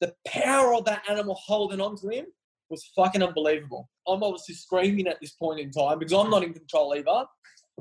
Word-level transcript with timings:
The 0.00 0.14
power 0.26 0.74
of 0.74 0.84
that 0.86 1.02
animal 1.08 1.34
holding 1.34 1.80
on 1.80 1.96
to 1.98 2.08
him 2.08 2.26
was 2.70 2.88
fucking 2.96 3.22
unbelievable. 3.22 3.88
I'm 4.06 4.22
obviously 4.22 4.54
screaming 4.54 5.06
at 5.08 5.20
this 5.20 5.32
point 5.32 5.60
in 5.60 5.70
time 5.70 5.98
because 5.98 6.12
I'm 6.12 6.30
not 6.30 6.42
in 6.42 6.54
control 6.54 6.94
either. 6.94 7.26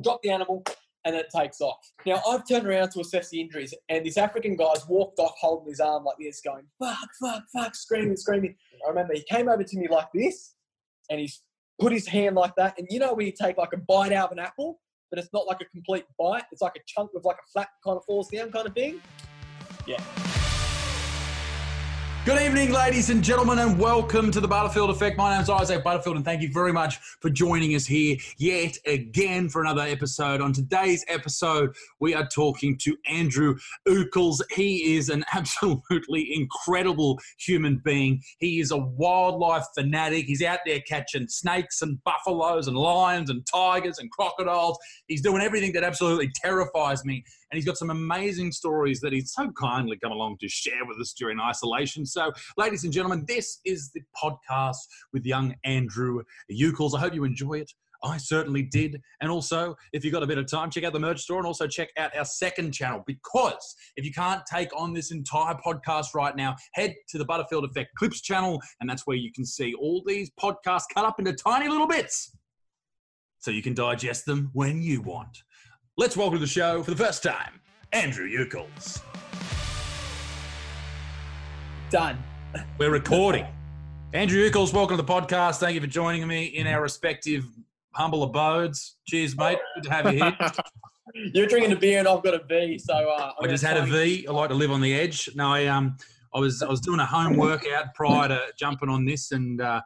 Drop 0.01 0.21
the 0.21 0.31
animal, 0.31 0.63
and 1.05 1.15
it 1.15 1.27
takes 1.35 1.61
off. 1.61 1.77
Now, 2.05 2.21
I've 2.27 2.47
turned 2.47 2.67
around 2.67 2.91
to 2.91 3.01
assess 3.01 3.29
the 3.29 3.41
injuries, 3.41 3.73
and 3.89 4.05
this 4.05 4.17
African 4.17 4.55
guy's 4.55 4.87
walked 4.87 5.19
off 5.19 5.33
holding 5.39 5.69
his 5.69 5.79
arm 5.79 6.03
like 6.03 6.17
this, 6.19 6.41
going, 6.41 6.65
fuck, 6.77 7.09
fuck, 7.21 7.43
fuck, 7.53 7.75
screaming, 7.75 8.17
screaming. 8.17 8.55
I 8.85 8.89
remember 8.89 9.13
he 9.13 9.23
came 9.29 9.49
over 9.49 9.63
to 9.63 9.77
me 9.77 9.87
like 9.89 10.07
this, 10.13 10.55
and 11.09 11.19
he's 11.19 11.41
put 11.79 11.91
his 11.91 12.07
hand 12.07 12.35
like 12.35 12.55
that. 12.57 12.75
And 12.77 12.87
you 12.89 12.99
know 12.99 13.13
when 13.13 13.25
you 13.25 13.33
take 13.33 13.57
like 13.57 13.73
a 13.73 13.77
bite 13.77 14.11
out 14.11 14.31
of 14.31 14.37
an 14.37 14.39
apple, 14.39 14.79
but 15.09 15.19
it's 15.19 15.29
not 15.33 15.47
like 15.47 15.61
a 15.61 15.65
complete 15.65 16.05
bite, 16.17 16.43
it's 16.51 16.61
like 16.61 16.75
a 16.75 16.81
chunk 16.85 17.13
with 17.13 17.25
like 17.25 17.37
a 17.37 17.51
flat 17.51 17.69
kind 17.83 17.97
of 17.97 18.05
falls 18.05 18.29
down 18.29 18.51
kind 18.51 18.67
of 18.67 18.73
thing? 18.73 19.01
Yeah. 19.87 19.99
Good 22.25 22.41
evening, 22.41 22.73
ladies 22.73 23.09
and 23.09 23.23
gentlemen, 23.23 23.59
and 23.59 23.79
welcome 23.79 24.29
to 24.31 24.41
the 24.41 24.47
Butterfield 24.47 24.89
Effect. 24.89 25.17
My 25.17 25.31
name 25.31 25.41
is 25.41 25.49
Isaac 25.49 25.85
Butterfield, 25.85 26.17
and 26.17 26.25
thank 26.25 26.41
you 26.41 26.51
very 26.51 26.73
much 26.73 26.97
for 27.21 27.29
joining 27.29 27.75
us 27.75 27.85
here 27.85 28.17
yet 28.37 28.77
again 28.85 29.47
for 29.47 29.61
another 29.61 29.83
episode. 29.83 30.41
On 30.41 30.51
today's 30.51 31.05
episode, 31.07 31.73
we 32.01 32.13
are 32.13 32.27
talking 32.27 32.77
to 32.79 32.97
Andrew 33.07 33.55
Ucles. 33.87 34.43
He 34.51 34.97
is 34.97 35.07
an 35.07 35.23
absolutely 35.33 36.35
incredible 36.35 37.19
human 37.37 37.77
being. 37.85 38.21
He 38.39 38.59
is 38.59 38.71
a 38.71 38.77
wildlife 38.77 39.65
fanatic. 39.73 40.25
He's 40.25 40.43
out 40.43 40.59
there 40.65 40.81
catching 40.81 41.29
snakes 41.29 41.81
and 41.81 42.03
buffaloes 42.03 42.67
and 42.67 42.77
lions 42.77 43.29
and 43.29 43.47
tigers 43.47 43.97
and 43.97 44.11
crocodiles. 44.11 44.77
He's 45.07 45.21
doing 45.21 45.41
everything 45.41 45.71
that 45.71 45.85
absolutely 45.85 46.29
terrifies 46.35 47.05
me 47.05 47.23
and 47.51 47.57
he's 47.57 47.65
got 47.65 47.77
some 47.77 47.89
amazing 47.89 48.51
stories 48.51 48.99
that 49.01 49.13
he's 49.13 49.33
so 49.33 49.51
kindly 49.51 49.97
come 50.01 50.11
along 50.11 50.37
to 50.41 50.47
share 50.47 50.85
with 50.87 50.99
us 50.99 51.13
during 51.13 51.39
isolation. 51.39 52.05
So, 52.05 52.31
ladies 52.57 52.83
and 52.83 52.93
gentlemen, 52.93 53.25
this 53.27 53.59
is 53.65 53.91
the 53.93 54.01
podcast 54.21 54.77
with 55.13 55.25
young 55.25 55.55
Andrew 55.65 56.21
Ucles. 56.51 56.95
I 56.95 56.99
hope 56.99 57.13
you 57.13 57.23
enjoy 57.23 57.59
it. 57.59 57.71
I 58.03 58.17
certainly 58.17 58.63
did. 58.63 59.01
And 59.21 59.29
also, 59.29 59.75
if 59.93 60.03
you've 60.03 60.13
got 60.13 60.23
a 60.23 60.27
bit 60.27 60.37
of 60.37 60.49
time, 60.49 60.69
check 60.69 60.83
out 60.83 60.93
the 60.93 60.99
merch 60.99 61.21
store 61.21 61.37
and 61.37 61.45
also 61.45 61.67
check 61.67 61.89
out 61.97 62.15
our 62.15 62.25
second 62.25 62.71
channel 62.71 63.03
because 63.05 63.75
if 63.97 64.05
you 64.05 64.13
can't 64.13 64.41
take 64.45 64.69
on 64.75 64.93
this 64.93 65.11
entire 65.11 65.55
podcast 65.55 66.13
right 66.15 66.35
now, 66.35 66.55
head 66.73 66.95
to 67.09 67.17
the 67.17 67.25
Butterfield 67.25 67.65
Effect 67.65 67.89
Clips 67.97 68.21
channel 68.21 68.61
and 68.79 68.89
that's 68.89 69.05
where 69.05 69.17
you 69.17 69.31
can 69.33 69.45
see 69.45 69.73
all 69.73 70.01
these 70.05 70.31
podcasts 70.39 70.83
cut 70.93 71.05
up 71.05 71.19
into 71.19 71.33
tiny 71.33 71.67
little 71.67 71.87
bits 71.87 72.37
so 73.39 73.51
you 73.51 73.61
can 73.61 73.73
digest 73.73 74.25
them 74.25 74.49
when 74.53 74.81
you 74.81 75.01
want. 75.01 75.43
Let's 75.99 76.15
welcome 76.15 76.35
to 76.35 76.39
the 76.39 76.47
show 76.47 76.81
for 76.81 76.91
the 76.91 76.95
first 76.95 77.23
time, 77.23 77.59
Andrew 77.91 78.29
Ucles. 78.39 79.01
Done. 81.89 82.17
We're 82.77 82.89
recording. 82.89 83.45
Andrew 84.13 84.45
Ucles, 84.45 84.71
welcome 84.71 84.95
to 84.95 85.03
the 85.03 85.13
podcast. 85.13 85.57
Thank 85.59 85.75
you 85.75 85.81
for 85.81 85.87
joining 85.87 86.25
me 86.25 86.45
in 86.45 86.67
our 86.67 86.81
respective 86.81 87.43
humble 87.91 88.23
abodes. 88.23 88.95
Cheers, 89.07 89.35
mate. 89.35 89.57
Good 89.75 89.83
to 89.83 89.91
have 89.91 90.13
you 90.13 90.23
here. 90.23 90.37
You're 91.33 91.47
drinking 91.47 91.73
a 91.73 91.75
beer 91.75 91.99
and 91.99 92.07
I've 92.07 92.23
got 92.23 92.33
a 92.33 92.45
V, 92.47 92.77
so 92.77 92.93
uh, 92.93 93.33
I 93.41 93.47
just 93.47 93.65
had 93.65 93.75
a 93.75 93.85
V. 93.85 94.25
I 94.25 94.31
like 94.31 94.51
to 94.51 94.55
live 94.55 94.71
on 94.71 94.79
the 94.79 94.93
edge. 94.93 95.29
No, 95.35 95.51
I 95.51 95.65
um, 95.65 95.97
I 96.33 96.39
was 96.39 96.63
I 96.63 96.69
was 96.69 96.79
doing 96.79 97.01
a 97.01 97.05
home 97.05 97.35
workout 97.35 97.93
prior 97.93 98.29
to 98.29 98.41
jumping 98.57 98.87
on 98.87 99.03
this, 99.03 99.33
and 99.33 99.59
uh, 99.59 99.81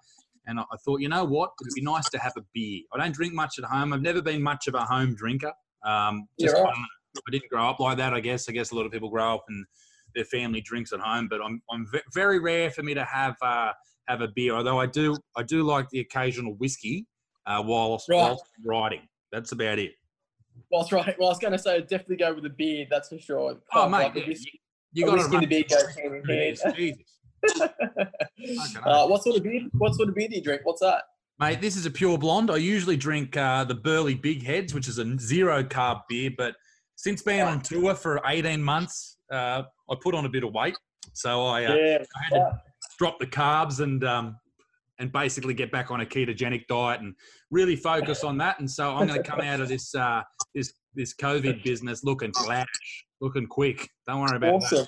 and 0.45 0.59
I 0.59 0.63
thought, 0.85 1.01
you 1.01 1.09
know 1.09 1.23
what, 1.23 1.53
it'd 1.59 1.73
be 1.73 1.81
nice 1.81 2.07
to 2.09 2.19
have 2.19 2.33
a 2.37 2.43
beer. 2.53 2.81
I 2.93 2.99
don't 2.99 3.15
drink 3.15 3.33
much 3.33 3.57
at 3.57 3.65
home. 3.65 3.93
I've 3.93 4.03
never 4.03 4.21
been 4.21 4.43
much 4.43 4.67
of 4.67 4.75
a 4.75 4.81
home 4.81 5.15
drinker. 5.15 5.53
Um, 5.83 6.27
just, 6.39 6.55
right. 6.55 6.65
I, 6.65 7.31
didn't 7.31 7.49
grow 7.49 7.69
up 7.69 7.79
like 7.79 7.97
that. 7.97 8.13
I 8.13 8.19
guess. 8.19 8.49
I 8.49 8.51
guess 8.51 8.71
a 8.71 8.75
lot 8.75 8.85
of 8.85 8.91
people 8.91 9.09
grow 9.09 9.35
up 9.35 9.45
and 9.49 9.65
their 10.15 10.25
family 10.25 10.61
drinks 10.61 10.93
at 10.93 10.99
home, 10.99 11.27
but 11.27 11.41
I'm, 11.43 11.61
I'm 11.71 11.87
very 12.13 12.39
rare 12.39 12.69
for 12.69 12.83
me 12.83 12.93
to 12.93 13.03
have 13.03 13.35
uh, 13.41 13.71
have 14.07 14.21
a 14.21 14.27
beer. 14.27 14.55
Although 14.55 14.79
I 14.79 14.85
do 14.85 15.17
I 15.35 15.43
do 15.43 15.63
like 15.63 15.89
the 15.89 15.99
occasional 15.99 16.53
whiskey 16.55 17.07
uh, 17.45 17.61
whilst, 17.65 18.09
right. 18.09 18.17
whilst 18.17 18.45
riding. 18.65 19.01
That's 19.31 19.51
about 19.51 19.79
it. 19.79 19.93
Whilst 20.71 20.91
right. 20.91 21.15
Well, 21.19 21.29
I 21.29 21.31
was 21.31 21.39
going 21.39 21.53
to 21.53 21.59
say 21.59 21.81
definitely 21.81 22.17
go 22.17 22.33
with 22.33 22.45
a 22.45 22.49
beer. 22.49 22.85
That's 22.89 23.09
for 23.09 23.17
sure. 23.17 23.57
Oh, 23.73 23.89
mate, 23.89 24.11
yeah, 24.15 24.27
whiskey, 24.27 24.61
you, 24.93 25.05
you 25.05 25.11
got 25.11 25.31
to 25.31 25.39
the 25.39 25.45
beer 25.45 25.63
go 25.67 25.77
hand 26.01 26.15
in 26.15 26.25
hand. 26.25 26.59
Jesus. 26.75 27.03
uh, 28.85 29.07
what 29.07 29.23
sort 29.23 29.37
of 29.37 29.43
beer? 29.43 29.61
What 29.73 29.95
sort 29.95 30.09
of 30.09 30.15
beer 30.15 30.27
do 30.27 30.35
you 30.35 30.41
drink? 30.41 30.61
What's 30.63 30.81
that? 30.81 31.03
Mate, 31.39 31.61
this 31.61 31.75
is 31.75 31.85
a 31.85 31.91
pure 31.91 32.17
blonde. 32.17 32.51
I 32.51 32.57
usually 32.57 32.95
drink 32.95 33.35
uh, 33.35 33.63
the 33.63 33.75
Burleigh 33.75 34.15
Big 34.15 34.43
Heads, 34.43 34.73
which 34.73 34.87
is 34.87 34.99
a 34.99 35.17
zero 35.19 35.63
carb 35.63 36.01
beer. 36.07 36.31
But 36.37 36.55
since 36.95 37.21
being 37.23 37.41
on 37.41 37.61
tour 37.61 37.95
for 37.95 38.21
18 38.25 38.61
months, 38.61 39.17
uh, 39.31 39.63
I 39.89 39.95
put 40.01 40.13
on 40.13 40.25
a 40.25 40.29
bit 40.29 40.43
of 40.43 40.53
weight. 40.53 40.77
So 41.13 41.43
I, 41.45 41.65
uh, 41.65 41.75
yeah. 41.75 41.97
I 42.15 42.23
had 42.23 42.39
to 42.39 42.61
drop 42.99 43.19
the 43.19 43.27
carbs 43.27 43.79
and 43.79 44.03
um, 44.03 44.37
and 44.99 45.11
basically 45.11 45.53
get 45.53 45.71
back 45.71 45.91
on 45.91 46.01
a 46.01 46.05
ketogenic 46.05 46.67
diet 46.67 47.01
and 47.01 47.15
really 47.51 47.75
focus 47.75 48.23
on 48.23 48.37
that. 48.37 48.59
And 48.59 48.69
so 48.69 48.95
I'm 48.95 49.07
going 49.07 49.21
to 49.21 49.27
come 49.27 49.41
out 49.41 49.59
of 49.59 49.67
this 49.67 49.93
uh, 49.95 50.21
this 50.53 50.73
this 50.93 51.15
COVID 51.15 51.63
business 51.63 52.03
looking 52.03 52.31
flash, 52.33 52.67
looking 53.21 53.47
quick. 53.47 53.89
Don't 54.07 54.21
worry 54.21 54.37
about 54.37 54.53
awesome. 54.53 54.87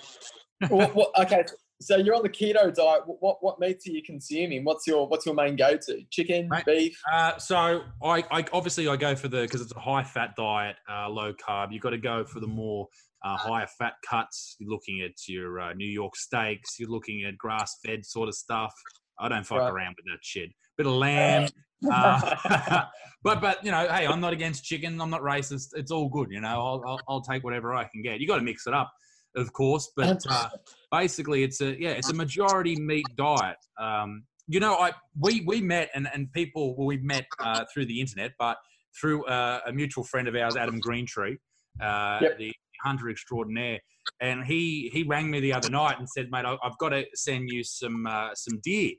that. 0.61 0.71
well, 0.71 1.11
okay, 1.19 1.43
so 1.85 1.97
you're 1.97 2.15
on 2.15 2.23
the 2.23 2.29
keto 2.29 2.73
diet. 2.73 3.03
What 3.05 3.37
what 3.41 3.59
meats 3.59 3.87
are 3.87 3.91
you 3.91 4.01
consuming? 4.01 4.63
What's 4.63 4.87
your 4.87 5.07
what's 5.07 5.25
your 5.25 5.35
main 5.35 5.55
go 5.55 5.77
to? 5.77 6.01
Chicken, 6.09 6.49
Mate, 6.49 6.65
beef? 6.65 6.99
Uh, 7.11 7.37
so 7.37 7.83
I, 8.03 8.23
I, 8.31 8.45
obviously 8.51 8.87
I 8.87 8.95
go 8.95 9.15
for 9.15 9.27
the 9.27 9.41
because 9.41 9.61
it's 9.61 9.73
a 9.75 9.79
high 9.79 10.03
fat 10.03 10.35
diet, 10.35 10.77
uh, 10.91 11.07
low 11.09 11.33
carb. 11.33 11.71
You've 11.71 11.83
got 11.83 11.91
to 11.91 11.99
go 11.99 12.25
for 12.25 12.39
the 12.39 12.47
more 12.47 12.87
uh, 13.23 13.37
higher 13.37 13.67
fat 13.77 13.93
cuts. 14.07 14.55
You're 14.59 14.71
looking 14.71 15.01
at 15.01 15.11
your 15.27 15.59
uh, 15.59 15.73
New 15.73 15.87
York 15.87 16.15
steaks. 16.15 16.79
You're 16.79 16.89
looking 16.89 17.23
at 17.25 17.37
grass 17.37 17.77
fed 17.85 18.03
sort 18.03 18.29
of 18.29 18.35
stuff. 18.35 18.73
I 19.19 19.29
don't 19.29 19.45
fuck 19.45 19.59
right. 19.59 19.71
around 19.71 19.95
with 19.97 20.05
that 20.05 20.19
shit. 20.23 20.49
Bit 20.77 20.87
of 20.87 20.93
lamb. 20.93 21.49
Uh, 21.91 22.85
but 23.23 23.41
but 23.41 23.63
you 23.63 23.69
know, 23.69 23.87
hey, 23.87 24.07
I'm 24.07 24.21
not 24.21 24.33
against 24.33 24.63
chicken. 24.63 24.99
I'm 24.99 25.09
not 25.09 25.21
racist. 25.21 25.67
It's 25.73 25.91
all 25.91 26.09
good. 26.09 26.29
You 26.31 26.39
know, 26.41 26.47
I'll 26.47 26.83
I'll, 26.87 26.99
I'll 27.07 27.21
take 27.21 27.43
whatever 27.43 27.75
I 27.75 27.83
can 27.83 28.01
get. 28.01 28.19
You 28.19 28.27
got 28.27 28.37
to 28.37 28.41
mix 28.41 28.65
it 28.65 28.73
up 28.73 28.91
of 29.35 29.53
course, 29.53 29.91
but 29.95 30.19
uh, 30.29 30.49
basically 30.91 31.43
it's 31.43 31.61
a 31.61 31.79
yeah, 31.79 31.91
it's 31.91 32.09
a 32.09 32.13
majority 32.13 32.75
meat 32.75 33.05
diet. 33.17 33.57
Um, 33.79 34.23
you 34.47 34.59
know, 34.59 34.75
I 34.75 34.91
we 35.19 35.41
we 35.41 35.61
met 35.61 35.89
and 35.95 36.07
and 36.13 36.31
people 36.33 36.75
well, 36.77 36.87
we 36.87 36.97
met 36.97 37.25
uh, 37.39 37.65
through 37.73 37.85
the 37.85 37.99
internet, 37.99 38.31
but 38.39 38.57
through 38.99 39.25
uh, 39.25 39.59
a 39.65 39.73
mutual 39.73 40.03
friend 40.03 40.27
of 40.27 40.35
ours, 40.35 40.55
Adam 40.55 40.79
Greentree, 40.79 41.37
uh, 41.81 42.19
yep. 42.21 42.37
the 42.37 42.53
hunter 42.83 43.09
extraordinaire, 43.09 43.79
and 44.21 44.45
he 44.45 44.89
he 44.93 45.03
rang 45.03 45.29
me 45.29 45.39
the 45.39 45.53
other 45.53 45.69
night 45.69 45.99
and 45.99 46.07
said, 46.09 46.29
"Mate, 46.31 46.45
I've 46.45 46.77
got 46.79 46.89
to 46.89 47.05
send 47.13 47.49
you 47.49 47.63
some 47.63 48.05
uh, 48.05 48.29
some 48.35 48.59
deer," 48.63 48.91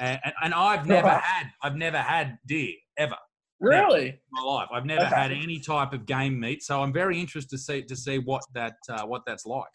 and, 0.00 0.20
and 0.42 0.54
I've 0.54 0.86
never 0.86 1.08
had 1.08 1.46
I've 1.62 1.76
never 1.76 1.98
had 1.98 2.38
deer 2.46 2.74
ever. 2.98 3.16
Really? 3.62 4.18
my 4.32 4.42
life. 4.42 4.68
I've 4.72 4.84
never 4.84 5.06
okay. 5.06 5.14
had 5.14 5.32
any 5.32 5.60
type 5.60 5.92
of 5.92 6.04
game 6.04 6.38
meat, 6.38 6.62
so 6.62 6.82
I'm 6.82 6.92
very 6.92 7.20
interested 7.20 7.50
to 7.50 7.58
see 7.58 7.82
to 7.82 7.96
see 7.96 8.18
what 8.18 8.42
that 8.54 8.74
uh, 8.88 9.06
what 9.06 9.22
that's 9.26 9.46
like. 9.46 9.70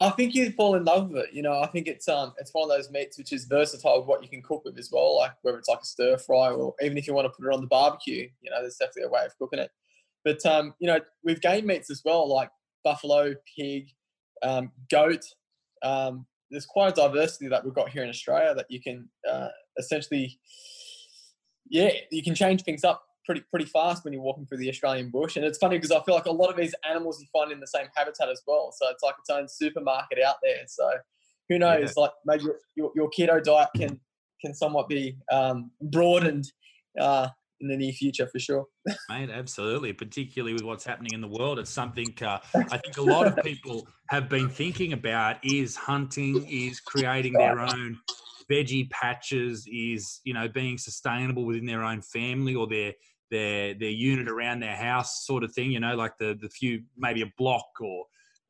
I 0.00 0.10
think 0.10 0.34
you'd 0.34 0.54
fall 0.54 0.76
in 0.76 0.84
love 0.84 1.10
with 1.10 1.24
it. 1.24 1.32
You 1.32 1.42
know, 1.42 1.60
I 1.60 1.66
think 1.66 1.88
it's 1.88 2.06
um 2.06 2.34
it's 2.38 2.52
one 2.52 2.70
of 2.70 2.76
those 2.76 2.90
meats 2.90 3.18
which 3.18 3.32
is 3.32 3.46
versatile 3.46 3.98
with 3.98 4.08
what 4.08 4.22
you 4.22 4.28
can 4.28 4.42
cook 4.42 4.62
with 4.64 4.78
as 4.78 4.90
well. 4.92 5.16
Like 5.16 5.32
whether 5.42 5.58
it's 5.58 5.68
like 5.68 5.80
a 5.82 5.86
stir 5.86 6.18
fry 6.18 6.50
or 6.50 6.74
even 6.82 6.98
if 6.98 7.06
you 7.06 7.14
want 7.14 7.24
to 7.24 7.30
put 7.30 7.50
it 7.50 7.54
on 7.54 7.60
the 7.60 7.66
barbecue, 7.66 8.28
you 8.40 8.50
know, 8.50 8.60
there's 8.60 8.76
definitely 8.76 9.04
a 9.04 9.08
way 9.08 9.24
of 9.24 9.36
cooking 9.38 9.58
it. 9.58 9.70
But 10.24 10.44
um, 10.46 10.74
you 10.78 10.86
know, 10.86 11.00
with 11.24 11.40
game 11.40 11.66
meats 11.66 11.90
as 11.90 12.02
well, 12.04 12.28
like 12.28 12.50
buffalo, 12.84 13.34
pig, 13.56 13.88
um, 14.42 14.70
goat, 14.90 15.24
um, 15.82 16.26
there's 16.50 16.66
quite 16.66 16.92
a 16.92 16.94
diversity 16.94 17.48
that 17.48 17.64
we've 17.64 17.74
got 17.74 17.88
here 17.88 18.02
in 18.02 18.08
Australia 18.08 18.54
that 18.54 18.66
you 18.68 18.80
can 18.80 19.08
uh, 19.28 19.48
essentially 19.78 20.38
yeah, 21.70 21.90
you 22.10 22.22
can 22.22 22.34
change 22.34 22.62
things 22.62 22.84
up 22.84 23.02
pretty 23.28 23.42
pretty 23.50 23.66
fast 23.66 24.04
when 24.04 24.12
you're 24.12 24.22
walking 24.22 24.46
through 24.46 24.58
the 24.58 24.70
Australian 24.70 25.10
bush. 25.10 25.36
And 25.36 25.44
it's 25.44 25.58
funny 25.58 25.76
because 25.76 25.90
I 25.90 26.02
feel 26.02 26.14
like 26.14 26.26
a 26.26 26.32
lot 26.32 26.50
of 26.50 26.56
these 26.56 26.74
animals 26.88 27.20
you 27.20 27.26
find 27.32 27.52
in 27.52 27.60
the 27.60 27.66
same 27.66 27.86
habitat 27.94 28.30
as 28.30 28.40
well. 28.46 28.72
So 28.74 28.86
it's 28.90 29.02
like 29.02 29.14
its 29.18 29.30
own 29.30 29.46
supermarket 29.48 30.18
out 30.26 30.36
there. 30.42 30.62
So 30.66 30.90
who 31.48 31.58
knows? 31.58 31.92
Yeah. 31.96 32.02
Like 32.02 32.10
maybe 32.24 32.44
your, 32.44 32.56
your, 32.74 32.92
your, 32.96 33.10
keto 33.10 33.42
diet 33.42 33.68
can 33.76 34.00
can 34.40 34.54
somewhat 34.54 34.88
be 34.88 35.18
um, 35.30 35.70
broadened 35.80 36.46
uh, 36.98 37.28
in 37.60 37.68
the 37.68 37.76
near 37.76 37.92
future 37.92 38.28
for 38.32 38.38
sure. 38.38 38.64
Mate, 39.10 39.30
absolutely. 39.30 39.92
Particularly 39.92 40.54
with 40.54 40.62
what's 40.62 40.84
happening 40.84 41.12
in 41.12 41.20
the 41.20 41.28
world, 41.28 41.58
it's 41.58 41.70
something 41.70 42.14
uh, 42.22 42.38
I 42.54 42.78
think 42.78 42.96
a 42.96 43.02
lot 43.02 43.26
of 43.26 43.36
people 43.44 43.86
have 44.08 44.28
been 44.30 44.48
thinking 44.48 44.94
about. 44.94 45.36
Is 45.44 45.76
hunting, 45.76 46.46
is 46.48 46.80
creating 46.80 47.34
their 47.34 47.60
own 47.60 47.98
veggie 48.50 48.90
patches, 48.90 49.66
is 49.70 50.20
you 50.24 50.34
know 50.34 50.48
being 50.48 50.78
sustainable 50.78 51.44
within 51.44 51.66
their 51.66 51.82
own 51.82 52.02
family 52.02 52.54
or 52.54 52.66
their 52.66 52.92
their 53.30 53.74
their 53.74 53.90
unit 53.90 54.28
around 54.28 54.60
their 54.60 54.76
house, 54.76 55.26
sort 55.26 55.44
of 55.44 55.52
thing. 55.52 55.70
You 55.70 55.80
know, 55.80 55.94
like 55.94 56.12
the 56.18 56.36
the 56.40 56.48
few 56.48 56.82
maybe 56.96 57.22
a 57.22 57.32
block 57.36 57.66
or 57.80 58.04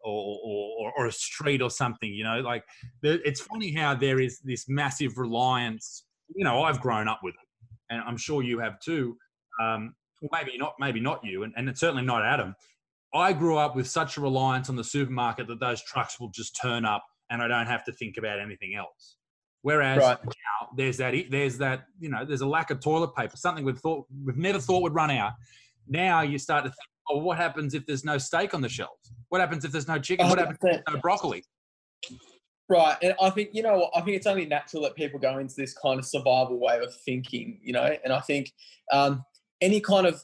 or, 0.05 0.39
or, 0.45 0.93
or 0.97 1.07
a 1.07 1.13
street 1.13 1.61
or 1.61 1.71
something, 1.71 2.13
you 2.13 2.23
know, 2.23 2.41
like 2.41 2.65
it's 3.03 3.41
funny 3.41 3.73
how 3.73 3.95
there 3.95 4.21
is 4.21 4.39
this 4.45 4.69
massive 4.69 5.19
reliance. 5.19 6.05
You 6.35 6.45
know, 6.45 6.63
I've 6.63 6.81
grown 6.81 7.09
up 7.09 7.21
with 7.23 7.35
it 7.35 7.49
and 7.91 8.03
I'm 8.03 8.17
sure 8.17 8.43
you 8.43 8.59
have 8.61 8.81
too. 8.81 9.17
Um, 9.61 9.95
well, 10.21 10.31
maybe 10.33 10.57
not, 10.59 10.75
maybe 10.79 11.01
not 11.01 11.21
you, 11.25 11.45
and, 11.45 11.53
and 11.57 11.77
certainly 11.77 12.05
not 12.05 12.25
Adam. 12.25 12.55
I 13.15 13.33
grew 13.33 13.57
up 13.57 13.75
with 13.75 13.89
such 13.89 14.17
a 14.17 14.21
reliance 14.21 14.69
on 14.69 14.77
the 14.77 14.85
supermarket 14.85 15.47
that 15.49 15.61
those 15.61 15.83
trucks 15.83 16.21
will 16.21 16.31
just 16.31 16.59
turn 16.61 16.85
up 16.85 17.05
and 17.31 17.43
I 17.43 17.49
don't 17.49 17.67
have 17.67 17.85
to 17.85 17.93
think 17.93 18.17
about 18.19 18.39
anything 18.39 18.75
else. 18.75 19.17
Whereas 19.63 19.99
right. 19.99 20.19
now 20.25 20.69
there's 20.77 20.97
that 20.99 21.15
there's 21.31 21.59
that 21.59 21.87
you 21.99 22.09
know 22.09 22.25
there's 22.25 22.43
a 22.43 22.47
lack 22.47 22.71
of 22.71 22.81
toilet 22.81 23.15
paper, 23.15 23.37
something 23.37 23.65
we've 23.65 23.79
thought 23.79 24.07
we've 24.25 24.37
never 24.37 24.61
thought 24.61 24.83
would 24.83 24.95
run 24.95 25.11
out. 25.11 25.33
Now 25.89 26.23
you 26.23 26.39
start 26.39 26.65
to 26.65 26.71
think, 26.71 26.89
oh, 27.11 27.19
what 27.19 27.37
happens 27.39 27.75
if 27.75 27.87
there's 27.87 28.05
no 28.05 28.19
steak 28.19 28.55
on 28.55 28.61
the 28.61 28.69
shelves? 28.69 29.13
What 29.31 29.41
happens 29.41 29.65
if 29.65 29.73
there's 29.73 29.89
no 29.89 29.99
chicken? 29.99 30.29
What 30.29 30.39
happens 30.39 30.59
if 30.63 30.71
there's 30.71 30.83
no 30.89 31.01
broccoli? 31.01 31.45
Right, 32.69 32.97
and 33.03 33.15
I 33.21 33.31
think 33.31 33.51
you 33.53 33.63
know 33.63 33.91
I 33.95 34.03
think 34.03 34.17
it's 34.17 34.27
only 34.27 34.47
natural 34.47 34.83
that 34.85 34.95
people 34.95 35.19
go 35.19 35.39
into 35.39 35.57
this 35.57 35.75
kind 35.75 35.99
of 35.99 36.05
survival 36.05 36.61
way 36.61 36.79
of 36.79 36.95
thinking, 36.95 37.59
you 37.63 37.73
know, 37.73 37.97
and 38.05 38.13
I 38.13 38.21
think 38.21 38.53
um, 38.93 39.25
any 39.61 39.81
kind 39.81 40.07
of 40.07 40.23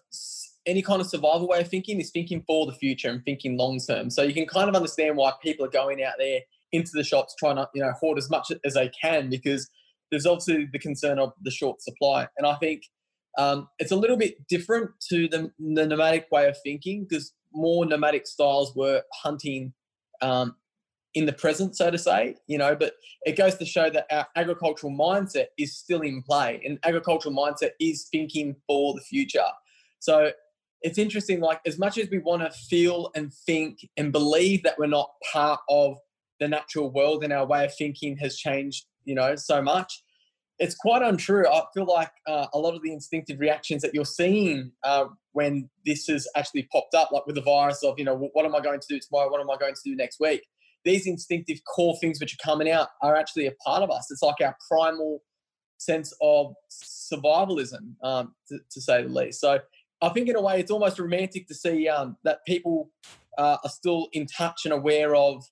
any 0.67 0.83
kind 0.83 1.01
of 1.01 1.07
survival 1.07 1.49
way 1.49 1.61
of 1.61 1.69
thinking 1.69 2.01
is 2.01 2.11
thinking 2.11 2.43
for 2.47 2.67
the 2.67 2.73
future 2.73 3.09
and 3.09 3.25
thinking 3.25 3.57
long 3.57 3.79
term. 3.81 4.11
So 4.11 4.23
you 4.23 4.35
can 4.35 4.47
kind 4.47 4.69
of 4.69 4.75
understand 4.75 5.17
why 5.17 5.33
people 5.43 5.65
are 5.67 5.71
going 5.71 6.03
out 6.03 6.15
there 6.19 6.41
into 6.75 6.91
the 6.93 7.05
shops 7.05 7.35
trying 7.39 7.57
to 7.57 7.69
you 7.75 7.83
know 7.83 7.93
hoard 8.01 8.19
as 8.19 8.29
much 8.29 8.53
as 8.65 8.75
they 8.75 8.91
can 9.01 9.31
because 9.31 9.71
there's 10.11 10.27
obviously 10.27 10.69
the 10.73 10.79
concern 10.79 11.19
of 11.19 11.33
the 11.43 11.51
short 11.51 11.81
supply, 11.81 12.29
and 12.37 12.47
I 12.47 12.55
think 12.57 12.83
um, 13.39 13.69
it's 13.79 13.91
a 13.91 13.97
little 13.97 14.17
bit 14.17 14.47
different 14.49 14.91
to 15.09 15.29
the, 15.29 15.51
the 15.59 15.87
nomadic 15.87 16.27
way 16.31 16.49
of 16.49 16.57
thinking 16.63 17.05
because 17.09 17.33
more 17.53 17.85
nomadic 17.85 18.27
styles 18.27 18.75
were 18.77 19.03
hunting 19.13 19.73
um, 20.23 20.55
in 21.15 21.27
the 21.27 21.33
present, 21.33 21.77
so 21.77 21.91
to 21.91 21.99
say, 21.99 22.37
you 22.47 22.59
know, 22.59 22.75
but 22.75 22.95
it 23.25 23.37
goes 23.37 23.57
to 23.57 23.65
show 23.65 23.89
that 23.91 24.07
our 24.11 24.27
agricultural 24.37 24.93
mindset 24.93 25.47
is 25.59 25.77
still 25.77 26.01
in 26.01 26.23
play 26.23 26.61
and 26.65 26.79
agricultural 26.85 27.35
mindset 27.35 27.71
is 27.81 28.09
thinking 28.11 28.57
for 28.67 28.95
the 28.95 29.01
future. 29.01 29.47
So 30.01 30.33
it's 30.83 30.99
interesting, 30.99 31.41
like 31.41 31.61
as 31.67 31.79
much 31.79 31.99
as 31.99 32.11
we 32.11 32.19
want 32.19 32.43
to 32.43 32.51
feel 32.51 33.11
and 33.15 33.33
think 33.33 33.89
and 33.97 34.13
believe 34.13 34.65
that 34.65 34.79
we're 34.79 34.87
not 34.87 35.11
part 35.33 35.61
of 35.69 35.97
the 36.41 36.49
natural 36.49 36.91
world 36.91 37.25
and 37.25 37.33
our 37.33 37.47
way 37.47 37.65
of 37.65 37.75
thinking 37.75 38.17
has 38.19 38.37
changed, 38.37 38.87
you 39.05 39.15
know, 39.15 39.37
so 39.37 39.63
much, 39.63 40.03
it's 40.59 40.75
quite 40.75 41.03
untrue. 41.03 41.47
I 41.49 41.63
feel 41.75 41.87
like 41.87 42.13
uh, 42.27 42.47
a 42.53 42.59
lot 42.59 42.75
of 42.75 42.83
the 42.83 42.93
instinctive 42.93 43.41
reactions 43.41 43.83
that 43.83 43.95
you're 43.95 44.05
seeing 44.05 44.73
uh, 44.85 45.07
when 45.33 45.69
this 45.85 46.07
has 46.07 46.29
actually 46.37 46.69
popped 46.73 46.95
up, 46.95 47.11
like 47.11 47.27
with 47.27 47.35
the 47.35 47.43
virus 47.43 47.83
of, 47.83 47.99
you 47.99 48.05
know, 48.05 48.31
what 48.33 48.45
am 48.45 48.55
I 48.55 48.61
going 48.61 48.81
to 48.81 48.87
do 48.89 49.01
tomorrow? 49.01 49.31
What 49.31 49.41
am 49.41 49.51
I 49.51 49.57
going 49.57 49.75
to 49.75 49.81
do 49.85 49.97
next 49.97 50.21
week? 50.21 50.43
these 50.85 51.07
instinctive 51.07 51.59
core 51.65 51.97
things 52.01 52.21
which 52.21 52.35
are 52.35 52.45
coming 52.45 52.71
out 52.71 52.89
are 53.03 53.17
actually 53.17 53.47
a 53.47 53.53
part 53.65 53.83
of 53.83 53.91
us. 53.91 54.11
It's 54.11 54.23
like 54.23 54.37
our 54.43 54.57
primal 54.69 55.23
sense 55.79 56.15
of 56.21 56.55
survivalism, 56.71 57.95
um, 58.03 58.35
to, 58.49 58.59
to, 58.71 58.81
say 58.81 59.03
the 59.03 59.09
least. 59.09 59.41
So 59.41 59.59
I 60.01 60.09
think 60.11 60.29
in 60.29 60.37
a 60.37 60.41
way 60.41 60.61
it's 60.61 60.71
almost 60.71 60.99
romantic 60.99 61.49
to 61.49 61.55
see 61.55 61.89
um, 61.89 62.17
that 62.25 62.45
people 62.47 62.91
uh, 63.39 63.57
are 63.63 63.71
still 63.71 64.09
in 64.13 64.27
touch 64.27 64.63
and 64.65 64.73
aware 64.73 65.15
of 65.15 65.45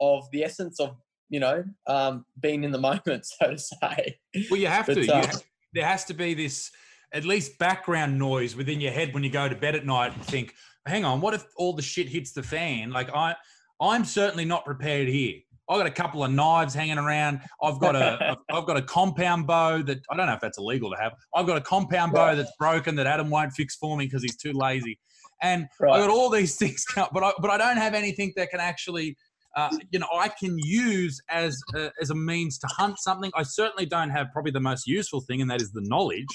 of 0.00 0.24
the 0.32 0.44
essence 0.44 0.80
of 0.80 0.96
you 1.28 1.40
know 1.40 1.64
um, 1.86 2.24
being 2.40 2.64
in 2.64 2.70
the 2.70 2.80
moment, 2.90 3.26
so 3.26 3.52
to 3.52 3.58
say. 3.58 4.18
Well, 4.50 4.60
you 4.60 4.68
have 4.68 4.86
but, 4.86 4.94
to. 4.94 5.00
Uh, 5.00 5.04
you 5.04 5.12
have, 5.12 5.42
there 5.72 5.86
has 5.86 6.04
to 6.06 6.14
be 6.14 6.34
this 6.34 6.70
at 7.12 7.24
least 7.24 7.58
background 7.58 8.18
noise 8.18 8.56
within 8.56 8.80
your 8.80 8.92
head 8.92 9.14
when 9.14 9.22
you 9.22 9.30
go 9.30 9.48
to 9.48 9.54
bed 9.54 9.74
at 9.74 9.86
night 9.86 10.12
and 10.14 10.24
think, 10.24 10.54
hang 10.86 11.04
on, 11.04 11.20
what 11.20 11.34
if 11.34 11.44
all 11.56 11.72
the 11.72 11.82
shit 11.82 12.08
hits 12.08 12.32
the 12.32 12.42
fan? 12.42 12.90
Like 12.90 13.14
I 13.14 13.34
I'm 13.80 14.04
certainly 14.04 14.44
not 14.44 14.64
prepared 14.64 15.08
here. 15.08 15.34
I've 15.68 15.78
got 15.78 15.86
a 15.86 15.90
couple 15.90 16.22
of 16.22 16.30
knives 16.30 16.74
hanging 16.74 16.98
around. 16.98 17.40
I've 17.62 17.80
got 17.80 17.96
a 17.96 18.36
I've 18.52 18.66
got 18.66 18.76
a 18.76 18.82
compound 18.82 19.46
bow 19.46 19.82
that 19.82 19.98
I 20.10 20.16
don't 20.16 20.26
know 20.26 20.34
if 20.34 20.40
that's 20.40 20.58
illegal 20.58 20.90
to 20.90 20.96
have. 20.96 21.12
I've 21.34 21.46
got 21.46 21.56
a 21.56 21.60
compound 21.60 22.12
bow 22.12 22.34
that's 22.34 22.52
broken 22.58 22.94
that 22.96 23.06
Adam 23.06 23.30
won't 23.30 23.52
fix 23.52 23.76
for 23.76 23.96
me 23.96 24.06
because 24.06 24.22
he's 24.22 24.36
too 24.36 24.52
lazy. 24.52 24.98
And 25.42 25.66
right. 25.80 25.92
I've 25.92 26.06
got 26.06 26.10
all 26.10 26.30
these 26.30 26.56
things, 26.58 26.84
but 26.94 27.22
I, 27.22 27.32
but 27.40 27.50
I 27.50 27.58
don't 27.58 27.76
have 27.76 27.94
anything 27.94 28.32
that 28.36 28.50
can 28.50 28.60
actually, 28.60 29.16
uh, 29.56 29.70
you 29.90 29.98
know, 29.98 30.06
I 30.14 30.28
can 30.28 30.58
use 30.58 31.20
as 31.30 31.58
a, 31.74 31.90
as 32.00 32.10
a 32.10 32.14
means 32.14 32.58
to 32.58 32.66
hunt 32.66 32.98
something. 32.98 33.30
I 33.34 33.42
certainly 33.42 33.86
don't 33.86 34.10
have 34.10 34.28
probably 34.32 34.52
the 34.52 34.60
most 34.60 34.86
useful 34.86 35.22
thing, 35.22 35.40
and 35.40 35.50
that 35.50 35.62
is 35.62 35.72
the 35.72 35.80
knowledge. 35.82 36.26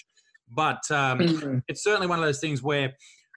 But 0.50 0.82
um, 0.90 1.20
mm-hmm. 1.20 1.60
it's 1.68 1.84
certainly 1.84 2.08
one 2.08 2.20
of 2.20 2.26
those 2.26 2.40
things 2.40 2.62
where 2.64 2.94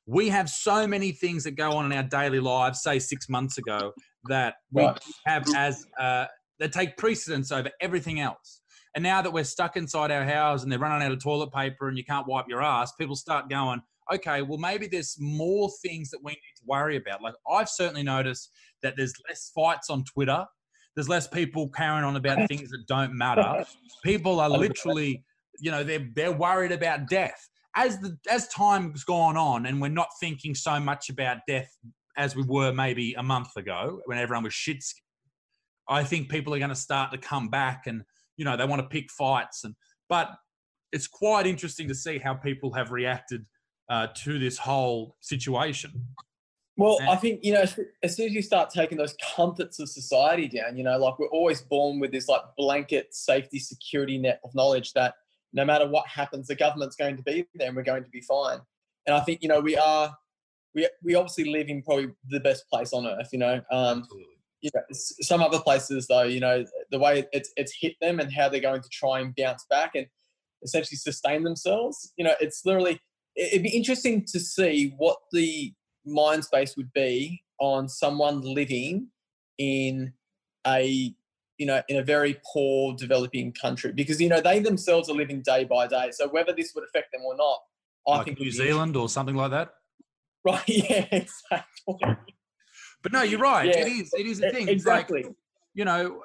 we 0.06 0.30
have 0.30 0.48
so 0.48 0.86
many 0.86 1.12
things 1.12 1.44
that 1.44 1.52
go 1.52 1.72
on 1.72 1.86
in 1.86 1.96
our 1.96 2.02
daily 2.02 2.40
lives, 2.40 2.82
say 2.82 2.98
six 2.98 3.28
months 3.28 3.58
ago, 3.58 3.92
that 4.28 4.54
we 4.72 4.82
right. 4.82 4.98
have 5.26 5.46
as 5.54 5.86
uh, 6.00 6.26
that 6.58 6.72
take 6.72 6.96
precedence 6.96 7.52
over 7.52 7.70
everything 7.80 8.20
else. 8.20 8.62
And 8.94 9.02
now 9.02 9.22
that 9.22 9.32
we're 9.32 9.44
stuck 9.44 9.76
inside 9.76 10.10
our 10.10 10.24
house 10.24 10.62
and 10.62 10.70
they're 10.70 10.78
running 10.78 11.04
out 11.04 11.12
of 11.12 11.22
toilet 11.22 11.52
paper 11.52 11.88
and 11.88 11.98
you 11.98 12.04
can't 12.04 12.26
wipe 12.26 12.46
your 12.48 12.62
ass, 12.62 12.92
people 12.92 13.16
start 13.16 13.50
going, 13.50 13.82
okay, 14.12 14.42
well, 14.42 14.58
maybe 14.58 14.86
there's 14.86 15.16
more 15.18 15.70
things 15.82 16.10
that 16.10 16.20
we 16.22 16.32
need 16.32 16.54
to 16.56 16.62
worry 16.66 16.96
about. 16.96 17.22
Like, 17.22 17.34
I've 17.50 17.68
certainly 17.68 18.02
noticed 18.02 18.50
that 18.82 18.94
there's 18.96 19.14
less 19.28 19.50
fights 19.54 19.90
on 19.90 20.04
Twitter, 20.04 20.44
there's 20.94 21.08
less 21.08 21.26
people 21.26 21.68
carrying 21.70 22.04
on 22.04 22.16
about 22.16 22.46
things 22.48 22.70
that 22.70 22.84
don't 22.86 23.14
matter. 23.14 23.64
People 24.04 24.40
are 24.40 24.48
literally, 24.50 25.24
you 25.58 25.70
know, 25.70 25.82
they're, 25.82 26.08
they're 26.14 26.32
worried 26.32 26.72
about 26.72 27.08
death 27.08 27.48
as 27.76 27.98
the 27.98 28.16
as 28.30 28.48
time's 28.48 29.04
gone 29.04 29.36
on 29.36 29.66
and 29.66 29.80
we're 29.80 29.88
not 29.88 30.08
thinking 30.20 30.54
so 30.54 30.78
much 30.78 31.10
about 31.10 31.38
death 31.46 31.70
as 32.16 32.36
we 32.36 32.44
were 32.44 32.72
maybe 32.72 33.14
a 33.14 33.22
month 33.22 33.56
ago 33.56 34.00
when 34.06 34.18
everyone 34.18 34.44
was 34.44 34.54
shit 34.54 34.82
I 35.88 36.04
think 36.04 36.28
people 36.28 36.54
are 36.54 36.58
going 36.58 36.70
to 36.70 36.76
start 36.76 37.12
to 37.12 37.18
come 37.18 37.48
back 37.48 37.86
and 37.86 38.02
you 38.36 38.44
know 38.44 38.56
they 38.56 38.64
want 38.64 38.82
to 38.82 38.88
pick 38.88 39.10
fights 39.10 39.64
and 39.64 39.74
but 40.08 40.30
it's 40.92 41.08
quite 41.08 41.46
interesting 41.46 41.88
to 41.88 41.94
see 41.94 42.18
how 42.18 42.34
people 42.34 42.72
have 42.74 42.92
reacted 42.92 43.44
uh, 43.88 44.08
to 44.14 44.38
this 44.38 44.58
whole 44.58 45.16
situation. 45.20 45.92
Well, 46.76 46.98
and, 47.00 47.08
I 47.08 47.16
think 47.16 47.44
you 47.44 47.52
know 47.52 47.64
as 48.02 48.16
soon 48.16 48.26
as 48.26 48.32
you 48.32 48.42
start 48.42 48.70
taking 48.70 48.98
those 48.98 49.14
comforts 49.36 49.78
of 49.78 49.88
society 49.88 50.48
down, 50.48 50.76
you 50.76 50.84
know, 50.84 50.98
like 50.98 51.18
we're 51.18 51.28
always 51.28 51.60
born 51.60 52.00
with 52.00 52.10
this 52.10 52.28
like 52.28 52.42
blanket 52.56 53.14
safety 53.14 53.58
security 53.58 54.18
net 54.18 54.40
of 54.44 54.54
knowledge 54.54 54.92
that 54.94 55.14
no 55.54 55.64
matter 55.64 55.86
what 55.86 56.06
happens, 56.06 56.48
the 56.48 56.54
government's 56.54 56.96
going 56.96 57.16
to 57.16 57.22
be 57.22 57.46
there 57.54 57.68
and 57.68 57.76
we're 57.76 57.82
going 57.82 58.04
to 58.04 58.10
be 58.10 58.20
fine. 58.20 58.58
And 59.06 59.14
I 59.14 59.20
think, 59.20 59.40
you 59.40 59.48
know, 59.48 59.60
we 59.60 59.76
are, 59.76 60.14
we, 60.74 60.88
we 61.02 61.14
obviously 61.14 61.44
live 61.44 61.68
in 61.68 61.80
probably 61.82 62.08
the 62.28 62.40
best 62.40 62.68
place 62.68 62.92
on 62.92 63.06
earth, 63.06 63.28
you 63.32 63.38
know. 63.38 63.62
Um, 63.70 64.06
you 64.60 64.70
know, 64.74 64.80
some 64.92 65.42
other 65.42 65.60
places 65.60 66.06
though, 66.08 66.22
you 66.22 66.40
know, 66.40 66.64
the 66.90 66.98
way 66.98 67.24
it's, 67.32 67.52
it's 67.56 67.72
hit 67.78 67.94
them 68.00 68.18
and 68.18 68.32
how 68.32 68.48
they're 68.48 68.60
going 68.60 68.82
to 68.82 68.88
try 68.88 69.20
and 69.20 69.34
bounce 69.36 69.64
back 69.70 69.94
and 69.94 70.06
essentially 70.62 70.96
sustain 70.96 71.44
themselves, 71.44 72.12
you 72.16 72.24
know, 72.24 72.34
it's 72.40 72.64
literally, 72.64 73.00
it'd 73.36 73.62
be 73.62 73.76
interesting 73.76 74.24
to 74.26 74.40
see 74.40 74.94
what 74.96 75.18
the 75.32 75.72
mind 76.06 76.44
space 76.44 76.76
would 76.76 76.92
be 76.92 77.42
on 77.60 77.88
someone 77.88 78.40
living 78.40 79.08
in 79.58 80.12
a 80.66 81.14
you 81.58 81.66
know, 81.66 81.80
in 81.88 81.96
a 81.96 82.02
very 82.02 82.38
poor 82.52 82.94
developing 82.96 83.52
country 83.52 83.92
because, 83.92 84.20
you 84.20 84.28
know, 84.28 84.40
they 84.40 84.58
themselves 84.58 85.08
are 85.08 85.14
living 85.14 85.40
day 85.42 85.64
by 85.64 85.86
day. 85.86 86.10
So 86.12 86.28
whether 86.28 86.52
this 86.52 86.72
would 86.74 86.84
affect 86.84 87.12
them 87.12 87.22
or 87.24 87.36
not, 87.36 87.58
I 88.06 88.16
like 88.16 88.26
think 88.26 88.40
New 88.40 88.50
Zealand 88.50 88.96
or 88.96 89.08
something 89.08 89.36
like 89.36 89.50
that. 89.50 89.74
Right. 90.46 90.62
Yeah, 90.68 91.06
exactly. 91.10 92.16
But 93.02 93.12
no, 93.12 93.22
you're 93.22 93.40
right. 93.40 93.64
Yeah. 93.64 93.86
It 93.86 93.88
is. 93.88 94.12
It 94.12 94.26
is 94.26 94.42
a 94.42 94.50
thing. 94.50 94.68
Exactly. 94.68 95.22
Like, 95.22 95.32
you 95.72 95.86
know, 95.86 96.22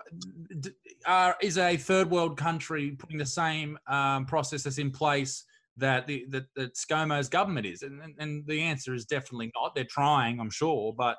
uh, 1.06 1.32
is 1.42 1.58
a 1.58 1.78
third 1.78 2.10
world 2.10 2.36
country 2.36 2.92
putting 3.00 3.18
the 3.18 3.25
same 3.25 3.80
um, 3.88 4.25
processes 4.25 4.78
in 4.78 4.92
place 4.92 5.46
that 5.80 6.08
the 6.08 6.26
that, 6.30 6.46
that 6.56 6.76
ScoMo's 6.76 7.30
government 7.30 7.66
is? 7.66 7.82
And, 7.82 8.02
and 8.20 8.46
the 8.48 8.62
answer 8.62 8.94
is 8.94 9.06
definitely 9.06 9.52
not. 9.56 9.76
They're 9.76 9.84
trying, 9.84 10.40
I'm 10.40 10.50
sure, 10.50 10.94
but 10.98 11.18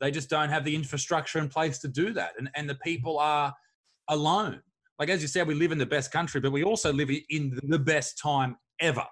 they 0.00 0.10
just 0.10 0.28
don't 0.28 0.50
have 0.50 0.64
the 0.64 0.74
infrastructure 0.74 1.38
in 1.38 1.48
place 1.48 1.78
to 1.80 1.88
do 1.88 2.12
that. 2.14 2.32
And, 2.38 2.50
and 2.54 2.68
the 2.68 2.74
people 2.76 3.18
are 3.18 3.54
alone. 4.08 4.60
Like, 4.98 5.08
as 5.10 5.22
you 5.22 5.28
said, 5.28 5.46
we 5.46 5.54
live 5.54 5.72
in 5.72 5.78
the 5.78 5.86
best 5.86 6.10
country, 6.10 6.40
but 6.40 6.52
we 6.52 6.64
also 6.64 6.92
live 6.92 7.10
in 7.28 7.58
the 7.68 7.78
best 7.78 8.18
time 8.18 8.56
ever 8.80 9.04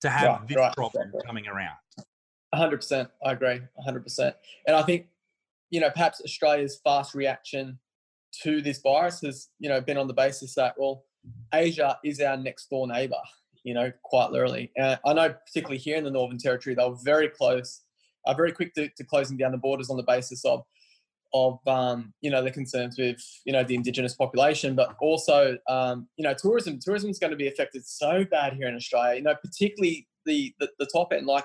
to 0.00 0.10
have 0.10 0.28
right, 0.28 0.48
this 0.48 0.56
right, 0.56 0.74
problem 0.74 1.10
right. 1.12 1.26
coming 1.26 1.46
around. 1.48 1.76
100%. 2.54 3.08
I 3.24 3.32
agree. 3.32 3.60
100%. 3.86 4.34
And 4.66 4.76
I 4.76 4.82
think, 4.82 5.06
you 5.70 5.80
know, 5.80 5.90
perhaps 5.90 6.20
Australia's 6.24 6.80
fast 6.82 7.14
reaction 7.14 7.78
to 8.42 8.62
this 8.62 8.78
virus 8.78 9.20
has, 9.22 9.48
you 9.58 9.68
know, 9.68 9.80
been 9.80 9.98
on 9.98 10.06
the 10.06 10.14
basis 10.14 10.54
that, 10.54 10.74
well, 10.78 11.04
Asia 11.52 11.98
is 12.04 12.20
our 12.20 12.36
next 12.36 12.70
door 12.70 12.86
neighbor. 12.86 13.16
You 13.64 13.74
know, 13.74 13.92
quite 14.02 14.30
literally. 14.30 14.70
Uh, 14.80 14.96
I 15.04 15.12
know, 15.12 15.34
particularly 15.46 15.78
here 15.78 15.96
in 15.96 16.04
the 16.04 16.10
Northern 16.10 16.38
Territory, 16.38 16.74
they 16.74 16.84
were 16.84 16.96
very 17.04 17.28
close, 17.28 17.82
uh, 18.26 18.34
very 18.34 18.52
quick 18.52 18.74
to, 18.74 18.88
to 18.88 19.04
closing 19.04 19.36
down 19.36 19.52
the 19.52 19.58
borders 19.58 19.90
on 19.90 19.96
the 19.96 20.02
basis 20.02 20.44
of 20.44 20.64
of 21.34 21.58
um, 21.66 22.12
you 22.20 22.30
know 22.30 22.42
the 22.42 22.50
concerns 22.50 22.98
with 22.98 23.18
you 23.44 23.52
know 23.52 23.62
the 23.62 23.74
indigenous 23.74 24.14
population, 24.14 24.74
but 24.74 24.96
also 25.00 25.56
um, 25.68 26.08
you 26.16 26.24
know 26.24 26.34
tourism. 26.34 26.78
Tourism 26.80 27.10
is 27.10 27.18
going 27.18 27.30
to 27.30 27.36
be 27.36 27.48
affected 27.48 27.86
so 27.86 28.24
bad 28.24 28.54
here 28.54 28.68
in 28.68 28.74
Australia. 28.74 29.16
You 29.16 29.22
know, 29.22 29.34
particularly 29.42 30.08
the, 30.24 30.54
the 30.58 30.70
the, 30.78 30.86
top 30.86 31.12
end. 31.12 31.26
Like 31.26 31.44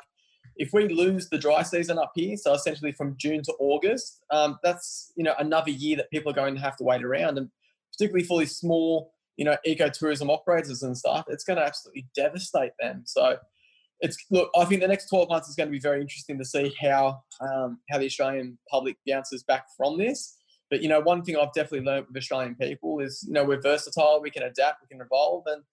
if 0.57 0.69
we 0.73 0.87
lose 0.87 1.29
the 1.29 1.37
dry 1.37 1.63
season 1.63 1.97
up 1.97 2.11
here, 2.15 2.37
so 2.37 2.53
essentially 2.53 2.91
from 2.91 3.15
June 3.17 3.41
to 3.43 3.53
August, 3.59 4.23
um, 4.31 4.57
that's 4.63 5.11
you 5.15 5.23
know 5.23 5.33
another 5.39 5.71
year 5.71 5.97
that 5.97 6.09
people 6.11 6.31
are 6.31 6.35
going 6.35 6.55
to 6.55 6.61
have 6.61 6.77
to 6.77 6.83
wait 6.83 7.03
around, 7.03 7.37
and 7.37 7.49
particularly 7.91 8.25
for 8.25 8.39
these 8.39 8.55
small 8.55 9.12
you 9.37 9.45
know 9.45 9.57
ecotourism 9.67 10.29
operators 10.29 10.83
and 10.83 10.97
stuff, 10.97 11.25
it's 11.27 11.43
going 11.43 11.57
to 11.57 11.65
absolutely 11.65 12.07
devastate 12.15 12.73
them. 12.79 13.03
So 13.05 13.37
it's 13.99 14.17
look. 14.29 14.49
I 14.55 14.65
think 14.65 14.81
the 14.81 14.87
next 14.87 15.07
12 15.09 15.29
months 15.29 15.49
is 15.49 15.55
going 15.55 15.69
to 15.69 15.71
be 15.71 15.79
very 15.79 16.01
interesting 16.01 16.37
to 16.37 16.45
see 16.45 16.73
how 16.79 17.21
um, 17.41 17.79
how 17.89 17.97
the 17.97 18.05
Australian 18.05 18.57
public 18.69 18.97
bounces 19.07 19.43
back 19.43 19.65
from 19.77 19.97
this. 19.97 20.37
But 20.69 20.81
you 20.81 20.89
know, 20.89 20.99
one 20.99 21.23
thing 21.23 21.37
I've 21.37 21.53
definitely 21.53 21.85
learned 21.85 22.07
with 22.07 22.17
Australian 22.17 22.55
people 22.55 22.99
is 22.99 23.23
you 23.27 23.33
know 23.33 23.43
we're 23.43 23.61
versatile, 23.61 24.21
we 24.21 24.31
can 24.31 24.43
adapt, 24.43 24.81
we 24.81 24.87
can 24.87 25.03
evolve, 25.03 25.43
and 25.47 25.63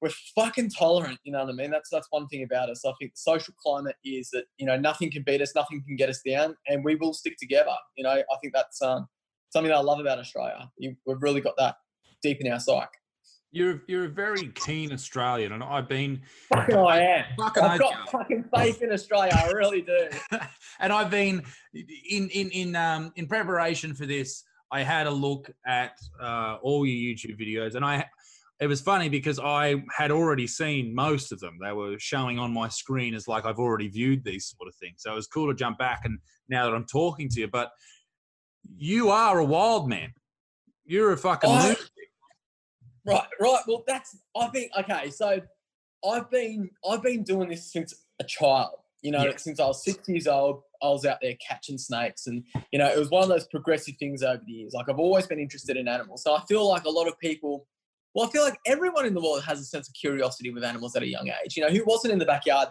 we're 0.00 0.10
fucking 0.34 0.70
tolerant. 0.70 1.18
You 1.24 1.32
know 1.32 1.40
what 1.40 1.50
I 1.50 1.52
mean? 1.52 1.70
That's 1.70 1.90
that's 1.90 2.08
one 2.10 2.26
thing 2.28 2.42
about 2.42 2.70
us. 2.70 2.84
I 2.84 2.92
think 2.98 3.12
the 3.12 3.20
social 3.20 3.54
climate 3.62 3.96
is 4.04 4.30
that 4.30 4.44
you 4.56 4.66
know 4.66 4.76
nothing 4.76 5.10
can 5.10 5.22
beat 5.22 5.42
us, 5.42 5.54
nothing 5.54 5.82
can 5.86 5.96
get 5.96 6.08
us 6.08 6.22
down, 6.26 6.56
and 6.66 6.84
we 6.84 6.94
will 6.94 7.12
stick 7.12 7.36
together. 7.38 7.74
You 7.96 8.04
know, 8.04 8.10
I 8.10 8.36
think 8.40 8.54
that's 8.54 8.80
um, 8.80 9.06
something 9.50 9.68
that 9.68 9.76
I 9.76 9.82
love 9.82 10.00
about 10.00 10.18
Australia. 10.18 10.70
we've 10.78 11.22
really 11.22 11.40
got 11.40 11.56
that 11.58 11.76
deep 12.22 12.38
in 12.40 12.52
our 12.52 12.60
psyche. 12.60 12.88
You're 13.52 13.82
you're 13.88 14.04
a 14.04 14.08
very 14.08 14.48
keen 14.54 14.92
Australian, 14.92 15.52
and 15.52 15.62
I've 15.62 15.88
been. 15.88 16.22
Fucking 16.52 16.76
I 16.76 17.00
am. 17.00 17.24
Fucking 17.36 17.62
I've 17.62 17.80
got 17.80 18.08
fucking 18.10 18.44
faith 18.54 18.80
in 18.80 18.92
Australia. 18.92 19.32
I 19.34 19.50
really 19.50 19.82
do. 19.82 20.08
and 20.80 20.92
I've 20.92 21.10
been 21.10 21.42
in 21.74 22.28
in 22.28 22.50
in 22.50 22.76
um 22.76 23.12
in 23.16 23.26
preparation 23.26 23.94
for 23.94 24.06
this. 24.06 24.44
I 24.72 24.84
had 24.84 25.08
a 25.08 25.10
look 25.10 25.50
at 25.66 25.98
uh, 26.22 26.58
all 26.62 26.86
your 26.86 27.14
YouTube 27.14 27.40
videos, 27.40 27.74
and 27.74 27.84
I 27.84 28.06
it 28.60 28.66
was 28.66 28.80
funny 28.82 29.08
because 29.08 29.38
I 29.38 29.82
had 29.96 30.10
already 30.10 30.46
seen 30.46 30.94
most 30.94 31.32
of 31.32 31.40
them. 31.40 31.58
They 31.62 31.72
were 31.72 31.98
showing 31.98 32.38
on 32.38 32.52
my 32.52 32.68
screen 32.68 33.14
as 33.14 33.26
like 33.26 33.46
I've 33.46 33.58
already 33.58 33.88
viewed 33.88 34.22
these 34.22 34.54
sort 34.54 34.68
of 34.68 34.74
things. 34.76 34.96
So 34.98 35.12
it 35.12 35.16
was 35.16 35.26
cool 35.26 35.48
to 35.48 35.54
jump 35.54 35.78
back 35.78 36.02
and 36.04 36.18
now 36.50 36.66
that 36.66 36.74
I'm 36.74 36.84
talking 36.84 37.30
to 37.30 37.40
you, 37.40 37.48
but 37.48 37.70
you 38.76 39.08
are 39.08 39.38
a 39.38 39.44
wild 39.44 39.88
man. 39.88 40.12
You're 40.84 41.12
a 41.12 41.16
fucking 41.16 41.48
I, 41.48 41.74
Right, 43.06 43.26
right. 43.40 43.62
Well, 43.66 43.84
that's 43.86 44.16
I 44.36 44.48
think 44.48 44.70
okay. 44.78 45.10
So 45.10 45.40
I've 46.08 46.30
been 46.30 46.70
I've 46.88 47.02
been 47.02 47.22
doing 47.22 47.48
this 47.48 47.72
since 47.72 47.94
a 48.20 48.24
child. 48.24 48.76
You 49.02 49.12
know, 49.12 49.32
since 49.36 49.58
I 49.58 49.66
was 49.66 49.82
six 49.82 50.06
years 50.08 50.26
old, 50.26 50.60
I 50.82 50.88
was 50.88 51.06
out 51.06 51.18
there 51.22 51.34
catching 51.46 51.78
snakes, 51.78 52.26
and 52.26 52.44
you 52.70 52.78
know, 52.78 52.86
it 52.86 52.98
was 52.98 53.08
one 53.10 53.22
of 53.22 53.28
those 53.28 53.46
progressive 53.46 53.94
things 53.98 54.22
over 54.22 54.42
the 54.46 54.52
years. 54.52 54.74
Like 54.74 54.88
I've 54.88 54.98
always 54.98 55.26
been 55.26 55.38
interested 55.38 55.76
in 55.76 55.88
animals, 55.88 56.22
so 56.22 56.34
I 56.34 56.42
feel 56.46 56.68
like 56.68 56.84
a 56.84 56.90
lot 56.90 57.08
of 57.08 57.18
people. 57.18 57.66
Well, 58.14 58.26
I 58.26 58.30
feel 58.30 58.42
like 58.42 58.58
everyone 58.66 59.06
in 59.06 59.14
the 59.14 59.20
world 59.20 59.44
has 59.44 59.60
a 59.60 59.64
sense 59.64 59.88
of 59.88 59.94
curiosity 59.94 60.50
with 60.50 60.64
animals 60.64 60.96
at 60.96 61.02
a 61.02 61.06
young 61.06 61.28
age. 61.28 61.56
You 61.56 61.62
know, 61.62 61.70
who 61.70 61.84
wasn't 61.86 62.12
in 62.12 62.18
the 62.18 62.26
backyard 62.26 62.68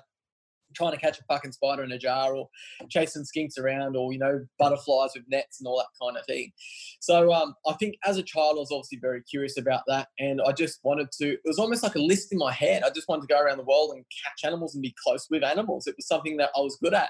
trying 0.76 0.92
to 0.92 0.98
catch 0.98 1.20
a 1.20 1.24
fucking 1.24 1.52
spider 1.52 1.84
in 1.84 1.92
a 1.92 1.98
jar 1.98 2.36
or 2.36 2.50
chasing 2.90 3.24
skinks 3.24 3.58
around 3.58 3.96
or 3.96 4.14
you 4.14 4.20
know 4.20 4.46
butterflies 4.58 5.12
with 5.16 5.24
nets 5.28 5.60
and 5.60 5.68
all 5.68 5.78
that 5.78 5.88
kind 6.02 6.18
of 6.18 6.26
thing. 6.26 6.52
So 7.00 7.34
um, 7.34 7.56
i 7.68 7.74
think 7.74 7.96
as 8.06 8.18
a 8.18 8.24
child 8.24 8.56
i 8.58 8.60
was 8.60 8.72
obviously 8.72 9.00
very 9.02 9.22
curious 9.24 9.58
about 9.58 9.82
that 9.88 10.10
and 10.20 10.42
i 10.46 10.52
just 10.52 10.80
wanted 10.84 11.12
to 11.14 11.34
it 11.34 11.42
was 11.46 11.60
almost 11.60 11.84
like 11.84 11.96
a 11.96 12.00
list 12.00 12.32
in 12.32 12.38
my 12.38 12.52
head. 12.52 12.84
I 12.84 12.90
just 12.90 13.08
wanted 13.08 13.28
to 13.28 13.34
go 13.34 13.40
around 13.40 13.58
the 13.58 13.64
world 13.64 13.92
and 13.96 14.06
catch 14.24 14.48
animals 14.48 14.76
and 14.76 14.82
be 14.82 14.96
close 15.04 15.28
with 15.30 15.44
animals. 15.44 15.88
It 15.88 15.96
was 15.98 16.08
something 16.08 16.38
that 16.38 16.52
i 16.56 16.60
was 16.60 16.78
good 16.82 16.94
at 16.94 17.10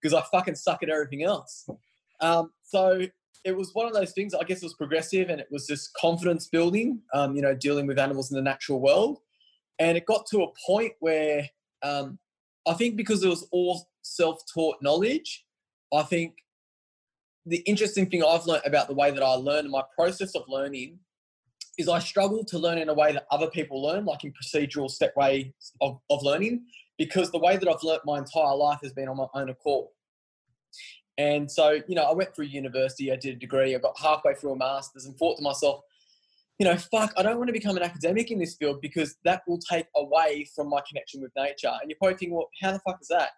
because 0.00 0.14
i 0.14 0.22
fucking 0.32 0.56
suck 0.56 0.82
at 0.82 0.90
everything 0.90 1.22
else. 1.22 1.68
Um, 2.20 2.50
so 2.62 3.02
it 3.44 3.56
was 3.56 3.70
one 3.74 3.86
of 3.86 3.92
those 3.92 4.12
things 4.12 4.32
i 4.34 4.42
guess 4.42 4.62
it 4.62 4.64
was 4.64 4.74
progressive 4.74 5.28
and 5.28 5.38
it 5.38 5.46
was 5.50 5.66
just 5.66 5.92
confidence 6.00 6.48
building 6.48 7.00
um, 7.12 7.36
you 7.36 7.42
know 7.42 7.54
dealing 7.54 7.86
with 7.86 7.98
animals 7.98 8.30
in 8.30 8.36
the 8.36 8.42
natural 8.42 8.80
world. 8.80 9.18
And 9.78 9.96
it 9.96 10.06
got 10.06 10.26
to 10.30 10.42
a 10.42 10.52
point 10.66 10.92
where 11.00 11.48
um, 11.82 12.18
I 12.66 12.74
think 12.74 12.96
because 12.96 13.22
it 13.22 13.28
was 13.28 13.46
all 13.52 13.88
self 14.02 14.40
taught 14.52 14.76
knowledge, 14.82 15.44
I 15.92 16.02
think 16.02 16.34
the 17.46 17.58
interesting 17.58 18.10
thing 18.10 18.24
I've 18.24 18.46
learned 18.46 18.66
about 18.66 18.88
the 18.88 18.94
way 18.94 19.10
that 19.12 19.22
I 19.22 19.34
learn 19.34 19.66
and 19.66 19.70
my 19.70 19.84
process 19.94 20.34
of 20.34 20.42
learning 20.48 20.98
is 21.78 21.88
I 21.88 21.98
struggle 21.98 22.44
to 22.44 22.58
learn 22.58 22.78
in 22.78 22.88
a 22.88 22.94
way 22.94 23.12
that 23.12 23.26
other 23.30 23.48
people 23.48 23.82
learn, 23.82 24.04
like 24.04 24.24
in 24.24 24.32
procedural 24.32 24.90
step 24.90 25.14
ways 25.16 25.52
of, 25.80 26.00
of 26.10 26.22
learning, 26.22 26.64
because 26.98 27.30
the 27.30 27.38
way 27.38 27.56
that 27.56 27.68
I've 27.68 27.82
learnt 27.82 28.02
my 28.04 28.18
entire 28.18 28.56
life 28.56 28.80
has 28.82 28.92
been 28.92 29.08
on 29.08 29.16
my 29.16 29.26
own 29.34 29.50
accord. 29.50 29.88
And 31.18 31.50
so, 31.50 31.80
you 31.86 31.94
know, 31.94 32.04
I 32.04 32.12
went 32.12 32.34
through 32.34 32.46
university, 32.46 33.12
I 33.12 33.16
did 33.16 33.36
a 33.36 33.38
degree, 33.38 33.74
I 33.74 33.78
got 33.78 33.98
halfway 33.98 34.34
through 34.34 34.52
a 34.52 34.56
master's 34.56 35.06
and 35.06 35.16
thought 35.16 35.36
to 35.36 35.42
myself, 35.42 35.82
you 36.58 36.66
know, 36.66 36.76
fuck, 36.76 37.12
I 37.16 37.22
don't 37.22 37.36
want 37.36 37.48
to 37.48 37.52
become 37.52 37.76
an 37.76 37.82
academic 37.82 38.30
in 38.30 38.38
this 38.38 38.56
field 38.56 38.80
because 38.80 39.16
that 39.24 39.42
will 39.46 39.58
take 39.58 39.86
away 39.94 40.46
from 40.54 40.68
my 40.68 40.80
connection 40.88 41.20
with 41.20 41.30
nature. 41.36 41.72
And 41.80 41.90
you're 41.90 41.98
probably 41.98 42.16
thinking, 42.16 42.34
well, 42.34 42.48
how 42.62 42.72
the 42.72 42.80
fuck 42.80 42.98
is 43.00 43.08
that? 43.08 43.30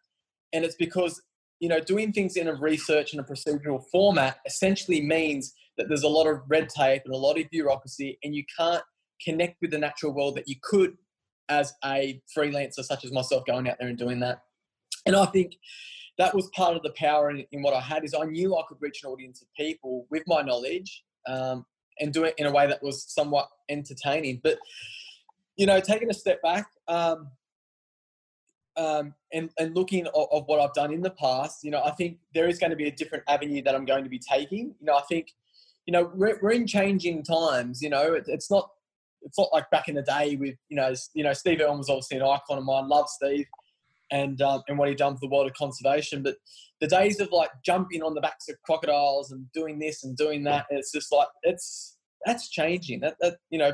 And 0.52 0.64
it's 0.64 0.76
because, 0.76 1.20
you 1.58 1.68
know, 1.68 1.80
doing 1.80 2.12
things 2.12 2.36
in 2.36 2.46
a 2.46 2.54
research 2.54 3.12
and 3.12 3.20
a 3.20 3.24
procedural 3.24 3.82
format 3.90 4.38
essentially 4.46 5.00
means 5.00 5.52
that 5.76 5.88
there's 5.88 6.04
a 6.04 6.08
lot 6.08 6.26
of 6.26 6.40
red 6.48 6.68
tape 6.68 7.02
and 7.04 7.14
a 7.14 7.18
lot 7.18 7.38
of 7.38 7.50
bureaucracy, 7.50 8.18
and 8.22 8.34
you 8.34 8.44
can't 8.56 8.82
connect 9.24 9.56
with 9.60 9.72
the 9.72 9.78
natural 9.78 10.12
world 10.12 10.36
that 10.36 10.48
you 10.48 10.54
could 10.62 10.96
as 11.48 11.72
a 11.84 12.20
freelancer 12.36 12.84
such 12.84 13.04
as 13.04 13.10
myself 13.10 13.44
going 13.46 13.68
out 13.68 13.76
there 13.80 13.88
and 13.88 13.98
doing 13.98 14.20
that. 14.20 14.42
And 15.06 15.16
I 15.16 15.26
think 15.26 15.56
that 16.18 16.34
was 16.34 16.48
part 16.48 16.76
of 16.76 16.82
the 16.82 16.90
power 16.90 17.30
in, 17.30 17.44
in 17.52 17.62
what 17.62 17.74
I 17.74 17.80
had 17.80 18.04
is 18.04 18.14
I 18.14 18.24
knew 18.24 18.56
I 18.56 18.62
could 18.68 18.78
reach 18.80 19.02
an 19.02 19.10
audience 19.10 19.40
of 19.40 19.48
people 19.56 20.06
with 20.10 20.22
my 20.26 20.42
knowledge 20.42 21.04
um, 21.26 21.64
and 22.00 22.12
do 22.12 22.24
it 22.24 22.34
in 22.38 22.46
a 22.46 22.52
way 22.52 22.66
that 22.66 22.82
was 22.82 23.02
somewhat 23.02 23.48
entertaining. 23.68 24.40
But 24.42 24.58
you 25.56 25.66
know, 25.66 25.80
taking 25.80 26.10
a 26.10 26.14
step 26.14 26.40
back 26.42 26.66
um, 26.86 27.28
um, 28.76 29.14
and 29.32 29.50
and 29.58 29.74
looking 29.74 30.06
of, 30.08 30.28
of, 30.30 30.44
what 30.46 30.60
I've 30.60 30.74
done 30.74 30.92
in 30.92 31.02
the 31.02 31.10
past, 31.10 31.64
you 31.64 31.70
know, 31.70 31.82
I 31.82 31.90
think 31.92 32.18
there 32.32 32.48
is 32.48 32.58
going 32.58 32.70
to 32.70 32.76
be 32.76 32.86
a 32.86 32.92
different 32.92 33.24
avenue 33.28 33.62
that 33.62 33.74
I'm 33.74 33.84
going 33.84 34.04
to 34.04 34.10
be 34.10 34.20
taking. 34.20 34.74
You 34.80 34.86
know, 34.86 34.96
I 34.96 35.02
think 35.08 35.32
you 35.86 35.92
know 35.92 36.10
we're, 36.14 36.38
we're 36.40 36.52
in 36.52 36.66
changing 36.66 37.24
times. 37.24 37.82
You 37.82 37.90
know, 37.90 38.14
it, 38.14 38.24
it's 38.28 38.50
not 38.50 38.70
it's 39.22 39.38
not 39.38 39.48
like 39.52 39.68
back 39.70 39.88
in 39.88 39.96
the 39.96 40.02
day 40.02 40.36
with 40.36 40.54
you 40.68 40.76
know 40.76 40.94
you 41.14 41.24
know 41.24 41.32
Steve 41.32 41.60
Irwin 41.60 41.78
was 41.78 41.90
obviously 41.90 42.18
an 42.18 42.22
icon 42.22 42.58
of 42.58 42.64
mine. 42.64 42.88
Love 42.88 43.08
Steve 43.08 43.46
and 44.10 44.40
um, 44.42 44.62
and 44.68 44.78
what 44.78 44.88
he 44.88 44.94
done 44.94 45.14
for 45.14 45.20
the 45.20 45.28
world 45.28 45.48
of 45.48 45.54
conservation. 45.54 46.22
But 46.22 46.36
the 46.80 46.86
days 46.86 47.20
of 47.20 47.30
like 47.32 47.50
jumping 47.64 48.02
on 48.02 48.14
the 48.14 48.20
backs 48.20 48.48
of 48.48 48.56
crocodiles 48.62 49.32
and 49.32 49.50
doing 49.52 49.78
this 49.78 50.04
and 50.04 50.16
doing 50.16 50.44
that, 50.44 50.66
it's 50.70 50.92
just 50.92 51.12
like 51.12 51.28
it's 51.42 51.96
that's 52.24 52.48
changing. 52.48 53.00
That, 53.00 53.16
that 53.20 53.36
you 53.50 53.58
know, 53.58 53.72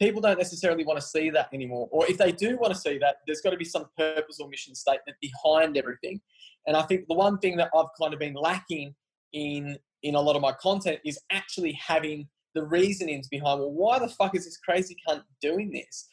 people 0.00 0.20
don't 0.20 0.38
necessarily 0.38 0.84
want 0.84 1.00
to 1.00 1.06
see 1.06 1.30
that 1.30 1.48
anymore. 1.52 1.88
Or 1.90 2.06
if 2.06 2.18
they 2.18 2.32
do 2.32 2.56
want 2.58 2.74
to 2.74 2.78
see 2.78 2.98
that, 2.98 3.16
there's 3.26 3.40
got 3.40 3.50
to 3.50 3.56
be 3.56 3.64
some 3.64 3.86
purpose 3.96 4.38
or 4.40 4.48
mission 4.48 4.74
statement 4.74 5.16
behind 5.20 5.76
everything. 5.76 6.20
And 6.66 6.76
I 6.76 6.82
think 6.82 7.06
the 7.08 7.14
one 7.14 7.38
thing 7.38 7.56
that 7.56 7.70
I've 7.76 7.86
kind 8.00 8.12
of 8.12 8.20
been 8.20 8.34
lacking 8.34 8.94
in 9.32 9.78
in 10.02 10.14
a 10.14 10.20
lot 10.20 10.36
of 10.36 10.42
my 10.42 10.52
content 10.52 11.00
is 11.04 11.18
actually 11.30 11.72
having 11.72 12.28
the 12.54 12.64
reasonings 12.64 13.28
behind 13.28 13.60
well 13.60 13.72
why 13.72 13.98
the 13.98 14.08
fuck 14.08 14.34
is 14.34 14.44
this 14.44 14.56
crazy 14.56 14.96
cunt 15.06 15.22
doing 15.42 15.70
this 15.70 16.08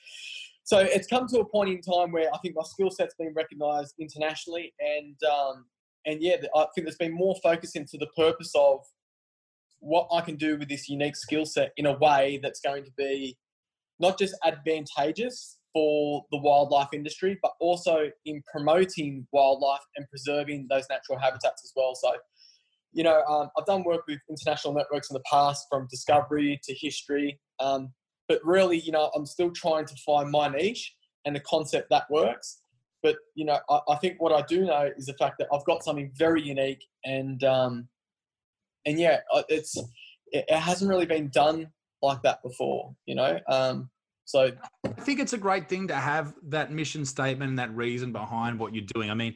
so 0.64 0.80
it's 0.80 1.08
come 1.08 1.28
to 1.28 1.40
a 1.40 1.46
point 1.46 1.70
in 1.70 1.82
time 1.82 2.12
where 2.12 2.34
I 2.34 2.38
think 2.38 2.56
my 2.56 2.64
skill 2.64 2.90
set's 2.90 3.16
been 3.16 3.34
recognised 3.36 3.96
internationally, 4.00 4.74
and 4.80 5.16
um, 5.30 5.66
and 6.06 6.22
yeah, 6.22 6.36
I 6.56 6.66
think 6.74 6.86
there's 6.86 6.98
been 6.98 7.14
more 7.14 7.36
focus 7.42 7.76
into 7.76 7.98
the 7.98 8.08
purpose 8.16 8.52
of 8.56 8.80
what 9.80 10.08
I 10.12 10.22
can 10.22 10.36
do 10.36 10.58
with 10.58 10.70
this 10.70 10.90
unique 10.90 11.16
skill 11.16 11.46
set 11.46 11.72
in 11.78 11.86
a 11.86 11.98
way 11.98 12.40
that's 12.42 12.62
going 12.62 12.86
to 12.86 12.92
be 12.98 13.38
not 14.00 14.18
just 14.18 14.36
advantageous 14.46 15.58
for 15.74 16.24
the 16.32 16.38
wildlife 16.38 16.90
industry, 16.94 17.38
but 17.42 17.52
also 17.60 18.10
in 18.26 18.42
promoting 18.52 19.28
wildlife 19.32 19.82
and 19.98 20.08
preserving 20.10 20.68
those 20.70 20.86
natural 20.90 21.18
habitats 21.18 21.64
as 21.66 21.74
well. 21.76 21.96
So, 21.96 22.14
you 22.94 23.04
know, 23.04 23.24
um, 23.24 23.50
I've 23.58 23.66
done 23.66 23.84
work 23.84 24.04
with 24.08 24.20
international 24.30 24.74
networks 24.74 25.10
in 25.10 25.16
the 25.16 25.24
past, 25.30 25.66
from 25.70 25.88
discovery 25.90 26.60
to 26.64 26.74
history. 26.74 27.40
Um, 27.60 27.92
but 28.28 28.40
really, 28.44 28.80
you 28.80 28.92
know, 28.92 29.12
I'm 29.16 29.26
still 29.26 29.52
trying 29.52 29.86
to 29.86 29.96
find 30.06 30.30
my 30.32 30.48
niche 30.48 30.94
and 31.26 31.36
the 31.36 31.40
concept 31.42 31.90
that 31.90 32.04
works. 32.10 32.60
But 33.04 33.18
you 33.36 33.46
know, 33.46 33.60
I, 33.70 33.80
I 33.90 33.96
think 33.98 34.22
what 34.22 34.32
I 34.32 34.42
do 34.48 34.66
know 34.66 34.90
is 34.98 35.06
the 35.06 35.14
fact 35.14 35.36
that 35.40 35.48
I've 35.54 35.66
got 35.66 35.84
something 35.84 36.12
very 36.18 36.42
unique, 36.42 36.84
and 37.04 37.44
um, 37.44 37.88
and 38.86 38.98
yeah, 38.98 39.20
it's 39.50 39.78
it, 40.32 40.46
it 40.48 40.58
hasn't 40.58 40.90
really 40.90 41.06
been 41.06 41.30
done 41.30 41.68
like 42.02 42.22
that 42.24 42.42
before. 42.42 42.96
You 43.06 43.16
know, 43.16 43.40
um, 43.50 43.90
so 44.26 44.52
I 44.86 45.02
think 45.02 45.20
it's 45.20 45.34
a 45.34 45.38
great 45.38 45.68
thing 45.68 45.88
to 45.90 45.96
have 45.96 46.34
that 46.48 46.72
mission 46.72 47.04
statement 47.04 47.50
and 47.50 47.60
that 47.60 47.76
reason 47.76 48.14
behind 48.14 48.58
what 48.58 48.74
you're 48.74 48.86
doing. 48.94 49.12
I 49.12 49.14
mean, 49.16 49.36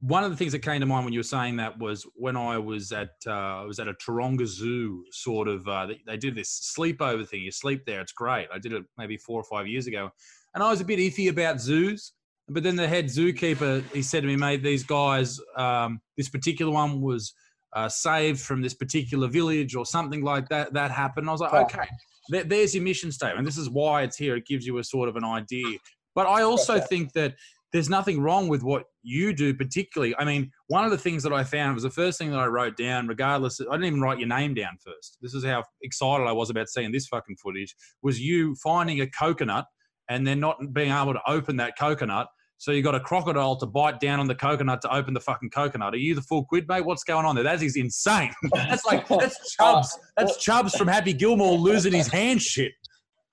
one 0.00 0.24
of 0.24 0.30
the 0.30 0.36
things 0.36 0.52
that 0.52 0.60
came 0.60 0.80
to 0.80 0.86
mind 0.86 1.04
when 1.04 1.12
you 1.12 1.20
were 1.20 1.24
saying 1.24 1.56
that 1.56 1.78
was 1.78 2.06
when 2.14 2.36
I 2.36 2.56
was 2.56 2.90
at 2.90 3.10
uh, 3.26 3.30
I 3.60 3.64
was 3.64 3.78
at 3.78 3.88
a 3.88 3.94
Taronga 3.94 4.46
Zoo 4.46 5.04
sort 5.12 5.46
of 5.46 5.68
uh, 5.68 5.86
they, 5.86 6.00
they, 6.06 6.16
did 6.16 6.34
this 6.34 6.74
sleepover 6.76 7.28
thing. 7.28 7.42
You 7.42 7.50
sleep 7.50 7.84
there, 7.84 8.00
it's 8.00 8.12
great. 8.12 8.48
I 8.52 8.58
did 8.58 8.72
it 8.72 8.84
maybe 8.96 9.18
four 9.18 9.38
or 9.38 9.44
five 9.44 9.66
years 9.66 9.86
ago. 9.86 10.10
and 10.54 10.62
I 10.62 10.70
was 10.70 10.80
a 10.80 10.84
bit 10.84 10.98
iffy 10.98 11.28
about 11.28 11.60
zoos. 11.60 12.12
But 12.48 12.62
then 12.62 12.76
the 12.76 12.86
head 12.86 13.06
zookeeper, 13.06 13.82
he 13.92 14.02
said 14.02 14.20
to 14.22 14.26
me, 14.26 14.36
mate, 14.36 14.62
these 14.62 14.84
guys, 14.84 15.40
um, 15.56 16.00
this 16.16 16.28
particular 16.28 16.70
one 16.72 17.00
was 17.00 17.32
uh, 17.74 17.88
saved 17.88 18.40
from 18.40 18.60
this 18.60 18.74
particular 18.74 19.28
village 19.28 19.74
or 19.74 19.86
something 19.86 20.22
like 20.22 20.48
that. 20.50 20.74
That 20.74 20.90
happened. 20.90 21.28
I 21.28 21.32
was 21.32 21.40
like, 21.40 21.54
Oh. 21.54 21.62
okay, 21.62 21.88
there, 22.28 22.44
there's 22.44 22.74
your 22.74 22.84
mission 22.84 23.10
statement. 23.10 23.46
This 23.46 23.56
is 23.56 23.70
why 23.70 24.02
it's 24.02 24.16
here. 24.16 24.36
It 24.36 24.46
gives 24.46 24.66
you 24.66 24.78
a 24.78 24.84
sort 24.84 25.08
of 25.08 25.16
an 25.16 25.24
idea. 25.24 25.78
But 26.14 26.26
I 26.26 26.42
also 26.42 26.74
Gotcha. 26.74 26.86
think 26.86 27.12
that 27.14 27.34
there's 27.72 27.90
nothing 27.90 28.20
wrong 28.20 28.46
with 28.46 28.62
what 28.62 28.84
you 29.02 29.32
do, 29.32 29.52
particularly. 29.52 30.14
I 30.16 30.24
mean, 30.24 30.52
one 30.68 30.84
of 30.84 30.92
the 30.92 30.98
things 30.98 31.24
that 31.24 31.32
I 31.32 31.42
found 31.42 31.74
was 31.74 31.82
the 31.82 31.90
first 31.90 32.18
thing 32.18 32.30
that 32.30 32.38
I 32.38 32.46
wrote 32.46 32.76
down, 32.76 33.08
regardless, 33.08 33.60
I 33.60 33.64
didn't 33.64 33.86
even 33.86 34.00
write 34.00 34.20
your 34.20 34.28
name 34.28 34.54
down 34.54 34.76
first. 34.84 35.18
This 35.20 35.34
is 35.34 35.44
how 35.44 35.64
excited 35.82 36.24
I 36.24 36.32
was 36.32 36.50
about 36.50 36.68
seeing 36.68 36.92
this 36.92 37.08
fucking 37.08 37.36
footage, 37.42 37.74
was 38.02 38.20
you 38.20 38.54
finding 38.62 39.00
a 39.00 39.08
coconut 39.08 39.66
and 40.08 40.24
then 40.24 40.38
not 40.38 40.58
being 40.72 40.92
able 40.92 41.14
to 41.14 41.20
open 41.26 41.56
that 41.56 41.76
coconut. 41.76 42.28
So 42.58 42.70
you 42.70 42.82
got 42.82 42.94
a 42.94 43.00
crocodile 43.00 43.56
to 43.56 43.66
bite 43.66 44.00
down 44.00 44.20
on 44.20 44.26
the 44.26 44.34
coconut 44.34 44.80
to 44.82 44.94
open 44.94 45.12
the 45.12 45.20
fucking 45.20 45.50
coconut. 45.50 45.92
Are 45.92 45.98
you 45.98 46.14
the 46.14 46.22
full 46.22 46.44
quid, 46.44 46.66
mate? 46.68 46.84
What's 46.84 47.04
going 47.04 47.26
on 47.26 47.34
there? 47.34 47.44
That 47.44 47.62
is 47.62 47.76
insane. 47.76 48.32
That's 48.52 48.86
like 48.86 49.06
that's 49.08 49.54
Chubbs. 49.56 49.98
That's 50.16 50.36
Chubbs 50.38 50.74
from 50.76 50.88
Happy 50.88 51.12
Gilmore 51.12 51.58
losing 51.58 51.92
his 51.92 52.08
hand 52.08 52.40
shit. 52.40 52.72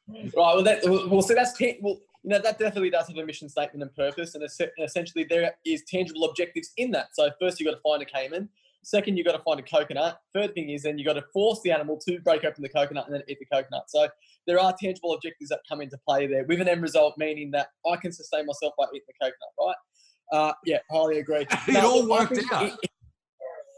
Right. 0.08 0.34
Well, 0.36 0.64
that 0.64 0.82
well, 0.84 1.22
so 1.22 1.34
that's 1.36 1.58
ta- 1.58 1.78
well, 1.82 2.00
you 2.24 2.30
know, 2.32 2.40
that 2.40 2.60
definitely 2.60 2.90
does 2.90 3.08
have 3.08 3.18
a 3.18 3.26
mission 3.26 3.48
statement 3.48 3.82
and 3.82 3.96
purpose, 3.96 4.36
and 4.36 4.44
es- 4.44 4.60
essentially 4.80 5.26
there 5.30 5.56
is 5.66 5.84
tangible 5.88 6.26
objectives 6.26 6.72
in 6.78 6.92
that. 6.92 7.08
So 7.14 7.30
first, 7.40 7.60
you 7.60 7.66
got 7.66 7.76
to 7.76 7.82
find 7.82 8.02
a 8.02 8.06
caiman. 8.06 8.50
Second, 8.84 9.16
you've 9.18 9.28
got 9.28 9.34
to 9.38 9.44
find 9.44 9.60
a 9.60 9.64
coconut. 9.64 10.20
Third 10.34 10.54
thing 10.56 10.70
is 10.72 10.84
then 10.84 10.98
you've 10.98 11.06
got 11.06 11.14
to 11.14 11.24
force 11.34 11.60
the 11.64 11.72
animal 11.72 12.00
to 12.08 12.20
break 12.22 12.44
open 12.44 12.64
the 12.64 12.70
coconut 12.70 13.06
and 13.06 13.14
then 13.16 13.22
eat 13.28 13.38
the 13.40 13.46
coconut. 13.46 13.84
So 13.90 14.08
there 14.48 14.60
are 14.60 14.74
tangible 14.82 15.14
objectives 15.14 15.50
that 15.50 15.60
come 15.70 15.82
into 15.82 15.98
play 16.08 16.26
there, 16.26 16.46
with 16.46 16.60
an 16.62 16.68
end 16.68 16.82
result 16.82 17.14
meaning 17.18 17.52
that 17.52 17.68
I 17.92 17.96
can 17.98 18.12
sustain 18.12 18.46
myself 18.48 18.74
by 18.78 18.86
eating 18.96 19.02
the 19.08 19.26
coconut. 19.26 19.54
Right? 19.60 19.76
Uh, 20.50 20.54
yeah, 20.66 20.80
highly 20.92 21.20
agree. 21.20 21.42
It 21.68 21.74
Now, 21.74 21.92
all 21.92 22.12
I 22.14 22.20
worked 22.22 22.36
think 22.36 22.52
out. 22.52 22.72
it- 22.84 22.92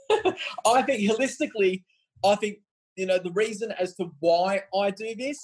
I 0.65 0.81
think 0.83 1.09
holistically, 1.09 1.83
I 2.23 2.35
think 2.35 2.59
you 2.95 3.05
know 3.05 3.17
the 3.17 3.31
reason 3.31 3.73
as 3.79 3.95
to 3.95 4.11
why 4.19 4.61
I 4.77 4.91
do 4.91 5.15
this 5.15 5.39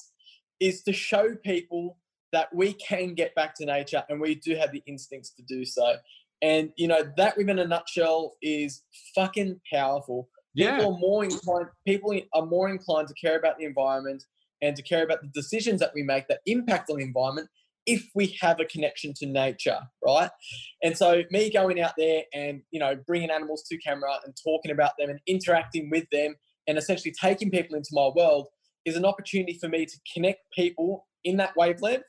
is 0.59 0.83
to 0.83 0.93
show 0.93 1.35
people 1.43 1.97
that 2.31 2.53
we 2.53 2.73
can 2.73 3.15
get 3.15 3.33
back 3.33 3.55
to 3.55 3.65
nature 3.65 4.03
and 4.09 4.21
we 4.21 4.35
do 4.35 4.55
have 4.55 4.71
the 4.71 4.83
instincts 4.85 5.31
to 5.31 5.41
do 5.47 5.65
so. 5.65 5.95
And 6.41 6.71
you 6.77 6.87
know 6.87 7.03
that 7.17 7.37
within 7.37 7.59
a 7.59 7.67
nutshell 7.67 8.35
is 8.41 8.83
fucking 9.15 9.59
powerful. 9.71 10.29
Yeah. 10.53 10.77
People 10.77 10.93
are 10.93 10.99
more 10.99 11.23
inclined. 11.23 11.67
People 11.85 12.19
are 12.33 12.45
more 12.45 12.69
inclined 12.69 13.07
to 13.09 13.13
care 13.13 13.37
about 13.37 13.57
the 13.57 13.65
environment 13.65 14.23
and 14.61 14.75
to 14.75 14.81
care 14.81 15.03
about 15.03 15.21
the 15.21 15.29
decisions 15.33 15.79
that 15.79 15.91
we 15.93 16.03
make 16.03 16.27
that 16.27 16.39
impact 16.45 16.89
on 16.89 16.97
the 16.97 17.03
environment 17.03 17.49
if 17.85 18.07
we 18.13 18.37
have 18.41 18.59
a 18.59 18.65
connection 18.65 19.13
to 19.15 19.25
nature, 19.25 19.79
right? 20.05 20.29
And 20.83 20.97
so 20.97 21.23
me 21.31 21.51
going 21.51 21.81
out 21.81 21.93
there 21.97 22.23
and 22.33 22.61
you 22.71 22.79
know 22.79 22.95
bringing 23.07 23.31
animals 23.31 23.63
to 23.69 23.77
camera 23.77 24.19
and 24.25 24.33
talking 24.43 24.71
about 24.71 24.91
them 24.97 25.09
and 25.09 25.19
interacting 25.27 25.89
with 25.89 26.05
them 26.11 26.35
and 26.67 26.77
essentially 26.77 27.13
taking 27.19 27.51
people 27.51 27.75
into 27.75 27.89
my 27.91 28.09
world 28.15 28.47
is 28.85 28.95
an 28.95 29.05
opportunity 29.05 29.57
for 29.59 29.67
me 29.67 29.85
to 29.85 29.97
connect 30.13 30.39
people 30.55 31.07
in 31.23 31.37
that 31.37 31.55
wavelength 31.57 32.03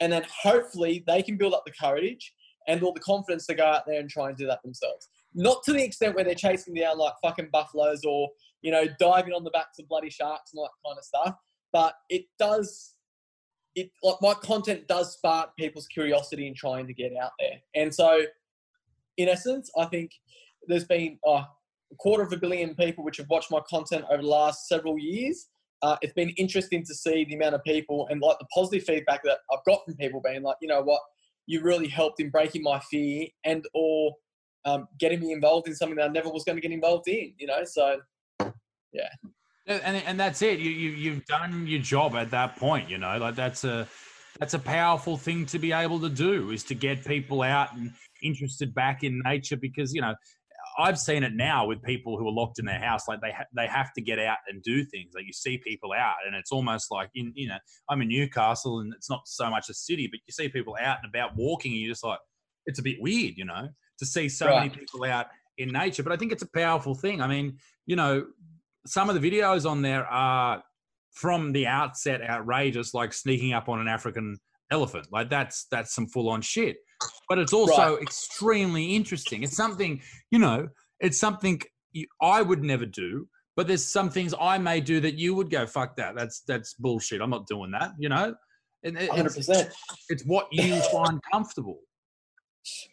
and 0.00 0.12
then 0.12 0.24
hopefully 0.42 1.04
they 1.06 1.22
can 1.22 1.36
build 1.36 1.52
up 1.52 1.64
the 1.66 1.72
courage 1.72 2.32
and 2.66 2.82
all 2.82 2.92
the 2.92 3.00
confidence 3.00 3.46
to 3.46 3.54
go 3.54 3.64
out 3.64 3.86
there 3.86 4.00
and 4.00 4.08
try 4.08 4.28
and 4.28 4.36
do 4.36 4.46
that 4.46 4.62
themselves. 4.62 5.08
Not 5.34 5.62
to 5.64 5.72
the 5.72 5.82
extent 5.82 6.14
where 6.14 6.24
they're 6.24 6.34
chasing 6.34 6.74
down 6.74 6.98
like 6.98 7.14
fucking 7.22 7.48
buffaloes 7.52 8.04
or 8.04 8.30
you 8.62 8.70
know 8.70 8.86
diving 8.98 9.32
on 9.32 9.44
the 9.44 9.50
backs 9.50 9.78
of 9.78 9.88
bloody 9.88 10.10
sharks 10.10 10.52
and 10.52 10.58
all 10.58 10.64
that 10.64 10.88
kind 10.88 10.98
of 10.98 11.04
stuff, 11.04 11.34
but 11.72 11.94
it 12.08 12.24
does 12.38 12.94
it 13.74 13.90
like 14.02 14.16
my 14.20 14.34
content 14.34 14.86
does 14.86 15.14
spark 15.14 15.56
people's 15.56 15.86
curiosity 15.88 16.46
in 16.46 16.54
trying 16.54 16.86
to 16.86 16.94
get 16.94 17.12
out 17.20 17.32
there. 17.38 17.58
And 17.74 17.92
so 17.94 18.22
in 19.16 19.28
essence, 19.28 19.70
I 19.78 19.86
think 19.86 20.12
there's 20.66 20.84
been 20.84 21.18
uh, 21.26 21.44
a 21.92 21.96
quarter 21.98 22.22
of 22.22 22.32
a 22.32 22.36
billion 22.36 22.74
people 22.74 23.04
which 23.04 23.16
have 23.18 23.28
watched 23.28 23.50
my 23.50 23.60
content 23.68 24.04
over 24.10 24.22
the 24.22 24.28
last 24.28 24.68
several 24.68 24.98
years. 24.98 25.48
Uh, 25.82 25.96
it's 26.00 26.14
been 26.14 26.30
interesting 26.30 26.84
to 26.84 26.94
see 26.94 27.24
the 27.24 27.34
amount 27.34 27.54
of 27.54 27.62
people 27.62 28.06
and 28.10 28.20
like 28.20 28.38
the 28.38 28.46
positive 28.54 28.86
feedback 28.86 29.22
that 29.22 29.38
I've 29.52 29.64
got 29.66 29.84
from 29.84 29.94
people 29.94 30.22
being 30.24 30.42
like, 30.42 30.56
you 30.60 30.68
know 30.68 30.82
what, 30.82 31.00
you 31.46 31.62
really 31.62 31.88
helped 31.88 32.20
in 32.20 32.30
breaking 32.30 32.62
my 32.62 32.80
fear 32.80 33.26
and 33.44 33.64
or 33.74 34.12
um, 34.64 34.88
getting 34.98 35.20
me 35.20 35.32
involved 35.32 35.68
in 35.68 35.74
something 35.74 35.96
that 35.96 36.08
I 36.08 36.12
never 36.12 36.30
was 36.30 36.44
going 36.44 36.56
to 36.56 36.62
get 36.62 36.72
involved 36.72 37.08
in. 37.08 37.34
You 37.38 37.46
know, 37.46 37.64
so 37.64 38.00
Yeah, 38.92 39.08
and 39.66 39.96
and 39.96 40.20
that's 40.20 40.42
it. 40.42 40.58
You 40.58 40.70
you 40.70 40.90
you've 40.90 41.24
done 41.26 41.66
your 41.66 41.80
job 41.80 42.14
at 42.14 42.30
that 42.30 42.56
point. 42.56 42.88
You 42.88 42.98
know, 42.98 43.18
like 43.18 43.34
that's 43.34 43.64
a 43.64 43.88
that's 44.38 44.54
a 44.54 44.58
powerful 44.58 45.16
thing 45.16 45.46
to 45.46 45.58
be 45.58 45.72
able 45.72 46.00
to 46.00 46.08
do 46.08 46.50
is 46.50 46.64
to 46.64 46.74
get 46.74 47.04
people 47.04 47.42
out 47.42 47.74
and 47.74 47.92
interested 48.22 48.74
back 48.74 49.04
in 49.04 49.20
nature 49.24 49.56
because 49.56 49.94
you 49.94 50.00
know 50.00 50.14
I've 50.78 50.98
seen 50.98 51.22
it 51.22 51.32
now 51.34 51.66
with 51.66 51.82
people 51.82 52.18
who 52.18 52.26
are 52.26 52.32
locked 52.32 52.58
in 52.58 52.64
their 52.64 52.80
house. 52.80 53.06
Like 53.06 53.20
they 53.20 53.30
ha- 53.30 53.46
they 53.54 53.66
have 53.66 53.92
to 53.94 54.02
get 54.02 54.18
out 54.18 54.38
and 54.48 54.62
do 54.62 54.84
things. 54.84 55.12
Like 55.14 55.24
you 55.26 55.32
see 55.32 55.58
people 55.58 55.92
out, 55.92 56.16
and 56.26 56.34
it's 56.34 56.52
almost 56.52 56.90
like 56.90 57.10
in 57.14 57.32
you 57.34 57.48
know 57.48 57.58
I'm 57.88 58.02
in 58.02 58.08
Newcastle, 58.08 58.80
and 58.80 58.92
it's 58.94 59.10
not 59.10 59.22
so 59.26 59.50
much 59.50 59.68
a 59.68 59.74
city, 59.74 60.08
but 60.10 60.20
you 60.26 60.32
see 60.32 60.48
people 60.48 60.76
out 60.80 60.98
and 61.02 61.08
about 61.08 61.36
walking, 61.36 61.72
and 61.72 61.80
you're 61.80 61.92
just 61.92 62.04
like 62.04 62.18
it's 62.66 62.78
a 62.78 62.82
bit 62.82 62.96
weird, 63.00 63.34
you 63.36 63.44
know, 63.44 63.68
to 63.98 64.06
see 64.06 64.28
so 64.28 64.46
many 64.46 64.70
people 64.70 65.04
out 65.04 65.26
in 65.58 65.70
nature. 65.70 66.02
But 66.02 66.12
I 66.12 66.16
think 66.16 66.32
it's 66.32 66.42
a 66.42 66.50
powerful 66.50 66.94
thing. 66.94 67.20
I 67.20 67.26
mean, 67.26 67.58
you 67.86 67.96
know, 67.96 68.26
some 68.86 69.08
of 69.08 69.20
the 69.20 69.30
videos 69.30 69.68
on 69.68 69.82
there 69.82 70.06
are 70.06 70.62
from 71.12 71.52
the 71.52 71.66
outset 71.66 72.22
outrageous, 72.22 72.94
like 72.94 73.12
sneaking 73.12 73.52
up 73.52 73.68
on 73.68 73.80
an 73.80 73.88
African 73.88 74.38
elephant. 74.70 75.06
Like 75.12 75.30
that's 75.30 75.66
that's 75.70 75.94
some 75.94 76.06
full 76.06 76.28
on 76.28 76.42
shit. 76.42 76.76
But 77.28 77.38
it's 77.38 77.52
also 77.52 77.96
extremely 77.98 78.94
interesting. 78.94 79.42
It's 79.42 79.56
something, 79.56 80.00
you 80.30 80.38
know, 80.38 80.68
it's 81.00 81.18
something 81.18 81.60
I 82.20 82.42
would 82.42 82.62
never 82.62 82.86
do. 82.86 83.28
But 83.56 83.68
there's 83.68 83.84
some 83.84 84.10
things 84.10 84.34
I 84.40 84.58
may 84.58 84.80
do 84.80 84.98
that 85.00 85.14
you 85.14 85.34
would 85.34 85.48
go, 85.48 85.64
fuck 85.66 85.96
that. 85.96 86.16
That's 86.16 86.40
that's 86.40 86.74
bullshit. 86.74 87.20
I'm 87.20 87.30
not 87.30 87.46
doing 87.46 87.70
that. 87.70 87.92
You 87.98 88.08
know, 88.08 88.34
and 88.82 88.96
it- 88.98 89.10
it's, 89.14 89.48
it's 90.08 90.24
what 90.24 90.48
you 90.50 90.80
find 90.90 91.20
comfortable. 91.32 91.78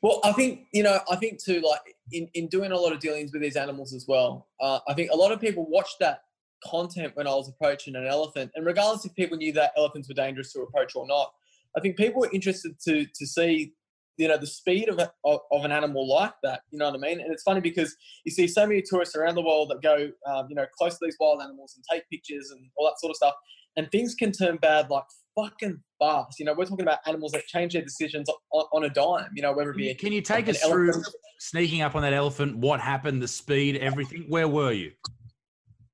Well, 0.04 0.20
I 0.24 0.34
think 0.34 0.68
you 0.74 0.84
know. 0.84 1.00
I 1.10 1.16
think 1.16 1.42
too, 1.42 1.62
like 1.62 1.80
in, 2.12 2.28
in 2.34 2.48
doing 2.48 2.74
a 2.74 2.78
lot 2.78 2.92
of 2.92 3.00
dealings 3.00 3.32
with 3.32 3.42
these 3.42 3.56
animals 3.56 3.94
as 3.94 4.06
well. 4.08 4.50
Uh, 4.60 4.80
I 4.88 4.94
think 4.94 5.12
a 5.12 5.16
lot 5.16 5.32
of 5.32 5.40
people 5.40 5.66
watched 5.70 5.96
that 6.02 6.24
content 6.66 7.14
when 7.16 7.26
I 7.26 7.34
was 7.34 7.48
approaching 7.48 7.96
an 7.96 8.06
elephant, 8.06 8.52
and 8.56 8.66
regardless 8.66 9.06
if 9.06 9.16
people 9.16 9.38
knew 9.38 9.54
that 9.54 9.72
elephants 9.78 10.10
were 10.10 10.14
dangerous 10.14 10.52
to 10.54 10.62
approach 10.62 10.94
or 10.96 11.08
not, 11.08 11.32
I 11.78 11.80
think 11.80 11.98
people 11.98 12.22
were 12.22 12.30
interested 12.32 12.74
to 12.88 13.06
to 13.06 13.26
see, 13.26 13.74
you 14.18 14.28
know, 14.28 14.38
the 14.38 14.48
speed 14.48 14.90
of, 14.90 15.00
a, 15.00 15.12
of 15.26 15.40
of 15.52 15.66
an 15.66 15.72
animal 15.72 16.08
like 16.08 16.34
that. 16.44 16.62
You 16.72 16.80
know 16.80 16.86
what 16.90 16.96
I 16.96 17.00
mean? 17.00 17.22
And 17.22 17.32
it's 17.32 17.44
funny 17.44 17.62
because 17.62 17.96
you 18.26 18.32
see 18.32 18.48
so 18.48 18.68
many 18.68 18.82
tourists 18.82 19.16
around 19.16 19.36
the 19.36 19.42
world 19.42 19.70
that 19.70 19.82
go, 19.82 20.10
um, 20.32 20.48
you 20.50 20.56
know, 20.56 20.66
close 20.78 20.94
to 20.94 21.06
these 21.06 21.18
wild 21.20 21.42
animals 21.42 21.76
and 21.76 21.86
take 21.92 22.10
pictures 22.10 22.52
and 22.52 22.62
all 22.78 22.86
that 22.88 23.00
sort 23.00 23.12
of 23.12 23.16
stuff, 23.16 23.36
and 23.78 23.92
things 23.92 24.16
can 24.16 24.32
turn 24.32 24.58
bad 24.58 24.90
like 24.90 25.06
fucking 25.36 25.82
fast. 26.00 26.40
You 26.40 26.46
know, 26.46 26.54
we're 26.54 26.66
talking 26.66 26.86
about 26.86 27.00
animals 27.08 27.32
that 27.32 27.46
change 27.48 27.74
their 27.74 27.84
decisions 27.84 28.28
on, 28.52 28.66
on 28.74 28.84
a 28.84 28.90
dime. 28.90 29.30
You 29.34 29.42
know, 29.42 29.54
whether 29.54 29.72
it 29.72 29.74
Can 29.74 29.82
be 29.82 29.88
you, 29.88 29.96
can 29.96 30.12
you 30.12 30.22
take 30.22 30.50
us 30.50 30.62
through 30.62 30.92
elephant. 30.92 31.16
sneaking 31.40 31.82
up 31.82 31.96
on 31.96 32.02
that 32.02 32.14
elephant? 32.14 32.58
What 32.58 32.80
happened? 32.82 33.22
The 33.22 33.28
speed, 33.28 33.78
everything. 33.78 34.26
Where 34.28 34.48
were 34.48 34.74
you? 34.74 34.92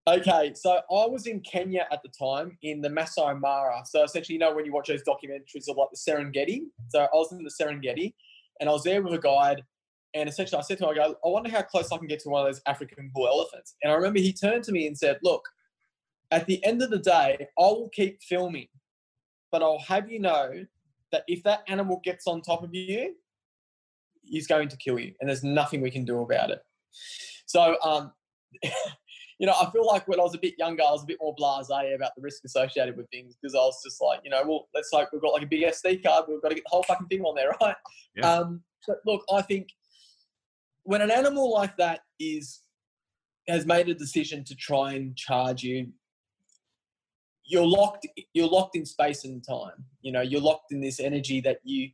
Okay, 0.08 0.54
so 0.56 0.72
I 0.72 1.06
was 1.06 1.28
in 1.28 1.42
Kenya 1.42 1.86
at 1.92 2.02
the 2.02 2.08
time 2.08 2.58
in 2.62 2.80
the 2.80 2.90
Masai 2.90 3.34
Mara. 3.34 3.82
So 3.86 4.06
essentially, 4.06 4.36
you 4.36 4.40
know, 4.40 4.56
when 4.56 4.64
you 4.64 4.72
watch 4.72 4.88
those 4.88 5.04
documentaries 5.04 5.68
of 5.68 5.76
like 5.76 5.90
the 5.92 5.98
Serengeti. 5.98 6.62
So 6.88 7.02
I 7.02 7.10
was 7.12 7.34
in 7.34 7.44
the 7.44 7.52
Serengeti 7.52 8.14
and 8.62 8.70
I 8.70 8.72
was 8.72 8.84
there 8.84 9.02
with 9.02 9.14
a 9.14 9.18
guide. 9.18 9.64
And 10.14 10.30
essentially, 10.30 10.58
I 10.58 10.62
said 10.62 10.78
to 10.78 10.86
him, 10.86 10.92
I 10.92 10.96
go, 10.96 11.16
I 11.26 11.28
wonder 11.28 11.50
how 11.50 11.62
close 11.62 11.92
I 11.92 11.98
can 11.98 12.08
get 12.08 12.22
to 12.22 12.30
one 12.30 12.48
of 12.48 12.48
those 12.48 12.62
African 12.66 13.12
bull 13.14 13.28
elephants. 13.28 13.76
And 13.84 13.92
I 13.92 13.96
remember 13.96 14.20
he 14.20 14.32
turned 14.32 14.64
to 14.64 14.72
me 14.72 14.88
and 14.88 14.98
said, 14.98 15.20
Look, 15.24 15.44
at 16.32 16.46
the 16.48 16.64
end 16.64 16.82
of 16.82 16.90
the 16.90 17.00
day, 17.00 17.48
I 17.60 17.62
will 17.62 17.90
keep 17.90 18.24
filming, 18.24 18.68
but 19.52 19.62
I'll 19.62 19.80
have 19.80 20.10
you 20.10 20.20
know 20.20 20.66
that 21.12 21.24
if 21.28 21.44
that 21.44 21.64
animal 21.68 22.00
gets 22.06 22.28
on 22.28 22.42
top 22.42 22.64
of 22.64 22.74
you, 22.74 23.14
he's 24.24 24.48
going 24.48 24.70
to 24.70 24.78
kill 24.78 25.00
you. 25.00 25.14
And 25.20 25.28
there's 25.28 25.44
nothing 25.44 25.82
we 25.82 25.92
can 25.92 26.06
do 26.06 26.22
about 26.22 26.50
it. 26.50 26.62
So, 27.46 27.78
um, 27.84 28.14
you 29.40 29.46
know, 29.46 29.54
I 29.54 29.70
feel 29.72 29.86
like 29.86 30.08
when 30.08 30.20
I 30.20 30.24
was 30.24 30.34
a 30.34 30.40
bit 30.40 30.56
younger, 30.58 30.84
I 30.84 30.92
was 30.92 31.04
a 31.04 31.06
bit 31.06 31.18
more 31.22 31.36
blasé 31.36 31.96
about 31.96 32.12
the 32.16 32.22
risk 32.22 32.44
associated 32.46 32.98
with 32.98 33.08
things 33.10 33.36
because 33.40 33.54
I 33.54 33.60
was 33.60 33.80
just 33.84 34.02
like, 34.02 34.22
you 34.24 34.32
know, 34.32 34.42
well, 34.46 34.68
let's 34.74 34.90
hope 34.92 35.10
we've 35.14 35.22
got 35.22 35.34
like 35.34 35.44
a 35.44 35.48
big 35.48 35.64
SD 35.64 36.04
card, 36.04 36.26
we've 36.28 36.42
got 36.42 36.50
to 36.50 36.56
get 36.56 36.64
the 36.64 36.70
whole 36.70 36.84
fucking 36.84 37.08
thing 37.08 37.22
on 37.22 37.36
there, 37.36 37.56
right? 37.62 37.76
Yeah. 38.16 38.32
Um, 38.32 38.62
but 38.88 38.98
look, 39.06 39.24
I 39.32 39.42
think 39.42 39.70
when 40.84 41.02
an 41.02 41.12
animal 41.12 41.54
like 41.54 41.78
that 41.78 42.02
is 42.20 42.62
has 43.48 43.66
made 43.66 43.90
a 43.90 43.94
decision 43.94 44.44
to 44.44 44.56
try 44.56 44.94
and 44.94 45.16
charge 45.16 45.64
you, 45.64 45.88
you're 47.46 47.66
locked. 47.66 48.08
You're 48.34 48.48
locked 48.48 48.76
in 48.76 48.86
space 48.86 49.24
and 49.24 49.46
time. 49.46 49.86
You 50.02 50.12
know, 50.12 50.22
you're 50.22 50.42
locked 50.42 50.72
in 50.72 50.82
this 50.82 51.00
energy 51.00 51.42
that 51.42 51.60
you 51.64 51.90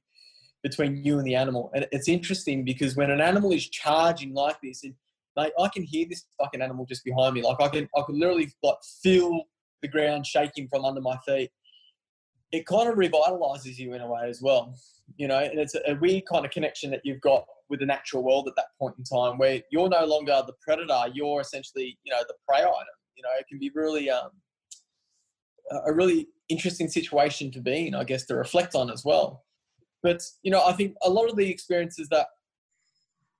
between 0.63 1.03
you 1.03 1.17
and 1.17 1.27
the 1.27 1.35
animal. 1.35 1.69
And 1.75 1.85
it's 1.91 2.07
interesting 2.07 2.63
because 2.63 2.95
when 2.95 3.11
an 3.11 3.19
animal 3.19 3.51
is 3.51 3.67
charging 3.67 4.33
like 4.33 4.57
this, 4.63 4.83
and 4.83 4.93
like 5.35 5.53
I 5.59 5.67
can 5.69 5.83
hear 5.83 6.05
this 6.09 6.25
fucking 6.41 6.61
animal 6.61 6.85
just 6.85 7.03
behind 7.03 7.33
me. 7.33 7.41
Like 7.41 7.57
I 7.59 7.67
can, 7.67 7.89
I 7.95 8.01
could 8.05 8.15
literally 8.15 8.51
like 8.61 8.75
feel 9.01 9.43
the 9.81 9.87
ground 9.87 10.25
shaking 10.25 10.67
from 10.67 10.85
under 10.85 11.01
my 11.01 11.17
feet. 11.25 11.49
it 12.51 12.65
kind 12.67 12.87
of 12.87 12.95
revitalizes 12.95 13.77
you 13.77 13.93
in 13.93 14.01
a 14.01 14.07
way 14.07 14.29
as 14.29 14.41
well. 14.41 14.75
You 15.17 15.27
know, 15.27 15.39
and 15.39 15.59
it's 15.59 15.75
a, 15.75 15.81
a 15.91 15.95
weird 15.95 16.23
kind 16.31 16.45
of 16.45 16.51
connection 16.51 16.91
that 16.91 17.01
you've 17.03 17.21
got 17.21 17.43
with 17.69 17.79
the 17.79 17.85
natural 17.85 18.23
world 18.23 18.47
at 18.47 18.55
that 18.55 18.67
point 18.79 18.95
in 18.97 19.03
time 19.03 19.37
where 19.37 19.59
you're 19.71 19.89
no 19.89 20.05
longer 20.05 20.41
the 20.45 20.53
predator, 20.65 21.11
you're 21.13 21.41
essentially, 21.41 21.97
you 22.03 22.11
know, 22.13 22.21
the 22.27 22.35
prey 22.47 22.59
item. 22.59 22.95
You 23.15 23.23
know, 23.23 23.29
it 23.39 23.47
can 23.49 23.59
be 23.59 23.71
really 23.73 24.09
um, 24.09 24.29
a 25.85 25.93
really 25.93 26.27
interesting 26.49 26.87
situation 26.87 27.51
to 27.51 27.59
be 27.59 27.87
in, 27.87 27.95
I 27.95 28.03
guess, 28.03 28.25
to 28.27 28.35
reflect 28.35 28.75
on 28.75 28.91
as 28.91 29.03
well. 29.03 29.43
But, 30.03 30.21
you 30.43 30.51
know, 30.51 30.63
I 30.63 30.73
think 30.73 30.95
a 31.03 31.09
lot 31.09 31.29
of 31.29 31.35
the 31.35 31.49
experiences 31.49 32.07
that 32.09 32.27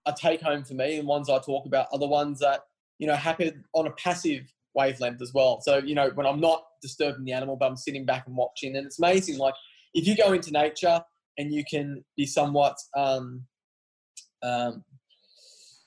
I 0.05 0.11
take 0.11 0.41
home 0.41 0.63
for 0.63 0.73
me 0.73 0.97
and 0.97 1.07
ones 1.07 1.29
I 1.29 1.39
talk 1.39 1.65
about 1.65 1.87
are 1.91 1.99
the 1.99 2.07
ones 2.07 2.39
that, 2.39 2.61
you 2.99 3.07
know, 3.07 3.15
happen 3.15 3.63
on 3.73 3.87
a 3.87 3.91
passive 3.91 4.51
wavelength 4.75 5.21
as 5.21 5.33
well. 5.33 5.61
So, 5.61 5.77
you 5.77 5.95
know, 5.95 6.09
when 6.15 6.25
I'm 6.25 6.39
not 6.39 6.63
disturbing 6.81 7.25
the 7.25 7.31
animal, 7.33 7.55
but 7.55 7.67
I'm 7.67 7.77
sitting 7.77 8.05
back 8.05 8.27
and 8.27 8.35
watching, 8.35 8.75
and 8.75 8.85
it's 8.85 8.99
amazing. 8.99 9.37
Like, 9.37 9.55
if 9.93 10.07
you 10.07 10.15
go 10.15 10.33
into 10.33 10.51
nature 10.51 11.01
and 11.37 11.53
you 11.53 11.63
can 11.69 12.03
be 12.17 12.25
somewhat, 12.25 12.77
um, 12.95 13.45
um, 14.41 14.83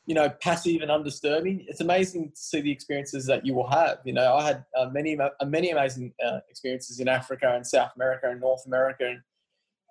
you 0.06 0.14
know, 0.14 0.30
passive 0.40 0.82
and 0.82 0.90
undisturbing, 0.90 1.64
it's 1.68 1.80
amazing 1.80 2.30
to 2.30 2.40
see 2.40 2.60
the 2.60 2.70
experiences 2.70 3.26
that 3.26 3.44
you 3.44 3.54
will 3.54 3.68
have. 3.68 3.98
You 4.04 4.12
know, 4.12 4.34
I 4.34 4.46
had 4.46 4.64
uh, 4.76 4.88
many, 4.90 5.18
uh, 5.18 5.30
many 5.44 5.70
amazing 5.70 6.14
uh, 6.24 6.38
experiences 6.48 7.00
in 7.00 7.08
Africa 7.08 7.52
and 7.54 7.66
South 7.66 7.90
America 7.96 8.30
and 8.30 8.40
North 8.40 8.64
America, 8.66 9.06
and 9.06 9.20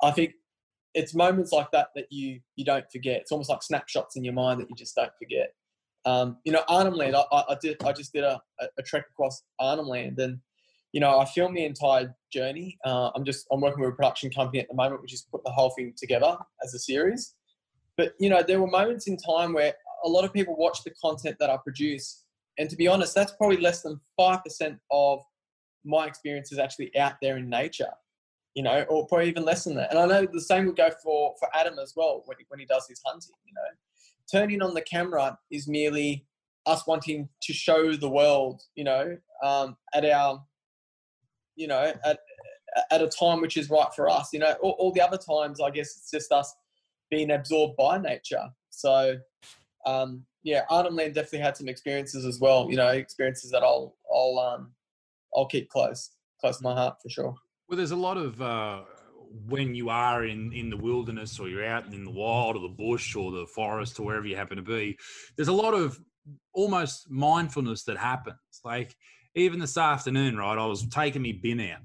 I 0.02 0.12
think 0.12 0.34
it's 0.96 1.14
moments 1.14 1.52
like 1.52 1.70
that 1.72 1.90
that 1.96 2.06
you 2.10 2.40
you 2.56 2.66
don't 2.66 2.90
forget. 2.92 3.22
It's 3.22 3.32
almost 3.32 3.50
like 3.50 3.62
snapshots 3.62 4.16
in 4.16 4.24
your 4.24 4.34
mind 4.34 4.62
that 4.62 4.70
you 4.70 4.76
just 4.76 4.96
don't 4.96 5.12
forget. 5.20 5.54
Um, 6.06 6.38
you 6.46 6.52
know, 6.52 6.64
Arnhem 6.68 6.94
Land. 6.94 7.16
I, 7.16 7.26
I, 7.32 7.58
did. 7.62 7.78
I 7.84 7.92
just 7.92 8.14
did 8.14 8.24
a, 8.24 8.40
a, 8.78 8.84
trek 8.84 9.06
across 9.12 9.44
Arnhem 9.60 9.88
Land, 9.88 10.20
and 10.20 10.40
you 10.94 11.02
know, 11.02 11.20
I 11.20 11.26
filmed 11.26 11.58
the 11.58 11.66
entire 11.66 12.16
journey. 12.32 12.78
Uh, 12.86 13.12
I'm 13.14 13.26
just 13.26 13.46
I'm 13.52 13.60
working 13.60 13.82
with 13.82 13.90
a 13.90 13.96
production 13.96 14.32
company 14.32 14.60
at 14.60 14.68
the 14.70 14.76
moment, 14.76 15.02
which 15.02 15.14
is 15.14 15.28
put 15.30 15.44
the 15.44 15.52
whole 15.52 15.72
thing 15.72 15.94
together 15.98 16.38
as 16.64 16.74
a 16.74 16.80
series. 16.80 17.36
But 17.98 18.14
you 18.20 18.30
know, 18.30 18.42
there 18.42 18.62
were 18.62 18.68
moments 18.68 19.08
in 19.08 19.18
time 19.18 19.54
where 19.54 19.74
a 20.04 20.10
lot 20.10 20.24
of 20.24 20.32
people 20.32 20.56
watch 20.58 20.80
the 20.84 20.92
content 21.04 21.38
that 21.40 21.50
I 21.50 21.58
produce, 21.58 22.24
and 22.58 22.70
to 22.70 22.76
be 22.78 22.88
honest, 22.88 23.14
that's 23.14 23.34
probably 23.34 23.58
less 23.58 23.82
than 23.82 24.00
five 24.16 24.44
percent 24.44 24.78
of 24.92 25.20
my 25.84 26.06
experiences 26.06 26.58
actually 26.58 26.96
out 26.98 27.16
there 27.22 27.38
in 27.38 27.50
nature. 27.50 27.92
You 28.56 28.64
know, 28.64 28.86
or 28.90 29.06
probably 29.08 29.28
even 29.28 29.44
less 29.44 29.66
than 29.66 29.76
that. 29.76 29.92
And 29.92 30.00
I 30.00 30.06
know 30.06 30.26
the 30.26 30.42
same 30.42 30.66
would 30.66 30.78
go 30.78 30.90
for 31.04 31.36
for 31.40 31.50
Adam 31.54 31.78
as 31.78 31.94
well 31.96 32.24
when 32.26 32.38
he, 32.40 32.46
when 32.48 32.60
he 32.60 32.66
does 32.66 32.88
his 32.88 33.02
hunting. 33.06 33.36
You 33.46 33.54
know, 33.54 33.70
turning 34.32 34.62
on 34.62 34.74
the 34.74 34.82
camera 34.82 35.38
is 35.52 35.68
merely 35.68 36.26
us 36.66 36.88
wanting 36.88 37.30
to 37.44 37.54
show 37.54 37.94
the 37.94 38.10
world. 38.10 38.62
You 38.76 38.86
know, 38.86 39.18
um, 39.44 39.76
at 39.94 40.06
our 40.06 40.44
you 41.56 41.68
know 41.68 41.94
at 42.04 42.20
at 42.92 43.02
a 43.02 43.08
time 43.08 43.42
which 43.42 43.58
is 43.58 43.70
right 43.70 43.94
for 43.96 44.10
us. 44.10 44.30
You 44.34 44.40
know, 44.40 44.56
all, 44.62 44.76
all 44.80 44.92
the 44.92 45.02
other 45.02 45.18
times, 45.18 45.60
I 45.62 45.70
guess 45.70 45.98
it's 45.98 46.12
just 46.12 46.32
us 46.32 46.54
being 47.10 47.32
absorbed 47.32 47.78
by 47.78 47.98
nature. 47.98 48.50
So 48.70 49.18
um, 49.86 50.26
yeah, 50.44 50.62
Arnhem 50.70 50.96
Land 50.96 51.16
definitely 51.16 51.40
had 51.40 51.58
some 51.58 51.68
experiences 51.68 52.26
as 52.26 52.40
well. 52.40 52.68
You 52.70 52.78
know, 52.78 52.88
experiences 52.90 53.52
that 53.52 53.64
I'll 53.64 53.96
I'll 54.14 54.40
um, 54.40 54.72
I'll 55.36 55.48
keep 55.48 55.70
close 55.70 56.12
close 56.40 56.58
to 56.58 56.64
my 56.64 56.74
heart 56.74 56.98
for 57.02 57.10
sure. 57.10 57.36
Well, 57.68 57.78
there's 57.78 57.92
a 57.92 57.96
lot 57.96 58.18
of 58.18 58.42
uh, 58.42 58.82
when 59.48 59.76
you 59.76 59.90
are 59.90 60.26
in 60.26 60.54
in 60.54 60.70
the 60.70 60.78
wilderness 60.78 61.40
or 61.40 61.50
you're 61.50 61.66
out 61.66 61.94
in 61.94 62.04
the 62.04 62.12
wild 62.12 62.56
or 62.56 62.62
the 62.62 62.76
bush 62.76 63.16
or 63.16 63.32
the 63.32 63.46
forest 63.48 64.00
or 64.00 64.06
wherever 64.06 64.28
you 64.28 64.36
happen 64.36 64.58
to 64.58 64.64
be. 64.64 64.98
There's 65.36 65.48
a 65.48 65.54
lot 65.54 65.74
of 65.74 66.00
almost 66.54 67.10
mindfulness 67.10 67.84
that 67.86 67.98
happens. 67.98 68.38
Like 68.64 68.96
even 69.36 69.60
this 69.60 69.78
afternoon, 69.78 70.38
right? 70.38 70.58
I 70.58 70.66
was 70.66 70.88
taking 70.88 71.22
me 71.22 71.34
bin 71.34 71.60
out 71.60 71.82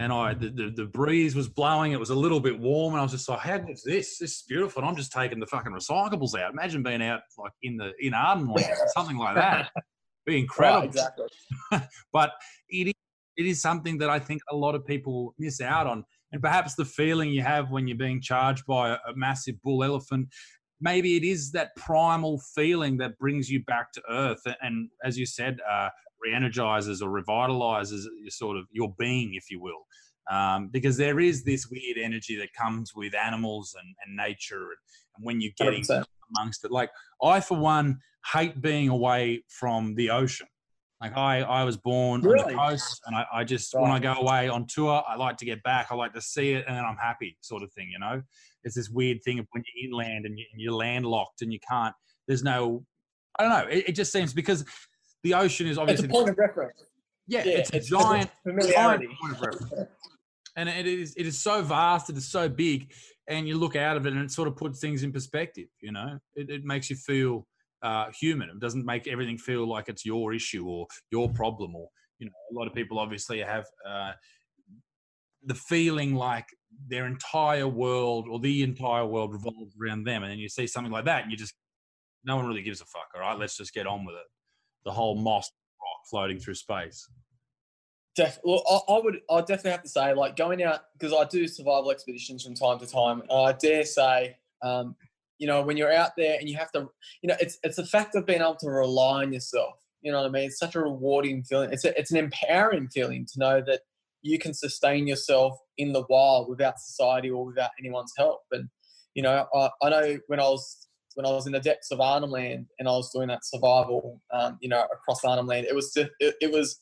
and 0.00 0.12
I 0.12 0.32
the, 0.32 0.48
the, 0.48 0.70
the, 0.70 0.84
breeze 0.86 1.34
was 1.34 1.48
blowing. 1.48 1.92
It 1.92 2.00
was 2.00 2.08
a 2.08 2.14
little 2.14 2.40
bit 2.40 2.58
warm, 2.58 2.94
and 2.94 3.00
I 3.00 3.02
was 3.02 3.12
just 3.12 3.28
like, 3.28 3.40
"How 3.40 3.58
good 3.58 3.76
this? 3.84 4.16
This 4.18 4.20
is 4.22 4.44
beautiful." 4.48 4.80
And 4.80 4.88
I'm 4.88 4.96
just 4.96 5.12
taking 5.12 5.38
the 5.38 5.46
fucking 5.46 5.72
recyclables 5.72 6.38
out. 6.38 6.52
Imagine 6.52 6.82
being 6.82 7.02
out 7.02 7.20
like 7.38 7.52
in 7.62 7.76
the 7.76 7.92
in 8.00 8.14
Arden 8.14 8.48
or 8.48 8.58
something 8.94 9.18
like 9.18 9.34
that. 9.34 9.70
Be 10.26 10.38
incredible. 10.38 10.80
Right, 10.80 10.88
exactly. 10.88 11.26
but 12.12 12.32
it 12.70 12.88
is, 12.88 12.94
it 13.36 13.46
is 13.46 13.60
something 13.60 13.98
that 13.98 14.10
I 14.10 14.18
think 14.18 14.42
a 14.50 14.56
lot 14.56 14.74
of 14.74 14.86
people 14.86 15.34
miss 15.38 15.60
out 15.60 15.86
on, 15.86 16.04
and 16.32 16.42
perhaps 16.42 16.74
the 16.74 16.84
feeling 16.84 17.30
you 17.30 17.42
have 17.42 17.70
when 17.70 17.88
you're 17.88 17.96
being 17.96 18.20
charged 18.20 18.64
by 18.66 18.90
a, 18.90 18.94
a 18.94 19.14
massive 19.14 19.60
bull 19.62 19.84
elephant. 19.84 20.28
Maybe 20.80 21.16
it 21.16 21.24
is 21.24 21.52
that 21.52 21.76
primal 21.76 22.40
feeling 22.54 22.96
that 22.98 23.18
brings 23.18 23.50
you 23.50 23.62
back 23.64 23.92
to 23.92 24.02
earth, 24.10 24.42
and 24.62 24.88
as 25.04 25.18
you 25.18 25.26
said, 25.26 25.58
uh, 25.70 25.88
re-energizes 26.22 27.02
or 27.02 27.10
revitalizes 27.10 28.04
your 28.20 28.30
sort 28.30 28.56
of 28.56 28.64
your 28.70 28.94
being, 28.98 29.34
if 29.34 29.50
you 29.50 29.60
will. 29.60 29.86
Um, 30.30 30.68
because 30.72 30.96
there 30.96 31.18
is 31.18 31.44
this 31.44 31.66
weird 31.70 31.98
energy 31.98 32.36
that 32.36 32.52
comes 32.52 32.92
with 32.94 33.14
animals 33.14 33.74
and, 33.78 33.94
and 34.04 34.16
nature, 34.16 34.68
and 35.16 35.24
when 35.24 35.40
you're 35.40 35.52
getting 35.58 35.82
100%. 35.82 36.04
amongst 36.36 36.64
it. 36.64 36.70
Like 36.70 36.90
I, 37.22 37.40
for 37.40 37.58
one, 37.58 37.98
hate 38.32 38.60
being 38.60 38.88
away 38.88 39.42
from 39.48 39.94
the 39.94 40.10
ocean. 40.10 40.46
Like 41.00 41.16
I, 41.16 41.40
I 41.40 41.64
was 41.64 41.78
born 41.78 42.20
really? 42.20 42.42
on 42.42 42.48
the 42.48 42.54
coast, 42.54 43.00
and 43.06 43.16
I, 43.16 43.24
I 43.32 43.44
just 43.44 43.74
right. 43.74 43.82
when 43.82 43.90
I 43.90 43.98
go 43.98 44.12
away 44.12 44.48
on 44.48 44.66
tour, 44.66 45.02
I 45.08 45.16
like 45.16 45.38
to 45.38 45.46
get 45.46 45.62
back. 45.62 45.88
I 45.90 45.94
like 45.94 46.12
to 46.12 46.20
see 46.20 46.52
it, 46.52 46.64
and 46.66 46.76
then 46.76 46.84
I'm 46.84 46.96
happy, 46.96 47.38
sort 47.40 47.62
of 47.62 47.72
thing. 47.72 47.88
You 47.90 47.98
know, 47.98 48.22
it's 48.64 48.74
this 48.74 48.90
weird 48.90 49.22
thing 49.24 49.38
of 49.38 49.46
when 49.52 49.64
you're 49.74 49.88
inland 49.88 50.26
and 50.26 50.38
you're 50.56 50.74
landlocked 50.74 51.40
and 51.40 51.52
you 51.52 51.58
can't. 51.66 51.94
There's 52.28 52.42
no, 52.42 52.84
I 53.38 53.42
don't 53.42 53.52
know. 53.52 53.70
It, 53.70 53.88
it 53.88 53.92
just 53.92 54.12
seems 54.12 54.34
because 54.34 54.64
the 55.22 55.34
ocean 55.34 55.66
is 55.66 55.78
obviously 55.78 56.04
it's 56.04 56.14
a 56.14 56.16
point 56.16 56.28
of 56.28 56.38
reference. 56.38 56.84
Yeah, 57.26 57.44
yeah 57.44 57.58
it's, 57.58 57.70
it's, 57.70 57.86
a 57.86 57.90
giant, 57.90 58.30
giant 58.74 59.04
point 59.20 59.36
of 59.36 59.40
reference. 59.40 59.72
and 60.56 60.68
it 60.68 60.86
is 60.86 61.14
it 61.16 61.26
is 61.26 61.40
so 61.40 61.62
vast, 61.62 62.10
it 62.10 62.16
is 62.18 62.30
so 62.30 62.46
big, 62.46 62.92
and 63.26 63.48
you 63.48 63.56
look 63.56 63.74
out 63.74 63.96
of 63.96 64.04
it 64.04 64.12
and 64.12 64.22
it 64.22 64.30
sort 64.30 64.48
of 64.48 64.56
puts 64.56 64.80
things 64.80 65.02
in 65.02 65.12
perspective. 65.12 65.68
You 65.80 65.92
know, 65.92 66.18
it, 66.34 66.50
it 66.50 66.64
makes 66.64 66.90
you 66.90 66.96
feel 66.96 67.46
uh, 67.82 68.06
human. 68.18 68.50
It 68.50 68.60
doesn't 68.60 68.84
make 68.84 69.06
everything 69.06 69.38
feel 69.38 69.66
like 69.68 69.88
it's 69.88 70.04
your 70.04 70.32
issue 70.32 70.66
or 70.66 70.86
your 71.10 71.28
problem. 71.30 71.74
Or 71.74 71.88
you 72.18 72.26
know, 72.26 72.32
a 72.52 72.54
lot 72.58 72.66
of 72.66 72.74
people 72.74 72.98
obviously 72.98 73.40
have 73.40 73.66
uh, 73.88 74.12
the 75.44 75.54
feeling 75.54 76.14
like 76.14 76.46
their 76.88 77.06
entire 77.06 77.68
world 77.68 78.26
or 78.30 78.38
the 78.38 78.62
entire 78.62 79.06
world 79.06 79.32
revolves 79.32 79.74
around 79.82 80.04
them, 80.04 80.22
and 80.22 80.30
then 80.30 80.38
you 80.38 80.48
see 80.48 80.66
something 80.66 80.92
like 80.92 81.04
that, 81.06 81.22
and 81.22 81.30
you 81.30 81.36
just 81.36 81.54
no 82.24 82.36
one 82.36 82.46
really 82.46 82.62
gives 82.62 82.80
a 82.80 82.86
fuck. 82.86 83.08
All 83.14 83.20
right, 83.20 83.38
let's 83.38 83.56
just 83.56 83.72
get 83.72 83.86
on 83.86 84.04
with 84.04 84.14
it 84.14 84.26
the 84.84 84.92
whole 84.92 85.16
moss 85.16 85.50
rock 85.80 86.06
floating 86.08 86.38
through 86.38 86.54
space. 86.54 87.08
Def- 88.16 88.38
well, 88.42 88.62
I, 88.68 88.94
I, 88.94 89.00
would. 89.00 89.20
I 89.30 89.40
definitely 89.40 89.70
have 89.72 89.82
to 89.82 89.88
say, 89.88 90.14
like 90.14 90.36
going 90.36 90.62
out 90.62 90.80
because 90.98 91.12
I 91.12 91.24
do 91.24 91.46
survival 91.46 91.90
expeditions 91.90 92.44
from 92.44 92.54
time 92.54 92.78
to 92.78 92.86
time. 92.86 93.22
I 93.30 93.52
dare 93.52 93.84
say, 93.84 94.36
um, 94.62 94.96
you 95.40 95.46
know, 95.46 95.62
when 95.62 95.76
you're 95.78 95.92
out 95.92 96.12
there 96.16 96.38
and 96.38 96.48
you 96.48 96.56
have 96.58 96.70
to, 96.72 96.86
you 97.22 97.28
know, 97.28 97.36
it's 97.40 97.58
it's 97.64 97.76
the 97.76 97.86
fact 97.86 98.14
of 98.14 98.26
being 98.26 98.42
able 98.42 98.56
to 98.56 98.68
rely 98.68 99.22
on 99.22 99.32
yourself. 99.32 99.74
You 100.02 100.12
know 100.12 100.20
what 100.20 100.28
I 100.28 100.30
mean? 100.30 100.44
It's 100.44 100.58
such 100.58 100.76
a 100.76 100.80
rewarding 100.80 101.42
feeling. 101.42 101.72
It's 101.72 101.84
a, 101.84 101.98
it's 101.98 102.12
an 102.12 102.18
empowering 102.18 102.88
feeling 102.88 103.26
to 103.32 103.38
know 103.38 103.62
that 103.66 103.80
you 104.22 104.38
can 104.38 104.52
sustain 104.52 105.06
yourself 105.06 105.58
in 105.78 105.92
the 105.92 106.04
wild 106.10 106.50
without 106.50 106.78
society 106.78 107.30
or 107.30 107.46
without 107.46 107.70
anyone's 107.80 108.12
help. 108.18 108.42
And 108.52 108.68
you 109.14 109.22
know, 109.22 109.46
I, 109.54 109.70
I 109.82 109.88
know 109.88 110.18
when 110.26 110.40
I 110.40 110.44
was 110.44 110.86
when 111.14 111.24
I 111.24 111.30
was 111.30 111.46
in 111.46 111.52
the 111.52 111.60
depths 111.60 111.90
of 111.90 112.00
Arnhem 112.00 112.30
Land 112.30 112.66
and 112.78 112.86
I 112.86 112.92
was 112.92 113.10
doing 113.10 113.28
that 113.28 113.44
survival, 113.44 114.20
um, 114.32 114.58
you 114.60 114.68
know, 114.68 114.86
across 114.92 115.24
Arnhem 115.24 115.46
Land. 115.46 115.66
It 115.66 115.74
was 115.74 115.92
just, 115.92 116.10
it, 116.20 116.34
it 116.40 116.52
was 116.52 116.78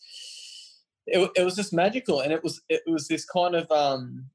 it, 1.07 1.31
it 1.37 1.45
was 1.45 1.55
just 1.55 1.73
magical, 1.73 2.21
and 2.21 2.33
it 2.33 2.43
was 2.43 2.61
it 2.69 2.83
was 2.89 3.07
this 3.07 3.25
kind 3.25 3.55
of 3.55 3.71
um, 3.71 4.27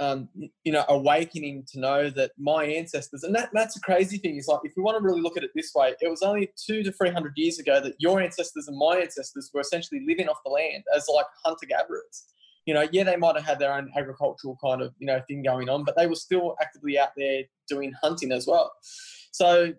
um, 0.00 0.28
you 0.64 0.72
know 0.72 0.84
awakening 0.88 1.64
to 1.72 1.78
know 1.78 2.10
that 2.10 2.32
my 2.38 2.64
ancestors, 2.64 3.22
and 3.22 3.34
that 3.34 3.50
that's 3.52 3.76
a 3.76 3.80
crazy 3.80 4.18
thing. 4.18 4.36
Is 4.36 4.48
like 4.48 4.60
if 4.64 4.72
you 4.76 4.82
want 4.82 4.98
to 4.98 5.04
really 5.04 5.20
look 5.20 5.36
at 5.36 5.44
it 5.44 5.50
this 5.54 5.72
way, 5.74 5.94
it 6.00 6.10
was 6.10 6.22
only 6.22 6.50
two 6.56 6.82
to 6.82 6.90
three 6.90 7.10
hundred 7.10 7.34
years 7.36 7.58
ago 7.58 7.80
that 7.80 7.94
your 7.98 8.20
ancestors 8.20 8.66
and 8.66 8.76
my 8.76 8.96
ancestors 8.96 9.50
were 9.54 9.60
essentially 9.60 10.02
living 10.06 10.28
off 10.28 10.38
the 10.44 10.50
land 10.50 10.82
as 10.94 11.06
like 11.14 11.26
hunter 11.44 11.66
gatherers 11.66 12.24
you 12.66 12.74
know, 12.74 12.86
yeah, 12.92 13.04
they 13.04 13.16
might 13.16 13.36
have 13.36 13.44
had 13.44 13.58
their 13.58 13.72
own 13.72 13.90
agricultural 13.96 14.56
kind 14.62 14.82
of, 14.82 14.94
you 14.98 15.06
know, 15.06 15.20
thing 15.26 15.42
going 15.42 15.68
on, 15.68 15.84
but 15.84 15.96
they 15.96 16.06
were 16.06 16.14
still 16.14 16.56
actively 16.60 16.98
out 16.98 17.08
there 17.16 17.42
doing 17.68 17.92
hunting 18.02 18.32
as 18.32 18.46
well. 18.46 18.70
So, 19.32 19.72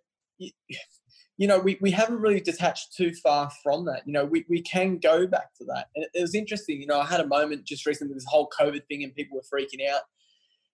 you 1.37 1.47
know, 1.47 1.59
we, 1.59 1.77
we 1.81 1.91
haven't 1.91 2.19
really 2.19 2.39
detached 2.39 2.95
too 2.95 3.13
far 3.15 3.49
from 3.63 3.85
that. 3.85 4.03
You 4.05 4.13
know, 4.13 4.25
we, 4.25 4.45
we 4.49 4.61
can 4.61 4.97
go 4.97 5.25
back 5.25 5.53
to 5.57 5.65
that. 5.65 5.87
And 5.95 6.05
it 6.13 6.21
was 6.21 6.35
interesting, 6.35 6.79
you 6.79 6.87
know, 6.87 6.99
I 6.99 7.05
had 7.05 7.19
a 7.19 7.27
moment 7.27 7.65
just 7.65 7.85
recently 7.85 8.13
with 8.13 8.23
this 8.23 8.29
whole 8.29 8.49
COVID 8.59 8.85
thing 8.87 9.03
and 9.03 9.15
people 9.15 9.37
were 9.37 9.59
freaking 9.59 9.87
out. 9.89 10.01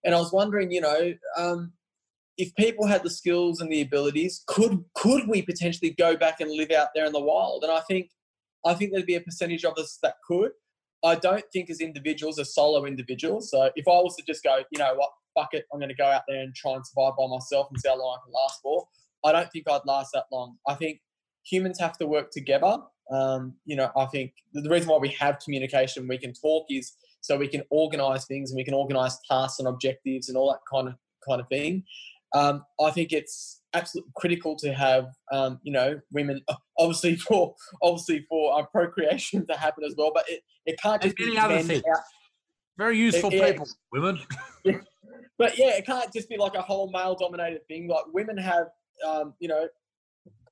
And 0.03 0.13
I 0.13 0.19
was 0.19 0.33
wondering, 0.33 0.71
you 0.71 0.81
know, 0.81 1.13
um, 1.37 1.73
if 2.37 2.53
people 2.55 2.85
had 2.85 3.03
the 3.03 3.09
skills 3.09 3.61
and 3.61 3.71
the 3.71 3.81
abilities, 3.81 4.43
could 4.47 4.83
could 4.95 5.27
we 5.27 5.41
potentially 5.41 5.91
go 5.91 6.15
back 6.15 6.39
and 6.39 6.51
live 6.51 6.71
out 6.71 6.89
there 6.93 7.05
in 7.05 7.11
the 7.11 7.19
wild? 7.19 7.63
And 7.63 7.71
I 7.71 7.81
think 7.81 8.11
I 8.65 8.73
think 8.73 8.91
there'd 8.91 9.05
be 9.05 9.15
a 9.15 9.21
percentage 9.21 9.65
of 9.65 9.77
us 9.77 9.97
that 10.03 10.15
could. 10.27 10.51
I 11.03 11.15
don't 11.15 11.43
think 11.53 11.69
as 11.69 11.79
individuals, 11.79 12.39
as 12.39 12.53
solo 12.53 12.85
individuals. 12.85 13.51
So 13.51 13.69
if 13.75 13.87
I 13.87 13.91
was 13.91 14.15
to 14.17 14.23
just 14.25 14.43
go, 14.43 14.59
you 14.71 14.79
know 14.79 14.95
what, 14.95 15.09
fuck 15.35 15.53
it, 15.53 15.65
I'm 15.71 15.79
going 15.79 15.89
to 15.89 15.95
go 15.95 16.05
out 16.05 16.23
there 16.27 16.41
and 16.41 16.53
try 16.55 16.73
and 16.73 16.85
survive 16.85 17.13
by 17.17 17.27
myself 17.27 17.67
and 17.69 17.79
see 17.79 17.89
how 17.89 17.97
long 17.97 18.17
I 18.17 18.25
can 18.25 18.33
last 18.33 18.59
for. 18.61 18.87
I 19.27 19.31
don't 19.31 19.51
think 19.51 19.69
I'd 19.69 19.81
last 19.85 20.11
that 20.13 20.25
long. 20.31 20.57
I 20.67 20.75
think 20.75 20.99
humans 21.43 21.79
have 21.79 21.97
to 21.99 22.07
work 22.07 22.31
together. 22.31 22.77
Um, 23.11 23.55
you 23.65 23.75
know, 23.75 23.89
I 23.95 24.05
think 24.05 24.33
the 24.53 24.69
reason 24.69 24.89
why 24.89 24.97
we 24.97 25.09
have 25.19 25.39
communication, 25.39 26.07
we 26.07 26.17
can 26.17 26.33
talk, 26.33 26.65
is 26.69 26.93
so 27.21 27.37
we 27.37 27.47
can 27.47 27.63
organise 27.69 28.25
things 28.25 28.51
and 28.51 28.57
we 28.57 28.63
can 28.63 28.73
organise 28.73 29.19
tasks 29.29 29.59
and 29.59 29.67
objectives 29.67 30.29
and 30.29 30.37
all 30.37 30.51
that 30.51 30.59
kind 30.71 30.87
of 30.87 30.95
kind 31.27 31.41
of 31.41 31.47
thing. 31.47 31.83
Um, 32.33 32.63
I 32.81 32.91
think 32.91 33.13
it's 33.13 33.61
absolutely 33.73 34.11
critical 34.15 34.55
to 34.57 34.73
have 34.73 35.07
um, 35.31 35.59
you 35.63 35.71
know 35.71 35.99
women 36.11 36.41
obviously 36.79 37.15
for 37.15 37.55
obviously 37.81 38.25
for 38.29 38.59
uh, 38.59 38.65
procreation 38.65 39.45
to 39.47 39.57
happen 39.57 39.83
as 39.83 39.95
well, 39.97 40.11
but 40.13 40.25
it, 40.29 40.41
it 40.65 40.79
can't 40.81 41.01
just 41.01 41.17
and 41.19 41.31
be 41.31 41.37
other 41.37 41.61
things. 41.61 41.83
out- 41.89 42.03
Very 42.77 42.97
useful 42.97 43.33
yeah. 43.33 43.51
people, 43.51 43.67
women. 43.91 44.19
but 45.37 45.57
yeah, 45.57 45.77
it 45.77 45.85
can't 45.85 46.11
just 46.13 46.29
be 46.29 46.37
like 46.37 46.55
a 46.55 46.61
whole 46.61 46.91
male 46.91 47.15
dominated 47.15 47.65
thing. 47.67 47.87
Like 47.87 48.05
women 48.13 48.37
have, 48.37 48.67
um, 49.05 49.33
you 49.39 49.47
know, 49.47 49.67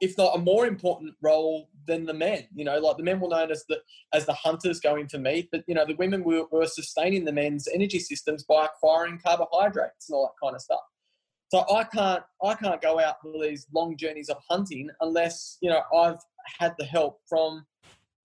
if 0.01 0.17
not 0.17 0.35
a 0.35 0.39
more 0.39 0.67
important 0.67 1.13
role 1.21 1.69
than 1.87 2.05
the 2.05 2.13
men. 2.13 2.47
You 2.53 2.65
know, 2.65 2.79
like 2.79 2.97
the 2.97 3.03
men 3.03 3.19
were 3.19 3.29
known 3.29 3.51
as 3.51 3.65
the 3.67 3.79
as 4.13 4.25
the 4.25 4.33
hunters 4.33 4.79
going 4.79 5.07
to 5.07 5.19
meat, 5.19 5.49
but 5.51 5.63
you 5.67 5.75
know, 5.75 5.85
the 5.85 5.95
women 5.95 6.23
were, 6.23 6.45
were 6.51 6.67
sustaining 6.67 7.25
the 7.25 7.31
men's 7.31 7.67
energy 7.73 7.99
systems 7.99 8.43
by 8.43 8.65
acquiring 8.65 9.19
carbohydrates 9.25 10.09
and 10.09 10.15
all 10.15 10.25
that 10.25 10.45
kind 10.45 10.55
of 10.55 10.61
stuff. 10.61 10.81
So 11.49 11.65
I 11.73 11.83
can't 11.83 12.23
I 12.43 12.55
can't 12.55 12.81
go 12.81 12.99
out 12.99 13.15
for 13.21 13.33
these 13.41 13.67
long 13.73 13.97
journeys 13.97 14.29
of 14.29 14.37
hunting 14.49 14.89
unless 15.01 15.57
you 15.61 15.69
know 15.69 15.81
I've 15.95 16.19
had 16.59 16.75
the 16.77 16.85
help 16.85 17.21
from 17.27 17.65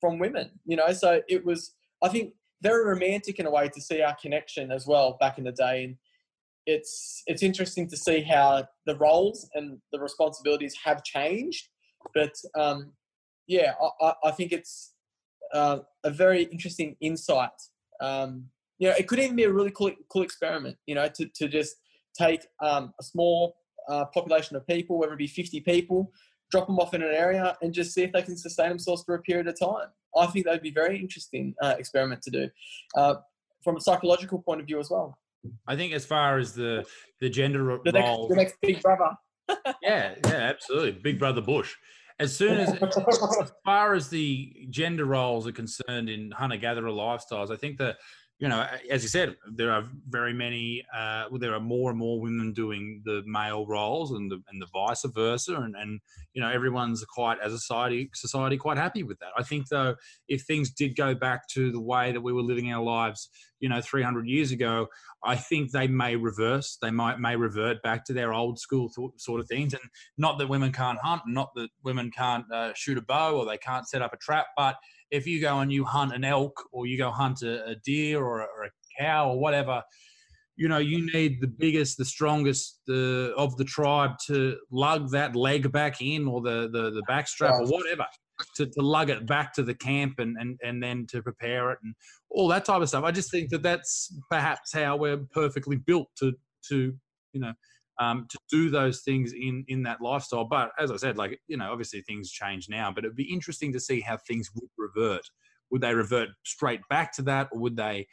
from 0.01 0.19
women. 0.19 0.51
You 0.65 0.77
know, 0.77 0.93
so 0.93 1.21
it 1.29 1.45
was 1.45 1.75
I 2.03 2.09
think 2.09 2.35
very 2.63 2.85
romantic 2.85 3.39
in 3.39 3.47
a 3.47 3.51
way 3.51 3.69
to 3.69 3.81
see 3.81 4.03
our 4.03 4.17
connection 4.21 4.71
as 4.71 4.87
well 4.87 5.17
back 5.21 5.39
in 5.39 5.45
the 5.45 5.53
day 5.53 5.85
and 5.85 5.97
it's 6.71 7.23
it's 7.27 7.43
interesting 7.43 7.89
to 7.89 7.97
see 7.97 8.21
how 8.23 8.65
the 8.87 8.97
roles 8.97 9.49
and 9.55 9.79
the 9.93 10.01
responsibilities 10.01 10.75
have 10.85 11.03
changed 11.03 11.69
but 12.15 12.33
um, 12.59 12.93
yeah 13.47 13.75
I, 14.01 14.15
I- 14.25 14.31
think 14.31 14.53
it's 14.53 14.95
uh, 15.53 15.79
a 16.05 16.11
very 16.11 16.45
interesting 16.45 16.97
insight. 17.01 17.59
Um, 18.01 18.31
you 18.79 18.89
know 18.89 18.95
it 19.01 19.09
could 19.09 19.19
even 19.19 19.37
be 19.37 19.45
a 19.45 19.53
really 19.53 19.73
cool, 19.73 19.91
cool 20.13 20.23
experiment 20.23 20.77
you 20.87 20.95
know 20.95 21.09
to, 21.17 21.27
to 21.39 21.49
just 21.49 21.77
take 22.19 22.43
um, 22.63 22.93
a 23.01 23.03
small 23.03 23.57
uh, 23.89 24.05
population 24.17 24.57
of 24.57 24.67
people 24.67 24.99
whether 24.99 25.13
it 25.13 25.19
be 25.19 25.27
50 25.27 25.61
people 25.61 26.13
drop 26.51 26.67
them 26.67 26.79
off 26.79 26.95
in 26.95 27.03
an 27.03 27.15
area 27.27 27.57
and 27.63 27.73
just 27.73 27.93
see 27.95 28.03
if 28.03 28.13
they 28.13 28.23
can 28.23 28.37
sustain 28.37 28.71
themselves 28.71 29.05
for 29.05 29.15
a 29.15 29.23
period 29.23 29.47
of 29.47 29.57
time. 29.59 29.89
I 30.17 30.27
think 30.27 30.45
that 30.45 30.53
would 30.53 30.63
be 30.63 30.71
a 30.71 30.83
very 30.83 30.99
interesting 30.99 31.55
uh, 31.63 31.75
experiment 31.79 32.23
to 32.23 32.31
do 32.31 32.49
uh, 32.97 33.15
from 33.63 33.77
a 33.77 33.81
psychological 33.81 34.41
point 34.41 34.61
of 34.61 34.67
view 34.67 34.81
as 34.81 34.91
well 34.91 35.17
I 35.67 35.77
think 35.77 35.93
as 35.93 36.05
far 36.05 36.39
as 36.39 36.53
the 36.53 36.85
the 37.21 37.29
gender 37.29 37.79
the 37.85 37.93
next, 37.93 38.07
roles, 38.09 38.29
the 38.29 38.37
next 38.37 38.57
big 38.61 38.83
brother. 38.83 39.17
yeah, 39.83 40.15
yeah, 40.25 40.33
absolutely, 40.33 40.93
Big 40.93 41.19
Brother 41.19 41.41
Bush. 41.41 41.75
As 42.19 42.37
soon 42.37 42.59
as 42.59 42.71
as 43.43 43.53
far 43.65 43.95
as 43.95 44.09
the 44.09 44.67
gender 44.71 45.07
roles 45.07 45.47
are 45.47 45.53
concerned 45.53 46.09
in 46.09 46.31
hunter 46.31 46.57
gatherer 46.57 46.91
lifestyles, 46.91 47.51
I 47.51 47.57
think 47.57 47.79
that 47.79 47.97
you 48.41 48.49
know, 48.49 48.67
as 48.91 49.03
you 49.03 49.09
said, 49.11 49.37
there 49.53 49.71
are 49.71 49.85
very 50.09 50.33
many. 50.33 50.83
Uh, 50.95 51.27
well, 51.31 51.39
there 51.39 51.55
are 51.55 51.61
more 51.61 51.91
and 51.91 51.99
more 51.99 52.19
women 52.19 52.55
doing 52.55 53.03
the 53.05 53.23
male 53.27 53.67
roles, 53.67 54.13
and 54.13 54.31
the 54.31 54.43
and 54.51 54.63
the 54.63 54.67
vice 54.73 55.05
versa, 55.15 55.57
and 55.57 55.77
and 55.77 56.01
you 56.33 56.41
know, 56.41 56.49
everyone's 56.49 57.05
quite 57.05 57.39
as 57.45 57.53
a 57.53 57.59
society 57.59 58.09
society 58.15 58.57
quite 58.57 58.79
happy 58.79 59.03
with 59.03 59.19
that. 59.19 59.29
I 59.37 59.43
think 59.43 59.69
though, 59.69 59.95
if 60.27 60.43
things 60.43 60.71
did 60.71 60.97
go 60.97 61.15
back 61.15 61.49
to 61.49 61.71
the 61.71 61.81
way 61.81 62.13
that 62.13 62.21
we 62.23 62.33
were 62.33 62.41
living 62.41 62.73
our 62.73 62.83
lives, 62.83 63.29
you 63.61 63.69
know, 63.69 63.83
300 63.83 64.27
years 64.27 64.53
ago, 64.53 64.89
I 65.23 65.37
think 65.37 65.71
they 65.71 65.87
may 65.87 66.17
reverse. 66.17 66.79
They 66.81 66.91
might 66.91 67.21
may 67.21 67.37
revert 67.37 67.83
back 67.83 68.07
to 68.07 68.15
their 68.15 68.33
old 68.33 68.59
school 68.59 68.89
th- 68.89 69.11
sort 69.19 69.41
of 69.41 69.49
things, 69.49 69.75
and 69.75 69.83
not 70.17 70.39
that 70.39 70.49
women 70.49 70.73
can't 70.73 70.99
hunt, 71.03 71.21
not 71.27 71.51
that 71.57 71.69
women 71.85 72.11
can't 72.11 72.51
uh, 72.51 72.73
shoot 72.75 72.97
a 72.97 73.03
bow 73.03 73.37
or 73.37 73.45
they 73.45 73.59
can't 73.59 73.87
set 73.87 74.01
up 74.01 74.15
a 74.15 74.17
trap, 74.17 74.47
but 74.57 74.77
if 75.11 75.27
you 75.27 75.41
go 75.41 75.59
and 75.61 75.73
you 75.73 75.85
hunt 75.85 76.15
an 76.15 76.25
elk 76.25 76.63
or 76.73 76.87
you 76.87 76.99
go 76.99 77.11
hunt 77.11 77.43
a, 77.43 77.65
a 77.67 77.75
deer 77.77 78.23
or 78.23 78.41
a, 78.41 78.45
or 78.45 78.65
a 78.65 78.71
cow 78.99 79.31
or 79.31 79.39
whatever, 79.39 79.83
you 80.57 80.69
know 80.69 80.79
you 80.79 81.11
need 81.13 81.41
the 81.41 81.47
biggest, 81.47 81.97
the 81.97 82.05
strongest 82.05 82.81
the, 82.87 83.33
of 83.37 83.57
the 83.57 83.65
tribe 83.65 84.13
to 84.27 84.57
lug 84.71 85.11
that 85.11 85.35
leg 85.35 85.73
back 85.73 86.01
in 86.01 86.27
or 86.27 86.41
the 86.41 86.69
the, 86.71 86.91
the 86.91 87.03
back 87.09 87.29
strap 87.29 87.55
or 87.61 87.67
whatever. 87.67 88.07
To, 88.57 88.65
to 88.65 88.81
lug 88.81 89.11
it 89.11 89.27
back 89.27 89.53
to 89.53 89.63
the 89.63 89.75
camp 89.75 90.19
and, 90.19 90.35
and, 90.41 90.59
and 90.65 90.83
then 90.83 91.07
to 91.11 91.23
prepare 91.23 91.73
it 91.73 91.79
and 91.83 91.95
all 92.31 92.49
that 92.49 92.65
type 92.65 92.81
of 92.81 92.89
stuff. 92.89 93.05
I 93.05 93.11
just 93.11 93.31
think 93.31 93.51
that 93.51 93.63
that's 93.63 94.17
perhaps 94.31 94.73
how 94.73 94.97
we're 94.97 95.19
perfectly 95.35 95.77
built 95.77 96.09
to 96.21 96.33
to 96.71 96.95
you 97.35 97.41
know 97.41 97.53
um, 98.01 98.27
to 98.31 98.39
do 98.51 98.71
those 98.71 99.03
things 99.03 99.33
in 99.33 99.65
in 99.69 99.83
that 99.85 100.01
lifestyle. 100.01 100.45
But 100.45 100.73
as 100.79 100.91
I 100.91 100.97
said, 100.97 101.17
like 101.19 101.39
you 101.47 101.57
know, 101.57 101.71
obviously 101.71 102.01
things 102.01 102.31
change 102.33 102.69
now. 102.69 102.91
But 102.91 103.05
it'd 103.05 103.17
be 103.17 103.33
interesting 103.33 103.73
to 103.75 103.81
see 103.81 104.01
how 104.01 104.17
things 104.17 104.51
would 104.55 104.71
revert. 104.77 105.23
Would 105.71 105.83
they 105.83 105.95
revert 105.95 106.31
straight 106.45 106.81
back 106.89 107.13
to 107.17 107.23
that, 107.23 107.49
or 107.53 107.61
would 107.61 107.77
they 107.77 108.09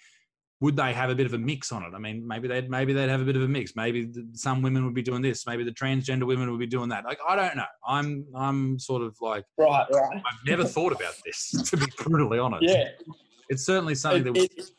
would 0.59 0.75
they 0.75 0.91
have 0.93 1.09
a 1.09 1.15
bit 1.15 1.25
of 1.25 1.33
a 1.33 1.37
mix 1.37 1.71
on 1.71 1.83
it? 1.83 1.93
I 1.95 1.99
mean, 1.99 2.27
maybe 2.27 2.47
they'd 2.47 2.69
maybe 2.69 2.91
they'd 2.91 3.09
have 3.09 3.21
a 3.21 3.25
bit 3.25 3.37
of 3.37 3.41
a 3.43 3.47
mix. 3.47 3.75
Maybe 3.75 4.05
the, 4.05 4.27
some 4.33 4.61
women 4.61 4.83
would 4.85 4.93
be 4.93 5.01
doing 5.01 5.21
this. 5.21 5.47
Maybe 5.47 5.63
the 5.63 5.71
transgender 5.71 6.27
women 6.27 6.51
would 6.51 6.59
be 6.59 6.67
doing 6.67 6.89
that. 6.89 7.05
Like 7.05 7.19
I 7.27 7.35
don't 7.35 7.55
know. 7.55 7.65
I'm 7.87 8.25
I'm 8.35 8.77
sort 8.79 9.01
of 9.03 9.15
like 9.21 9.45
Right, 9.57 9.85
right. 9.91 10.17
I've 10.17 10.45
never 10.45 10.65
thought 10.65 10.91
about 10.91 11.15
this 11.25 11.51
to 11.69 11.77
be 11.77 11.85
brutally 11.97 12.39
honest. 12.39 12.63
Yeah. 12.63 12.89
It's 13.49 13.65
certainly 13.65 13.95
something 13.95 14.33
that. 14.33 14.37
It- 14.37 14.51
it- 14.57 14.71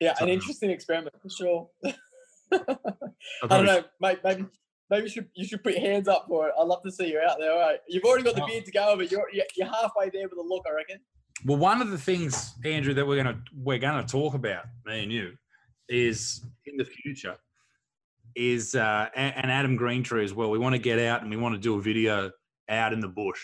yeah, 0.00 0.14
an 0.20 0.28
interesting 0.28 0.70
experiment 0.70 1.14
for 1.22 1.30
sure. 1.30 1.68
I've 3.42 3.48
don't 3.50 3.66
know, 3.66 3.82
mate. 4.00 4.18
Maybe 4.24 4.44
maybe 4.90 5.02
you 5.04 5.08
should 5.08 5.28
you 5.34 5.46
should 5.46 5.62
put 5.64 5.72
your 5.74 5.82
hands 5.82 6.08
up 6.08 6.26
for 6.28 6.48
it. 6.48 6.54
I'd 6.58 6.64
love 6.66 6.82
to 6.84 6.90
see 6.92 7.10
you 7.12 7.20
out 7.20 7.38
there. 7.38 7.52
All 7.52 7.58
right, 7.60 7.78
you've 7.88 8.04
already 8.04 8.24
got 8.24 8.36
the 8.36 8.42
Oh. 8.42 8.46
beard 8.46 8.64
to 8.66 8.72
go, 8.72 8.96
but 8.96 9.10
you're 9.10 9.28
you're 9.32 9.66
halfway 9.66 10.10
there 10.10 10.24
with 10.28 10.36
the 10.38 10.42
look, 10.46 10.64
I 10.68 10.74
reckon. 10.74 10.98
Well, 11.44 11.58
one 11.58 11.82
of 11.82 11.90
the 11.90 11.98
things, 11.98 12.54
Andrew, 12.64 12.94
that 12.94 13.06
we're 13.06 13.16
gonna 13.22 13.42
we're 13.56 13.78
gonna 13.78 14.06
talk 14.06 14.34
about, 14.34 14.64
me 14.86 15.02
and 15.02 15.12
you, 15.12 15.32
is 15.88 16.44
in 16.66 16.76
the 16.76 16.84
future, 16.84 17.36
is 18.36 18.74
uh, 18.74 19.08
a- 19.14 19.18
and 19.18 19.50
Adam 19.50 19.78
Greentree 19.78 20.24
as 20.24 20.32
well. 20.34 20.50
We 20.50 20.58
want 20.58 20.74
to 20.74 20.80
get 20.80 20.98
out 20.98 21.22
and 21.22 21.30
we 21.30 21.36
want 21.36 21.54
to 21.54 21.60
do 21.60 21.76
a 21.76 21.80
video 21.82 22.30
out 22.68 22.92
in 22.92 23.00
the 23.00 23.08
bush 23.08 23.42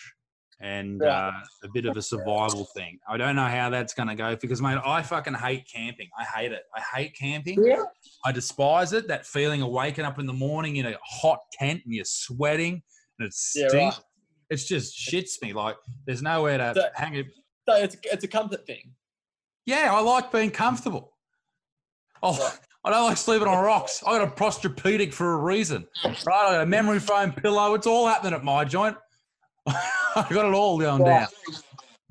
and 0.60 1.00
Yeah. 1.02 1.28
uh, 1.28 1.32
a 1.64 1.68
bit 1.72 1.86
of 1.86 1.96
a 1.96 2.02
survival 2.02 2.64
thing. 2.76 2.98
I 3.08 3.16
don't 3.16 3.34
know 3.36 3.46
how 3.46 3.70
that's 3.70 3.94
gonna 3.94 4.14
go 4.14 4.36
because, 4.36 4.60
mate, 4.60 4.78
I 4.84 5.02
fucking 5.02 5.34
hate 5.34 5.66
camping. 5.72 6.08
I 6.18 6.24
hate 6.24 6.52
it. 6.52 6.62
I 6.76 6.80
hate 6.96 7.16
camping. 7.16 7.64
Yeah. 7.64 7.82
I 8.24 8.32
despise 8.32 8.92
it. 8.92 9.08
That 9.08 9.26
feeling 9.26 9.62
of 9.62 9.70
waking 9.70 10.04
up 10.04 10.18
in 10.18 10.26
the 10.26 10.32
morning 10.32 10.76
in 10.76 10.86
a 10.86 10.94
hot 11.04 11.40
tent 11.52 11.82
and 11.84 11.94
you're 11.94 12.04
sweating 12.04 12.82
and 13.18 13.28
it 13.28 13.34
Yeah, 13.54 13.68
stinks. 13.68 13.96
right. 13.96 14.04
It's 14.50 14.64
just 14.66 14.96
shits 14.98 15.40
me. 15.42 15.52
Like 15.52 15.76
there's 16.06 16.22
nowhere 16.22 16.58
to 16.58 16.74
So- 16.74 16.88
hang 16.94 17.14
it. 17.14 17.26
So 17.68 17.76
it's 17.76 17.96
it's 18.04 18.24
a 18.24 18.28
comfort 18.28 18.66
thing. 18.66 18.92
Yeah, 19.66 19.94
I 19.94 20.00
like 20.00 20.32
being 20.32 20.50
comfortable. 20.50 21.16
Oh, 22.22 22.36
Right. 22.38 22.58
I 22.84 22.88
don't 22.90 23.04
like 23.08 23.18
sleeping 23.18 23.46
on 23.46 23.62
rocks. 23.62 24.02
I 24.06 24.18
got 24.18 24.26
a 24.26 24.30
Posturepedic 24.30 25.12
for 25.12 25.34
a 25.34 25.36
reason, 25.36 25.86
right? 26.04 26.16
I 26.26 26.52
got 26.52 26.62
a 26.62 26.66
memory 26.66 26.98
foam 26.98 27.30
pillow. 27.30 27.74
It's 27.74 27.86
all 27.86 28.06
happening 28.06 28.32
at 28.32 28.42
my 28.42 28.64
joint. 28.64 28.96
I 30.16 30.26
got 30.30 30.46
it 30.46 30.54
all 30.54 30.78
down. 30.78 31.02
Right. 31.02 31.28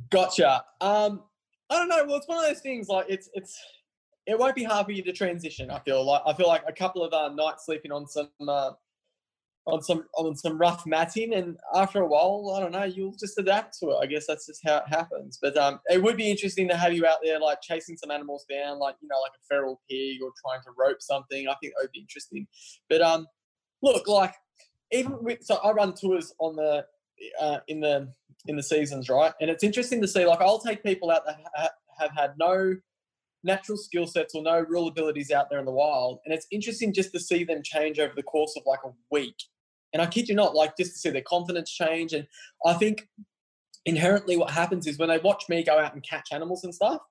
Gotcha. 0.09 0.63
Um, 0.81 1.23
I 1.69 1.77
don't 1.77 1.89
know. 1.89 2.03
Well, 2.05 2.17
it's 2.17 2.27
one 2.27 2.43
of 2.43 2.49
those 2.49 2.61
things. 2.61 2.87
Like 2.87 3.05
it's 3.09 3.29
it's 3.33 3.59
it 4.25 4.37
won't 4.37 4.55
be 4.55 4.63
hard 4.63 4.85
for 4.85 4.91
you 4.91 5.03
to 5.03 5.11
transition. 5.11 5.69
I 5.69 5.79
feel 5.79 6.05
like 6.05 6.21
I 6.25 6.33
feel 6.33 6.47
like 6.47 6.63
a 6.67 6.73
couple 6.73 7.03
of 7.03 7.13
uh, 7.13 7.29
nights 7.33 7.65
sleeping 7.65 7.91
on 7.91 8.07
some 8.07 8.29
uh, 8.47 8.71
on 9.67 9.81
some 9.81 10.05
on 10.17 10.35
some 10.35 10.57
rough 10.57 10.85
matting, 10.85 11.33
and 11.33 11.57
after 11.75 12.01
a 12.01 12.07
while, 12.07 12.53
I 12.55 12.59
don't 12.59 12.71
know, 12.71 12.83
you'll 12.83 13.15
just 13.19 13.37
adapt 13.37 13.77
to 13.79 13.89
it. 13.89 13.97
I 14.01 14.05
guess 14.05 14.25
that's 14.27 14.47
just 14.47 14.61
how 14.65 14.77
it 14.77 14.87
happens. 14.87 15.37
But 15.41 15.57
um, 15.57 15.79
it 15.89 16.01
would 16.01 16.17
be 16.17 16.29
interesting 16.29 16.67
to 16.69 16.77
have 16.77 16.93
you 16.93 17.05
out 17.05 17.19
there, 17.23 17.39
like 17.39 17.61
chasing 17.61 17.97
some 17.97 18.11
animals 18.11 18.45
down, 18.49 18.79
like 18.79 18.95
you 19.01 19.07
know, 19.07 19.19
like 19.21 19.31
a 19.31 19.45
feral 19.47 19.81
pig 19.89 20.17
or 20.23 20.31
trying 20.43 20.61
to 20.63 20.71
rope 20.77 21.01
something. 21.01 21.47
I 21.47 21.55
think 21.61 21.73
that 21.73 21.83
would 21.83 21.91
be 21.91 22.01
interesting. 22.01 22.47
But 22.89 23.01
um, 23.01 23.27
look, 23.81 24.07
like 24.07 24.33
even 24.91 25.23
with 25.23 25.39
so 25.41 25.55
I 25.63 25.71
run 25.71 25.93
tours 25.93 26.33
on 26.39 26.55
the 26.55 26.85
uh, 27.39 27.59
in 27.67 27.79
the 27.79 28.11
in 28.47 28.55
the 28.55 28.63
seasons, 28.63 29.09
right? 29.09 29.33
And 29.41 29.49
it's 29.49 29.63
interesting 29.63 30.01
to 30.01 30.07
see. 30.07 30.25
Like, 30.25 30.41
I'll 30.41 30.59
take 30.59 30.83
people 30.83 31.11
out 31.11 31.25
that 31.25 31.37
ha- 31.55 31.69
have 31.99 32.11
had 32.15 32.33
no 32.37 32.75
natural 33.43 33.77
skill 33.77 34.07
sets 34.07 34.35
or 34.35 34.43
no 34.43 34.65
real 34.67 34.87
abilities 34.87 35.31
out 35.31 35.49
there 35.49 35.59
in 35.59 35.65
the 35.65 35.71
wild, 35.71 36.19
and 36.25 36.33
it's 36.33 36.47
interesting 36.51 36.93
just 36.93 37.11
to 37.13 37.19
see 37.19 37.43
them 37.43 37.61
change 37.63 37.99
over 37.99 38.13
the 38.15 38.23
course 38.23 38.53
of 38.57 38.63
like 38.65 38.79
a 38.85 38.91
week. 39.11 39.35
And 39.93 40.01
I 40.01 40.05
kid 40.05 40.29
you 40.29 40.35
not, 40.35 40.55
like 40.55 40.77
just 40.77 40.93
to 40.93 40.99
see 40.99 41.09
their 41.09 41.23
confidence 41.23 41.71
change. 41.71 42.13
And 42.13 42.27
I 42.65 42.73
think 42.73 43.07
inherently 43.85 44.37
what 44.37 44.51
happens 44.51 44.85
is 44.85 44.99
when 44.99 45.09
they 45.09 45.17
watch 45.17 45.45
me 45.49 45.63
go 45.63 45.79
out 45.79 45.93
and 45.93 46.03
catch 46.03 46.29
animals 46.31 46.63
and 46.63 46.75
stuff, 46.75 47.01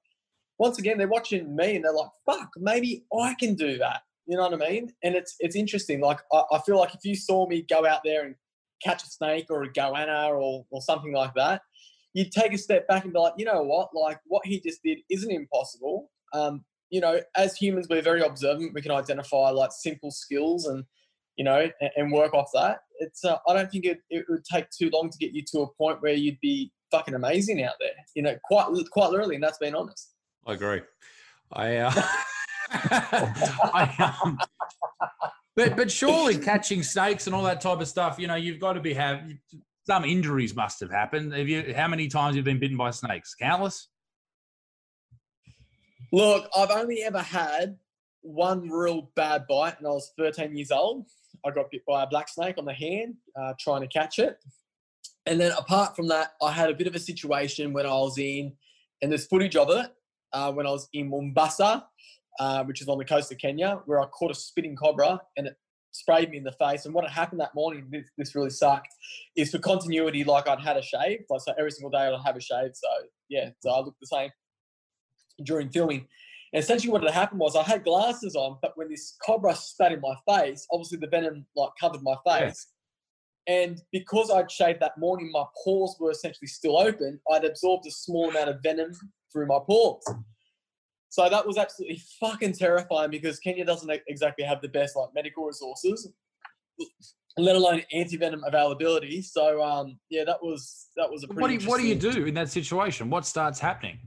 once 0.59 0.79
again 0.79 0.99
they're 0.99 1.09
watching 1.09 1.55
me 1.57 1.77
and 1.77 1.85
they're 1.85 1.93
like, 1.93 2.11
"Fuck, 2.27 2.51
maybe 2.57 3.05
I 3.17 3.35
can 3.39 3.55
do 3.55 3.79
that." 3.79 4.03
You 4.27 4.37
know 4.37 4.49
what 4.49 4.63
I 4.63 4.71
mean? 4.71 4.93
And 5.03 5.15
it's 5.15 5.37
it's 5.41 5.57
interesting. 5.57 6.01
Like 6.01 6.21
I, 6.33 6.43
I 6.53 6.61
feel 6.61 6.79
like 6.79 6.95
if 6.95 7.05
you 7.05 7.17
saw 7.17 7.49
me 7.49 7.65
go 7.69 7.87
out 7.87 8.01
there 8.05 8.27
and 8.27 8.35
catch 8.83 9.03
a 9.03 9.07
snake 9.07 9.47
or 9.51 9.63
a 9.63 9.73
goanna 9.73 10.29
or 10.31 10.65
or 10.71 10.83
something 10.83 11.13
like 11.13 11.35
that, 11.35 11.63
you'd 12.15 12.33
take 12.33 12.53
a 12.53 12.59
step 12.59 12.87
back 12.89 13.05
and 13.05 13.13
be 13.13 13.19
like, 13.19 13.35
you 13.37 13.45
know 13.45 13.63
what? 13.63 13.91
Like 13.95 14.19
what 14.27 14.47
he 14.47 14.61
just 14.61 14.83
did 14.83 14.99
isn't 15.11 15.31
impossible. 15.31 16.11
Um, 16.33 16.65
you 16.91 17.01
know, 17.01 17.21
as 17.37 17.57
humans, 17.57 17.87
we're 17.89 18.03
very 18.03 18.23
observant. 18.23 18.75
We 18.75 18.83
can 18.83 18.93
identify 18.93 19.51
like 19.51 19.73
simple 19.73 20.11
skills 20.11 20.67
and 20.67 20.85
you 21.37 21.45
know 21.45 21.69
and, 21.81 21.91
and 21.97 22.13
work 22.13 22.35
off 22.35 22.51
that. 22.55 22.81
It's 22.99 23.25
uh, 23.25 23.37
I 23.47 23.55
don't 23.55 23.71
think 23.71 23.85
it, 23.85 24.01
it 24.11 24.25
would 24.29 24.45
take 24.45 24.71
too 24.71 24.91
long 24.93 25.11
to 25.11 25.19
get 25.19 25.33
you 25.33 25.43
to 25.53 25.61
a 25.61 25.75
point 25.75 26.03
where 26.03 26.15
you'd 26.15 26.41
be 26.41 26.73
fucking 26.91 27.15
amazing 27.15 27.63
out 27.63 27.75
there. 27.81 27.91
You 28.15 28.23
know, 28.23 28.37
quite 28.45 28.69
quite 28.91 29.11
literally, 29.11 29.35
and 29.35 29.45
that's 29.45 29.59
being 29.59 29.75
honest. 29.75 30.15
I 30.47 30.55
agree. 30.55 30.81
I, 31.53 31.77
uh, 31.77 31.93
I 32.73 34.17
um, 34.25 34.39
but 35.59 35.77
but 35.77 35.91
surely 35.91 36.39
catching 36.39 36.85
snakes 36.85 37.27
and 37.27 37.35
all 37.35 37.43
that 37.43 37.61
type 37.61 37.81
of 37.81 37.89
stuff, 37.89 38.17
you 38.19 38.29
know, 38.29 38.37
you've 38.37 38.61
got 38.61 38.75
to 38.75 38.81
be 38.81 38.95
have 38.95 39.29
some 39.85 40.05
injuries 40.05 40.55
must 40.55 40.79
have 40.79 40.91
happened. 40.91 41.35
Have 41.35 41.49
you? 41.49 41.75
How 41.75 41.89
many 41.89 42.07
times 42.07 42.37
you've 42.37 42.47
you 42.47 42.53
been 42.53 42.61
bitten 42.61 42.77
by 42.77 42.93
snakes? 42.93 43.35
Countless. 43.35 43.89
Look, 46.13 46.49
I've 46.57 46.71
only 46.71 47.03
ever 47.03 47.21
had 47.21 47.77
one 48.21 48.69
real 48.69 49.11
bad 49.17 49.47
bite, 49.49 49.79
and 49.79 49.87
I 49.87 49.91
was 49.91 50.13
13 50.17 50.57
years 50.57 50.71
old. 50.71 51.07
I 51.45 51.51
got 51.51 51.73
bit 51.73 51.83
by 51.87 52.05
a 52.05 52.07
black 52.07 52.29
snake 52.29 52.57
on 52.59 52.65
the 52.65 52.73
hand, 52.73 53.17
uh, 53.37 53.55
trying 53.59 53.81
to 53.81 53.89
catch 53.89 54.21
it. 54.21 54.39
And 55.27 55.41
then 55.41 55.51
apart 55.59 55.97
from 55.97 56.07
that, 56.09 56.35
I 56.41 56.53
had 56.53 56.71
a 56.71 56.75
bit 56.75 56.87
of 56.87 56.95
a 56.95 57.01
situation 57.01 57.73
when 57.73 57.85
I 57.85 57.91
was 57.91 58.17
in, 58.17 58.53
and 59.03 59.11
there's 59.11 59.27
footage 59.27 59.57
of 59.57 59.71
it 59.71 59.93
uh, 60.33 60.53
when 60.53 60.67
I 60.67 60.71
was 60.71 60.89
in 60.93 61.11
Mombasa, 61.11 61.85
uh, 62.39 62.65
which 62.65 62.81
is 62.81 62.89
on 62.89 62.99
the 62.99 63.05
coast 63.05 63.33
of 63.33 63.39
Kenya, 63.39 63.81
where 63.87 64.01
I 64.01 64.07
caught 64.07 64.31
a 64.31 64.35
spitting 64.35 64.77
cobra 64.77 65.21
and 65.37 65.47
it 65.47 65.57
sprayed 65.93 66.31
me 66.31 66.37
in 66.37 66.45
the 66.45 66.53
face. 66.53 66.85
And 66.85 66.95
what 66.95 67.05
had 67.05 67.13
happened 67.13 67.41
that 67.41 67.55
morning, 67.55 67.87
this, 67.91 68.09
this 68.17 68.35
really 68.35 68.51
sucked, 68.51 68.95
is 69.37 69.51
for 69.51 69.59
continuity, 69.59 70.25
like 70.25 70.49
I'd 70.49 70.61
had 70.61 70.77
a 70.77 70.83
shave. 70.83 71.21
Like, 71.29 71.41
so 71.41 71.53
every 71.59 71.71
single 71.71 71.91
day 71.91 71.99
I'd 72.07 72.21
have 72.25 72.37
a 72.37 72.41
shave. 72.41 72.71
So 72.75 72.89
yeah, 73.29 73.51
so 73.61 73.71
I 73.71 73.81
looked 73.81 74.01
the 74.01 74.07
same 74.07 74.31
during 75.45 75.71
filming. 75.71 76.07
And 76.53 76.63
essentially 76.63 76.91
what 76.91 77.03
had 77.03 77.13
happened 77.13 77.41
was 77.41 77.57
I 77.57 77.63
had 77.63 77.85
glasses 77.85 78.35
on, 78.35 78.59
but 78.63 78.73
when 78.77 78.89
this 78.89 79.17
cobra 79.25 79.55
spat 79.55 79.93
in 79.93 80.01
my 80.01 80.15
face, 80.27 80.67
obviously 80.73 80.99
the 80.99 81.09
venom 81.09 81.47
like 81.57 81.71
covered 81.81 82.03
my 82.03 82.15
face. 82.27 82.67
Yeah. 83.47 83.63
And 83.63 83.83
because 83.93 84.31
I'd 84.31 84.51
shaved 84.51 84.81
that 84.81 84.99
morning, 84.99 85.31
my 85.33 85.45
pores 85.65 85.97
were 85.99 86.11
essentially 86.11 86.49
still 86.49 86.79
open. 86.79 87.19
I'd 87.33 87.45
absorbed 87.45 87.87
a 87.87 87.91
small 87.91 88.29
amount 88.31 88.51
of 88.51 88.63
venom 88.63 88.93
through 89.33 89.47
my 89.47 89.59
pores. 89.67 90.05
So 91.11 91.29
that 91.29 91.47
was 91.47 91.57
absolutely 91.57 92.03
fucking 92.21 92.53
terrifying 92.53 93.11
because 93.11 93.39
Kenya 93.39 93.65
doesn't 93.65 93.91
exactly 94.09 94.45
have 94.45 94.61
the 94.61 94.69
best 94.69 94.97
like 94.97 95.09
medical 95.15 95.45
resources, 95.45 96.13
let 97.37 97.57
alone 97.57 97.83
anti-venom 97.93 98.43
availability. 98.47 99.23
So 99.23 99.63
um, 99.63 99.99
yeah, 100.11 100.25
that 100.25 100.43
was 100.43 100.89
that 100.97 101.11
was 101.11 101.25
a 101.25 101.29
what 101.35 101.49
do 101.49 101.55
you, 101.55 101.69
what 101.69 101.81
do 101.81 101.87
you 101.87 101.95
do 101.95 102.27
in 102.27 102.35
that 102.35 102.51
situation? 102.51 103.11
What 103.11 103.27
starts 103.27 103.59
happening? 103.59 103.99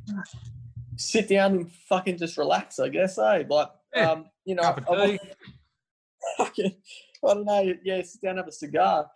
sit 1.02 1.28
down 1.28 1.54
and 1.54 1.72
fucking 1.90 2.18
just 2.18 2.38
relax, 2.38 2.80
I 2.80 2.90
guess, 2.90 3.18
eh? 3.18 3.44
Like, 3.50 3.70
yeah. 3.96 4.12
um, 4.12 4.26
you 4.46 4.56
know, 4.56 4.64
I, 4.64 5.20
fucking, 6.38 6.76
I 7.26 7.34
don't 7.34 7.46
know, 7.46 7.74
yeah, 7.84 8.02
sit 8.04 8.22
down, 8.22 8.38
have 8.38 8.48
a 8.48 8.52
cigar. 8.52 9.10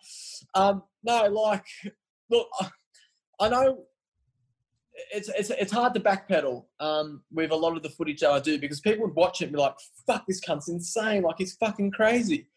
Um, 0.53 0.83
no, 1.03 1.27
like, 1.27 1.65
look, 2.29 2.47
I 3.39 3.49
know 3.49 3.83
it's 5.13 5.29
it's 5.29 5.49
it's 5.49 5.71
hard 5.71 5.93
to 5.93 5.99
backpedal 5.99 6.65
um, 6.79 7.21
with 7.31 7.51
a 7.51 7.55
lot 7.55 7.75
of 7.75 7.83
the 7.83 7.89
footage 7.89 8.21
that 8.21 8.31
I 8.31 8.39
do 8.39 8.59
because 8.59 8.79
people 8.79 9.05
would 9.05 9.15
watch 9.15 9.41
it 9.41 9.45
and 9.45 9.53
be 9.53 9.59
like, 9.59 9.75
"Fuck, 10.07 10.25
this 10.27 10.39
cunt's 10.39 10.69
insane! 10.69 11.23
Like 11.23 11.35
he's 11.37 11.55
fucking 11.55 11.91
crazy." 11.91 12.47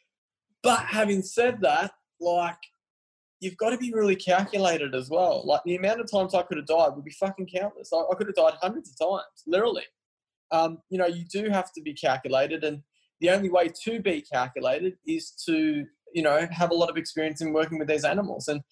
But 0.63 0.81
having 0.81 1.23
said 1.23 1.61
that, 1.63 1.93
like 2.21 2.59
you've 3.41 3.57
got 3.57 3.71
to 3.71 3.79
be 3.79 3.93
really 3.93 4.17
calculated 4.17 4.95
as 4.95 5.09
well. 5.09 5.43
Like 5.47 5.61
the 5.65 5.77
amount 5.77 6.01
of 6.01 6.11
times 6.11 6.35
I 6.35 6.43
could 6.43 6.57
have 6.57 6.67
died 6.67 6.91
would 6.95 7.05
be 7.05 7.13
fucking 7.13 7.49
countless. 7.55 7.91
I, 7.93 7.99
I 7.99 8.15
could 8.17 8.27
have 8.27 8.37
died 8.37 8.55
hundreds 8.61 8.91
of 8.91 8.99
times, 8.99 9.45
literally. 9.47 9.85
Um, 10.51 10.79
you 10.91 10.99
know, 10.99 11.07
you 11.07 11.25
do 11.25 11.49
have 11.51 11.73
to 11.75 11.83
be 11.83 11.95
calculated, 11.95 12.65
and 12.65 12.83
the 13.21 13.31
only 13.31 13.51
way 13.51 13.71
to 13.85 14.01
be 14.01 14.23
calculated 14.23 14.95
is 15.07 15.33
to, 15.47 15.85
you 16.15 16.23
know, 16.23 16.47
have 16.51 16.71
a 16.71 16.75
lot 16.75 16.91
of 16.91 16.97
experience 16.97 17.41
in 17.41 17.53
working 17.53 17.79
with 17.79 17.89
these 17.89 18.05
animals. 18.05 18.49
And 18.49 18.63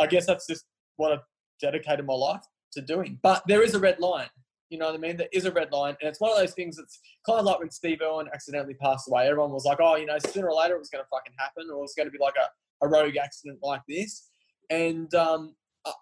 I 0.00 0.06
guess 0.06 0.26
that's 0.26 0.46
just 0.46 0.64
what 0.96 1.12
I've 1.12 1.20
dedicated 1.60 2.04
my 2.04 2.14
life 2.14 2.42
to 2.72 2.80
doing. 2.80 3.18
But 3.22 3.42
there 3.46 3.62
is 3.62 3.74
a 3.74 3.80
red 3.80 3.98
line. 3.98 4.28
You 4.70 4.78
know 4.78 4.86
what 4.86 4.94
I 4.94 4.98
mean? 4.98 5.18
There 5.18 5.28
is 5.32 5.44
a 5.44 5.52
red 5.52 5.70
line, 5.70 5.96
and 6.00 6.08
it's 6.08 6.20
one 6.20 6.30
of 6.30 6.38
those 6.38 6.54
things 6.54 6.76
that's 6.78 6.98
kind 7.26 7.38
of 7.38 7.44
like 7.44 7.58
when 7.58 7.70
Steve 7.70 8.00
Irwin 8.02 8.28
accidentally 8.32 8.74
passed 8.74 9.06
away. 9.06 9.28
Everyone 9.28 9.50
was 9.50 9.66
like, 9.66 9.78
"Oh, 9.80 9.96
you 9.96 10.06
know, 10.06 10.18
sooner 10.18 10.48
or 10.48 10.54
later 10.54 10.76
it 10.76 10.78
was 10.78 10.88
going 10.88 11.04
to 11.04 11.08
fucking 11.10 11.34
happen, 11.38 11.68
or 11.68 11.76
it 11.76 11.82
was 11.82 11.94
going 11.94 12.06
to 12.06 12.10
be 12.10 12.18
like 12.18 12.36
a 12.36 12.46
a 12.82 12.88
rogue 12.88 13.16
accident 13.16 13.60
like 13.62 13.80
this. 13.88 14.28
And 14.68 15.12
um, 15.14 15.54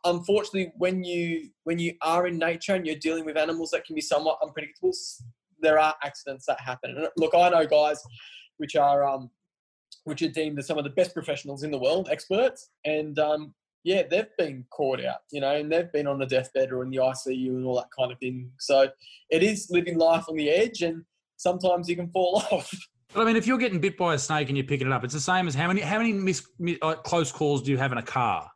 unfortunately, 0.04 0.72
when 0.76 1.04
you 1.04 1.50
when 1.64 1.78
you 1.78 1.94
are 2.02 2.26
in 2.26 2.38
nature 2.38 2.74
and 2.74 2.86
you're 2.86 2.96
dealing 2.96 3.24
with 3.24 3.36
animals 3.36 3.70
that 3.70 3.84
can 3.84 3.94
be 3.94 4.00
somewhat 4.00 4.38
unpredictable, 4.42 4.92
there 5.60 5.78
are 5.78 5.94
accidents 6.02 6.46
that 6.46 6.60
happen. 6.60 6.96
And 6.96 7.08
look, 7.16 7.34
I 7.34 7.50
know 7.50 7.66
guys 7.66 8.02
which 8.56 8.76
are 8.76 9.06
um, 9.06 9.30
which 10.04 10.22
are 10.22 10.28
deemed 10.28 10.58
as 10.58 10.66
some 10.66 10.78
of 10.78 10.84
the 10.84 10.90
best 10.90 11.14
professionals 11.14 11.62
in 11.62 11.70
the 11.70 11.78
world, 11.78 12.08
experts, 12.10 12.70
and 12.84 13.18
um, 13.18 13.54
yeah, 13.82 14.02
they've 14.08 14.36
been 14.36 14.64
caught 14.70 15.02
out, 15.02 15.20
you 15.30 15.40
know, 15.40 15.54
and 15.54 15.72
they've 15.72 15.90
been 15.92 16.06
on 16.06 16.18
the 16.18 16.26
deathbed 16.26 16.70
or 16.70 16.82
in 16.82 16.90
the 16.90 16.98
ICU 16.98 17.48
and 17.48 17.64
all 17.64 17.76
that 17.76 17.88
kind 17.98 18.12
of 18.12 18.18
thing. 18.18 18.50
So 18.58 18.88
it 19.30 19.42
is 19.42 19.68
living 19.70 19.98
life 19.98 20.24
on 20.28 20.36
the 20.36 20.50
edge, 20.50 20.82
and 20.82 21.04
sometimes 21.36 21.88
you 21.88 21.96
can 21.96 22.10
fall 22.10 22.42
off. 22.50 22.70
But 23.12 23.22
I 23.22 23.24
mean, 23.24 23.36
if 23.36 23.46
you're 23.46 23.58
getting 23.58 23.80
bit 23.80 23.96
by 23.96 24.14
a 24.14 24.18
snake 24.18 24.48
and 24.48 24.56
you're 24.56 24.66
picking 24.66 24.86
it 24.86 24.92
up, 24.92 25.02
it's 25.02 25.14
the 25.14 25.20
same 25.20 25.48
as 25.48 25.54
how 25.54 25.66
many 25.66 25.80
how 25.80 25.98
many 25.98 26.12
mis, 26.12 26.46
mis, 26.58 26.76
uh, 26.82 26.94
close 26.94 27.32
calls 27.32 27.62
do 27.62 27.70
you 27.70 27.78
have 27.78 27.92
in 27.92 27.98
a 27.98 28.02
car? 28.02 28.48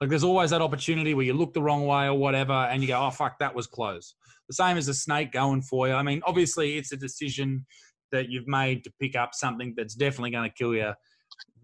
Like, 0.00 0.10
there's 0.10 0.24
always 0.24 0.50
that 0.50 0.60
opportunity 0.60 1.14
where 1.14 1.24
you 1.24 1.32
look 1.32 1.54
the 1.54 1.62
wrong 1.62 1.86
way 1.86 2.06
or 2.06 2.14
whatever, 2.14 2.52
and 2.52 2.82
you 2.82 2.88
go, 2.88 3.00
"Oh 3.00 3.10
fuck, 3.10 3.38
that 3.38 3.54
was 3.54 3.66
close." 3.66 4.14
The 4.48 4.54
same 4.54 4.76
as 4.76 4.88
a 4.88 4.94
snake 4.94 5.32
going 5.32 5.62
for 5.62 5.86
you. 5.86 5.94
I 5.94 6.02
mean, 6.02 6.20
obviously, 6.26 6.76
it's 6.76 6.92
a 6.92 6.96
decision 6.96 7.64
that 8.10 8.28
you've 8.28 8.48
made 8.48 8.84
to 8.84 8.92
pick 9.00 9.16
up 9.16 9.30
something 9.32 9.74
that's 9.76 9.94
definitely 9.94 10.32
going 10.32 10.50
to 10.50 10.54
kill 10.54 10.74
you, 10.74 10.92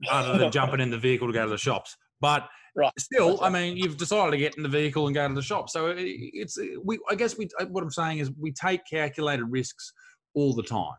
other 0.08 0.38
than 0.38 0.50
jumping 0.52 0.80
in 0.80 0.90
the 0.90 0.98
vehicle 0.98 1.26
to 1.26 1.32
go 1.32 1.44
to 1.44 1.50
the 1.50 1.58
shops. 1.58 1.96
But 2.20 2.48
right. 2.78 2.92
still, 2.98 3.42
I 3.42 3.50
mean, 3.50 3.76
you've 3.76 3.96
decided 3.96 4.30
to 4.30 4.38
get 4.38 4.56
in 4.56 4.62
the 4.62 4.68
vehicle 4.68 5.06
and 5.06 5.14
go 5.14 5.26
to 5.26 5.34
the 5.34 5.42
shop. 5.42 5.68
So 5.68 5.94
it's 5.96 6.58
we. 6.82 6.98
I 7.10 7.14
guess 7.14 7.36
we. 7.36 7.48
Uh, 7.60 7.66
what 7.66 7.82
I'm 7.82 7.90
saying 7.90 8.18
is, 8.18 8.30
we 8.38 8.52
take 8.52 8.80
calculated 8.90 9.44
risks 9.44 9.92
all 10.34 10.54
the 10.54 10.62
time. 10.62 10.94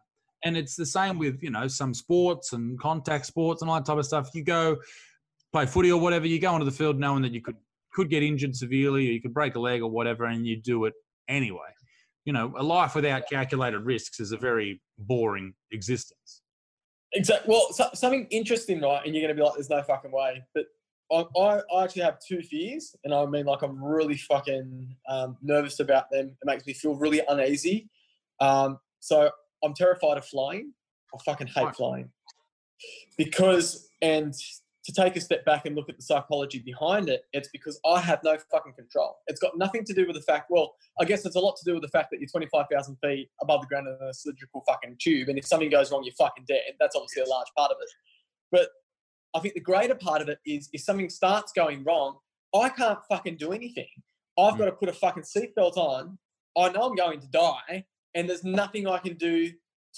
And 0.45 0.55
it's 0.55 0.75
the 0.75 0.85
same 0.85 1.17
with, 1.17 1.41
you 1.41 1.49
know, 1.49 1.67
some 1.67 1.93
sports 1.93 2.53
and 2.53 2.79
contact 2.79 3.25
sports 3.25 3.61
and 3.61 3.69
all 3.69 3.75
that 3.75 3.85
type 3.85 3.97
of 3.97 4.05
stuff. 4.05 4.29
You 4.33 4.43
go 4.43 4.77
play 5.51 5.65
footy 5.65 5.91
or 5.91 5.99
whatever, 5.99 6.27
you 6.27 6.39
go 6.39 6.53
onto 6.53 6.65
the 6.65 6.71
field 6.71 6.99
knowing 6.99 7.21
that 7.23 7.31
you 7.31 7.41
could 7.41 7.57
could 7.93 8.09
get 8.09 8.23
injured 8.23 8.55
severely 8.55 9.09
or 9.09 9.11
you 9.11 9.21
could 9.21 9.33
break 9.33 9.55
a 9.55 9.59
leg 9.59 9.81
or 9.81 9.89
whatever, 9.89 10.25
and 10.25 10.45
you 10.45 10.61
do 10.61 10.85
it 10.85 10.93
anyway. 11.27 11.69
You 12.25 12.33
know, 12.33 12.53
a 12.57 12.63
life 12.63 12.95
without 12.95 13.23
calculated 13.29 13.79
risks 13.79 14.19
is 14.19 14.31
a 14.31 14.37
very 14.37 14.81
boring 14.97 15.53
existence. 15.71 16.41
Exactly. 17.13 17.51
Well, 17.51 17.67
so, 17.71 17.89
something 17.95 18.27
interesting, 18.29 18.81
right? 18.81 19.03
And 19.03 19.15
you're 19.15 19.23
going 19.23 19.35
to 19.35 19.41
be 19.41 19.43
like, 19.43 19.55
"There's 19.55 19.69
no 19.69 19.81
fucking 19.81 20.11
way," 20.11 20.43
but 20.53 20.65
I, 21.11 21.25
I, 21.73 21.83
actually 21.83 22.03
have 22.03 22.19
two 22.19 22.41
fears, 22.41 22.95
and 23.03 23.13
I 23.13 23.25
mean, 23.25 23.45
like, 23.45 23.61
I'm 23.63 23.83
really 23.83 24.17
fucking 24.17 24.95
um, 25.07 25.37
nervous 25.41 25.79
about 25.79 26.11
them. 26.11 26.27
It 26.27 26.45
makes 26.45 26.65
me 26.67 26.73
feel 26.73 26.95
really 26.95 27.21
uneasy. 27.27 27.89
Um, 28.39 28.79
so 28.99 29.31
I'm 29.63 29.73
terrified 29.73 30.17
of 30.17 30.25
flying. 30.25 30.73
I 31.13 31.17
fucking 31.25 31.47
hate 31.47 31.75
flying 31.75 32.11
because, 33.17 33.89
and 34.01 34.33
to 34.85 34.93
take 34.93 35.15
a 35.15 35.21
step 35.21 35.45
back 35.45 35.65
and 35.65 35.75
look 35.75 35.89
at 35.89 35.97
the 35.97 36.01
psychology 36.01 36.59
behind 36.59 37.09
it, 37.09 37.23
it's 37.33 37.49
because 37.49 37.79
I 37.85 37.99
have 37.99 38.19
no 38.23 38.37
fucking 38.51 38.73
control. 38.73 39.17
It's 39.27 39.39
got 39.39 39.57
nothing 39.57 39.83
to 39.85 39.93
do 39.93 40.07
with 40.07 40.15
the 40.15 40.21
fact, 40.21 40.49
well, 40.49 40.75
I 40.99 41.05
guess 41.05 41.25
it's 41.25 41.35
a 41.35 41.39
lot 41.39 41.55
to 41.57 41.65
do 41.65 41.73
with 41.73 41.83
the 41.83 41.89
fact 41.89 42.09
that 42.11 42.19
you're 42.19 42.29
25,000 42.29 42.97
feet 43.03 43.29
above 43.41 43.61
the 43.61 43.67
ground 43.67 43.87
in 43.87 44.07
a 44.07 44.13
cylindrical 44.13 44.63
fucking 44.67 44.97
tube. 44.99 45.29
And 45.29 45.37
if 45.37 45.45
something 45.45 45.69
goes 45.69 45.91
wrong, 45.91 46.03
you're 46.03 46.15
fucking 46.15 46.45
dead. 46.47 46.73
That's 46.79 46.95
obviously 46.95 47.23
a 47.23 47.29
large 47.29 47.47
part 47.57 47.71
of 47.71 47.77
it. 47.81 47.89
But 48.51 48.69
I 49.35 49.39
think 49.39 49.53
the 49.53 49.59
greater 49.59 49.95
part 49.95 50.21
of 50.21 50.29
it 50.29 50.39
is 50.45 50.69
if 50.73 50.81
something 50.81 51.09
starts 51.09 51.51
going 51.51 51.83
wrong, 51.83 52.17
I 52.55 52.69
can't 52.69 52.99
fucking 53.09 53.37
do 53.37 53.51
anything. 53.51 53.87
I've 54.37 54.55
mm. 54.55 54.59
got 54.59 54.65
to 54.65 54.71
put 54.71 54.89
a 54.89 54.93
fucking 54.93 55.23
seatbelt 55.23 55.77
on. 55.77 56.17
I 56.57 56.69
know 56.69 56.81
I'm 56.81 56.95
going 56.95 57.19
to 57.19 57.27
die 57.27 57.85
and 58.15 58.29
there's 58.29 58.43
nothing 58.43 58.87
I 58.87 58.97
can 58.97 59.15
do 59.15 59.51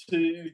to 0.09 0.49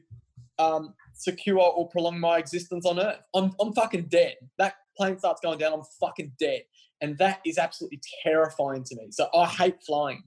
um, 0.58 0.94
secure 1.14 1.58
or 1.58 1.88
prolong 1.88 2.20
my 2.20 2.38
existence 2.38 2.86
on 2.86 3.00
Earth. 3.00 3.20
I'm, 3.34 3.52
I'm 3.60 3.72
fucking 3.72 4.06
dead. 4.08 4.34
That 4.58 4.74
plane 4.96 5.18
starts 5.18 5.40
going 5.40 5.58
down, 5.58 5.72
I'm 5.72 5.82
fucking 6.00 6.32
dead. 6.38 6.62
And 7.00 7.16
that 7.18 7.40
is 7.46 7.58
absolutely 7.58 8.00
terrifying 8.24 8.84
to 8.84 8.96
me. 8.96 9.08
So 9.10 9.28
I 9.34 9.46
hate 9.46 9.76
flying. 9.86 10.22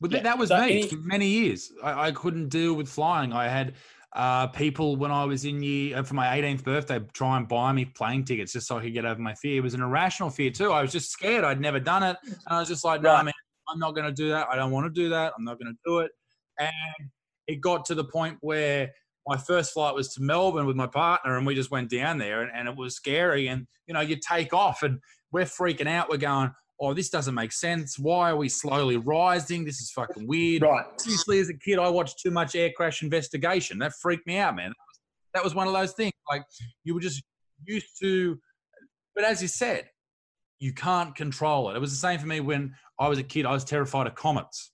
But 0.00 0.10
yeah. 0.10 0.22
that 0.22 0.38
was 0.38 0.48
so 0.48 0.60
me 0.60 0.80
any, 0.80 0.88
for 0.88 0.96
many 0.96 1.28
years. 1.28 1.70
I, 1.82 2.08
I, 2.08 2.10
couldn't 2.10 2.48
deal 2.48 2.74
with 2.74 2.88
flying. 2.88 3.32
I 3.32 3.46
had 3.46 3.74
uh, 4.14 4.46
people 4.48 4.96
when 4.96 5.10
I 5.10 5.24
was 5.24 5.44
in 5.44 5.62
year 5.62 5.96
uh, 5.96 6.02
for 6.02 6.14
my 6.14 6.26
18th 6.26 6.64
birthday 6.64 7.00
try 7.14 7.38
and 7.38 7.48
buy 7.48 7.72
me 7.72 7.86
plane 7.86 8.24
tickets 8.24 8.52
just 8.52 8.66
so 8.66 8.78
I 8.78 8.82
could 8.82 8.92
get 8.92 9.04
over 9.04 9.20
my 9.20 9.34
fear. 9.34 9.56
It 9.56 9.62
was 9.62 9.74
an 9.74 9.82
irrational 9.82 10.30
fear 10.30 10.50
too. 10.50 10.70
I 10.70 10.82
was 10.82 10.92
just 10.92 11.10
scared. 11.10 11.44
I'd 11.44 11.60
never 11.60 11.80
done 11.80 12.02
it, 12.02 12.16
and 12.24 12.36
I 12.46 12.60
was 12.60 12.68
just 12.68 12.84
like, 12.84 13.00
no, 13.02 13.12
right. 13.12 13.24
man, 13.24 13.34
I'm 13.68 13.78
not 13.78 13.94
going 13.94 14.06
to 14.06 14.12
do 14.12 14.28
that. 14.28 14.48
I 14.50 14.56
don't 14.56 14.70
want 14.70 14.92
to 14.92 15.00
do 15.00 15.08
that. 15.10 15.32
I'm 15.36 15.44
not 15.44 15.58
going 15.58 15.72
to 15.72 15.78
do 15.86 15.98
it. 16.00 16.10
And 16.58 17.10
it 17.46 17.60
got 17.60 17.84
to 17.86 17.94
the 17.94 18.04
point 18.04 18.36
where 18.40 18.90
my 19.26 19.36
first 19.36 19.72
flight 19.72 19.94
was 19.94 20.12
to 20.14 20.22
Melbourne 20.22 20.66
with 20.66 20.76
my 20.76 20.86
partner, 20.86 21.36
and 21.36 21.46
we 21.46 21.54
just 21.54 21.70
went 21.70 21.90
down 21.90 22.18
there, 22.18 22.42
and, 22.42 22.50
and 22.54 22.68
it 22.68 22.76
was 22.76 22.94
scary. 22.94 23.48
And 23.48 23.66
you 23.86 23.94
know, 23.94 24.00
you 24.00 24.16
take 24.16 24.52
off, 24.52 24.82
and 24.82 24.98
we're 25.30 25.44
freaking 25.44 25.88
out. 25.88 26.10
We're 26.10 26.18
going, 26.18 26.52
"Oh, 26.82 26.92
this 26.94 27.08
doesn't 27.08 27.34
make 27.34 27.52
sense. 27.52 27.98
Why 27.98 28.30
are 28.30 28.36
we 28.36 28.48
slowly 28.48 28.96
rising? 28.96 29.64
This 29.64 29.80
is 29.80 29.90
fucking 29.92 30.26
weird." 30.26 30.62
Right. 30.62 30.84
Seriously, 31.00 31.38
as 31.38 31.48
a 31.48 31.54
kid, 31.54 31.78
I 31.78 31.88
watched 31.88 32.18
too 32.18 32.30
much 32.30 32.54
air 32.56 32.70
crash 32.76 33.02
investigation. 33.02 33.78
That 33.78 33.92
freaked 34.02 34.26
me 34.26 34.38
out, 34.38 34.56
man. 34.56 34.72
That 35.34 35.44
was 35.44 35.54
one 35.54 35.66
of 35.66 35.72
those 35.72 35.92
things. 35.92 36.12
Like 36.28 36.42
you 36.84 36.94
were 36.94 37.00
just 37.00 37.22
used 37.64 37.98
to, 38.00 38.38
but 39.14 39.24
as 39.24 39.40
you 39.40 39.48
said, 39.48 39.88
you 40.58 40.72
can't 40.72 41.14
control 41.14 41.70
it. 41.70 41.76
It 41.76 41.80
was 41.80 41.90
the 41.92 41.96
same 41.96 42.18
for 42.18 42.26
me 42.26 42.40
when 42.40 42.74
I 42.98 43.08
was 43.08 43.18
a 43.18 43.22
kid. 43.22 43.46
I 43.46 43.52
was 43.52 43.64
terrified 43.64 44.06
of 44.06 44.14
comets. 44.14 44.72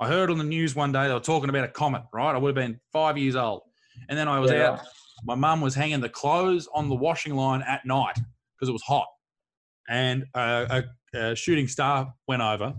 I 0.00 0.08
heard 0.08 0.30
on 0.30 0.38
the 0.38 0.44
news 0.44 0.74
one 0.74 0.90
day 0.90 1.06
they 1.06 1.14
were 1.14 1.20
talking 1.20 1.48
about 1.48 1.64
a 1.64 1.68
comet, 1.68 2.02
right? 2.12 2.34
I 2.34 2.38
would 2.38 2.48
have 2.48 2.54
been 2.66 2.80
five 2.92 3.16
years 3.16 3.36
old. 3.36 3.62
And 4.08 4.18
then 4.18 4.26
I 4.26 4.40
was 4.40 4.50
Yeah. 4.50 4.70
out. 4.72 4.80
My 5.24 5.36
mum 5.36 5.60
was 5.60 5.74
hanging 5.76 6.00
the 6.00 6.08
clothes 6.08 6.68
on 6.74 6.88
the 6.88 6.94
washing 6.96 7.36
line 7.36 7.62
at 7.62 7.86
night 7.86 8.16
because 8.56 8.68
it 8.68 8.72
was 8.72 8.82
hot. 8.82 9.06
And 9.88 10.24
uh, 10.34 10.66
a, 10.70 10.84
a 11.14 11.34
shooting 11.34 11.68
star 11.68 12.14
went 12.26 12.42
over. 12.42 12.74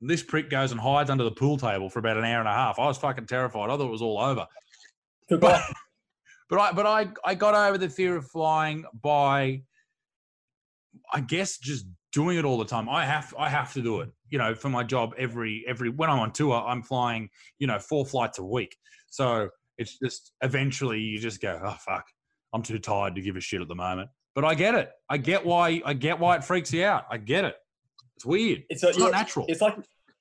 This 0.00 0.22
prick 0.22 0.48
goes 0.48 0.72
and 0.72 0.80
hides 0.80 1.10
under 1.10 1.24
the 1.24 1.30
pool 1.30 1.58
table 1.58 1.90
for 1.90 1.98
about 1.98 2.16
an 2.16 2.24
hour 2.24 2.38
and 2.38 2.48
a 2.48 2.52
half. 2.52 2.78
I 2.78 2.86
was 2.86 2.96
fucking 2.98 3.26
terrified. 3.26 3.68
I 3.70 3.76
thought 3.76 3.86
it 3.86 3.90
was 3.90 4.02
all 4.02 4.18
over. 4.18 4.46
Goodbye. 5.28 5.62
But 6.48 6.58
I, 6.58 6.72
but 6.72 6.84
I, 6.84 7.08
I 7.24 7.36
got 7.36 7.54
over 7.54 7.78
the 7.78 7.88
fear 7.88 8.16
of 8.16 8.26
flying 8.26 8.84
by, 9.04 9.62
I 11.14 11.20
guess, 11.20 11.58
just 11.58 11.86
doing 12.12 12.38
it 12.38 12.44
all 12.44 12.58
the 12.58 12.64
time. 12.64 12.88
I 12.88 13.06
have, 13.06 13.32
I 13.38 13.48
have 13.48 13.72
to 13.74 13.82
do 13.82 14.00
it. 14.00 14.10
You 14.30 14.38
know, 14.38 14.56
for 14.56 14.68
my 14.68 14.82
job, 14.82 15.14
every, 15.16 15.64
every 15.68 15.90
when 15.90 16.10
I'm 16.10 16.18
on 16.18 16.32
tour, 16.32 16.56
I'm 16.56 16.82
flying, 16.82 17.28
you 17.60 17.68
know, 17.68 17.78
four 17.78 18.04
flights 18.04 18.40
a 18.40 18.44
week. 18.44 18.76
So 19.10 19.48
it's 19.78 19.96
just 19.98 20.32
eventually 20.42 20.98
you 20.98 21.20
just 21.20 21.40
go, 21.40 21.60
oh 21.64 21.76
fuck, 21.78 22.04
I'm 22.52 22.62
too 22.62 22.80
tired 22.80 23.14
to 23.14 23.22
give 23.22 23.36
a 23.36 23.40
shit 23.40 23.60
at 23.60 23.68
the 23.68 23.76
moment. 23.76 24.10
But 24.40 24.48
I 24.48 24.54
get 24.54 24.74
it. 24.74 24.90
I 25.10 25.18
get 25.18 25.44
why, 25.44 25.82
I 25.84 25.92
get 25.92 26.18
why 26.18 26.36
it 26.36 26.44
freaks 26.44 26.72
you 26.72 26.82
out. 26.82 27.04
I 27.10 27.18
get 27.18 27.44
it. 27.44 27.56
It's 28.16 28.24
weird. 28.24 28.64
It's, 28.70 28.82
It's, 28.82 28.96
not 28.96 29.12
natural. 29.12 29.44
It's 29.50 29.60
like 29.60 29.76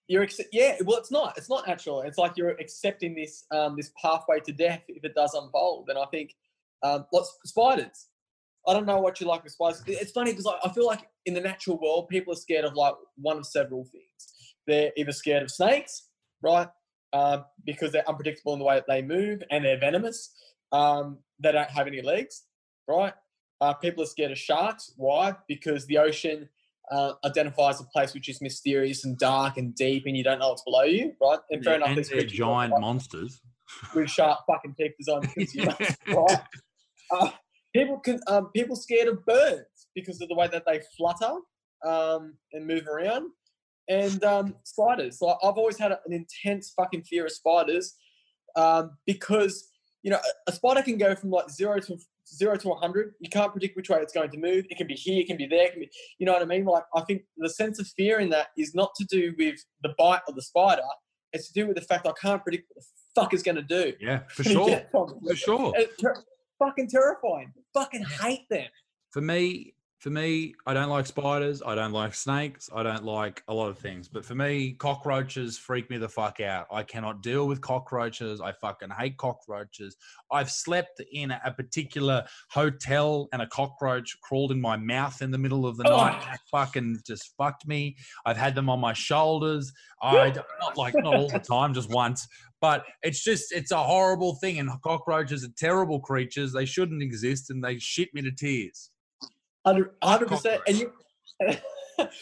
you're 0.09 0.27
yeah. 0.51 0.75
Well, 0.83 0.97
it's 0.97 1.09
not. 1.09 1.37
It's 1.37 1.49
not 1.49 1.65
natural. 1.65 2.01
It's 2.01 2.17
like 2.17 2.35
you're 2.35 2.49
accepting 2.49 3.15
this 3.15 3.45
um, 3.51 3.77
this 3.77 3.91
pathway 4.01 4.41
to 4.41 4.51
death 4.51 4.81
if 4.89 5.05
it 5.05 5.15
does 5.15 5.33
unfold. 5.35 5.87
And 5.87 5.97
I 5.97 6.03
think 6.11 6.35
um, 6.83 7.05
lots 7.13 7.37
spiders. 7.45 8.07
I 8.67 8.73
don't 8.73 8.85
know 8.85 8.99
what 8.99 9.21
you 9.21 9.27
like 9.27 9.45
with 9.45 9.53
spiders. 9.53 9.81
It's 9.87 10.11
funny 10.11 10.31
because 10.31 10.47
I, 10.47 10.67
I 10.67 10.73
feel 10.73 10.85
like 10.85 11.07
in 11.25 11.33
the 11.33 11.41
natural 11.41 11.79
world, 11.81 12.09
people 12.09 12.33
are 12.33 12.37
scared 12.37 12.65
of 12.65 12.73
like 12.73 12.95
one 13.15 13.37
of 13.37 13.45
several 13.45 13.85
things. 13.85 14.53
They're 14.67 14.91
either 14.97 15.13
scared 15.13 15.43
of 15.43 15.51
snakes, 15.51 16.09
right? 16.41 16.67
Um, 17.13 17.45
because 17.65 17.93
they're 17.93 18.07
unpredictable 18.09 18.51
in 18.51 18.59
the 18.59 18.65
way 18.65 18.75
that 18.75 18.85
they 18.85 19.01
move 19.01 19.43
and 19.49 19.63
they're 19.63 19.79
venomous. 19.79 20.33
Um, 20.73 21.19
they 21.41 21.53
don't 21.53 21.69
have 21.69 21.87
any 21.87 22.01
legs, 22.01 22.43
right? 22.85 23.13
Uh, 23.61 23.73
people 23.73 24.03
are 24.03 24.07
scared 24.07 24.31
of 24.31 24.37
sharks. 24.37 24.93
Why? 24.95 25.35
Because 25.47 25.85
the 25.85 25.97
ocean 25.97 26.47
uh, 26.91 27.13
identifies 27.25 27.79
a 27.81 27.83
place 27.85 28.13
which 28.13 28.29
is 28.29 28.41
mysterious 28.41 29.05
and 29.05 29.17
dark 29.17 29.57
and 29.57 29.75
deep, 29.75 30.03
and 30.05 30.17
you 30.17 30.23
don't 30.23 30.39
know 30.39 30.49
what's 30.49 30.63
below 30.63 30.83
you, 30.83 31.13
right? 31.21 31.39
And 31.51 31.63
fair 31.63 31.75
enough, 31.75 31.89
and 31.89 32.05
they're 32.05 32.23
giant 32.23 32.79
monsters. 32.79 33.41
with 33.95 34.09
sharp 34.09 34.39
fucking 34.47 34.75
teeth 34.75 34.93
designed 34.97 35.29
to 35.35 35.67
us, 35.69 35.97
right? 36.07 36.41
Uh, 37.11 37.31
people 37.73 37.97
can 37.97 38.19
um, 38.27 38.51
people 38.55 38.75
scared 38.75 39.07
of 39.07 39.25
birds 39.25 39.87
because 39.95 40.21
of 40.21 40.29
the 40.29 40.35
way 40.35 40.47
that 40.47 40.63
they 40.67 40.79
flutter 40.95 41.39
um, 41.83 42.35
and 42.53 42.67
move 42.67 42.85
around, 42.87 43.31
and 43.87 44.23
um, 44.23 44.53
spiders. 44.63 45.17
Like 45.19 45.37
I've 45.43 45.57
always 45.57 45.79
had 45.79 45.91
an 45.91 46.13
intense 46.13 46.71
fucking 46.75 47.01
fear 47.05 47.25
of 47.25 47.31
spiders 47.31 47.95
um, 48.55 48.91
because 49.07 49.69
you 50.03 50.11
know 50.11 50.17
a, 50.17 50.51
a 50.51 50.53
spider 50.53 50.83
can 50.83 50.99
go 50.99 51.15
from 51.15 51.31
like 51.31 51.49
zero 51.49 51.79
to 51.79 51.97
zero 52.35 52.55
to 52.55 52.69
100 52.69 53.13
you 53.19 53.29
can't 53.29 53.51
predict 53.51 53.75
which 53.75 53.89
way 53.89 53.99
it's 53.99 54.13
going 54.13 54.29
to 54.29 54.37
move 54.37 54.65
it 54.69 54.77
can 54.77 54.87
be 54.87 54.93
here 54.93 55.21
it 55.21 55.27
can 55.27 55.37
be 55.37 55.47
there 55.47 55.65
it 55.65 55.71
can 55.71 55.79
be 55.81 55.89
you 56.19 56.25
know 56.25 56.33
what 56.33 56.41
i 56.41 56.45
mean 56.45 56.65
like 56.65 56.83
i 56.95 57.01
think 57.01 57.23
the 57.37 57.49
sense 57.49 57.79
of 57.79 57.87
fear 57.87 58.19
in 58.19 58.29
that 58.29 58.47
is 58.57 58.73
not 58.75 58.91
to 58.95 59.05
do 59.05 59.33
with 59.37 59.55
the 59.83 59.93
bite 59.97 60.21
of 60.27 60.35
the 60.35 60.41
spider 60.41 60.81
it's 61.33 61.47
to 61.47 61.53
do 61.53 61.67
with 61.67 61.75
the 61.75 61.81
fact 61.81 62.05
i 62.07 62.11
can't 62.21 62.43
predict 62.43 62.65
what 62.73 62.83
the 62.83 63.21
fuck 63.21 63.33
is 63.33 63.41
going 63.43 63.55
to 63.55 63.61
do 63.63 63.93
Yeah, 63.99 64.19
for 64.29 64.43
sure. 64.43 64.67
get 64.67 64.91
from 64.91 65.09
it. 65.09 65.29
For 65.29 65.35
sure. 65.35 65.73
It's 65.75 65.95
ter- 66.01 66.23
fucking 66.59 66.89
terrifying 66.89 67.51
fucking 67.73 68.03
hate 68.21 68.47
them 68.49 68.67
For 69.11 69.21
me, 69.21 69.73
for 69.99 70.09
me, 70.09 70.55
I 70.65 70.73
don't 70.73 70.87
like 70.87 71.05
spiders. 71.05 71.61
I 71.61 71.75
don't 71.75 71.91
like 71.91 72.13
snakes. 72.13 72.69
I 72.73 72.83
don't 72.83 73.03
like 73.03 73.43
a 73.49 73.53
lot 73.53 73.67
of 73.67 73.77
things. 73.77 74.07
But 74.07 74.23
for 74.23 74.33
me, 74.33 74.71
cockroaches 74.73 75.57
freak 75.57 75.89
me 75.89 75.97
the 75.97 76.07
fuck 76.07 76.39
out. 76.39 76.67
I 76.71 76.83
cannot 76.83 77.21
deal 77.21 77.47
with 77.49 77.59
cockroaches. 77.59 78.39
I 78.39 78.53
fucking 78.53 78.91
hate 78.97 79.17
cockroaches. 79.17 79.97
I've 80.31 80.49
slept 80.49 81.01
in 81.11 81.31
a 81.31 81.51
particular 81.51 82.23
hotel 82.49 83.27
and 83.33 83.41
a 83.41 83.47
cockroach 83.47 84.15
crawled 84.23 84.53
in 84.53 84.61
my 84.61 84.77
mouth 84.77 85.21
in 85.21 85.31
the 85.31 85.37
middle 85.37 85.65
of 85.65 85.75
the 85.75 85.89
Oh. 85.89 85.97
night. 85.97 86.21
That 86.21 86.39
fucking 86.49 86.99
just 87.05 87.35
fucked 87.37 87.67
me. 87.67 87.97
I've 88.25 88.37
had 88.37 88.55
them 88.55 88.69
on 88.69 88.79
my 88.79 88.93
shoulders. 88.93 89.71
I 90.01 90.33
not 90.61 90.77
like 90.77 90.93
not 90.95 91.13
all 91.13 91.27
the 91.29 91.39
time, 91.39 91.73
just 91.73 91.89
once. 91.89 92.25
But 92.61 92.85
it's 93.03 93.21
just 93.21 93.51
it's 93.51 93.71
a 93.71 93.83
horrible 93.83 94.35
thing. 94.35 94.59
And 94.59 94.69
cockroaches 94.81 95.43
are 95.43 95.51
terrible 95.57 95.99
creatures. 95.99 96.53
They 96.53 96.65
shouldn't 96.65 97.03
exist, 97.03 97.49
and 97.49 97.61
they 97.61 97.79
shit 97.79 98.13
me 98.13 98.21
to 98.21 98.31
tears. 98.31 98.91
100 99.77 100.27
percent. 100.27 100.61
And 100.67 100.77
you 100.77 100.93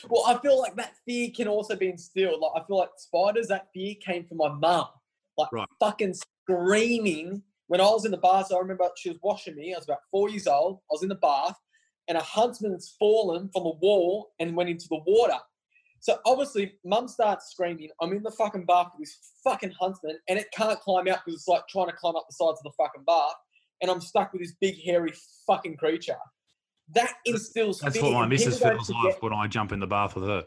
well 0.09 0.23
i 0.27 0.37
feel 0.41 0.59
like 0.59 0.75
that 0.75 0.93
fear 1.05 1.29
can 1.35 1.47
also 1.47 1.75
be 1.75 1.87
instilled. 1.89 2.39
Like 2.41 2.63
i 2.63 2.65
feel 2.65 2.77
like 2.77 2.89
spiders 2.97 3.47
that 3.47 3.67
fear 3.73 3.95
came 4.03 4.25
from 4.25 4.37
my 4.37 4.49
mum 4.49 4.87
like 5.37 5.51
Right. 5.51 5.67
fucking 5.79 6.13
screaming. 6.13 7.43
When 7.67 7.81
i 7.81 7.85
was 7.85 8.05
in 8.05 8.11
the 8.11 8.17
bath 8.17 8.47
so 8.47 8.57
i 8.57 8.59
remember 8.59 8.89
she 8.97 9.09
was 9.09 9.19
washing 9.21 9.55
me. 9.55 9.73
I 9.73 9.77
was 9.77 9.85
about 9.85 9.99
four 10.11 10.29
years 10.29 10.47
old. 10.47 10.79
I 10.89 10.93
was 10.93 11.03
in 11.03 11.09
the 11.09 11.15
bath 11.15 11.55
and 12.07 12.17
a 12.17 12.21
huntsman's 12.21 12.95
fallen 12.97 13.49
from 13.53 13.63
the 13.63 13.73
wall 13.81 14.29
and 14.39 14.55
went 14.55 14.69
into 14.69 14.87
the 14.89 14.99
water. 15.05 15.37
So 15.99 16.19
obviously 16.25 16.73
mum 16.85 17.07
starts 17.07 17.49
screaming 17.51 17.89
i'm 18.01 18.13
in 18.13 18.23
the 18.23 18.31
fucking 18.31 18.65
bath 18.65 18.87
with 18.97 19.07
this 19.09 19.17
fucking 19.43 19.71
huntsman 19.79 20.17
and 20.29 20.39
it 20.39 20.47
can't 20.55 20.79
climb 20.79 21.07
out 21.07 21.19
because 21.25 21.39
it's 21.39 21.47
like 21.47 21.67
trying 21.67 21.87
to 21.87 21.93
climb 21.93 22.15
up 22.15 22.25
the 22.29 22.33
sides 22.33 22.59
of 22.59 22.63
the 22.63 22.71
fucking 22.77 23.03
bath 23.05 23.33
and 23.81 23.89
i'm 23.91 23.99
stuck 23.99 24.31
with 24.31 24.41
this 24.41 24.53
big 24.61 24.75
hairy 24.83 25.11
fucking 25.45 25.75
creature 25.75 26.15
that 26.93 27.13
instills 27.25 27.79
That's 27.79 27.95
fear, 27.95 28.05
what 28.05 28.13
my 28.13 28.27
missus 28.27 28.59
feels 28.59 28.89
like 28.89 29.21
when 29.21 29.33
I 29.33 29.47
jump 29.47 29.71
in 29.71 29.79
the 29.79 29.87
bath 29.87 30.15
with 30.15 30.23
her. 30.25 30.45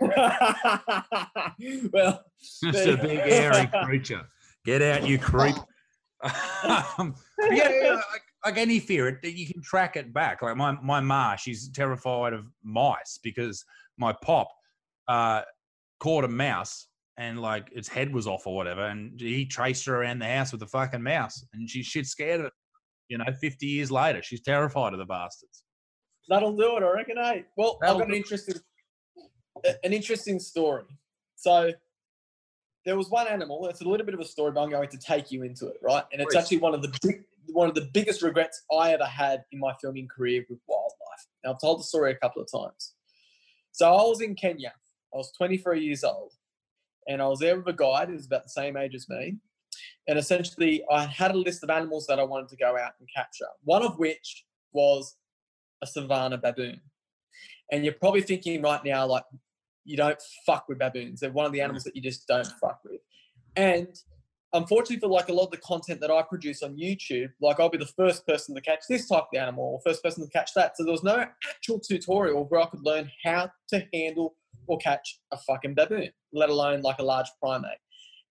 well, 1.92 2.24
Just 2.40 2.86
a 2.86 2.96
big 2.96 3.20
hairy 3.20 3.68
creature. 3.84 4.22
Get 4.64 4.82
out, 4.82 5.06
you 5.06 5.18
creep. 5.18 5.56
um, 6.98 7.14
yeah, 7.50 7.68
yeah, 7.70 7.90
like, 7.92 8.22
like 8.44 8.56
any 8.56 8.80
fear, 8.80 9.08
it, 9.08 9.18
you 9.22 9.46
can 9.46 9.60
track 9.62 9.96
it 9.96 10.14
back. 10.14 10.40
Like 10.40 10.56
my 10.56 10.72
my 10.82 11.00
ma, 11.00 11.36
she's 11.36 11.68
terrified 11.68 12.32
of 12.32 12.46
mice 12.62 13.18
because 13.22 13.62
my 13.98 14.14
pop 14.22 14.48
uh, 15.06 15.42
caught 16.00 16.24
a 16.24 16.28
mouse 16.28 16.88
and 17.18 17.42
like 17.42 17.68
its 17.72 17.88
head 17.88 18.12
was 18.12 18.26
off 18.26 18.46
or 18.46 18.56
whatever, 18.56 18.86
and 18.86 19.20
he 19.20 19.44
traced 19.44 19.84
her 19.84 20.00
around 20.00 20.20
the 20.20 20.26
house 20.26 20.50
with 20.50 20.62
a 20.62 20.66
fucking 20.66 21.02
mouse, 21.02 21.44
and 21.52 21.68
she's 21.68 21.84
shit 21.84 22.06
scared 22.06 22.40
of 22.40 22.46
it. 22.46 22.52
You 23.08 23.18
know, 23.18 23.26
fifty 23.38 23.66
years 23.66 23.90
later, 23.90 24.22
she's 24.22 24.40
terrified 24.40 24.94
of 24.94 24.98
the 24.98 25.04
bastards. 25.04 25.63
That'll 26.28 26.56
do 26.56 26.76
it, 26.76 26.82
I 26.82 26.90
reckon. 26.90 27.18
Eh? 27.18 27.42
Well, 27.56 27.78
That'll 27.80 27.96
I've 27.96 28.02
got 28.02 28.08
an 28.08 28.14
interesting, 28.14 28.56
an 29.64 29.92
interesting 29.92 30.38
story. 30.38 30.84
So, 31.36 31.72
there 32.84 32.96
was 32.96 33.08
one 33.08 33.26
animal. 33.26 33.66
It's 33.68 33.80
a 33.80 33.88
little 33.88 34.04
bit 34.04 34.14
of 34.14 34.20
a 34.20 34.24
story, 34.24 34.52
but 34.52 34.62
I'm 34.62 34.70
going 34.70 34.88
to 34.90 34.98
take 34.98 35.30
you 35.30 35.42
into 35.42 35.68
it, 35.68 35.78
right? 35.82 36.04
And 36.12 36.20
it's 36.20 36.34
Please. 36.34 36.40
actually 36.40 36.58
one 36.58 36.74
of 36.74 36.82
the 36.82 36.92
big, 37.02 37.24
one 37.46 37.68
of 37.68 37.74
the 37.74 37.88
biggest 37.92 38.22
regrets 38.22 38.62
I 38.72 38.92
ever 38.92 39.06
had 39.06 39.44
in 39.52 39.58
my 39.58 39.72
filming 39.80 40.08
career 40.08 40.44
with 40.50 40.58
wildlife. 40.68 41.26
Now, 41.44 41.52
I've 41.52 41.60
told 41.60 41.80
the 41.80 41.84
story 41.84 42.12
a 42.12 42.16
couple 42.16 42.42
of 42.42 42.48
times. 42.50 42.94
So 43.72 43.86
I 43.92 44.02
was 44.02 44.20
in 44.20 44.34
Kenya. 44.34 44.72
I 45.12 45.16
was 45.16 45.32
23 45.32 45.84
years 45.84 46.04
old, 46.04 46.32
and 47.08 47.22
I 47.22 47.26
was 47.26 47.38
there 47.38 47.56
with 47.56 47.66
a 47.68 47.72
guide 47.72 48.08
who 48.08 48.14
was 48.14 48.26
about 48.26 48.44
the 48.44 48.50
same 48.50 48.76
age 48.76 48.94
as 48.94 49.08
me. 49.08 49.36
And 50.06 50.18
essentially, 50.18 50.84
I 50.90 51.06
had 51.06 51.30
a 51.30 51.38
list 51.38 51.62
of 51.64 51.70
animals 51.70 52.06
that 52.06 52.18
I 52.18 52.24
wanted 52.24 52.48
to 52.50 52.56
go 52.56 52.76
out 52.76 52.92
and 53.00 53.08
capture. 53.14 53.46
One 53.62 53.82
of 53.82 53.98
which 53.98 54.44
was 54.72 55.16
a 55.84 55.86
savannah 55.86 56.38
baboon. 56.38 56.80
And 57.70 57.84
you're 57.84 57.94
probably 57.94 58.22
thinking 58.22 58.60
right 58.62 58.84
now, 58.84 59.06
like, 59.06 59.24
you 59.84 59.96
don't 59.96 60.20
fuck 60.46 60.68
with 60.68 60.78
baboons. 60.78 61.20
They're 61.20 61.30
one 61.30 61.46
of 61.46 61.52
the 61.52 61.58
mm. 61.58 61.64
animals 61.64 61.84
that 61.84 61.94
you 61.94 62.02
just 62.02 62.26
don't 62.26 62.46
fuck 62.60 62.80
with. 62.84 63.00
And 63.56 63.88
unfortunately, 64.52 65.00
for 65.00 65.08
like 65.08 65.28
a 65.28 65.32
lot 65.32 65.44
of 65.44 65.50
the 65.50 65.58
content 65.58 66.00
that 66.00 66.10
I 66.10 66.22
produce 66.22 66.62
on 66.62 66.76
YouTube, 66.76 67.30
like 67.40 67.60
I'll 67.60 67.68
be 67.68 67.78
the 67.78 67.86
first 67.86 68.26
person 68.26 68.54
to 68.54 68.60
catch 68.60 68.84
this 68.88 69.08
type 69.08 69.24
of 69.32 69.38
animal 69.38 69.64
or 69.64 69.80
first 69.84 70.02
person 70.02 70.24
to 70.24 70.30
catch 70.30 70.54
that. 70.54 70.76
So 70.76 70.84
there 70.84 70.92
was 70.92 71.02
no 71.02 71.26
actual 71.48 71.80
tutorial 71.80 72.44
where 72.44 72.62
I 72.62 72.66
could 72.66 72.84
learn 72.84 73.10
how 73.24 73.50
to 73.68 73.86
handle 73.92 74.36
or 74.66 74.78
catch 74.78 75.20
a 75.32 75.36
fucking 75.36 75.74
baboon, 75.74 76.10
let 76.32 76.48
alone 76.48 76.80
like 76.80 76.98
a 76.98 77.04
large 77.04 77.28
primate. 77.40 77.78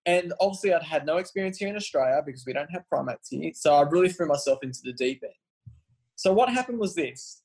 And 0.05 0.33
obviously, 0.41 0.73
I'd 0.73 0.83
had 0.83 1.05
no 1.05 1.17
experience 1.17 1.57
here 1.57 1.69
in 1.69 1.75
Australia 1.75 2.21
because 2.25 2.45
we 2.45 2.53
don't 2.53 2.71
have 2.71 2.87
primates 2.89 3.29
here. 3.29 3.51
So 3.53 3.75
I 3.75 3.81
really 3.83 4.09
threw 4.09 4.27
myself 4.27 4.59
into 4.63 4.79
the 4.83 4.93
deep 4.93 5.21
end. 5.23 5.33
So 6.15 6.33
what 6.33 6.49
happened 6.49 6.79
was 6.79 6.95
this. 6.95 7.42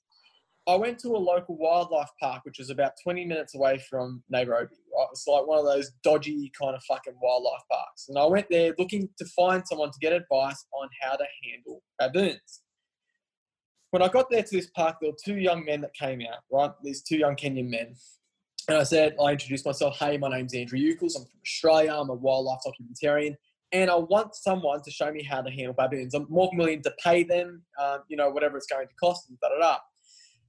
I 0.68 0.74
went 0.74 0.98
to 0.98 1.16
a 1.16 1.16
local 1.16 1.56
wildlife 1.56 2.10
park, 2.20 2.44
which 2.44 2.58
was 2.58 2.68
about 2.68 2.92
20 3.02 3.24
minutes 3.24 3.54
away 3.54 3.78
from 3.88 4.22
Nairobi. 4.28 4.76
Right? 4.94 5.06
It's 5.12 5.26
like 5.26 5.46
one 5.46 5.58
of 5.58 5.64
those 5.64 5.92
dodgy 6.04 6.52
kind 6.60 6.76
of 6.76 6.82
fucking 6.84 7.14
wildlife 7.22 7.62
parks. 7.70 8.06
And 8.10 8.18
I 8.18 8.26
went 8.26 8.48
there 8.50 8.74
looking 8.78 9.08
to 9.16 9.24
find 9.34 9.66
someone 9.66 9.90
to 9.90 9.98
get 9.98 10.12
advice 10.12 10.66
on 10.78 10.90
how 11.00 11.16
to 11.16 11.24
handle 11.42 11.82
baboons. 11.98 12.60
When 13.92 14.02
I 14.02 14.08
got 14.08 14.30
there 14.30 14.42
to 14.42 14.56
this 14.56 14.68
park, 14.76 14.96
there 15.00 15.10
were 15.10 15.16
two 15.24 15.38
young 15.38 15.64
men 15.64 15.80
that 15.80 15.94
came 15.94 16.20
out, 16.20 16.40
right? 16.52 16.70
These 16.84 17.02
two 17.02 17.16
young 17.16 17.34
Kenyan 17.34 17.70
men. 17.70 17.94
And 18.68 18.76
I 18.76 18.82
said, 18.82 19.16
I 19.18 19.32
introduced 19.32 19.64
myself. 19.64 19.96
Hey, 19.98 20.18
my 20.18 20.28
name's 20.28 20.52
Andrew 20.52 20.78
Ucles. 20.78 21.16
I'm 21.16 21.22
from 21.22 21.40
Australia. 21.42 21.94
I'm 21.94 22.10
a 22.10 22.14
wildlife 22.14 22.60
documentarian. 22.66 23.36
And 23.72 23.90
I 23.90 23.96
want 23.96 24.34
someone 24.34 24.82
to 24.82 24.90
show 24.90 25.10
me 25.10 25.22
how 25.22 25.40
to 25.40 25.50
handle 25.50 25.72
baboons. 25.72 26.12
I'm 26.12 26.26
more 26.28 26.50
than 26.50 26.58
willing 26.58 26.82
to 26.82 26.92
pay 27.02 27.22
them, 27.22 27.62
um, 27.80 28.00
you 28.08 28.18
know, 28.18 28.28
whatever 28.28 28.58
it's 28.58 28.66
going 28.66 28.86
to 28.86 28.94
cost 29.00 29.30
and 29.30 29.40
da 29.40 29.48
da 29.48 29.60
da. 29.60 29.78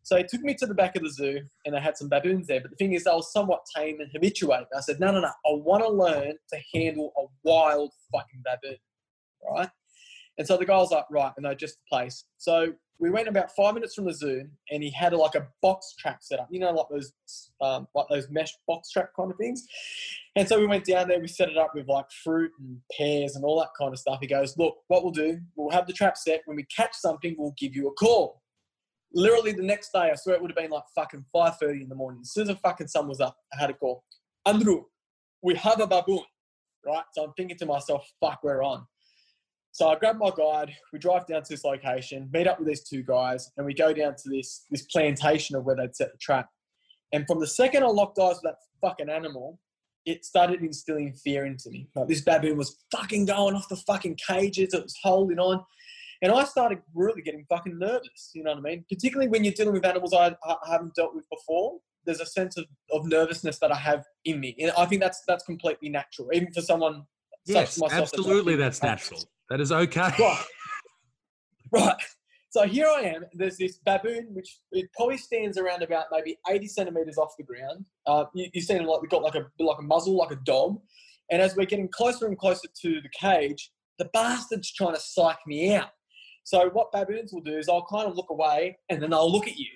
So 0.04 0.18
he 0.18 0.24
took 0.24 0.42
me 0.42 0.56
to 0.56 0.66
the 0.66 0.74
back 0.74 0.96
of 0.96 1.04
the 1.04 1.12
zoo 1.12 1.42
and 1.66 1.76
they 1.76 1.80
had 1.80 1.98
some 1.98 2.10
baboons 2.10 2.48
there. 2.48 2.62
But 2.62 2.72
the 2.72 2.78
thing 2.78 2.94
is, 2.94 3.04
they 3.04 3.12
were 3.12 3.22
somewhat 3.22 3.66
tame 3.76 4.00
and 4.00 4.12
habituated. 4.12 4.68
I 4.76 4.82
said, 4.82 5.00
no, 5.00 5.12
no, 5.12 5.22
no, 5.22 5.28
I 5.28 5.54
want 5.54 5.84
to 5.84 5.90
learn 5.90 6.34
to 6.54 6.60
handle 6.74 7.14
a 7.18 7.26
wild 7.44 7.92
fucking 8.12 8.44
baboon, 8.44 8.78
right? 9.52 9.70
And 10.38 10.48
so 10.48 10.58
the 10.58 10.66
guy 10.66 10.78
was 10.78 10.92
like, 10.92 11.06
right, 11.12 11.34
and 11.36 11.46
they 11.46 11.54
just 11.56 11.76
the 11.76 11.96
place. 11.96 12.24
So 12.38 12.74
we 12.98 13.10
went 13.10 13.28
about 13.28 13.56
five 13.56 13.74
minutes 13.74 13.96
from 13.96 14.06
the 14.06 14.14
zoo 14.14 14.46
and 14.72 14.84
he 14.84 14.92
had 14.92 15.14
like 15.14 15.36
a 15.36 15.48
box 15.62 15.96
trap 15.98 16.20
set 16.22 16.40
up, 16.40 16.48
you 16.52 16.60
know, 16.60 16.72
like 16.72 16.88
those, 16.90 17.14
um, 17.62 17.88
like 17.96 18.08
those 18.10 18.30
mesh 18.30 18.52
box 18.68 18.92
trap 18.92 19.12
kind 19.16 19.32
of 19.32 19.38
things. 19.38 19.66
And 20.36 20.48
so 20.48 20.60
we 20.60 20.68
went 20.68 20.86
down 20.86 21.08
there, 21.08 21.20
we 21.20 21.28
set 21.28 21.50
it 21.50 21.58
up 21.58 21.72
with 21.74 21.88
like 21.88 22.12
fruit 22.24 22.52
and 22.60 22.78
pears 22.98 23.36
and 23.36 23.46
all 23.46 23.60
that 23.60 23.70
kind 23.80 23.94
of 23.94 24.00
stuff. 24.00 24.20
He 24.22 24.28
goes, 24.28 24.58
look, 24.58 24.78
what 24.88 25.04
we'll 25.04 25.14
do, 25.14 25.40
we'll 25.56 25.72
have 25.72 25.88
the 25.88 25.94
trap 25.94 26.18
set. 26.18 26.42
When 26.46 26.58
we 26.58 26.66
catch 26.76 26.94
something, 26.94 27.36
we'll 27.38 27.56
give 27.58 27.74
you 27.74 27.88
a 27.88 27.94
call 27.94 28.42
literally 29.14 29.52
the 29.52 29.64
next 29.64 29.92
day, 29.92 30.10
I 30.12 30.16
swear 30.16 30.36
it 30.36 30.42
would 30.42 30.52
have 30.52 30.58
been 30.58 30.72
like 30.72 30.84
fucking 30.96 31.26
5.30 31.34 31.84
in 31.84 31.90
the 31.90 31.96
morning. 31.96 32.22
As 32.22 32.32
soon 32.32 32.44
as 32.44 32.50
the 32.50 32.56
fucking 32.56 32.88
sun 32.88 33.08
was 33.08 33.20
up, 33.20 33.38
I 33.54 33.60
had 33.60 33.70
a 33.70 33.74
call. 33.74 34.04
Andrew, 34.46 34.84
we 35.42 35.56
have 35.56 35.80
a 35.80 35.88
baboon, 35.88 36.24
right? 36.86 37.04
So 37.14 37.24
I'm 37.24 37.34
thinking 37.38 37.58
to 37.58 37.66
myself, 37.66 38.08
fuck, 38.20 38.40
we're 38.44 38.64
on. 38.64 38.86
So 39.72 39.88
I 39.88 39.96
grab 39.96 40.18
my 40.18 40.32
guide, 40.36 40.74
we 40.92 41.00
drive 41.00 41.28
down 41.28 41.44
to 41.44 41.50
this 41.50 41.64
location, 41.64 42.30
meet 42.34 42.48
up 42.48 42.60
with 42.60 42.68
these 42.68 42.84
two 42.84 43.04
guys, 43.04 43.52
and 43.56 43.66
we 43.66 43.74
go 43.74 43.94
down 43.94 44.16
to 44.16 44.30
this, 44.30 44.66
this 44.72 44.82
plantation 44.84 45.56
of 45.56 45.64
where 45.64 45.76
they'd 45.76 45.96
set 45.96 46.12
the 46.12 46.18
trap. 46.18 46.50
And 47.14 47.26
from 47.28 47.40
the 47.40 47.48
second 47.48 47.84
I 47.84 47.88
locked 47.88 48.20
eyes 48.20 48.40
with 48.42 48.52
that 48.52 48.58
fucking 48.82 49.10
animal, 49.10 49.60
it 50.06 50.26
started 50.26 50.62
instilling 50.62 51.14
fear 51.14 51.46
into 51.46 51.70
me. 51.70 51.88
Like 51.96 52.08
this 52.08 52.22
baboon 52.22 52.58
was 52.58 52.78
fucking 52.92 53.26
going 53.26 53.56
off 53.56 53.70
the 53.70 53.76
fucking 53.76 54.18
cages, 54.28 54.74
it 54.74 54.84
was 54.84 54.98
holding 55.04 55.40
on. 55.40 55.64
And 56.22 56.32
I 56.32 56.44
started 56.44 56.80
really 56.94 57.22
getting 57.22 57.46
fucking 57.50 57.78
nervous, 57.80 58.32
you 58.34 58.44
know 58.44 58.52
what 58.52 58.60
I 58.60 58.62
mean? 58.62 58.86
Particularly 58.90 59.30
when 59.30 59.44
you're 59.44 59.54
dealing 59.54 59.74
with 59.74 59.86
animals 59.86 60.14
I, 60.14 60.36
I 60.44 60.56
haven't 60.70 60.96
dealt 60.96 61.16
with 61.16 61.24
before. 61.30 61.78
There's 62.06 62.20
a 62.20 62.26
sense 62.26 62.58
of, 62.58 62.66
of 62.92 63.06
nervousness 63.06 63.60
that 63.60 63.72
I 63.72 63.78
have 63.78 64.06
in 64.26 64.40
me. 64.40 64.56
And 64.60 64.72
I 64.78 64.86
think 64.86 65.02
that's 65.02 65.24
that's 65.28 65.44
completely 65.44 65.90
natural, 65.90 66.30
even 66.34 66.52
for 66.52 66.62
someone 66.62 67.04
yes, 67.46 67.76
such 67.76 67.82
myself. 67.82 68.10
Absolutely, 68.14 68.56
that's, 68.56 68.80
that's 68.80 69.12
natural. 69.12 69.30
That 69.50 69.62
is 69.62 69.72
okay. 69.72 70.12
Right. 70.20 70.46
right. 71.72 71.96
So 72.52 72.64
here 72.64 72.88
I 72.88 73.02
am. 73.02 73.26
There's 73.34 73.58
this 73.58 73.78
baboon, 73.86 74.28
which 74.32 74.60
it 74.72 74.90
probably 74.96 75.18
stands 75.18 75.58
around 75.58 75.84
about 75.84 76.06
maybe 76.12 76.38
80 76.50 76.68
centimeters 76.68 77.18
off 77.18 77.36
the 77.38 77.44
ground. 77.44 77.86
Uh, 78.08 78.26
you, 78.34 78.50
you 78.54 78.62
see 78.62 78.74
it 78.74 78.84
like 78.84 79.08
got 79.10 79.22
like 79.22 79.36
a 79.36 79.46
like 79.64 79.78
a 79.78 79.84
muzzle, 79.84 80.18
like 80.18 80.32
a 80.32 80.40
dog. 80.44 80.80
And 81.32 81.42
as 81.42 81.56
we're 81.56 81.68
getting 81.68 81.90
closer 81.90 82.26
and 82.26 82.38
closer 82.38 82.68
to 82.82 83.02
the 83.02 83.10
cage, 83.10 83.72
the 84.00 84.10
bastard's 84.14 84.72
trying 84.74 84.96
to 84.96 85.00
psych 85.00 85.38
me 85.46 85.76
out. 85.76 85.90
So 86.44 86.70
what 86.70 86.92
baboons 86.92 87.34
will 87.34 87.42
do 87.42 87.58
is 87.58 87.70
I'll 87.70 87.86
kind 87.86 88.08
of 88.08 88.16
look 88.16 88.30
away 88.30 88.78
and 88.90 89.02
then 89.02 89.12
they'll 89.12 89.32
look 89.32 89.48
at 89.48 89.58
you. 89.58 89.70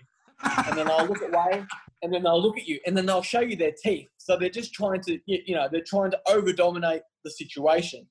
and 0.68 0.78
then 0.78 0.88
they'll 0.88 1.06
look 1.06 1.22
away 1.34 1.66
and 2.02 2.14
then 2.14 2.24
they'll 2.24 2.42
look 2.42 2.58
at 2.58 2.68
you 2.68 2.80
and 2.86 2.98
then 2.98 3.06
they'll 3.06 3.22
show 3.22 3.42
you 3.42 3.56
their 3.56 3.74
teeth. 3.84 4.10
So 4.18 4.38
they're 4.38 4.50
just 4.50 4.74
trying 4.74 5.02
to, 5.02 5.20
you 5.26 5.56
know, 5.56 5.68
they're 5.72 5.84
trying 5.86 6.12
to 6.12 6.20
over 6.28 6.52
dominate 6.52 7.02
the 7.24 7.32
situation. 7.32 8.08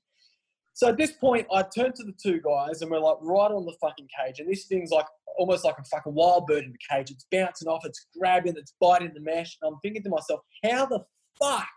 So 0.74 0.88
at 0.88 0.96
this 0.96 1.12
point, 1.12 1.46
I 1.52 1.62
turn 1.62 1.92
to 1.96 2.04
the 2.04 2.14
two 2.22 2.40
guys 2.40 2.80
and 2.80 2.90
we're 2.90 2.98
like 2.98 3.18
right 3.20 3.50
on 3.50 3.66
the 3.66 3.76
fucking 3.80 4.08
cage. 4.18 4.38
And 4.38 4.48
this 4.48 4.64
thing's 4.64 4.90
like 4.90 5.06
almost 5.38 5.64
like 5.64 5.76
a 5.78 5.84
fucking 5.84 6.14
wild 6.14 6.46
bird 6.46 6.64
in 6.64 6.72
the 6.72 6.78
cage. 6.90 7.10
It's 7.10 7.26
bouncing 7.30 7.68
off, 7.68 7.84
it's 7.84 8.06
grabbing, 8.18 8.54
it's 8.56 8.74
biting 8.80 9.12
the 9.14 9.20
mesh. 9.20 9.58
And 9.60 9.72
I'm 9.72 9.80
thinking 9.80 10.02
to 10.04 10.10
myself, 10.10 10.40
how 10.64 10.86
the 10.86 11.00
fuck 11.38 11.68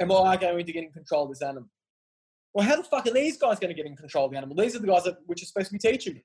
am 0.00 0.12
I 0.12 0.36
going 0.36 0.66
to 0.66 0.72
get 0.72 0.84
in 0.84 0.92
control 0.92 1.24
of 1.24 1.30
this 1.30 1.42
animal? 1.42 1.68
Well, 2.54 2.66
how 2.66 2.76
the 2.76 2.84
fuck 2.84 3.06
are 3.06 3.12
these 3.12 3.36
guys 3.36 3.58
going 3.58 3.74
to 3.74 3.74
get 3.74 3.86
in 3.86 3.96
control 3.96 4.26
of 4.26 4.32
the 4.32 4.36
animal? 4.36 4.56
These 4.56 4.74
are 4.76 4.80
the 4.80 4.86
guys 4.86 5.04
that 5.04 5.18
which 5.26 5.42
are 5.42 5.46
supposed 5.46 5.68
to 5.68 5.72
be 5.72 5.78
teaching 5.78 6.14
me. 6.14 6.24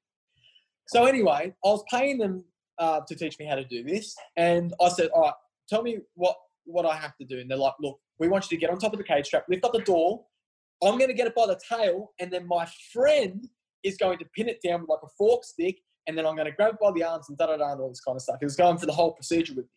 So 0.87 1.05
anyway, 1.05 1.53
I 1.63 1.67
was 1.67 1.83
paying 1.91 2.17
them 2.17 2.43
uh, 2.77 3.01
to 3.07 3.15
teach 3.15 3.37
me 3.39 3.45
how 3.45 3.55
to 3.55 3.63
do 3.63 3.83
this, 3.83 4.15
and 4.35 4.73
I 4.81 4.89
said, 4.89 5.09
"All 5.13 5.21
right, 5.23 5.33
tell 5.69 5.81
me 5.81 5.99
what 6.15 6.35
what 6.65 6.85
I 6.85 6.95
have 6.95 7.15
to 7.17 7.25
do." 7.25 7.39
And 7.39 7.49
they're 7.49 7.57
like, 7.57 7.73
"Look, 7.79 7.99
we 8.19 8.27
want 8.27 8.49
you 8.49 8.57
to 8.57 8.61
get 8.61 8.69
on 8.69 8.79
top 8.79 8.93
of 8.93 8.99
the 8.99 9.05
cage 9.05 9.27
strap, 9.27 9.45
lift 9.49 9.65
up 9.65 9.73
the 9.73 9.79
door. 9.79 10.25
I'm 10.83 10.97
going 10.97 11.09
to 11.09 11.13
get 11.13 11.27
it 11.27 11.35
by 11.35 11.45
the 11.45 11.59
tail, 11.69 12.11
and 12.19 12.31
then 12.31 12.47
my 12.47 12.67
friend 12.91 13.47
is 13.83 13.95
going 13.97 14.17
to 14.19 14.25
pin 14.35 14.49
it 14.49 14.59
down 14.61 14.81
with 14.81 14.89
like 14.89 14.99
a 15.03 15.09
fork 15.17 15.43
stick, 15.45 15.79
and 16.07 16.17
then 16.17 16.25
I'm 16.25 16.35
going 16.35 16.47
to 16.47 16.51
grab 16.51 16.73
it 16.73 16.79
by 16.81 16.91
the 16.91 17.03
arms 17.03 17.29
and 17.29 17.37
da 17.37 17.47
da 17.47 17.57
da 17.57 17.71
and 17.71 17.81
all 17.81 17.89
this 17.89 18.01
kind 18.01 18.15
of 18.15 18.21
stuff." 18.21 18.37
He 18.39 18.45
was 18.45 18.55
going 18.55 18.77
for 18.77 18.85
the 18.85 18.93
whole 18.93 19.13
procedure 19.13 19.53
with 19.53 19.65
me, 19.65 19.71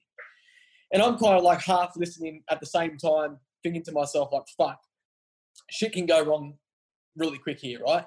and 0.92 1.02
I'm 1.02 1.18
kind 1.18 1.36
of 1.36 1.42
like 1.42 1.60
half 1.60 1.96
listening 1.96 2.42
at 2.50 2.60
the 2.60 2.66
same 2.66 2.96
time, 2.96 3.38
thinking 3.62 3.82
to 3.84 3.92
myself, 3.92 4.30
like, 4.32 4.48
"Fuck." 4.56 4.80
Shit 5.70 5.92
can 5.92 6.06
go 6.06 6.22
wrong 6.24 6.54
really 7.16 7.38
quick 7.38 7.58
here, 7.58 7.80
right? 7.80 8.04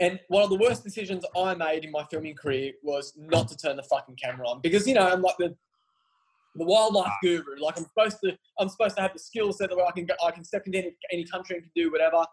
And 0.00 0.18
one 0.28 0.42
of 0.42 0.50
the 0.50 0.56
worst 0.56 0.82
decisions 0.82 1.24
I 1.36 1.54
made 1.54 1.84
in 1.84 1.90
my 1.90 2.04
filming 2.10 2.34
career 2.34 2.72
was 2.82 3.12
not 3.16 3.48
to 3.48 3.56
turn 3.56 3.76
the 3.76 3.82
fucking 3.82 4.16
camera 4.16 4.48
on 4.48 4.60
because 4.62 4.86
you 4.86 4.94
know 4.94 5.06
I'm 5.06 5.22
like 5.22 5.36
the 5.38 5.54
the 6.56 6.64
wildlife 6.64 7.06
ah. 7.06 7.16
guru. 7.22 7.60
Like 7.60 7.78
I'm 7.78 7.84
supposed 7.84 8.18
to 8.24 8.36
I'm 8.58 8.68
supposed 8.68 8.96
to 8.96 9.02
have 9.02 9.12
the 9.12 9.18
skill 9.18 9.52
set 9.52 9.70
that 9.70 9.78
I 9.78 9.90
can 9.92 10.06
go, 10.06 10.14
I 10.24 10.30
can 10.30 10.44
step 10.44 10.62
into 10.66 10.78
any, 10.78 10.96
any 11.12 11.24
country 11.24 11.56
and 11.56 11.64
can 11.64 11.72
do 11.74 11.90
whatever. 11.92 12.24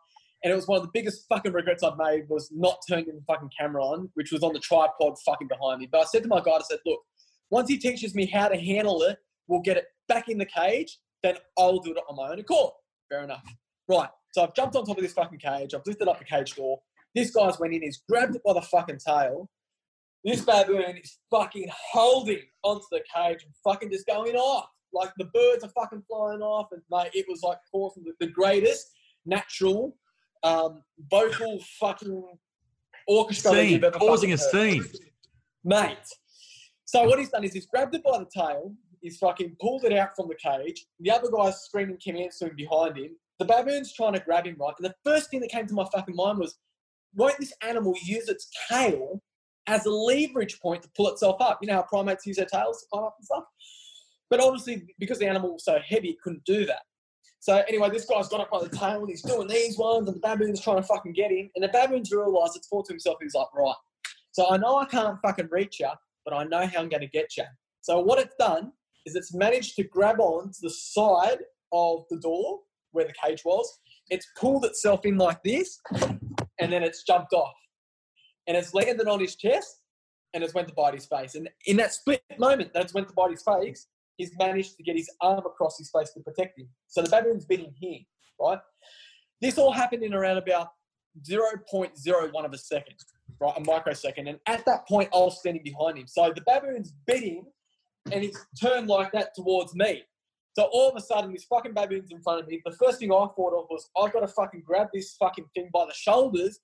And 0.44 0.54
it 0.54 0.56
was 0.56 0.68
one 0.68 0.78
of 0.78 0.84
the 0.84 0.92
biggest 0.94 1.26
fucking 1.28 1.52
regrets 1.52 1.84
I've 1.84 1.98
made 1.98 2.30
was 2.30 2.50
not 2.52 2.78
turning 2.88 3.08
the 3.08 3.24
fucking 3.28 3.50
camera 3.60 3.84
on, 3.84 4.10
which 4.14 4.32
was 4.32 4.44
on 4.44 4.54
the 4.54 4.60
tripod 4.60 5.18
fucking 5.26 5.48
behind 5.48 5.80
me. 5.80 5.90
But 5.92 6.02
I 6.02 6.04
said 6.06 6.24
to 6.24 6.30
my 6.30 6.42
guide, 6.42 6.60
I 6.60 6.64
said, 6.70 6.80
look, 6.86 7.00
once 7.50 7.70
he 7.70 7.78
teaches 7.78 8.14
me 8.14 8.28
how 8.28 8.48
to 8.48 8.58
handle 8.58 9.02
it, 9.02 9.18
we'll 9.48 9.62
get 9.62 9.78
it 9.78 9.86
back 10.08 10.30
in 10.30 10.38
the 10.38 10.46
cage, 10.46 11.00
then 11.24 11.36
I'll 11.58 11.80
do 11.80 11.92
it 11.92 11.98
on 12.08 12.16
my 12.16 12.30
own 12.30 12.40
accord. 12.40 12.74
Fair 13.10 13.24
enough. 13.24 13.44
Right. 13.90 14.10
So 14.38 14.44
I've 14.44 14.54
jumped 14.54 14.76
on 14.76 14.86
top 14.86 14.98
of 14.98 15.02
this 15.04 15.14
fucking 15.14 15.40
cage. 15.40 15.74
I've 15.74 15.82
lifted 15.88 16.08
up 16.08 16.20
the 16.20 16.24
cage 16.24 16.54
door. 16.54 16.80
This 17.16 17.32
guy's 17.32 17.58
went 17.58 17.74
in. 17.74 17.82
He's 17.82 18.04
grabbed 18.08 18.36
it 18.36 18.44
by 18.46 18.54
the 18.54 18.62
fucking 18.62 19.00
tail. 19.00 19.50
This 20.24 20.42
baboon 20.42 20.96
is 21.04 21.18
fucking 21.32 21.68
holding 21.72 22.44
onto 22.62 22.86
the 22.92 23.02
cage 23.16 23.44
and 23.44 23.52
fucking 23.64 23.90
just 23.90 24.06
going 24.06 24.36
off. 24.36 24.70
Like 24.94 25.10
the 25.18 25.26
birds 25.26 25.64
are 25.64 25.70
fucking 25.70 26.04
flying 26.08 26.42
off, 26.42 26.68
and 26.72 26.84
mate, 26.92 27.10
it 27.16 27.26
was 27.28 27.42
like 27.42 27.58
causing 27.72 28.04
the, 28.04 28.14
the 28.20 28.32
greatest 28.32 28.86
natural 29.26 29.98
um, 30.44 30.84
vocal 31.10 31.60
fucking 31.80 32.24
orchestra 33.08 33.54
scene, 33.54 33.82
causing 33.94 34.34
a 34.34 34.38
scene, 34.38 34.86
mate. 35.64 35.98
So 36.86 37.06
what 37.06 37.18
he's 37.18 37.30
done 37.30 37.44
is 37.44 37.54
he's 37.54 37.66
grabbed 37.66 37.96
it 37.96 38.04
by 38.04 38.20
the 38.20 38.28
tail. 38.32 38.72
He's 39.02 39.18
fucking 39.18 39.56
pulled 39.60 39.84
it 39.84 39.94
out 39.94 40.16
from 40.16 40.28
the 40.28 40.36
cage. 40.36 40.86
The 41.00 41.10
other 41.10 41.32
guy's 41.36 41.60
screaming, 41.64 41.98
"Come 42.06 42.18
answering 42.18 42.56
behind 42.56 42.98
him 42.98 43.16
the 43.40 43.46
baboon's 43.46 43.94
trying 43.94 44.14
to 44.14 44.20
grab 44.20 44.46
him, 44.46 44.56
right? 44.60 44.74
And 44.80 44.86
the 44.86 44.96
first 45.04 45.30
thing 45.30 45.40
that 45.42 45.52
came 45.52 45.68
to 45.68 45.74
my 45.74 45.86
fucking 45.94 46.16
mind 46.16 46.40
was, 46.40 46.58
won't 47.16 47.38
this 47.40 47.54
animal 47.62 47.96
use 48.04 48.28
its 48.30 48.50
tail 48.70 49.22
as 49.68 49.86
a 49.86 49.90
leverage 49.90 50.60
point 50.60 50.82
to 50.84 50.90
pull 50.96 51.10
itself 51.10 51.38
up? 51.40 51.60
You 51.62 51.68
know 51.68 51.76
how 51.76 51.84
primates 51.84 52.26
use 52.26 52.38
their 52.38 52.46
tails 52.46 52.82
to 52.82 52.88
climb 52.92 53.06
up 53.06 53.16
and 53.20 53.26
stuff? 53.26 53.44
But 54.30 54.42
obviously, 54.42 54.88
because 55.00 55.20
the 55.20 55.28
animal 55.28 55.54
was 55.54 55.66
so 55.66 55.80
heavy, 55.88 56.10
it 56.10 56.22
couldn't 56.22 56.44
do 56.46 56.66
that. 56.66 56.82
So 57.40 57.64
anyway, 57.68 57.90
this 57.90 58.06
guy's 58.06 58.28
got 58.28 58.42
up 58.42 58.52
by 58.52 58.60
the 58.60 58.76
tail 58.76 59.02
and 59.02 59.10
he's 59.10 59.22
doing 59.22 59.48
these 59.48 59.78
ones, 59.78 60.08
and 60.08 60.16
the 60.16 60.22
baboon's 60.22 60.60
trying 60.60 60.78
to 60.78 60.84
fucking 60.84 61.14
get 61.14 61.32
him. 61.32 61.50
And 61.56 61.64
the 61.64 61.70
baboon's 61.70 62.12
realised 62.12 62.56
it's 62.56 62.68
thought 62.68 62.86
to 62.88 62.94
himself, 62.94 63.18
he's 63.22 63.36
like, 63.36 63.48
right. 63.56 63.76
So 64.32 64.50
I 64.50 64.58
know 64.58 64.78
I 64.78 64.86
can't 64.86 65.18
fucking 65.22 65.48
reach 65.50 65.80
you, 65.80 65.90
but 66.26 66.34
I 66.34 66.44
know 66.44 66.66
how 66.68 66.82
I'm 66.82 66.90
going 66.90 67.02
to 67.02 67.08
get 67.08 67.38
you. 67.38 67.46
So 67.82 68.00
what 68.00 68.20
it's 68.20 68.36
done 68.38 68.72
is 69.06 69.16
it's 69.16 69.34
managed 69.34 69.76
to 69.78 69.84
grab 69.84 70.20
on 70.20 70.52
to 70.52 70.58
the 70.62 70.70
side 70.70 71.40
of 71.72 72.04
the 72.10 72.20
door 72.20 72.60
where 72.98 73.06
the 73.06 73.14
cage 73.14 73.44
was. 73.46 73.80
It's 74.10 74.28
pulled 74.36 74.66
itself 74.66 75.06
in 75.06 75.18
like 75.18 75.42
this, 75.44 75.80
and 76.60 76.74
then 76.74 76.82
it's 76.82 77.04
jumped 77.04 77.32
off. 77.32 77.54
And 78.48 78.58
it's 78.58 78.74
landed 78.74 79.08
on 79.08 79.20
his 79.20 79.36
chest, 79.36 79.82
and 80.34 80.44
it's 80.44 80.56
went 80.56 80.68
to 80.68 80.74
bite 80.74 80.96
his 80.96 81.06
face. 81.06 81.36
And 81.36 81.48
in 81.68 81.78
that 81.78 81.94
split 81.94 82.24
moment 82.40 82.74
that 82.74 82.84
it's 82.84 82.94
went 82.94 83.08
to 83.10 83.14
bite 83.14 83.32
his 83.32 83.44
face, 83.44 83.88
he's 84.18 84.32
managed 84.40 84.78
to 84.78 84.84
get 84.84 84.96
his 84.96 85.10
arm 85.22 85.46
across 85.46 85.78
his 85.78 85.92
face 85.92 86.12
to 86.14 86.22
protect 86.22 86.58
him. 86.58 86.68
So 86.88 87.04
the 87.04 87.10
baboon's 87.10 87.46
bit 87.46 87.60
in 87.60 87.74
here, 87.78 88.00
right? 88.42 88.60
This 89.42 89.60
all 89.60 89.72
happened 89.72 90.02
in 90.02 90.16
around 90.16 90.38
about 90.38 90.70
0.01 91.30 92.46
of 92.46 92.54
a 92.54 92.58
second, 92.58 92.96
right? 93.40 93.54
A 93.56 93.60
microsecond. 93.60 94.28
And 94.28 94.40
at 94.48 94.66
that 94.66 94.88
point, 94.88 95.10
I 95.14 95.18
was 95.18 95.40
standing 95.40 95.64
behind 95.64 96.00
him. 96.00 96.08
So 96.08 96.34
the 96.34 96.42
baboon's 96.42 96.94
bit 97.06 97.24
him, 97.24 97.44
and 98.12 98.24
he's 98.24 98.38
turned 98.60 98.88
like 98.88 99.12
that 99.12 99.36
towards 99.36 99.76
me. 99.76 100.04
So 100.58 100.64
all 100.72 100.90
of 100.90 100.96
a 100.96 101.02
sudden, 101.02 101.34
this 101.34 101.44
fucking 101.44 101.76
baboon's 101.76 102.10
in 102.10 102.20
front 102.20 102.42
of 102.42 102.48
me. 102.48 102.60
The 102.66 102.72
first 102.72 102.98
thing 102.98 103.12
I 103.12 103.28
thought 103.36 103.54
of 103.54 103.68
was 103.70 103.92
I've 103.96 104.12
got 104.12 104.22
to 104.22 104.28
fucking 104.28 104.64
grab 104.66 104.88
this 104.92 105.16
fucking 105.20 105.46
thing 105.54 105.70
by 105.72 105.86
the 105.86 105.94
shoulders 105.94 106.60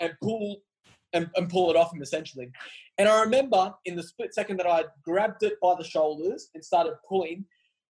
and 0.00 0.12
pull 0.22 0.58
and, 1.14 1.30
and 1.34 1.48
pull 1.48 1.70
it 1.70 1.76
off 1.76 1.94
him 1.94 2.02
essentially. 2.02 2.50
And 2.98 3.08
I 3.08 3.22
remember 3.22 3.72
in 3.86 3.96
the 3.96 4.02
split 4.02 4.34
second 4.34 4.58
that 4.58 4.66
I 4.66 4.84
grabbed 5.02 5.44
it 5.44 5.54
by 5.62 5.74
the 5.78 5.84
shoulders 5.84 6.50
and 6.54 6.62
started 6.62 6.92
pulling, 7.08 7.46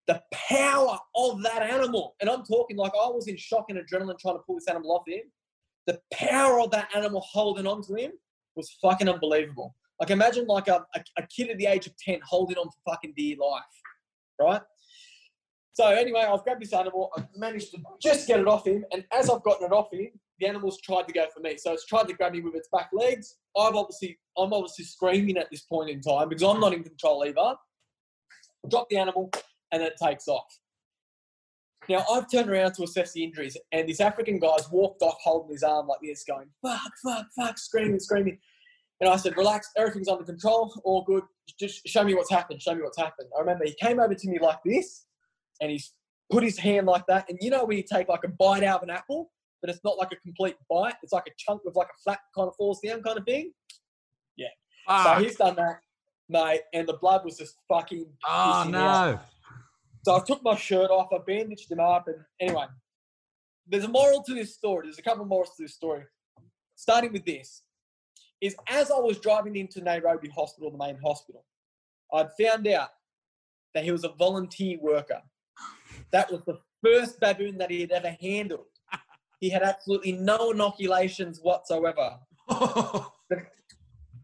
the 0.07 0.23
power 0.33 0.97
of 1.17 1.43
that 1.43 1.63
animal. 1.63 2.15
And 2.21 2.31
I'm 2.31 2.45
talking 2.45 2.77
like 2.77 2.93
I 2.93 3.09
was 3.09 3.27
in 3.27 3.37
shock 3.37 3.65
and 3.69 3.81
adrenaline 3.81 4.17
trying 4.17 4.37
to 4.37 4.43
pull 4.47 4.55
this 4.55 4.69
animal 4.69 4.93
off 4.93 5.09
him. 5.09 5.25
The 5.89 6.01
power 6.13 6.61
of 6.61 6.71
that 6.71 6.89
animal 6.95 7.21
holding 7.29 7.67
on 7.67 7.83
to 7.83 7.95
him 7.97 8.13
was 8.55 8.71
fucking 8.81 9.09
unbelievable. 9.09 9.75
Like 9.99 10.11
imagine 10.11 10.47
like 10.47 10.69
a, 10.69 10.87
a, 10.95 11.03
a 11.17 11.27
kid 11.27 11.51
at 11.51 11.59
the 11.59 11.67
age 11.67 11.89
of 11.89 11.97
10 11.97 12.21
holding 12.23 12.59
on 12.59 12.69
for 12.71 12.93
fucking 12.93 13.15
dear 13.17 13.37
life, 13.39 13.65
right? 14.41 14.63
So 15.79 15.87
anyway, 15.87 16.27
I've 16.29 16.43
grabbed 16.43 16.61
this 16.61 16.73
animal. 16.73 17.09
I've 17.17 17.29
managed 17.37 17.71
to 17.71 17.79
just 18.03 18.27
get 18.27 18.41
it 18.41 18.49
off 18.49 18.67
him, 18.67 18.85
and 18.91 19.05
as 19.13 19.31
I've 19.31 19.45
gotten 19.45 19.65
it 19.65 19.73
off 19.73 19.93
him, 19.93 20.09
the 20.41 20.49
animal's 20.49 20.81
tried 20.81 21.07
to 21.07 21.13
go 21.13 21.27
for 21.33 21.39
me. 21.39 21.57
So 21.57 21.73
it's 21.73 21.87
tried 21.87 22.09
to 22.09 22.15
grab 22.15 22.33
me 22.33 22.41
with 22.41 22.57
its 22.57 22.69
back 22.73 22.91
legs. 22.93 23.37
I've 23.57 23.77
obviously, 23.77 24.19
I'm 24.37 24.53
obviously 24.53 24.87
screaming 24.87 25.37
at 25.37 25.49
this 25.53 25.61
point 25.61 25.91
in 25.91 26.01
time 26.01 26.31
because 26.31 26.43
I'm 26.43 26.59
not 26.59 26.73
in 26.73 26.83
control 26.83 27.25
either. 27.25 27.55
drop 28.69 28.89
the 28.91 28.97
animal, 28.97 29.31
and 29.71 29.81
it 29.81 29.93
takes 30.03 30.27
off. 30.27 30.49
Now 31.89 32.05
I've 32.11 32.29
turned 32.29 32.51
around 32.51 32.73
to 32.73 32.83
assess 32.83 33.13
the 33.13 33.23
injuries, 33.23 33.57
and 33.71 33.89
this 33.89 34.01
African 34.01 34.41
guy's 34.41 34.69
walked 34.73 35.03
off 35.03 35.19
holding 35.23 35.53
his 35.53 35.63
arm 35.63 35.87
like 35.87 36.01
this, 36.03 36.25
going 36.25 36.49
"fuck, 36.61 36.91
fuck, 37.05 37.27
fuck," 37.37 37.57
screaming, 37.57 38.01
screaming. 38.01 38.41
And 39.01 39.09
I 39.09 39.15
said, 39.15 39.37
"Relax, 39.37 39.71
everything's 39.77 40.09
under 40.09 40.25
control, 40.25 40.75
all 40.83 41.05
good. 41.05 41.23
Just 41.61 41.87
show 41.87 42.03
me 42.03 42.17
what's 42.17 42.31
happened. 42.31 42.61
Show 42.61 42.75
me 42.75 42.83
what's 42.83 42.99
happened." 42.99 43.29
I 43.37 43.39
remember 43.39 43.65
he 43.65 43.77
came 43.81 44.01
over 44.01 44.17
to 44.17 44.29
me 44.29 44.41
like 44.41 44.59
this, 44.65 45.05
and 45.61 45.71
he's 45.71 45.93
put 46.31 46.43
his 46.43 46.59
hand 46.59 46.87
like 46.87 47.07
that. 47.09 47.27
And 47.29 47.39
you 47.41 47.51
know 47.51 47.65
when 47.65 47.77
you 47.77 47.85
take 47.91 48.09
like 48.09 48.25
a 48.25 48.29
bite 48.29 48.65
out 48.65 48.83
of 48.83 48.89
an 48.89 48.95
apple, 48.95 49.31
but 49.61 49.71
it's 49.71 49.81
not 49.85 49.99
like 49.99 50.13
a 50.13 50.17
complete 50.17 50.57
bite. 50.71 50.95
It's 51.03 51.13
like 51.13 51.27
a 51.27 51.33
chunk 51.37 51.65
with 51.65 51.77
like 51.77 51.89
a 51.89 51.99
flap 52.03 52.21
kind 52.35 52.49
of 52.49 52.55
falls 52.57 52.81
down 52.81 53.03
kind 53.03 53.19
of 53.19 53.25
thing. 53.25 53.53
Yeah. 54.37 54.49
So 54.89 55.23
he's 55.23 55.37
done 55.37 55.57
that, 55.57 55.81
mate, 56.29 56.63
and 56.73 56.89
the 56.89 56.95
blood 56.95 57.25
was 57.25 57.37
just 57.37 57.57
fucking. 57.69 58.07
Oh 58.27 58.65
pissing 58.67 58.73
me 58.73 58.79
off. 58.79 59.11
no! 59.13 59.21
So 60.05 60.17
I 60.17 60.21
took 60.21 60.43
my 60.43 60.57
shirt 60.57 60.91
off, 60.91 61.09
I 61.13 61.19
bandaged 61.27 61.71
him 61.71 61.81
up, 61.81 62.07
and 62.09 62.17
anyway, 62.41 62.65
there's 63.67 63.85
a 63.85 63.89
moral 63.89 64.23
to 64.23 64.35
this 64.35 64.55
story. 64.55 64.87
There's 64.87 64.99
a 64.99 65.03
couple 65.03 65.23
of 65.23 65.29
morals 65.29 65.51
to 65.57 65.65
this 65.65 65.75
story. 65.75 66.05
Starting 66.77 67.13
with 67.13 67.27
this, 67.27 67.63
is 68.41 68.57
as 68.69 68.91
I 68.91 68.99
was 68.99 69.19
driving 69.19 69.57
into 69.57 69.81
Nairobi 69.81 70.29
Hospital, 70.29 70.71
the 70.71 70.79
main 70.79 70.99
hospital, 71.05 71.45
I'd 72.13 72.29
found 72.41 72.67
out 72.69 72.89
that 73.75 73.85
he 73.85 73.91
was 73.91 74.05
a 74.05 74.11
volunteer 74.11 74.79
worker. 74.81 75.21
That 76.13 76.31
was 76.31 76.43
the 76.47 76.59
first 76.83 77.21
baboon 77.21 77.59
that 77.59 77.71
he 77.71 77.81
had 77.83 77.93
ever 77.93 78.17
handled. 78.21 78.67
He 79.41 79.51
had 79.51 79.63
absolutely 79.63 80.13
no 80.13 80.51
inoculations 80.51 81.39
whatsoever. 81.41 82.19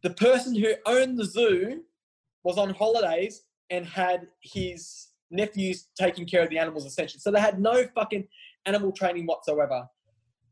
The 0.05 0.11
person 0.11 0.55
who 0.55 0.75
owned 0.85 1.17
the 1.17 1.25
zoo 1.25 1.83
was 2.43 2.59
on 2.59 2.75
holidays 2.75 3.45
and 3.71 3.87
had 3.87 4.29
his 4.43 5.09
nephews 5.31 5.89
taking 5.99 6.27
care 6.27 6.43
of 6.43 6.51
the 6.51 6.59
animals 6.59 6.85
essentially. 6.85 7.21
So 7.21 7.31
they 7.31 7.41
had 7.41 7.59
no 7.59 7.87
fucking 7.95 8.29
animal 8.67 8.93
training 8.93 9.25
whatsoever. 9.25 9.89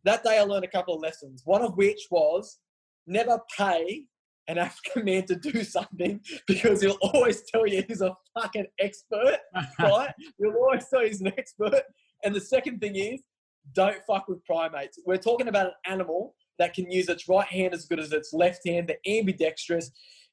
That 0.05 0.25
day 0.25 0.39
I 0.39 0.45
learned 0.45 0.65
a 0.65 0.69
couple 0.69 0.95
of 0.95 1.03
lessons, 1.03 1.43
one 1.45 1.61
of 1.61 1.77
which 1.77 2.07
was 2.11 2.61
never 3.07 3.41
pay 3.55 4.07
an 4.49 4.59
African 4.59 5.05
man 5.05 5.25
to 5.27 5.37
do 5.37 5.63
something 5.65 6.21
because 6.47 6.83
he'll 6.83 6.99
always 7.01 7.43
tell 7.43 7.67
you 7.67 7.83
he's 7.87 8.01
a 8.01 8.17
fucking 8.39 8.67
expert, 8.79 9.39
right? 9.81 10.13
He'll 10.39 10.55
always 10.55 10.87
tell 10.89 11.03
you 11.03 11.09
he's 11.09 11.21
an 11.21 11.33
expert. 11.39 11.83
And 12.25 12.35
the 12.35 12.41
second 12.41 12.81
thing 12.81 12.97
is, 12.97 13.23
don't 13.75 13.99
fuck 14.07 14.29
with 14.29 14.45
primates. 14.45 14.99
We're 15.07 15.17
talking 15.19 15.49
about 15.49 15.67
an 15.67 15.73
animal 15.87 16.35
that 16.59 16.75
can 16.75 16.91
use 16.91 17.09
its 17.09 17.29
right 17.29 17.47
hand 17.47 17.75
as 17.75 17.87
good 17.87 18.01
as 18.01 18.13
its 18.13 18.33
left 18.33 18.67
hand. 18.67 18.89
They're 18.89 19.19
ambidextrous. 19.19 19.91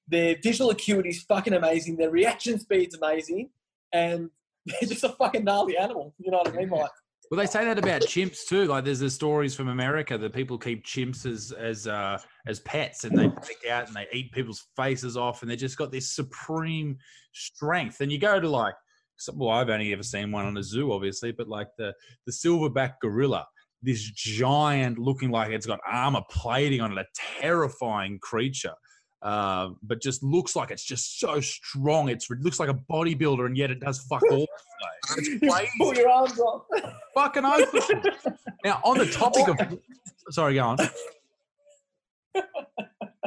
Their 0.07 0.36
visual 0.41 0.72
acuity 0.72 1.10
is 1.10 1.22
fucking 1.24 1.53
amazing. 1.53 1.97
Their 1.97 2.10
reaction 2.10 2.60
speed's 2.60 2.95
amazing. 2.95 3.49
And 3.93 4.30
they're 4.66 4.89
just 4.89 5.03
a 5.03 5.10
fucking 5.10 5.43
gnarly 5.43 5.78
animal. 5.78 6.14
You 6.18 6.32
know 6.32 6.39
what 6.39 6.53
I 6.53 6.57
mean? 6.57 6.70
Like, 6.70 6.91
Well, 7.32 7.39
they 7.39 7.45
say 7.45 7.66
that 7.66 7.78
about 7.78 8.01
chimps 8.01 8.47
too. 8.47 8.66
Like, 8.66 8.86
there's 8.86 8.99
the 8.99 9.10
stories 9.10 9.55
from 9.55 9.70
America 9.70 10.18
that 10.18 10.34
people 10.34 10.57
keep 10.57 10.86
chimps 10.86 11.26
as 11.26 11.51
as 11.51 11.88
uh, 11.88 12.18
as 12.50 12.60
pets, 12.62 13.04
and 13.04 13.18
they 13.18 13.28
break 13.28 13.70
out 13.70 13.88
and 13.88 13.95
they 13.95 14.08
eat 14.12 14.32
people's 14.32 14.66
faces 14.76 15.16
off, 15.16 15.41
and 15.41 15.50
they 15.50 15.56
just 15.56 15.78
got 15.78 15.91
this 15.91 16.14
supreme 16.14 16.97
strength. 17.34 18.02
And 18.02 18.12
you 18.12 18.18
go 18.18 18.39
to 18.39 18.50
like, 18.50 18.74
well, 19.34 19.50
I've 19.52 19.70
only 19.70 19.93
ever 19.93 20.04
seen 20.04 20.32
one 20.32 20.45
on 20.45 20.58
a 20.58 20.64
zoo, 20.64 20.91
obviously, 20.91 21.32
but 21.32 21.47
like 21.47 21.68
the 21.78 21.93
the 22.26 22.32
silverback 22.32 22.93
gorilla, 23.02 23.45
this 23.82 24.02
giant, 24.02 24.97
looking 24.97 25.30
like 25.30 25.52
it's 25.52 25.68
got 25.68 25.80
armor 25.89 26.22
plating 26.30 26.82
on 26.82 26.91
it, 26.91 26.97
a 26.97 27.06
terrifying 27.39 28.20
creature. 28.20 28.74
Uh, 29.22 29.72
but 29.84 30.02
just 30.02 30.24
looks 30.24 30.56
like 30.56 30.72
it's 30.72 30.86
just 30.86 31.20
so 31.20 31.41
strong. 31.41 32.08
It's, 32.08 32.32
it 32.32 32.39
looks 32.39 32.60
like 32.60 32.70
a 32.70 32.80
bodybuilder, 32.89 33.45
and 33.45 33.58
yet 33.58 33.70
it 33.70 33.82
does 33.82 34.00
fuck 34.00 34.24
all. 34.32 34.47
It's 35.18 35.28
you 35.28 35.39
crazy 35.39 35.72
pull 35.78 35.93
your 35.93 36.10
arms 36.10 36.39
off. 36.39 36.64
fucking 37.14 37.43
open. 37.43 38.02
now, 38.64 38.80
on 38.86 38.97
the 38.97 39.06
topic 39.08 39.47
of, 39.50 39.78
sorry, 40.30 40.56
go 40.56 40.64
on. 40.64 40.78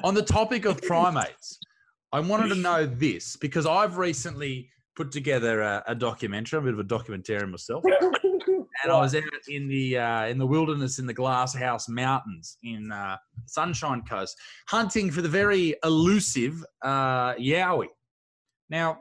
On 0.05 0.14
the 0.14 0.22
topic 0.22 0.64
of 0.64 0.80
primates, 0.82 1.59
I 2.12 2.20
wanted 2.20 2.48
to 2.48 2.55
know 2.55 2.86
this 2.86 3.36
because 3.36 3.66
I've 3.66 3.96
recently 3.96 4.68
put 4.96 5.11
together 5.11 5.62
a, 5.62 5.82
a 5.88 5.94
documentary. 5.94 6.59
A 6.59 6.62
bit 6.62 6.74
of 6.74 6.78
a 6.78 6.84
documentarian 6.84 7.50
myself, 7.50 7.82
and 7.84 8.92
I 8.92 9.00
was 9.00 9.14
out 9.14 9.22
in 9.48 9.68
the 9.68 9.98
uh, 9.98 10.26
in 10.26 10.38
the 10.38 10.46
wilderness 10.46 10.98
in 10.98 11.07
the 11.07 11.14
Glass 11.14 11.55
House 11.55 11.88
Mountains 11.88 12.59
in 12.62 12.92
uh, 12.92 13.16
Sunshine 13.46 14.03
Coast, 14.03 14.36
hunting 14.68 15.11
for 15.11 15.22
the 15.22 15.28
very 15.28 15.74
elusive 15.84 16.64
uh, 16.82 17.34
yowie. 17.34 17.88
Now, 18.68 19.00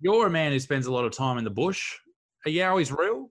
you're 0.00 0.26
a 0.26 0.30
man 0.30 0.52
who 0.52 0.58
spends 0.58 0.86
a 0.86 0.92
lot 0.92 1.04
of 1.04 1.12
time 1.12 1.38
in 1.38 1.44
the 1.44 1.50
bush. 1.50 1.96
Are 2.46 2.50
yowies 2.50 2.96
real? 2.96 3.30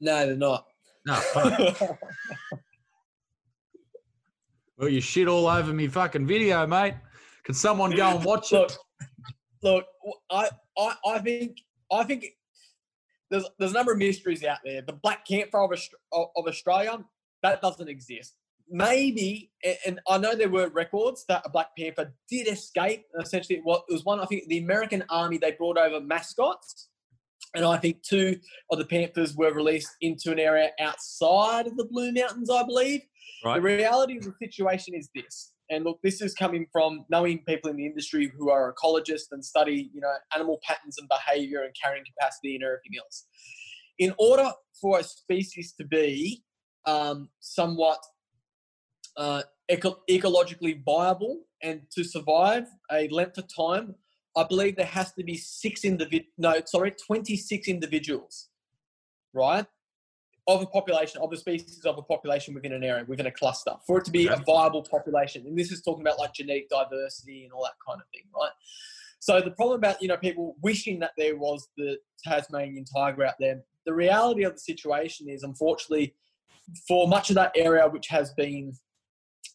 No, 0.00 0.26
they're 0.26 0.36
not. 0.36 0.66
No. 1.06 1.20
Well, 4.80 4.88
you 4.88 5.02
shit 5.02 5.28
all 5.28 5.46
over 5.46 5.74
me 5.74 5.88
fucking 5.88 6.26
video, 6.26 6.66
mate. 6.66 6.94
Can 7.44 7.54
someone 7.54 7.90
go 7.90 8.16
and 8.16 8.24
watch 8.24 8.50
look, 8.50 8.70
it? 8.70 8.78
look, 9.62 9.84
I, 10.30 10.48
I, 10.78 10.94
I 11.06 11.18
think, 11.18 11.58
I 11.92 12.02
think 12.04 12.24
there's 13.30 13.44
there's 13.58 13.72
a 13.72 13.74
number 13.74 13.92
of 13.92 13.98
mysteries 13.98 14.42
out 14.42 14.58
there. 14.64 14.80
The 14.80 14.94
black 14.94 15.26
campfire 15.26 15.64
of, 15.64 15.80
of 16.34 16.46
Australia 16.46 17.04
that 17.42 17.60
doesn't 17.60 17.88
exist. 17.88 18.36
Maybe, 18.70 19.50
and 19.84 20.00
I 20.08 20.16
know 20.16 20.34
there 20.34 20.48
were 20.48 20.68
records 20.68 21.24
that 21.28 21.42
a 21.44 21.50
black 21.50 21.76
panther 21.76 22.14
did 22.30 22.48
escape. 22.48 23.04
Essentially, 23.20 23.60
was, 23.62 23.82
it 23.88 23.92
was 23.92 24.04
one. 24.04 24.20
I 24.20 24.24
think 24.26 24.46
the 24.48 24.58
American 24.58 25.04
Army 25.10 25.36
they 25.36 25.52
brought 25.52 25.76
over 25.76 26.00
mascots, 26.00 26.88
and 27.54 27.64
I 27.64 27.76
think 27.78 28.02
two 28.02 28.38
of 28.70 28.78
the 28.78 28.84
panthers 28.84 29.34
were 29.34 29.52
released 29.52 29.90
into 30.00 30.30
an 30.30 30.38
area 30.38 30.70
outside 30.80 31.66
of 31.66 31.76
the 31.76 31.84
Blue 31.84 32.12
Mountains, 32.12 32.50
I 32.50 32.62
believe. 32.62 33.02
The 33.56 33.62
reality 33.62 34.18
of 34.18 34.24
the 34.24 34.34
situation 34.40 34.94
is 34.94 35.08
this, 35.14 35.52
and 35.70 35.84
look, 35.84 35.98
this 36.02 36.20
is 36.20 36.34
coming 36.34 36.66
from 36.72 37.04
knowing 37.10 37.38
people 37.48 37.70
in 37.70 37.76
the 37.76 37.86
industry 37.86 38.30
who 38.36 38.50
are 38.50 38.74
ecologists 38.74 39.28
and 39.32 39.44
study, 39.44 39.90
you 39.94 40.00
know, 40.00 40.12
animal 40.34 40.60
patterns 40.62 40.98
and 40.98 41.08
behavior 41.08 41.62
and 41.62 41.74
carrying 41.82 42.04
capacity 42.04 42.54
and 42.54 42.64
everything 42.64 42.98
else. 42.98 43.26
In 43.98 44.12
order 44.18 44.50
for 44.80 44.98
a 44.98 45.02
species 45.02 45.74
to 45.78 45.84
be 45.84 46.42
um, 46.86 47.28
somewhat 47.40 47.98
uh, 49.16 49.42
eco- 49.68 50.00
ecologically 50.08 50.82
viable 50.84 51.42
and 51.62 51.82
to 51.92 52.04
survive 52.04 52.66
a 52.90 53.08
length 53.08 53.38
of 53.38 53.46
time, 53.54 53.94
I 54.36 54.44
believe 54.44 54.76
there 54.76 54.86
has 54.86 55.12
to 55.14 55.24
be 55.24 55.36
six 55.36 55.82
individ 55.82 56.26
no, 56.38 56.60
sorry, 56.66 56.92
26 56.92 57.68
individuals, 57.68 58.48
right? 59.32 59.66
Of 60.46 60.62
a 60.62 60.66
population, 60.66 61.20
of 61.20 61.32
a 61.32 61.36
species 61.36 61.84
of 61.84 61.98
a 61.98 62.02
population 62.02 62.54
within 62.54 62.72
an 62.72 62.82
area, 62.82 63.04
within 63.06 63.26
a 63.26 63.30
cluster, 63.30 63.72
for 63.86 63.98
it 63.98 64.04
to 64.06 64.10
be 64.10 64.26
a 64.26 64.36
viable 64.46 64.82
population. 64.82 65.46
And 65.46 65.58
this 65.58 65.70
is 65.70 65.82
talking 65.82 66.02
about 66.02 66.18
like 66.18 66.32
genetic 66.32 66.68
diversity 66.70 67.44
and 67.44 67.52
all 67.52 67.62
that 67.64 67.74
kind 67.86 68.00
of 68.00 68.06
thing, 68.12 68.24
right? 68.34 68.50
So 69.20 69.40
the 69.40 69.50
problem 69.50 69.78
about 69.78 70.00
you 70.00 70.08
know 70.08 70.16
people 70.16 70.56
wishing 70.62 70.98
that 71.00 71.12
there 71.16 71.36
was 71.36 71.68
the 71.76 71.98
Tasmanian 72.24 72.84
tiger 72.84 73.24
out 73.24 73.34
there, 73.38 73.62
the 73.86 73.94
reality 73.94 74.44
of 74.44 74.54
the 74.54 74.60
situation 74.60 75.28
is 75.28 75.42
unfortunately 75.42 76.14
for 76.86 77.06
much 77.08 77.30
of 77.30 77.36
that 77.36 77.52
area 77.56 77.88
which 77.88 78.08
has 78.08 78.32
been 78.34 78.72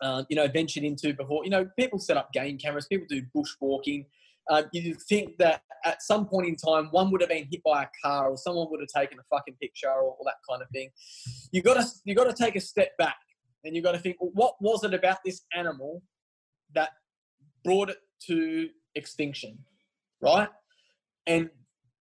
uh, 0.01 0.23
you 0.29 0.35
know 0.35 0.47
ventured 0.47 0.83
into 0.83 1.13
before, 1.13 1.43
you 1.43 1.49
know 1.49 1.67
people 1.77 1.99
set 1.99 2.17
up 2.17 2.31
game 2.31 2.57
cameras, 2.57 2.87
people 2.87 3.07
do 3.09 3.23
bushwalking. 3.35 4.05
Uh, 4.49 4.63
you 4.73 4.93
think 4.93 5.37
that 5.37 5.61
at 5.85 6.01
some 6.01 6.25
point 6.27 6.47
in 6.47 6.55
time 6.55 6.87
one 6.91 7.11
would 7.11 7.21
have 7.21 7.29
been 7.29 7.47
hit 7.51 7.61
by 7.63 7.83
a 7.83 7.87
car 8.03 8.29
or 8.29 8.37
someone 8.37 8.67
would 8.69 8.79
have 8.79 9.01
taken 9.01 9.17
a 9.19 9.35
fucking 9.35 9.55
picture 9.61 9.89
or, 9.89 10.15
or 10.15 10.19
that 10.25 10.35
kind 10.49 10.61
of 10.61 10.69
thing. 10.69 10.89
You 11.51 11.61
got 11.61 11.75
to 11.75 11.87
you 12.03 12.15
got 12.15 12.25
to 12.25 12.43
take 12.43 12.55
a 12.55 12.61
step 12.61 12.95
back 12.97 13.17
and 13.63 13.75
you 13.75 13.81
got 13.81 13.93
to 13.93 13.99
think, 13.99 14.17
well, 14.19 14.31
what 14.33 14.55
was 14.59 14.83
it 14.83 14.93
about 14.93 15.17
this 15.25 15.41
animal 15.55 16.01
that 16.73 16.89
brought 17.63 17.89
it 17.89 17.97
to 18.27 18.69
extinction, 18.93 19.57
right? 20.21 20.49
And 21.27 21.49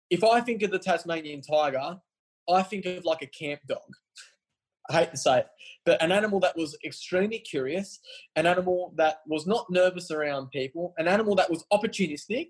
if 0.09 0.23
I 0.23 0.41
think 0.41 0.61
of 0.63 0.71
the 0.71 0.79
Tasmanian 0.79 1.41
tiger, 1.41 1.97
I 2.49 2.63
think 2.63 2.85
of 2.85 3.05
like 3.05 3.21
a 3.21 3.27
camp 3.27 3.61
dog. 3.67 3.79
I 4.89 4.93
hate 4.93 5.11
to 5.11 5.17
say 5.17 5.39
it, 5.39 5.47
but 5.85 6.01
an 6.01 6.11
animal 6.11 6.39
that 6.41 6.55
was 6.55 6.77
extremely 6.85 7.39
curious, 7.39 7.99
an 8.35 8.45
animal 8.45 8.93
that 8.97 9.21
was 9.27 9.47
not 9.47 9.65
nervous 9.69 10.11
around 10.11 10.51
people, 10.51 10.93
an 10.97 11.07
animal 11.07 11.35
that 11.35 11.49
was 11.49 11.65
opportunistic, 11.73 12.49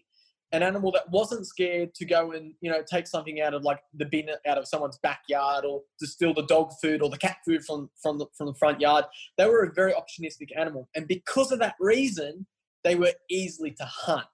an 0.51 0.63
animal 0.63 0.91
that 0.91 1.09
wasn't 1.09 1.47
scared 1.47 1.93
to 1.95 2.05
go 2.05 2.31
and 2.31 2.53
you 2.61 2.69
know 2.69 2.81
take 2.89 3.07
something 3.07 3.41
out 3.41 3.53
of 3.53 3.63
like 3.63 3.79
the 3.93 4.05
bin 4.05 4.29
out 4.47 4.57
of 4.57 4.67
someone's 4.67 4.97
backyard 4.99 5.65
or 5.65 5.81
to 5.99 6.07
steal 6.07 6.33
the 6.33 6.45
dog 6.45 6.71
food 6.81 7.01
or 7.01 7.09
the 7.09 7.17
cat 7.17 7.37
food 7.45 7.63
from 7.65 7.89
from 8.01 8.17
the 8.19 8.25
from 8.37 8.47
the 8.47 8.53
front 8.53 8.79
yard. 8.79 9.05
They 9.37 9.45
were 9.45 9.63
a 9.63 9.73
very 9.73 9.93
opportunistic 9.93 10.49
animal, 10.57 10.89
and 10.95 11.07
because 11.07 11.51
of 11.51 11.59
that 11.59 11.75
reason, 11.79 12.45
they 12.83 12.95
were 12.95 13.13
easily 13.29 13.71
to 13.71 13.85
hunt. 13.85 14.27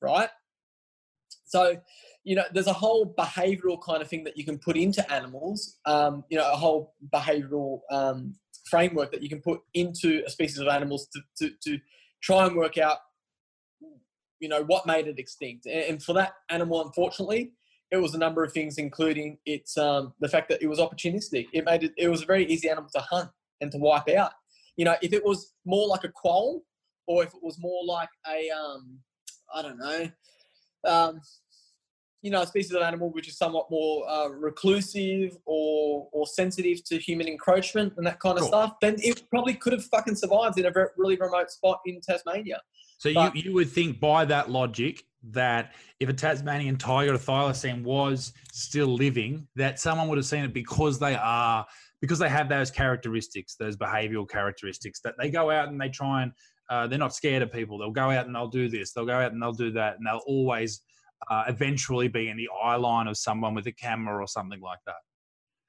Right. 0.00 0.30
So, 1.44 1.78
you 2.24 2.36
know, 2.36 2.44
there's 2.52 2.66
a 2.66 2.72
whole 2.72 3.14
behavioral 3.18 3.82
kind 3.82 4.02
of 4.02 4.08
thing 4.08 4.24
that 4.24 4.36
you 4.36 4.44
can 4.44 4.58
put 4.58 4.76
into 4.76 5.10
animals. 5.10 5.78
Um, 5.86 6.24
you 6.28 6.36
know, 6.36 6.50
a 6.50 6.56
whole 6.56 6.94
behavioral 7.12 7.80
um, 7.90 8.34
framework 8.68 9.12
that 9.12 9.22
you 9.22 9.28
can 9.28 9.40
put 9.40 9.60
into 9.74 10.22
a 10.26 10.30
species 10.30 10.58
of 10.58 10.68
animals 10.68 11.08
to, 11.12 11.20
to, 11.38 11.54
to 11.64 11.78
try 12.22 12.46
and 12.46 12.56
work 12.56 12.78
out 12.78 12.98
you 14.40 14.48
know, 14.48 14.64
what 14.64 14.86
made 14.86 15.06
it 15.06 15.18
extinct. 15.18 15.66
And, 15.66 16.02
for 16.02 16.14
that 16.14 16.32
animal, 16.48 16.84
unfortunately, 16.84 17.52
it 17.90 17.98
was 17.98 18.14
a 18.14 18.18
number 18.18 18.42
of 18.42 18.52
things, 18.52 18.78
including 18.78 19.38
its 19.44 19.76
um, 19.76 20.14
the 20.20 20.28
fact 20.28 20.48
that 20.48 20.62
it 20.62 20.66
was 20.66 20.78
opportunistic. 20.78 21.46
It 21.52 21.64
made 21.64 21.84
it, 21.84 21.92
it 21.96 22.08
was 22.08 22.22
a 22.22 22.26
very 22.26 22.46
easy 22.46 22.68
animal 22.68 22.90
to 22.94 23.00
hunt 23.00 23.30
and 23.60 23.70
to 23.72 23.78
wipe 23.78 24.08
out. 24.08 24.32
You 24.76 24.86
know, 24.86 24.96
if 25.02 25.12
it 25.12 25.24
was 25.24 25.52
more 25.66 25.86
like 25.86 26.04
a 26.04 26.08
quoll, 26.08 26.64
or 27.06 27.22
if 27.22 27.34
it 27.34 27.42
was 27.42 27.58
more 27.58 27.84
like 27.84 28.08
a, 28.28 28.50
um, 28.50 28.98
I 29.54 29.62
don't 29.62 29.78
know, 29.78 30.10
um, 30.86 31.20
you 32.22 32.30
know, 32.30 32.42
a 32.42 32.46
species 32.46 32.72
of 32.72 32.82
animal 32.82 33.10
which 33.10 33.28
is 33.28 33.36
somewhat 33.38 33.70
more 33.70 34.08
uh, 34.08 34.28
reclusive 34.28 35.36
or 35.46 36.08
or 36.12 36.26
sensitive 36.26 36.84
to 36.84 36.98
human 36.98 37.26
encroachment 37.28 37.92
and 37.96 38.06
that 38.06 38.20
kind 38.20 38.36
of 38.38 38.42
Sure. 38.42 38.48
stuff, 38.48 38.74
then 38.80 38.96
it 38.98 39.22
probably 39.30 39.54
could 39.54 39.72
have 39.72 39.84
fucking 39.84 40.14
survived 40.16 40.58
in 40.58 40.66
a 40.66 40.70
very, 40.70 40.88
really 40.96 41.16
remote 41.16 41.50
spot 41.50 41.80
in 41.86 42.00
Tasmania. 42.00 42.60
So 42.98 43.12
But- 43.14 43.34
you, 43.34 43.42
you 43.44 43.52
would 43.54 43.70
think 43.70 44.00
by 44.00 44.24
that 44.26 44.50
logic 44.50 45.04
that 45.32 45.74
if 45.98 46.08
a 46.08 46.12
Tasmanian 46.14 46.76
tiger 46.76 47.14
or 47.14 47.18
thylacine 47.18 47.82
was 47.82 48.32
still 48.52 48.86
living, 48.88 49.46
that 49.56 49.78
someone 49.78 50.08
would 50.08 50.16
have 50.18 50.24
seen 50.26 50.44
it 50.44 50.52
because 50.54 50.98
they 50.98 51.14
are 51.14 51.66
because 52.00 52.18
they 52.18 52.30
have 52.30 52.48
those 52.48 52.70
characteristics, 52.70 53.56
those 53.56 53.76
behavioural 53.76 54.26
characteristics 54.26 55.00
that 55.04 55.14
they 55.18 55.30
go 55.30 55.50
out 55.50 55.68
and 55.68 55.78
they 55.78 55.90
try 55.90 56.22
and 56.22 56.32
uh, 56.70 56.86
they're 56.86 56.98
not 56.98 57.14
scared 57.14 57.42
of 57.42 57.52
people. 57.52 57.76
They'll 57.78 57.90
go 57.90 58.10
out 58.10 58.26
and 58.26 58.34
they'll 58.34 58.48
do 58.48 58.68
this. 58.68 58.92
They'll 58.92 59.04
go 59.04 59.18
out 59.18 59.32
and 59.32 59.42
they'll 59.42 59.52
do 59.52 59.72
that, 59.72 59.96
and 59.98 60.06
they'll 60.06 60.22
always 60.26 60.80
uh, 61.28 61.44
eventually 61.48 62.08
be 62.08 62.28
in 62.28 62.36
the 62.36 62.48
eye 62.62 62.76
line 62.76 63.06
of 63.06 63.16
someone 63.16 63.54
with 63.54 63.66
a 63.66 63.72
camera 63.72 64.22
or 64.22 64.26
something 64.26 64.60
like 64.60 64.78
that. 64.86 64.96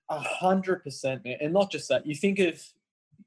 A 0.09 0.19
hundred 0.19 0.83
percent, 0.83 1.23
man. 1.23 1.37
And 1.41 1.53
not 1.53 1.71
just 1.71 1.87
that. 1.89 2.05
You 2.05 2.15
think 2.15 2.39
of 2.39 2.61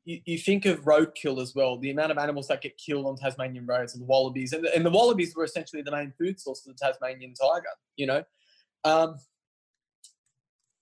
you, 0.05 0.21
you 0.25 0.39
think 0.39 0.67
of 0.67 0.83
roadkill 0.85 1.41
as 1.41 1.55
well. 1.55 1.79
The 1.79 1.91
amount 1.91 2.13
of 2.13 2.19
animals 2.19 2.49
that 2.49 2.61
get 2.61 2.77
killed 2.77 3.07
on 3.07 3.17
Tasmanian 3.17 3.67
roads 3.67 3.95
and 3.95 4.03
the 4.03 4.07
wallabies, 4.07 4.53
and 4.53 4.65
the, 4.65 4.75
and 4.75 4.85
the 4.85 4.91
wallabies 4.91 5.35
were 5.35 5.45
essentially 5.45 5.83
the 5.83 5.91
main 5.91 6.13
food 6.19 6.41
source 6.41 6.67
of 6.67 6.77
the 6.77 6.85
Tasmanian 6.85 7.35
tiger. 7.35 7.65
You 7.97 8.07
know, 8.07 8.25
um, 8.85 9.17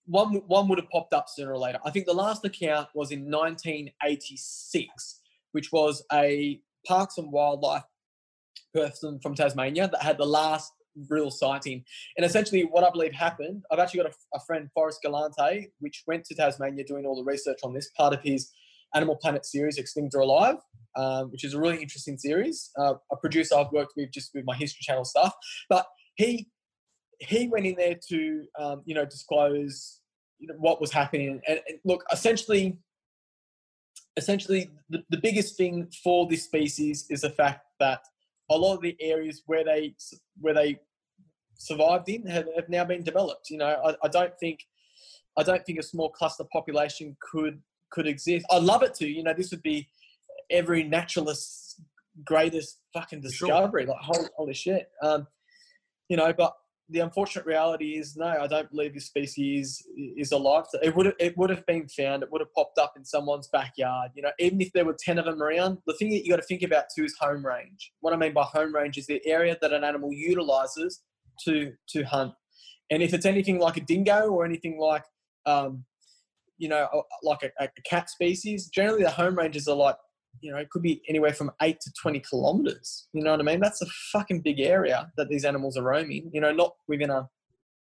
one 0.07 0.34
one 0.47 0.68
would 0.68 0.78
have 0.78 0.90
popped 0.90 1.14
up 1.14 1.28
sooner 1.28 1.53
or 1.53 1.59
later. 1.59 1.78
I 1.84 1.90
think 1.90 2.07
the 2.07 2.14
last 2.14 2.45
account 2.45 2.88
was 2.95 3.11
in 3.12 3.30
1986, 3.30 5.20
which 5.53 5.70
was 5.72 6.05
a 6.12 6.61
Parks 6.86 7.18
and 7.18 7.30
Wildlife 7.30 7.84
person 8.74 9.20
from 9.20 9.34
Tasmania 9.34 9.88
that 9.88 10.03
had 10.03 10.18
the 10.18 10.26
last 10.26 10.72
real 11.09 11.30
sighting. 11.30 11.84
And 12.16 12.26
essentially, 12.26 12.62
what 12.62 12.84
I 12.84 12.90
believe 12.90 13.12
happened, 13.12 13.62
I've 13.70 13.78
actually 13.78 14.03
got 14.03 14.12
a, 14.12 14.36
a 14.36 14.40
friend, 14.40 14.68
Forrest 14.74 15.01
Galante, 15.03 15.70
which 15.80 16.03
went 16.07 16.24
to 16.26 16.34
Tasmania 16.34 16.84
doing 16.84 17.07
all 17.07 17.16
the 17.16 17.24
research 17.24 17.59
on 17.64 17.74
this 17.74 17.90
part 17.97 18.14
of 18.14 18.22
his 18.22 18.51
Animal 18.95 19.16
Planet 19.16 19.47
series, 19.47 19.78
Extinct 19.78 20.14
or 20.14 20.20
Alive, 20.20 20.57
um, 20.97 21.30
which 21.30 21.45
is 21.45 21.55
a 21.55 21.61
really 21.61 21.80
interesting 21.80 22.18
series. 22.18 22.70
Uh, 22.78 22.95
a 23.11 23.16
producer 23.16 23.57
I've 23.57 23.72
worked 23.72 23.95
with 23.97 24.11
just 24.12 24.30
with 24.34 24.45
my 24.45 24.55
History 24.57 24.82
Channel 24.82 25.05
stuff, 25.05 25.32
but 25.68 25.86
he 26.16 26.49
he 27.18 27.49
went 27.49 27.66
in 27.66 27.76
there 27.76 27.97
to 28.09 28.45
um, 28.59 28.82
you 28.84 28.95
know 28.95 29.05
disclose 29.05 30.01
you 30.38 30.49
know, 30.49 30.55
what 30.59 30.80
was 30.80 30.93
happening. 30.93 31.40
And, 31.47 31.61
and 31.68 31.78
look, 31.84 32.05
essentially, 32.12 32.78
essentially, 34.16 34.70
the, 34.90 35.03
the 35.09 35.18
biggest 35.18 35.57
thing 35.57 35.88
for 36.03 36.26
this 36.28 36.45
species 36.45 37.07
is 37.09 37.22
the 37.22 37.30
fact 37.30 37.64
that 37.80 38.01
a 38.51 38.57
lot 38.57 38.74
of 38.74 38.82
the 38.82 38.97
areas 39.01 39.43
where 39.47 39.64
they 39.64 39.95
where 40.40 40.55
they 40.55 40.80
survived 41.59 42.09
in 42.09 42.26
have, 42.26 42.47
have 42.57 42.68
now 42.68 42.84
been 42.84 43.03
developed. 43.03 43.51
You 43.51 43.59
know, 43.59 43.66
I, 43.66 43.95
I 44.05 44.09
don't 44.09 44.36
think 44.38 44.61
I 45.36 45.43
don't 45.43 45.64
think 45.64 45.78
a 45.78 45.82
small 45.82 46.11
cluster 46.11 46.45
population 46.53 47.16
could 47.20 47.61
could 47.90 48.07
exist. 48.07 48.47
I'd 48.51 48.62
love 48.62 48.82
it 48.82 48.95
to. 48.95 49.07
You 49.09 49.22
know, 49.22 49.34
this 49.34 49.51
would 49.51 49.62
be 49.62 49.88
every 50.51 50.82
naturalist's 50.82 51.80
greatest 52.24 52.78
fucking 52.93 53.22
Sure. 53.22 53.49
discovery. 53.49 53.86
Like 53.86 54.01
holy, 54.01 54.28
holy 54.36 54.55
shit. 54.55 54.90
Um, 55.03 55.26
you 56.09 56.16
know, 56.16 56.32
but 56.32 56.55
the 56.88 57.00
unfortunate 57.00 57.46
reality 57.46 57.96
is 57.96 58.16
no, 58.16 58.26
I 58.26 58.46
don't 58.46 58.70
believe 58.70 58.94
this 58.94 59.06
species 59.06 59.82
is 60.16 60.32
alive. 60.32 60.64
It 60.82 60.94
would 60.94 61.14
it 61.18 61.36
would 61.38 61.50
have 61.50 61.64
been 61.66 61.88
found. 61.88 62.22
It 62.22 62.30
would 62.30 62.40
have 62.40 62.52
popped 62.54 62.78
up 62.78 62.94
in 62.96 63.04
someone's 63.04 63.48
backyard. 63.48 64.10
You 64.14 64.22
know, 64.22 64.32
even 64.38 64.60
if 64.60 64.72
there 64.72 64.84
were 64.84 64.96
ten 64.98 65.18
of 65.18 65.24
them 65.24 65.42
around. 65.42 65.78
The 65.86 65.94
thing 65.94 66.10
that 66.10 66.24
you 66.24 66.30
got 66.30 66.36
to 66.36 66.42
think 66.46 66.62
about 66.62 66.84
too 66.94 67.04
is 67.04 67.16
home 67.18 67.44
range. 67.44 67.92
What 68.00 68.12
I 68.12 68.16
mean 68.16 68.32
by 68.32 68.42
home 68.44 68.74
range 68.74 68.98
is 68.98 69.06
the 69.06 69.24
area 69.26 69.56
that 69.60 69.72
an 69.72 69.84
animal 69.84 70.12
utilizes 70.12 71.02
to 71.44 71.72
to 71.88 72.02
hunt. 72.02 72.34
And 72.90 73.02
if 73.02 73.14
it's 73.14 73.26
anything 73.26 73.58
like 73.58 73.78
a 73.78 73.80
dingo 73.80 74.28
or 74.28 74.44
anything 74.44 74.78
like, 74.78 75.04
um, 75.46 75.84
you 76.58 76.68
know, 76.68 76.86
like 77.22 77.42
a, 77.42 77.64
a 77.64 77.68
cat 77.88 78.10
species, 78.10 78.68
generally 78.68 79.02
the 79.02 79.10
home 79.10 79.36
ranges 79.38 79.66
are 79.66 79.76
like, 79.76 79.96
you 80.40 80.50
know, 80.50 80.58
it 80.58 80.70
could 80.70 80.82
be 80.82 81.02
anywhere 81.08 81.32
from 81.32 81.52
eight 81.62 81.80
to 81.80 81.92
twenty 82.00 82.20
kilometers. 82.20 83.06
You 83.12 83.22
know 83.22 83.30
what 83.32 83.40
I 83.40 83.44
mean? 83.44 83.60
That's 83.60 83.82
a 83.82 83.86
fucking 84.12 84.40
big 84.40 84.60
area 84.60 85.12
that 85.16 85.28
these 85.28 85.44
animals 85.44 85.76
are 85.76 85.82
roaming. 85.82 86.30
You 86.32 86.40
know, 86.40 86.52
not 86.52 86.74
within 86.88 87.10
a 87.10 87.18
a 87.18 87.28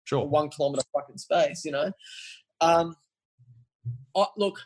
Sure. 0.04 0.28
one 0.28 0.50
kilometer 0.50 0.84
fucking 0.94 1.18
space, 1.18 1.64
you 1.64 1.72
know. 1.72 1.92
Um, 2.60 2.96
I, 4.16 4.26
look, 4.36 4.60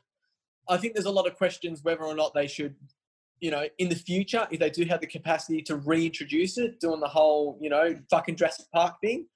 I 0.67 0.77
think 0.77 0.93
there's 0.93 1.05
a 1.05 1.11
lot 1.11 1.27
of 1.27 1.35
questions 1.35 1.83
whether 1.83 2.03
or 2.03 2.15
not 2.15 2.33
they 2.33 2.47
should, 2.47 2.75
you 3.39 3.51
know, 3.51 3.65
in 3.77 3.89
the 3.89 3.95
future, 3.95 4.47
if 4.49 4.59
they 4.59 4.69
do 4.69 4.85
have 4.85 5.01
the 5.01 5.07
capacity 5.07 5.61
to 5.63 5.75
reintroduce 5.75 6.57
it, 6.57 6.79
doing 6.79 6.99
the 6.99 7.07
whole, 7.07 7.57
you 7.61 7.69
know, 7.69 7.95
fucking 8.09 8.35
Jurassic 8.37 8.65
Park 8.73 8.95
thing. 9.01 9.27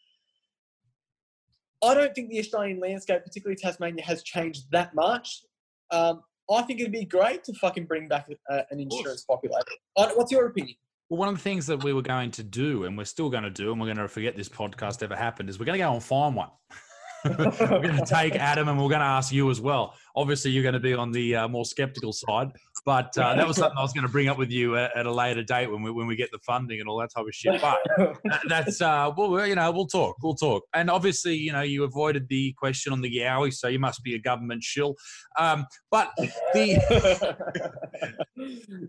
I 1.83 1.93
don't 1.93 2.13
think 2.13 2.29
the 2.29 2.39
Australian 2.39 2.79
landscape, 2.79 3.23
particularly 3.23 3.55
Tasmania, 3.55 4.03
has 4.03 4.23
changed 4.23 4.71
that 4.71 4.95
much. 4.95 5.43
Um, 5.91 6.23
I 6.51 6.61
think 6.63 6.79
it'd 6.79 6.91
be 6.91 7.05
great 7.05 7.43
to 7.45 7.53
fucking 7.53 7.85
bring 7.85 8.07
back 8.07 8.27
a, 8.49 8.63
an 8.71 8.79
insurance 8.79 9.23
population. 9.23 9.65
Uh, 9.95 10.09
What's 10.15 10.31
your 10.31 10.47
opinion? 10.47 10.75
Well, 11.09 11.19
one 11.19 11.29
of 11.29 11.35
the 11.35 11.41
things 11.41 11.65
that 11.67 11.83
we 11.83 11.93
were 11.93 12.01
going 12.01 12.31
to 12.31 12.43
do, 12.43 12.83
and 12.83 12.97
we're 12.97 13.05
still 13.05 13.29
going 13.29 13.43
to 13.43 13.49
do, 13.49 13.71
and 13.71 13.81
we're 13.81 13.87
going 13.87 13.97
to 13.97 14.07
forget 14.07 14.35
this 14.35 14.49
podcast 14.49 15.01
ever 15.01 15.15
happened, 15.15 15.49
is 15.49 15.59
we're 15.59 15.65
going 15.65 15.79
to 15.79 15.83
go 15.83 15.93
and 15.93 16.03
find 16.03 16.35
one. 16.35 16.49
we're 17.25 17.35
going 17.81 17.97
to 17.97 18.05
take 18.05 18.35
Adam, 18.35 18.67
and 18.67 18.77
we're 18.77 18.89
going 18.89 18.99
to 18.99 19.05
ask 19.05 19.31
you 19.31 19.49
as 19.49 19.59
well. 19.59 19.95
Obviously, 20.15 20.51
you're 20.51 20.63
going 20.63 20.73
to 20.73 20.79
be 20.79 20.93
on 20.93 21.11
the 21.11 21.35
uh, 21.35 21.47
more 21.47 21.65
skeptical 21.65 22.13
side, 22.13 22.49
but 22.89 23.15
uh, 23.19 23.35
that 23.35 23.47
was 23.47 23.57
something 23.61 23.77
I 23.77 23.83
was 23.83 23.93
going 23.93 24.07
to 24.07 24.11
bring 24.11 24.29
up 24.29 24.39
with 24.39 24.49
you 24.49 24.75
at, 24.75 24.97
at 24.97 25.05
a 25.05 25.11
later 25.11 25.43
date 25.43 25.71
when 25.71 25.83
we 25.83 25.91
when 25.91 26.07
we 26.07 26.15
get 26.15 26.31
the 26.31 26.39
funding 26.39 26.79
and 26.79 26.89
all 26.89 26.97
that 26.97 27.11
type 27.15 27.23
of 27.23 27.35
shit. 27.35 27.61
But 27.61 27.77
that- 28.23 28.41
that's 28.47 28.81
uh, 28.81 29.11
well, 29.15 29.45
you 29.45 29.53
know, 29.53 29.69
we'll 29.69 29.85
talk, 29.85 30.15
we'll 30.23 30.33
talk. 30.33 30.63
And 30.73 30.89
obviously, 30.89 31.35
you 31.35 31.51
know, 31.51 31.61
you 31.61 31.83
avoided 31.83 32.27
the 32.29 32.51
question 32.53 32.91
on 32.91 33.01
the 33.01 33.19
Yowie, 33.19 33.53
so 33.53 33.67
you 33.67 33.77
must 33.77 34.03
be 34.03 34.15
a 34.15 34.19
government 34.19 34.63
shill. 34.63 34.95
Um, 35.37 35.67
but 35.91 36.09
the 36.17 37.37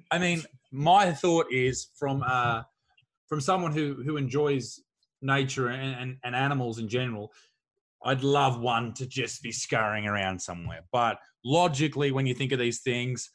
I 0.10 0.18
mean, 0.18 0.44
my 0.72 1.12
thought 1.12 1.52
is 1.52 1.88
from 1.98 2.24
uh, 2.26 2.62
from 3.28 3.42
someone 3.42 3.72
who 3.72 4.02
who 4.02 4.16
enjoys 4.16 4.80
nature 5.20 5.68
and, 5.68 5.94
and, 6.00 6.16
and 6.24 6.34
animals 6.34 6.78
in 6.78 6.88
general. 6.88 7.32
I'd 8.02 8.22
love 8.22 8.58
one 8.58 8.94
to 8.94 9.06
just 9.06 9.42
be 9.42 9.52
scurrying 9.52 10.06
around 10.06 10.40
somewhere. 10.40 10.84
But 10.90 11.18
logically, 11.44 12.12
when 12.12 12.24
you 12.24 12.32
think 12.32 12.50
of 12.52 12.58
these 12.58 12.80
things, 12.80 13.28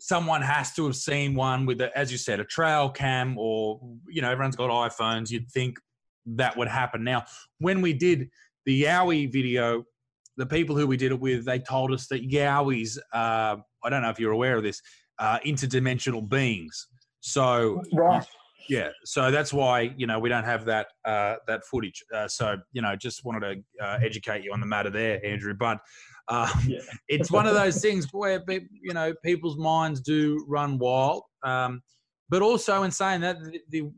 someone 0.00 0.42
has 0.42 0.72
to 0.74 0.86
have 0.86 0.96
seen 0.96 1.34
one 1.34 1.66
with, 1.66 1.80
a, 1.80 1.96
as 1.96 2.10
you 2.12 2.18
said, 2.18 2.40
a 2.40 2.44
trail 2.44 2.88
cam, 2.88 3.36
or 3.38 3.80
you 4.08 4.22
know, 4.22 4.30
everyone's 4.30 4.56
got 4.56 4.70
iPhones. 4.70 5.30
You'd 5.30 5.50
think 5.50 5.78
that 6.26 6.56
would 6.56 6.68
happen. 6.68 7.04
Now, 7.04 7.24
when 7.58 7.80
we 7.80 7.92
did 7.92 8.28
the 8.66 8.84
Yowie 8.84 9.30
video, 9.32 9.84
the 10.36 10.46
people 10.46 10.76
who 10.76 10.86
we 10.86 10.96
did 10.96 11.12
it 11.12 11.20
with, 11.20 11.44
they 11.44 11.58
told 11.58 11.92
us 11.92 12.06
that 12.08 12.28
Yowies. 12.28 12.98
Uh, 13.12 13.56
I 13.84 13.90
don't 13.90 14.02
know 14.02 14.10
if 14.10 14.20
you're 14.20 14.32
aware 14.32 14.56
of 14.56 14.62
this 14.62 14.80
uh, 15.18 15.38
interdimensional 15.44 16.28
beings. 16.28 16.86
So 17.20 17.82
right. 17.92 18.24
yeah, 18.68 18.90
so 19.04 19.30
that's 19.30 19.52
why 19.52 19.92
you 19.96 20.06
know 20.06 20.18
we 20.18 20.28
don't 20.28 20.44
have 20.44 20.64
that 20.66 20.88
uh, 21.04 21.36
that 21.46 21.64
footage. 21.64 22.04
Uh, 22.14 22.28
so 22.28 22.56
you 22.72 22.82
know, 22.82 22.94
just 22.96 23.24
wanted 23.24 23.40
to 23.80 23.84
uh, 23.84 23.98
educate 24.02 24.44
you 24.44 24.52
on 24.52 24.60
the 24.60 24.66
matter 24.66 24.90
there, 24.90 25.24
Andrew. 25.24 25.54
But 25.54 25.78
um, 26.28 26.50
Yeah. 26.66 26.80
it's 27.08 27.30
one 27.30 27.46
of 27.46 27.54
those 27.54 27.80
things 27.80 28.06
where 28.12 28.42
you 28.48 28.94
know 28.94 29.14
people's 29.24 29.56
minds 29.56 30.00
do 30.00 30.44
run 30.48 30.78
wild. 30.78 31.22
Um, 31.42 31.82
but 32.28 32.42
also 32.42 32.82
in 32.82 32.90
saying 32.90 33.22
that 33.22 33.38
the, 33.42 33.60
the, 33.70 33.90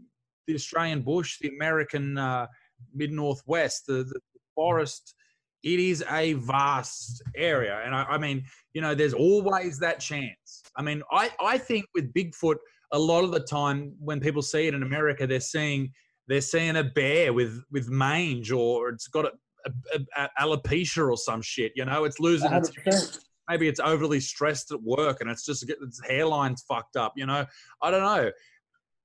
the 0.47 0.55
Australian 0.55 1.03
bush, 1.03 1.39
the 1.41 1.49
American 1.49 2.17
uh, 2.17 2.47
mid 2.95 3.11
northwest, 3.11 3.87
the, 3.87 4.05
the 4.05 4.21
forest, 4.55 5.15
it 5.63 5.81
is 5.81 6.05
a 6.11 6.35
vast 6.35 7.23
area, 7.37 7.83
and 7.85 7.95
I, 7.95 8.05
I 8.05 8.19
mean, 8.19 8.45
you 8.73 8.81
know, 8.81 8.95
there's 8.95 9.15
always 9.15 9.79
that 9.81 10.01
chance. 10.01 10.63
I 10.77 10.83
mean, 10.83 11.03
I 11.13 11.31
I 11.41 11.59
think 11.59 11.87
with 11.95 12.13
Bigfoot 12.15 12.57
a 12.93 12.99
lot 12.99 13.25
of 13.25 13.31
the 13.31 13.41
time 13.41 13.95
when 13.99 14.21
people 14.21 14.43
see 14.43 14.67
it 14.67 14.75
in 14.75 14.83
America, 14.83 15.27
they're 15.27 15.41
seeing 15.41 15.93
they're 16.29 16.41
seeing 16.41 16.77
a 16.77 16.85
bear 16.85 17.33
with 17.33 17.61
with 17.71 17.89
mange 17.89 18.53
or 18.53 18.89
it's 18.91 19.09
got 19.09 19.27
a, 19.27 19.33
a, 19.67 20.01
a 20.17 20.29
alopecia 20.41 21.11
or 21.11 21.17
some 21.17 21.43
shit. 21.43 21.73
You 21.75 21.85
know, 21.85 22.05
it's 22.05 22.21
losing 22.21 22.53
its 22.53 22.71
100%. 22.71 23.19
maybe 23.49 23.69
it's 23.69 23.81
overly 23.81 24.21
stressed 24.21 24.71
at 24.71 24.83
work 24.83 25.21
and 25.21 25.31
it's 25.31 25.45
just 25.45 25.69
its 25.69 26.01
hairline's 26.09 26.63
fucked 26.63 26.97
up. 26.97 27.13
You 27.17 27.27
know, 27.27 27.45
I 27.83 27.91
don't 27.91 28.03
know. 28.03 28.31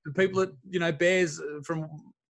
The 0.05 0.13
People 0.13 0.41
that 0.41 0.55
you 0.69 0.79
know 0.79 0.91
bears 0.91 1.39
uh, 1.39 1.61
from. 1.63 1.89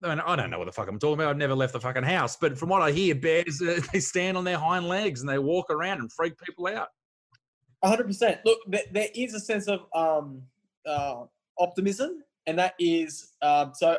I, 0.04 0.10
mean, 0.10 0.20
I 0.20 0.36
don't 0.36 0.50
know 0.50 0.58
what 0.58 0.66
the 0.66 0.72
fuck 0.72 0.88
I'm 0.88 0.98
talking 0.98 1.14
about. 1.14 1.30
I've 1.30 1.36
never 1.36 1.54
left 1.54 1.72
the 1.72 1.80
fucking 1.80 2.04
house, 2.04 2.36
but 2.36 2.56
from 2.56 2.68
what 2.68 2.80
I 2.80 2.92
hear, 2.92 3.14
bears 3.14 3.60
uh, 3.60 3.80
they 3.92 3.98
stand 3.98 4.36
on 4.36 4.44
their 4.44 4.58
hind 4.58 4.86
legs 4.86 5.20
and 5.20 5.28
they 5.28 5.38
walk 5.38 5.70
around 5.70 6.00
and 6.00 6.12
freak 6.12 6.34
people 6.38 6.68
out. 6.68 6.88
hundred 7.82 8.06
percent. 8.06 8.40
Look, 8.44 8.60
there, 8.68 8.82
there 8.92 9.08
is 9.16 9.34
a 9.34 9.40
sense 9.40 9.66
of 9.66 9.80
um, 9.94 10.42
uh, 10.86 11.24
optimism, 11.58 12.22
and 12.46 12.58
that 12.58 12.74
is 12.78 13.32
um, 13.42 13.72
so. 13.74 13.98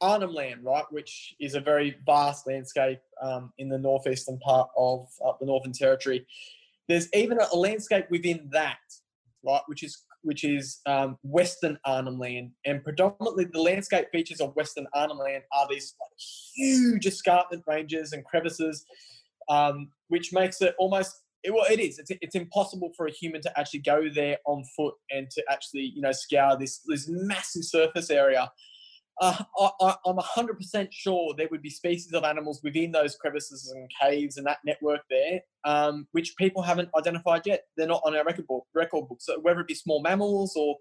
Arnhem 0.00 0.32
Land, 0.32 0.64
right, 0.64 0.84
which 0.90 1.34
is 1.40 1.54
a 1.54 1.60
very 1.60 1.96
vast 2.06 2.46
landscape 2.46 3.00
um, 3.22 3.52
in 3.58 3.68
the 3.68 3.78
northeastern 3.78 4.38
part 4.38 4.68
of 4.76 5.08
uh, 5.24 5.32
the 5.40 5.46
Northern 5.46 5.72
Territory. 5.72 6.26
There's 6.88 7.08
even 7.14 7.38
a, 7.38 7.46
a 7.52 7.56
landscape 7.56 8.06
within 8.10 8.48
that, 8.52 8.78
right, 9.44 9.62
which 9.66 9.82
is 9.82 10.02
which 10.22 10.44
is 10.44 10.80
um, 10.84 11.18
Western 11.22 11.78
Arnhem 11.86 12.18
Land, 12.18 12.50
and 12.66 12.84
predominantly 12.84 13.44
the 13.44 13.60
landscape 13.60 14.08
features 14.12 14.40
of 14.40 14.54
Western 14.54 14.86
Arnhem 14.94 15.18
Land 15.18 15.44
are 15.52 15.66
these 15.68 15.94
like, 16.00 16.10
huge 16.54 17.06
escarpment 17.06 17.64
ranges 17.66 18.12
and 18.12 18.24
crevices, 18.24 18.84
um, 19.48 19.88
which 20.08 20.32
makes 20.32 20.60
it 20.60 20.74
almost 20.78 21.22
it, 21.42 21.54
well, 21.54 21.64
it 21.70 21.80
is. 21.80 21.98
It's, 21.98 22.10
it's 22.20 22.34
impossible 22.34 22.92
for 22.96 23.06
a 23.06 23.10
human 23.10 23.40
to 23.42 23.58
actually 23.58 23.80
go 23.80 24.08
there 24.14 24.38
on 24.44 24.62
foot 24.76 24.94
and 25.10 25.30
to 25.30 25.42
actually, 25.50 25.92
you 25.94 26.02
know, 26.02 26.12
scour 26.12 26.58
this 26.58 26.80
this 26.86 27.08
massive 27.08 27.64
surface 27.64 28.10
area. 28.10 28.50
Uh, 29.20 29.36
I, 29.82 29.94
am 30.06 30.16
100% 30.16 30.88
sure 30.90 31.34
there 31.36 31.48
would 31.50 31.60
be 31.60 31.68
species 31.68 32.12
of 32.14 32.24
animals 32.24 32.60
within 32.64 32.90
those 32.90 33.16
crevices 33.16 33.70
and 33.74 33.90
caves 34.00 34.38
and 34.38 34.46
that 34.46 34.58
network 34.64 35.02
there, 35.10 35.40
um, 35.64 36.06
which 36.12 36.34
people 36.38 36.62
haven't 36.62 36.88
identified 36.96 37.42
yet. 37.44 37.64
They're 37.76 37.86
not 37.86 38.02
on 38.04 38.16
our 38.16 38.24
record 38.24 38.46
book. 38.46 38.64
Record 38.74 39.08
book. 39.08 39.18
So 39.20 39.38
whether 39.40 39.60
it 39.60 39.66
be 39.66 39.74
small 39.74 40.00
mammals 40.00 40.54
or, 40.56 40.76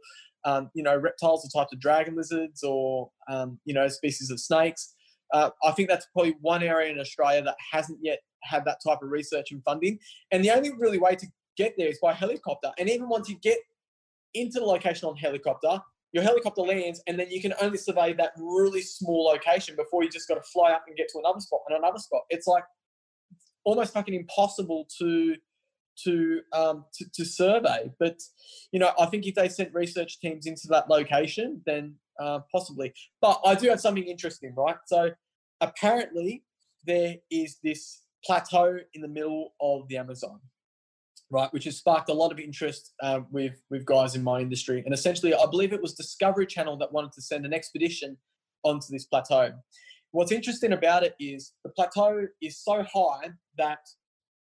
um, 0.46 0.70
you 0.74 0.84
know, 0.84 0.96
reptiles, 0.96 1.42
the 1.44 1.52
types 1.54 1.74
of 1.74 1.82
dragon 1.82 2.16
lizards, 2.16 2.64
or 2.64 3.10
um, 3.30 3.60
you 3.66 3.74
know, 3.74 3.88
species 3.90 4.32
of 4.32 4.40
snakes. 4.40 4.96
Uh, 5.34 5.50
I 5.64 5.72
think 5.72 5.90
that's 5.90 6.08
probably 6.14 6.36
one 6.42 6.64
area 6.64 6.92
in 6.92 7.00
Australia 7.00 7.44
that 7.44 7.58
hasn't 7.72 8.00
yet 8.02 8.20
had 8.44 8.66
that 8.66 8.80
type 8.86 9.00
of 9.04 9.10
research 9.10 9.52
and 9.52 9.64
funding. 9.64 10.00
And 10.32 10.44
the 10.44 10.52
only 10.52 10.72
really 10.78 10.98
way 10.98 11.16
to 11.16 11.28
get 11.58 11.76
there 11.78 11.90
is 11.90 12.00
by 12.02 12.14
helicopter. 12.14 12.72
And 12.80 12.90
even 12.90 13.10
once 13.10 13.30
you 13.30 13.38
get 13.42 13.58
into 14.34 14.60
the 14.60 14.66
location 14.66 15.10
on 15.10 15.18
helicopter, 15.18 15.82
your 16.12 16.24
helicopter 16.24 16.62
lands, 16.62 17.02
and 17.08 17.20
then 17.20 17.30
you 17.30 17.42
can 17.42 17.54
only 17.62 17.78
survey 17.78 18.14
that 18.14 18.32
really 18.38 18.82
small 18.82 19.26
location 19.26 19.76
before 19.76 20.04
you 20.04 20.10
just 20.10 20.28
got 20.28 20.36
to 20.36 20.42
fly 20.42 20.72
up 20.72 20.84
and 20.88 20.98
get 20.98 21.08
to 21.10 21.20
another 21.20 21.40
spot 21.40 21.62
and 21.68 21.78
another 21.78 22.00
spot. 22.00 22.22
It's 22.30 22.48
like 22.48 22.64
almost 23.64 23.94
fucking 23.94 24.14
impossible 24.14 24.88
to 25.00 25.36
to 26.04 26.40
um, 26.54 26.86
to, 26.94 27.06
to 27.14 27.26
survey. 27.26 27.92
But 28.00 28.18
you 28.72 28.80
know, 28.80 28.92
I 29.00 29.06
think 29.08 29.26
if 29.26 29.36
they 29.36 29.50
sent 29.50 29.74
research 29.74 30.20
teams 30.20 30.46
into 30.46 30.68
that 30.70 30.90
location, 30.90 31.62
then 31.66 31.96
uh, 32.20 32.40
possibly. 32.52 32.94
But 33.22 33.40
I 33.46 33.56
do 33.56 33.70
have 33.70 33.80
something 33.80 34.06
interesting, 34.06 34.54
right? 34.56 34.78
So 34.88 35.12
apparently 35.62 36.44
there 36.86 37.16
is 37.30 37.58
this 37.64 38.02
plateau 38.26 38.78
in 38.94 39.02
the 39.02 39.08
middle 39.08 39.54
of 39.62 39.88
the 39.88 39.98
Amazon, 39.98 40.40
right, 41.32 41.52
which 41.54 41.66
has 41.66 41.78
sparked 41.78 42.10
a 42.10 42.14
lot 42.14 42.32
of 42.32 42.40
interest 42.40 42.94
uh, 43.02 43.22
with 43.32 43.62
with 43.70 43.86
guys 43.86 44.16
in 44.16 44.24
my 44.24 44.40
industry. 44.40 44.82
And 44.86 44.94
essentially, 44.94 45.34
I 45.34 45.46
believe 45.50 45.74
it 45.74 45.82
was 45.82 45.94
Discovery 45.94 46.46
Channel 46.46 46.78
that 46.78 46.92
wanted 46.92 47.12
to 47.14 47.22
send 47.22 47.46
an 47.46 47.54
expedition 47.54 48.18
onto 48.64 48.88
this 48.92 49.06
plateau. 49.06 49.54
What's 50.12 50.32
interesting 50.32 50.74
about 50.74 51.04
it 51.04 51.16
is 51.20 51.54
the 51.64 51.70
plateau 51.70 52.28
is 52.42 52.64
so 52.64 52.84
high 52.84 53.30
that 53.58 53.80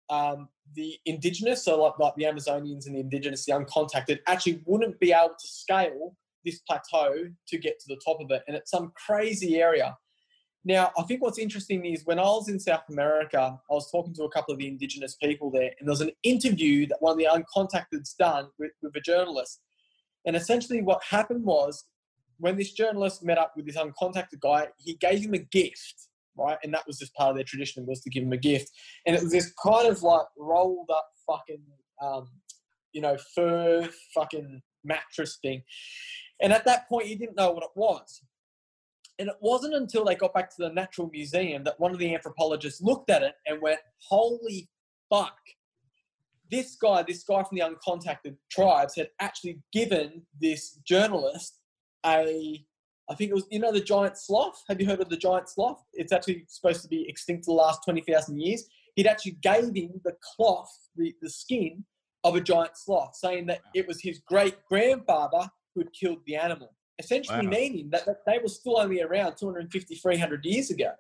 um, 0.09 0.49
the 0.75 0.97
indigenous, 1.07 1.65
so 1.65 1.83
like, 1.83 1.99
like 1.99 2.15
the 2.17 2.25
Amazonians 2.25 2.87
and 2.87 2.95
the 2.95 3.01
indigenous, 3.01 3.45
the 3.45 3.53
uncontacted, 3.53 4.21
actually 4.29 4.63
wouldn't 4.65 4.99
be 5.01 5.13
able 5.13 5.31
to 5.31 5.49
scale 5.49 6.17
this 6.45 6.61
plateau 6.61 7.25
to 7.49 7.59
get 7.59 7.81
to 7.81 7.87
the 7.89 8.01
top 8.05 8.19
of 8.21 8.31
it. 8.31 8.43
And 8.47 8.57
it's 8.57 8.71
some 8.71 8.93
crazy 9.07 9.61
area. 9.61 9.97
Now, 10.67 10.91
I 10.99 11.05
think 11.05 11.23
what's 11.23 11.39
interesting 11.39 11.85
is 11.85 12.05
when 12.07 12.19
I 12.19 12.23
was 12.23 12.49
in 12.49 12.59
South 12.59 12.83
America, 12.91 13.57
I 13.71 13.73
was 13.73 13.89
talking 13.89 14.13
to 14.15 14.25
a 14.25 14.31
couple 14.31 14.53
of 14.53 14.59
the 14.59 14.67
indigenous 14.67 15.15
people 15.15 15.49
there, 15.49 15.71
and 15.79 15.87
there 15.87 15.93
was 15.93 16.01
an 16.01 16.11
interview 16.25 16.89
that 16.89 17.01
one 17.01 17.13
of 17.13 17.19
the 17.19 17.29
uncontacted's 17.29 18.15
done 18.15 18.49
with, 18.59 18.73
with 18.83 18.97
a 18.97 19.01
journalist. 19.01 19.61
And 20.27 20.35
essentially, 20.35 20.83
what 20.83 21.05
happened 21.09 21.45
was 21.45 21.85
when 22.39 22.57
this 22.57 22.73
journalist 22.73 23.23
met 23.23 23.39
up 23.39 23.53
with 23.55 23.65
this 23.65 23.77
uncontacted 23.77 24.41
guy, 24.41 24.67
he 24.79 24.95
gave 24.95 25.21
him 25.21 25.35
a 25.35 25.39
gift, 25.39 26.09
right? 26.37 26.59
And 26.65 26.75
that 26.75 26.85
was 26.85 26.99
just 26.99 27.15
part 27.15 27.31
of 27.31 27.37
their 27.37 27.45
tradition 27.45 27.87
was 27.87 28.01
to 28.01 28.11
give 28.11 28.25
him 28.25 28.33
a 28.33 28.37
gift. 28.37 28.69
And 29.07 29.15
it 29.15 29.23
was 29.23 29.31
this 29.31 29.53
kind 29.63 29.87
of 29.87 30.03
like 30.03 30.27
rolled 30.37 30.91
up 30.93 31.07
fucking, 31.29 31.63
um, 32.03 32.29
you 32.91 33.03
know, 33.03 33.17
fur 33.37 33.89
fucking 34.17 34.63
mattress 34.83 35.39
thing. 35.41 35.63
And 36.43 36.53
at 36.53 36.65
that 36.65 36.89
point, 36.89 37.07
he 37.07 37.15
didn't 37.15 37.37
know 37.37 37.53
what 37.53 37.63
it 37.63 37.71
was. 37.77 38.21
And 39.19 39.29
it 39.29 39.37
wasn't 39.41 39.75
until 39.75 40.05
they 40.05 40.15
got 40.15 40.35
back 40.35 40.51
to 40.51 40.57
the 40.59 40.71
Natural 40.71 41.09
Museum 41.11 41.65
that 41.65 41.81
one 41.81 41.93
of 41.93 41.99
the 41.99 42.15
anthropologists 42.15 42.83
looked 42.83 43.11
at 43.11 43.23
it 43.23 43.35
and 43.47 43.63
went, 43.63 43.81
Holy 44.09 44.69
fuck. 45.11 45.37
This 46.51 46.77
guy, 46.77 47.03
this 47.03 47.25
guy 47.25 47.43
from 47.43 47.59
the 47.59 47.65
uncontacted 47.65 48.37
tribes, 48.51 48.95
had 48.97 49.09
actually 49.21 49.61
given 49.73 50.23
this 50.41 50.79
journalist 50.87 51.59
a, 52.05 52.65
I 53.11 53.15
think 53.15 53.31
it 53.31 53.35
was, 53.35 53.47
you 53.51 53.59
know, 53.59 53.73
the 53.73 53.81
giant 53.81 54.19
sloth. 54.19 54.63
Have 54.69 54.81
you 54.81 54.87
heard 54.87 55.01
of 55.01 55.09
the 55.09 55.17
giant 55.17 55.49
sloth? 55.49 55.83
It's 55.95 56.13
actually 56.13 56.45
supposed 56.49 56.83
to 56.83 56.89
be 56.89 57.09
extinct 57.09 57.47
for 57.47 57.53
the 57.53 57.63
last 57.63 57.81
20,000 57.85 58.39
years. 58.39 58.65
He'd 58.95 59.07
actually 59.07 59.39
gave 59.43 59.75
him 59.75 60.01
the 60.05 60.15
cloth, 60.37 60.71
the, 60.95 61.15
the 61.21 61.31
skin 61.31 61.85
of 62.23 62.37
a 62.37 62.41
giant 62.41 62.77
sloth, 62.77 63.17
saying 63.17 63.47
that 63.47 63.61
it 63.75 63.89
was 63.89 64.01
his 64.01 64.21
great 64.21 64.57
grandfather 64.69 65.49
who 65.75 65.81
had 65.81 65.93
killed 65.93 66.19
the 66.27 66.37
animal 66.37 66.76
essentially 66.99 67.47
wow. 67.47 67.51
meaning 67.51 67.91
that, 67.91 68.07
that 68.07 68.25
they 68.27 68.39
were 68.39 68.49
still 68.49 68.79
only 68.79 69.03
around 69.03 69.37
250, 69.37 69.95
300 69.95 70.45
years 70.45 70.71
ago, 70.71 70.93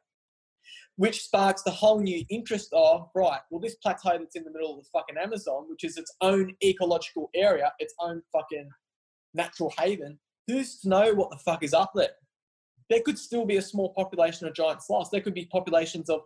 which 0.96 1.22
sparks 1.22 1.62
the 1.62 1.70
whole 1.70 2.00
new 2.00 2.24
interest 2.30 2.68
of, 2.72 3.08
right, 3.14 3.40
well, 3.50 3.60
this 3.60 3.76
plateau 3.76 4.18
that's 4.18 4.36
in 4.36 4.44
the 4.44 4.50
middle 4.50 4.78
of 4.78 4.84
the 4.84 4.88
fucking 4.92 5.16
Amazon, 5.16 5.64
which 5.68 5.84
is 5.84 5.96
its 5.96 6.14
own 6.20 6.54
ecological 6.64 7.30
area, 7.34 7.72
its 7.78 7.94
own 8.00 8.22
fucking 8.32 8.68
natural 9.34 9.72
haven, 9.78 10.18
who's 10.46 10.80
to 10.80 10.88
know 10.88 11.14
what 11.14 11.30
the 11.30 11.38
fuck 11.38 11.62
is 11.62 11.74
up 11.74 11.92
there? 11.94 12.08
There 12.88 13.00
could 13.00 13.18
still 13.18 13.44
be 13.44 13.56
a 13.56 13.62
small 13.62 13.92
population 13.94 14.46
of 14.46 14.54
giant 14.54 14.82
sloths. 14.82 15.10
There 15.10 15.20
could 15.20 15.34
be 15.34 15.46
populations 15.46 16.08
of 16.08 16.20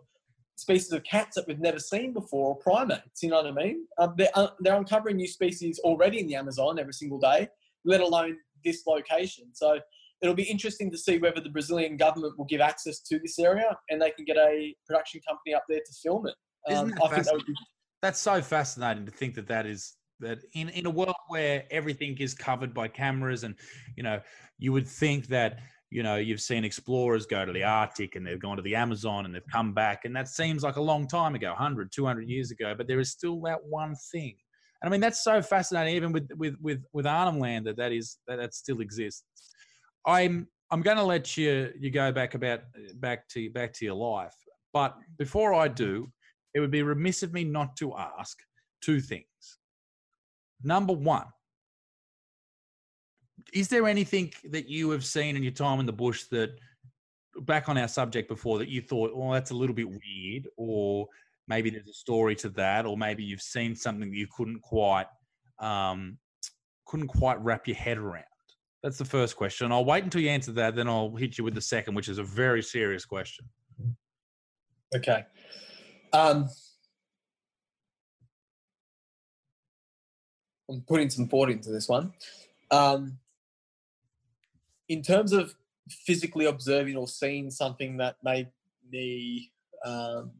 species 0.55 0.91
of 0.91 1.03
cats 1.03 1.35
that 1.35 1.47
we've 1.47 1.59
never 1.59 1.79
seen 1.79 2.13
before 2.13 2.49
or 2.49 2.57
primates. 2.57 3.23
You 3.23 3.29
know 3.29 3.37
what 3.37 3.47
I 3.47 3.51
mean? 3.51 3.87
Um, 3.97 4.13
they're, 4.17 4.29
uh, 4.35 4.49
they're 4.59 4.75
uncovering 4.75 5.17
new 5.17 5.27
species 5.27 5.79
already 5.79 6.19
in 6.19 6.27
the 6.27 6.35
Amazon 6.35 6.79
every 6.79 6.93
single 6.93 7.19
day, 7.19 7.49
let 7.83 7.99
alone 7.99 8.37
this 8.63 8.83
location. 8.85 9.45
So 9.53 9.79
it'll 10.21 10.35
be 10.35 10.43
interesting 10.43 10.91
to 10.91 10.97
see 10.97 11.17
whether 11.17 11.41
the 11.41 11.49
Brazilian 11.49 11.97
government 11.97 12.37
will 12.37 12.45
give 12.45 12.61
access 12.61 12.99
to 12.99 13.19
this 13.19 13.39
area 13.39 13.77
and 13.89 14.01
they 14.01 14.11
can 14.11 14.25
get 14.25 14.37
a 14.37 14.75
production 14.85 15.21
company 15.27 15.53
up 15.53 15.63
there 15.67 15.79
to 15.79 15.93
film 16.03 16.27
it. 16.27 16.35
Um, 16.71 16.93
I 17.03 17.07
think 17.07 17.25
that 17.25 17.43
be- 17.45 17.53
That's 18.01 18.19
so 18.19 18.41
fascinating 18.41 19.05
to 19.05 19.11
think 19.11 19.35
that 19.35 19.47
that 19.47 19.65
is 19.65 19.95
that 20.19 20.39
in, 20.53 20.69
in 20.69 20.85
a 20.85 20.89
world 20.89 21.15
where 21.27 21.63
everything 21.71 22.17
is 22.19 22.33
covered 22.33 22.73
by 22.73 22.87
cameras 22.87 23.43
and 23.43 23.55
you 23.95 24.03
know 24.03 24.19
you 24.59 24.71
would 24.71 24.87
think 24.87 25.27
that 25.27 25.59
you 25.89 26.03
know 26.03 26.15
you've 26.15 26.41
seen 26.41 26.63
explorers 26.63 27.25
go 27.25 27.43
to 27.43 27.51
the 27.51 27.63
arctic 27.63 28.15
and 28.15 28.25
they've 28.25 28.39
gone 28.39 28.55
to 28.55 28.61
the 28.61 28.75
amazon 28.75 29.25
and 29.25 29.33
they've 29.33 29.47
come 29.51 29.73
back 29.73 30.05
and 30.05 30.15
that 30.15 30.27
seems 30.27 30.63
like 30.63 30.75
a 30.75 30.81
long 30.81 31.07
time 31.07 31.33
ago 31.33 31.49
100 31.49 31.91
200 31.91 32.29
years 32.29 32.51
ago 32.51 32.73
but 32.77 32.87
there 32.87 32.99
is 32.99 33.11
still 33.11 33.41
that 33.41 33.57
one 33.67 33.95
thing 34.11 34.35
and 34.81 34.89
I 34.89 34.89
mean, 34.89 35.01
that's 35.01 35.23
so 35.23 35.41
fascinating, 35.41 35.95
even 35.95 36.11
with 36.11 36.29
with 36.35 36.55
with 36.61 36.83
with 36.93 37.05
Arnhem 37.05 37.39
Land, 37.39 37.67
that 37.67 37.77
that 37.77 37.91
is 37.91 38.17
that, 38.27 38.37
that 38.37 38.53
still 38.53 38.81
exists. 38.81 39.23
I'm 40.05 40.47
I'm 40.71 40.81
going 40.81 40.97
to 40.97 41.03
let 41.03 41.37
you 41.37 41.71
you 41.79 41.91
go 41.91 42.11
back 42.11 42.33
about 42.33 42.61
back 42.95 43.27
to 43.29 43.49
back 43.51 43.73
to 43.73 43.85
your 43.85 43.95
life, 43.95 44.35
but 44.73 44.95
before 45.17 45.53
I 45.53 45.67
do, 45.67 46.11
it 46.53 46.59
would 46.59 46.71
be 46.71 46.81
remiss 46.81 47.23
of 47.23 47.33
me 47.33 47.43
not 47.43 47.75
to 47.77 47.95
ask 47.95 48.37
two 48.81 48.99
things. 48.99 49.25
Number 50.63 50.93
one, 50.93 51.25
is 53.53 53.67
there 53.67 53.87
anything 53.87 54.33
that 54.51 54.69
you 54.69 54.89
have 54.91 55.05
seen 55.05 55.35
in 55.35 55.43
your 55.43 55.51
time 55.51 55.79
in 55.79 55.85
the 55.85 55.93
bush 55.93 56.23
that, 56.31 56.51
back 57.41 57.69
on 57.69 57.77
our 57.77 57.87
subject 57.87 58.27
before, 58.29 58.59
that 58.59 58.69
you 58.69 58.81
thought, 58.81 59.11
oh, 59.15 59.33
that's 59.33 59.51
a 59.51 59.55
little 59.55 59.75
bit 59.75 59.89
weird, 59.89 60.47
or 60.57 61.07
maybe 61.51 61.69
there's 61.69 61.89
a 61.89 61.93
story 61.93 62.33
to 62.33 62.47
that, 62.47 62.85
or 62.85 62.97
maybe 62.97 63.23
you've 63.23 63.41
seen 63.41 63.75
something 63.75 64.09
that 64.09 64.17
you 64.17 64.27
couldn't 64.37 64.61
quite 64.61 65.07
um, 65.59 66.17
couldn't 66.87 67.09
quite 67.09 67.39
wrap 67.43 67.67
your 67.67 67.75
head 67.75 67.97
around. 67.97 68.23
That's 68.81 68.97
the 68.97 69.05
first 69.05 69.35
question. 69.35 69.69
I'll 69.71 69.83
wait 69.83 70.05
until 70.05 70.21
you 70.21 70.29
answer 70.29 70.53
that, 70.53 70.75
then 70.75 70.87
I'll 70.87 71.13
hit 71.15 71.37
you 71.37 71.43
with 71.43 71.53
the 71.53 71.61
second, 71.61 71.93
which 71.93 72.07
is 72.07 72.19
a 72.19 72.23
very 72.23 72.63
serious 72.63 73.03
question. 73.05 73.45
Okay. 74.95 75.23
Um, 76.13 76.49
I'm 80.69 80.81
putting 80.87 81.09
some 81.09 81.27
thought 81.27 81.49
into 81.49 81.69
this 81.69 81.87
one. 81.89 82.13
Um, 82.71 83.19
in 84.87 85.01
terms 85.01 85.33
of 85.33 85.53
physically 85.89 86.45
observing 86.45 86.95
or 86.95 87.07
seeing 87.07 87.51
something 87.51 87.97
that 87.97 88.15
made 88.23 88.47
me 88.89 89.51
um, 89.85 90.31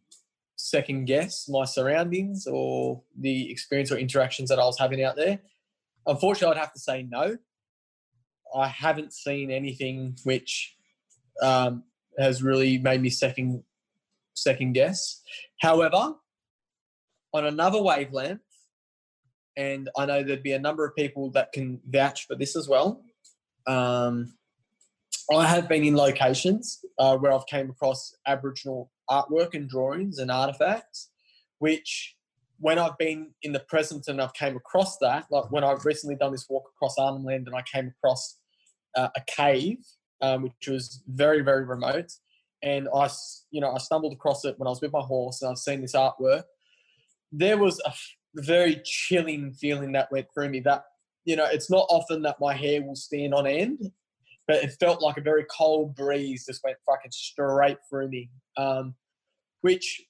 second 0.61 1.05
guess 1.05 1.47
my 1.49 1.65
surroundings 1.65 2.47
or 2.47 3.01
the 3.17 3.51
experience 3.51 3.91
or 3.91 3.97
interactions 3.97 4.49
that 4.49 4.59
I 4.59 4.65
was 4.65 4.79
having 4.79 5.03
out 5.03 5.15
there? 5.15 5.39
Unfortunately, 6.05 6.55
I'd 6.55 6.59
have 6.59 6.73
to 6.73 6.79
say 6.79 7.03
no. 7.03 7.37
I 8.55 8.67
haven't 8.67 9.13
seen 9.13 9.49
anything 9.51 10.17
which 10.23 10.75
um, 11.41 11.83
has 12.19 12.43
really 12.43 12.77
made 12.77 13.01
me 13.01 13.09
second 13.09 13.63
second 14.33 14.73
guess. 14.73 15.21
However, 15.61 16.15
on 17.33 17.45
another 17.45 17.81
wavelength, 17.81 18.41
and 19.57 19.89
I 19.97 20.05
know 20.05 20.23
there'd 20.23 20.43
be 20.43 20.53
a 20.53 20.59
number 20.59 20.85
of 20.85 20.95
people 20.95 21.31
that 21.31 21.51
can 21.51 21.79
vouch 21.87 22.27
for 22.27 22.35
this 22.35 22.55
as 22.55 22.67
well. 22.67 23.03
Um, 23.67 24.33
I 25.33 25.45
have 25.45 25.69
been 25.69 25.83
in 25.83 25.95
locations 25.95 26.83
uh, 26.97 27.17
where 27.17 27.31
I've 27.31 27.45
came 27.45 27.69
across 27.69 28.15
Aboriginal 28.27 28.91
artwork 29.11 29.53
and 29.53 29.69
drawings 29.69 30.17
and 30.19 30.31
artifacts, 30.31 31.09
which 31.59 32.15
when 32.61 32.77
I've 32.77 32.97
been 32.97 33.31
in 33.41 33.53
the 33.53 33.59
present 33.59 34.07
and 34.07 34.21
I've 34.21 34.33
came 34.33 34.55
across 34.55 34.97
that, 34.99 35.25
like 35.31 35.51
when 35.51 35.63
I've 35.63 35.83
recently 35.83 36.15
done 36.15 36.31
this 36.31 36.45
walk 36.47 36.63
across 36.75 36.95
Arnhem 36.97 37.25
Land 37.25 37.47
and 37.47 37.55
I 37.55 37.63
came 37.63 37.87
across 37.87 38.37
uh, 38.95 39.09
a 39.15 39.21
cave, 39.27 39.77
um, 40.21 40.43
which 40.43 40.67
was 40.67 41.01
very, 41.07 41.41
very 41.41 41.65
remote. 41.65 42.11
And 42.63 42.87
I, 42.93 43.09
you 43.49 43.61
know, 43.61 43.73
I 43.73 43.79
stumbled 43.79 44.13
across 44.13 44.45
it 44.45 44.59
when 44.59 44.67
I 44.67 44.69
was 44.69 44.81
with 44.81 44.91
my 44.93 45.01
horse 45.01 45.41
and 45.41 45.49
I've 45.49 45.57
seen 45.57 45.81
this 45.81 45.95
artwork. 45.95 46.43
There 47.31 47.57
was 47.57 47.81
a 47.85 47.93
very 48.35 48.79
chilling 48.85 49.53
feeling 49.53 49.93
that 49.93 50.11
went 50.11 50.27
through 50.31 50.49
me 50.49 50.59
that, 50.61 50.83
you 51.25 51.35
know, 51.35 51.47
it's 51.51 51.71
not 51.71 51.87
often 51.89 52.21
that 52.23 52.39
my 52.39 52.53
hair 52.53 52.83
will 52.83 52.95
stand 52.95 53.33
on 53.33 53.47
end, 53.47 53.79
but 54.47 54.63
it 54.63 54.73
felt 54.79 55.01
like 55.01 55.17
a 55.17 55.21
very 55.21 55.45
cold 55.45 55.95
breeze 55.95 56.45
just 56.45 56.63
went 56.63 56.77
fucking 56.85 57.11
straight 57.11 57.77
through 57.89 58.09
me. 58.09 58.29
Um, 58.57 58.93
which 59.61 60.01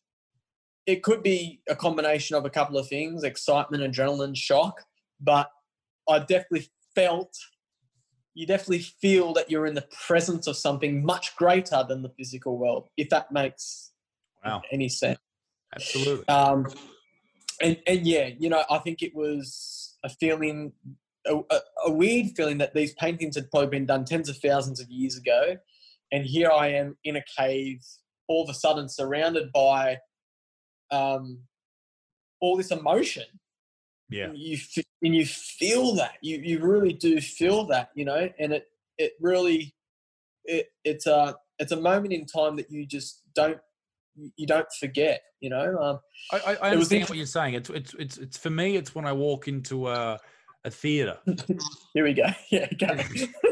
it 0.86 1.04
could 1.04 1.22
be 1.22 1.62
a 1.70 1.76
combination 1.76 2.36
of 2.36 2.44
a 2.44 2.50
couple 2.50 2.78
of 2.78 2.88
things 2.88 3.24
excitement, 3.24 3.84
adrenaline, 3.84 4.36
shock. 4.36 4.82
But 5.20 5.50
I 6.10 6.20
definitely 6.20 6.68
felt, 6.96 7.38
you 8.34 8.48
definitely 8.48 8.80
feel 8.80 9.34
that 9.34 9.52
you're 9.52 9.68
in 9.68 9.76
the 9.76 9.88
presence 10.08 10.48
of 10.48 10.58
something 10.58 11.06
much 11.06 11.36
greater 11.36 11.86
than 11.88 12.02
the 12.02 12.10
physical 12.18 12.58
world, 12.58 12.90
if 12.98 13.10
that 13.10 13.32
makes 13.32 13.92
wow. 14.44 14.62
any 14.72 14.90
sense. 14.90 15.20
Absolutely. 15.76 16.28
Um, 16.28 16.68
and, 17.62 17.78
and 17.86 18.06
yeah, 18.08 18.30
you 18.40 18.50
know, 18.50 18.64
I 18.70 18.80
think 18.80 19.04
it 19.04 19.16
was 19.16 19.98
a 20.04 20.10
feeling, 20.10 20.74
a, 21.28 21.36
a, 21.50 21.60
a 21.86 21.92
weird 21.92 22.36
feeling 22.36 22.58
that 22.58 22.74
these 22.74 22.94
paintings 22.96 23.36
had 23.36 23.52
probably 23.52 23.70
been 23.70 23.86
done 23.86 24.04
tens 24.04 24.28
of 24.30 24.38
thousands 24.38 24.80
of 24.80 24.90
years 24.90 25.16
ago. 25.16 25.58
And 26.12 26.26
here 26.26 26.52
I 26.52 26.70
am 26.70 26.98
in 27.04 27.16
a 27.16 27.24
cave, 27.38 27.86
all 28.28 28.44
of 28.44 28.50
a 28.50 28.54
sudden 28.54 28.88
surrounded 28.90 29.52
by 29.52 29.98
um, 30.92 31.40
all 32.40 32.58
this 32.58 32.72
emotion. 32.72 33.24
Yeah. 34.10 34.26
And 34.26 34.38
you 34.38 34.58
and 35.02 35.16
you 35.16 35.26
feel 35.26 35.96
that 35.96 36.16
you 36.22 36.38
you 36.44 36.60
really 36.60 36.94
do 36.94 37.22
feel 37.22 37.66
that 37.68 37.90
you 37.96 38.04
know, 38.04 38.30
and 38.40 38.52
it 38.54 38.66
it 38.98 39.14
really 39.22 39.74
it 40.44 40.68
it's 40.84 41.08
a 41.08 41.36
it's 41.60 41.72
a 41.72 41.80
moment 41.80 42.14
in 42.14 42.26
time 42.26 42.58
that 42.58 42.70
you 42.70 42.86
just 42.86 43.22
don't 43.34 43.58
you 44.36 44.46
don't 44.46 44.68
forget. 44.80 45.22
You 45.40 45.50
know. 45.50 45.78
Um, 45.78 46.00
I, 46.32 46.52
I, 46.52 46.56
I 46.56 46.72
understand 46.72 47.08
what 47.08 47.18
you're 47.18 47.26
saying. 47.26 47.54
It's 47.54 47.70
it's 47.70 47.94
it's 47.98 48.18
it's 48.18 48.38
for 48.38 48.50
me. 48.50 48.76
It's 48.76 48.94
when 48.94 49.06
I 49.06 49.14
walk 49.14 49.48
into 49.48 49.88
a 49.88 50.20
a 50.66 50.70
theater. 50.70 51.18
Here 51.94 52.04
we 52.04 52.14
go. 52.14 52.28
Yeah. 52.52 52.68
Go. 52.78 52.88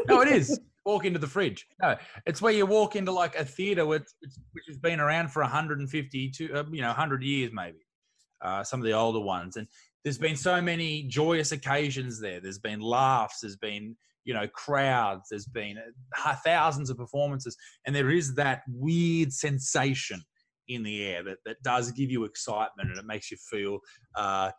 no, 0.08 0.20
it 0.20 0.28
is 0.28 0.60
walk 0.90 1.04
into 1.04 1.18
the 1.18 1.26
fridge. 1.26 1.66
No, 1.82 1.96
it's 2.26 2.42
where 2.42 2.52
you 2.52 2.66
walk 2.66 2.96
into 2.96 3.12
like 3.12 3.36
a 3.36 3.44
theater 3.44 3.86
which, 3.86 4.04
which 4.52 4.64
has 4.68 4.78
been 4.78 5.00
around 5.00 5.30
for 5.30 5.42
150 5.42 6.30
to 6.30 6.54
uh, 6.54 6.64
you 6.70 6.82
know 6.82 6.88
100 6.88 7.22
years 7.22 7.50
maybe. 7.52 7.78
Uh, 8.42 8.64
some 8.64 8.80
of 8.80 8.86
the 8.86 8.92
older 8.92 9.20
ones, 9.20 9.56
and 9.56 9.66
there's 10.02 10.16
been 10.16 10.36
so 10.36 10.62
many 10.62 11.02
joyous 11.02 11.52
occasions 11.52 12.18
there. 12.18 12.40
There's 12.40 12.58
been 12.58 12.80
laughs. 12.80 13.40
There's 13.42 13.56
been 13.56 13.96
you 14.24 14.32
know 14.32 14.48
crowds. 14.48 15.28
There's 15.30 15.46
been 15.46 15.76
uh, 16.24 16.36
thousands 16.44 16.88
of 16.88 16.96
performances, 16.96 17.56
and 17.86 17.94
there 17.94 18.10
is 18.10 18.34
that 18.36 18.62
weird 18.66 19.32
sensation 19.32 20.22
in 20.70 20.82
the 20.82 21.04
air 21.04 21.22
that, 21.24 21.38
that 21.44 21.62
does 21.62 21.90
give 21.90 22.10
you 22.10 22.24
excitement 22.24 22.88
and 22.88 22.98
it 22.98 23.04
makes 23.04 23.30
you 23.30 23.36
feel 23.36 23.80
uh, 24.14 24.50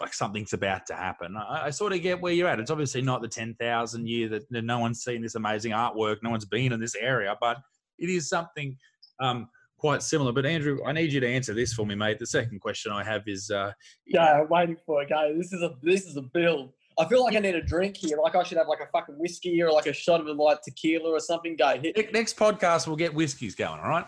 like 0.00 0.14
something's 0.14 0.52
about 0.52 0.86
to 0.86 0.94
happen. 0.94 1.36
I, 1.36 1.66
I, 1.66 1.70
sort 1.70 1.92
of 1.92 2.02
get 2.02 2.20
where 2.20 2.32
you're 2.32 2.48
at. 2.48 2.60
It's 2.60 2.70
obviously 2.70 3.02
not 3.02 3.20
the 3.20 3.28
10,000 3.28 4.08
year 4.08 4.28
that, 4.28 4.48
that, 4.50 4.64
no 4.64 4.78
one's 4.78 5.02
seen 5.02 5.22
this 5.22 5.34
amazing 5.34 5.72
artwork, 5.72 6.18
no 6.22 6.30
one's 6.30 6.44
been 6.44 6.72
in 6.72 6.80
this 6.80 6.94
area, 6.94 7.36
but 7.40 7.58
it 7.98 8.08
is 8.08 8.28
something 8.28 8.76
um, 9.20 9.48
quite 9.76 10.02
similar. 10.02 10.32
But 10.32 10.46
Andrew, 10.46 10.78
I 10.86 10.92
need 10.92 11.12
you 11.12 11.20
to 11.20 11.28
answer 11.28 11.54
this 11.54 11.72
for 11.72 11.84
me, 11.84 11.94
mate. 11.94 12.18
The 12.18 12.26
second 12.26 12.60
question 12.60 12.92
I 12.92 13.02
have 13.04 13.22
is, 13.26 13.50
uh, 13.50 13.72
yeah, 14.06 14.40
I'm 14.40 14.48
waiting 14.48 14.76
for 14.86 15.02
it, 15.02 15.08
guys. 15.08 15.34
This 15.36 15.52
is 15.52 15.62
a 15.62 15.74
this 15.82 16.04
is 16.06 16.16
a 16.16 16.22
build. 16.22 16.72
I 16.98 17.04
feel 17.06 17.22
like 17.22 17.36
I 17.36 17.38
need 17.38 17.54
a 17.54 17.62
drink 17.62 17.96
here. 17.96 18.18
Like 18.20 18.34
I 18.34 18.42
should 18.42 18.58
have 18.58 18.66
like 18.66 18.80
a 18.80 18.88
fucking 18.90 19.16
whiskey 19.18 19.62
or 19.62 19.70
like 19.70 19.86
a 19.86 19.92
shot 19.92 20.20
of 20.20 20.26
a 20.26 20.32
light 20.32 20.58
tequila 20.64 21.10
or 21.10 21.20
something. 21.20 21.56
Go 21.56 21.78
hit. 21.80 22.12
Next 22.12 22.36
podcast, 22.36 22.88
we'll 22.88 22.96
get 22.96 23.14
whiskeys 23.14 23.54
going. 23.54 23.80
All 23.80 23.88
right. 23.88 24.06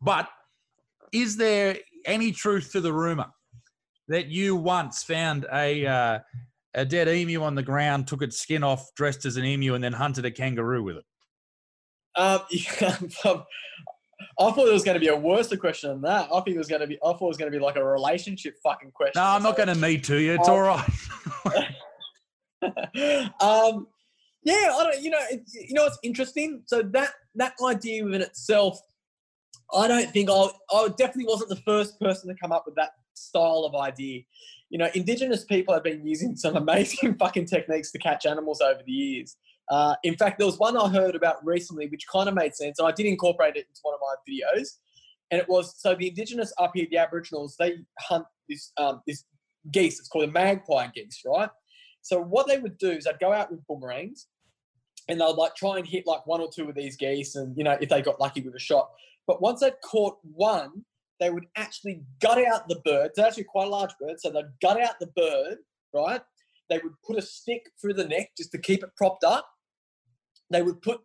But 0.00 0.28
is 1.12 1.36
there 1.36 1.76
any 2.06 2.30
truth 2.30 2.70
to 2.72 2.80
the 2.80 2.92
rumor 2.92 3.26
that 4.12 4.26
you 4.26 4.54
once 4.54 5.02
found 5.02 5.46
a 5.52 5.86
uh, 5.86 6.18
a 6.74 6.84
dead 6.84 7.08
emu 7.08 7.42
on 7.42 7.54
the 7.54 7.62
ground, 7.62 8.06
took 8.06 8.22
its 8.22 8.38
skin 8.38 8.62
off, 8.62 8.94
dressed 8.94 9.24
as 9.24 9.36
an 9.36 9.44
emu, 9.44 9.74
and 9.74 9.82
then 9.82 9.92
hunted 9.92 10.24
a 10.24 10.30
kangaroo 10.30 10.82
with 10.82 10.96
it? 10.98 11.04
Um, 12.14 12.40
yeah, 12.50 12.96
I 14.38 14.50
thought 14.50 14.68
it 14.68 14.72
was 14.72 14.84
going 14.84 14.94
to 14.94 15.00
be 15.00 15.08
a 15.08 15.16
worse 15.16 15.54
question 15.56 15.90
than 15.90 16.02
that. 16.02 16.28
I 16.32 16.40
think 16.40 16.54
it 16.54 16.58
was 16.58 16.68
going 16.68 16.82
to 16.82 16.86
be. 16.86 16.98
I 17.02 17.12
thought 17.12 17.22
it 17.22 17.28
was 17.28 17.36
going 17.38 17.50
to 17.50 17.58
be 17.58 17.62
like 17.62 17.76
a 17.76 17.84
relationship 17.84 18.56
fucking 18.62 18.92
question. 18.92 19.20
No, 19.20 19.24
I'm 19.24 19.42
not 19.42 19.56
going 19.56 19.68
to 19.68 19.74
meet 19.74 20.04
to 20.04 20.18
you. 20.18 20.34
It's 20.34 20.48
um, 20.48 20.54
all 20.54 20.60
right. 20.62 20.88
um, 23.40 23.86
yeah, 24.44 24.74
I 24.74 24.90
don't. 24.90 25.02
You 25.02 25.10
know, 25.10 25.20
it, 25.30 25.42
you 25.54 25.74
know, 25.74 25.86
it's 25.86 25.98
interesting. 26.02 26.62
So 26.66 26.82
that 26.82 27.10
that 27.36 27.54
idea 27.64 28.04
within 28.04 28.20
itself, 28.20 28.78
I 29.74 29.88
don't 29.88 30.10
think 30.10 30.28
I. 30.30 30.48
I 30.70 30.88
definitely 30.88 31.26
wasn't 31.26 31.48
the 31.50 31.62
first 31.64 31.98
person 31.98 32.28
to 32.28 32.34
come 32.40 32.52
up 32.52 32.64
with 32.66 32.74
that 32.76 32.92
style 33.14 33.64
of 33.64 33.74
idea. 33.74 34.22
You 34.70 34.78
know, 34.78 34.88
Indigenous 34.94 35.44
people 35.44 35.74
have 35.74 35.84
been 35.84 36.06
using 36.06 36.36
some 36.36 36.56
amazing 36.64 37.16
fucking 37.16 37.46
techniques 37.46 37.90
to 37.92 37.98
catch 37.98 38.26
animals 38.26 38.60
over 38.60 38.80
the 38.84 38.92
years. 38.92 39.36
Uh, 39.68 39.94
in 40.02 40.16
fact, 40.16 40.38
there 40.38 40.46
was 40.46 40.58
one 40.58 40.76
I 40.76 40.88
heard 40.88 41.14
about 41.14 41.44
recently 41.44 41.88
which 41.88 42.06
kind 42.06 42.28
of 42.28 42.34
made 42.34 42.54
sense, 42.54 42.78
and 42.78 42.88
I 42.88 42.92
did 42.92 43.06
incorporate 43.06 43.56
it 43.56 43.66
into 43.68 43.80
one 43.82 43.94
of 43.94 44.00
my 44.00 44.14
videos. 44.28 44.68
And 45.30 45.40
it 45.40 45.48
was 45.48 45.80
so 45.80 45.94
the 45.94 46.08
Indigenous 46.08 46.52
up 46.58 46.72
here, 46.74 46.86
the 46.90 46.98
Aboriginals, 46.98 47.56
they 47.58 47.78
hunt 48.00 48.26
this 48.48 48.72
um, 48.76 49.00
this 49.06 49.24
geese. 49.70 49.98
It's 49.98 50.08
called 50.08 50.28
a 50.28 50.32
magpie 50.32 50.88
geese, 50.94 51.22
right? 51.24 51.48
So 52.02 52.20
what 52.20 52.48
they 52.48 52.58
would 52.58 52.76
do 52.78 52.90
is 52.90 53.04
they'd 53.04 53.18
go 53.18 53.32
out 53.32 53.50
with 53.50 53.66
boomerangs, 53.66 54.26
and 55.08 55.20
they'd 55.20 55.24
like 55.24 55.54
try 55.54 55.78
and 55.78 55.86
hit 55.86 56.06
like 56.06 56.26
one 56.26 56.40
or 56.40 56.50
two 56.54 56.68
of 56.68 56.74
these 56.74 56.96
geese, 56.96 57.36
and 57.36 57.56
you 57.56 57.64
know 57.64 57.78
if 57.80 57.88
they 57.88 58.02
got 58.02 58.20
lucky 58.20 58.42
with 58.42 58.54
a 58.54 58.60
shot. 58.60 58.90
But 59.26 59.40
once 59.40 59.60
they'd 59.60 59.80
caught 59.82 60.18
one, 60.22 60.84
they 61.22 61.30
would 61.30 61.46
actually 61.56 62.02
gut 62.20 62.44
out 62.44 62.68
the 62.68 62.80
bird. 62.84 63.10
It's 63.10 63.18
actually 63.20 63.44
quite 63.44 63.68
a 63.68 63.70
large 63.70 63.92
bird, 64.00 64.16
so 64.18 64.28
they'd 64.30 64.44
gut 64.60 64.80
out 64.80 64.98
the 64.98 65.06
bird, 65.14 65.58
right? 65.94 66.20
They 66.68 66.78
would 66.78 66.94
put 67.06 67.16
a 67.16 67.22
stick 67.22 67.62
through 67.80 67.94
the 67.94 68.08
neck 68.08 68.30
just 68.36 68.50
to 68.52 68.58
keep 68.58 68.82
it 68.82 68.90
propped 68.96 69.22
up. 69.22 69.46
They 70.50 70.62
would 70.62 70.82
put 70.82 71.00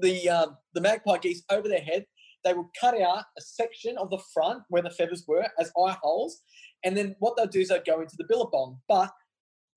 the 0.00 0.28
um, 0.28 0.56
the 0.74 0.80
magpie 0.80 1.18
geese 1.18 1.44
over 1.50 1.68
their 1.68 1.82
head. 1.82 2.04
They 2.42 2.52
would 2.52 2.66
cut 2.80 3.00
out 3.00 3.24
a 3.38 3.40
section 3.40 3.96
of 3.96 4.10
the 4.10 4.20
front 4.34 4.64
where 4.70 4.82
the 4.82 4.90
feathers 4.90 5.24
were 5.28 5.46
as 5.60 5.70
eye 5.78 5.96
holes, 6.02 6.42
and 6.84 6.96
then 6.96 7.14
what 7.20 7.36
they'd 7.36 7.50
do 7.50 7.60
is 7.60 7.68
they'd 7.68 7.84
go 7.84 8.00
into 8.00 8.16
the 8.18 8.26
billabong. 8.28 8.78
But 8.88 9.12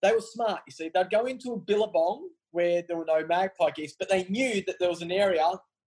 they 0.01 0.11
were 0.11 0.21
smart, 0.21 0.61
you 0.65 0.71
see. 0.71 0.89
They'd 0.91 1.11
go 1.11 1.25
into 1.25 1.53
a 1.53 1.59
billabong 1.59 2.29
where 2.49 2.83
there 2.87 2.97
were 2.97 3.05
no 3.05 3.23
magpie 3.27 3.71
geese, 3.75 3.95
but 3.97 4.09
they 4.09 4.23
knew 4.25 4.63
that 4.65 4.77
there 4.79 4.89
was 4.89 5.03
an 5.03 5.11
area 5.11 5.45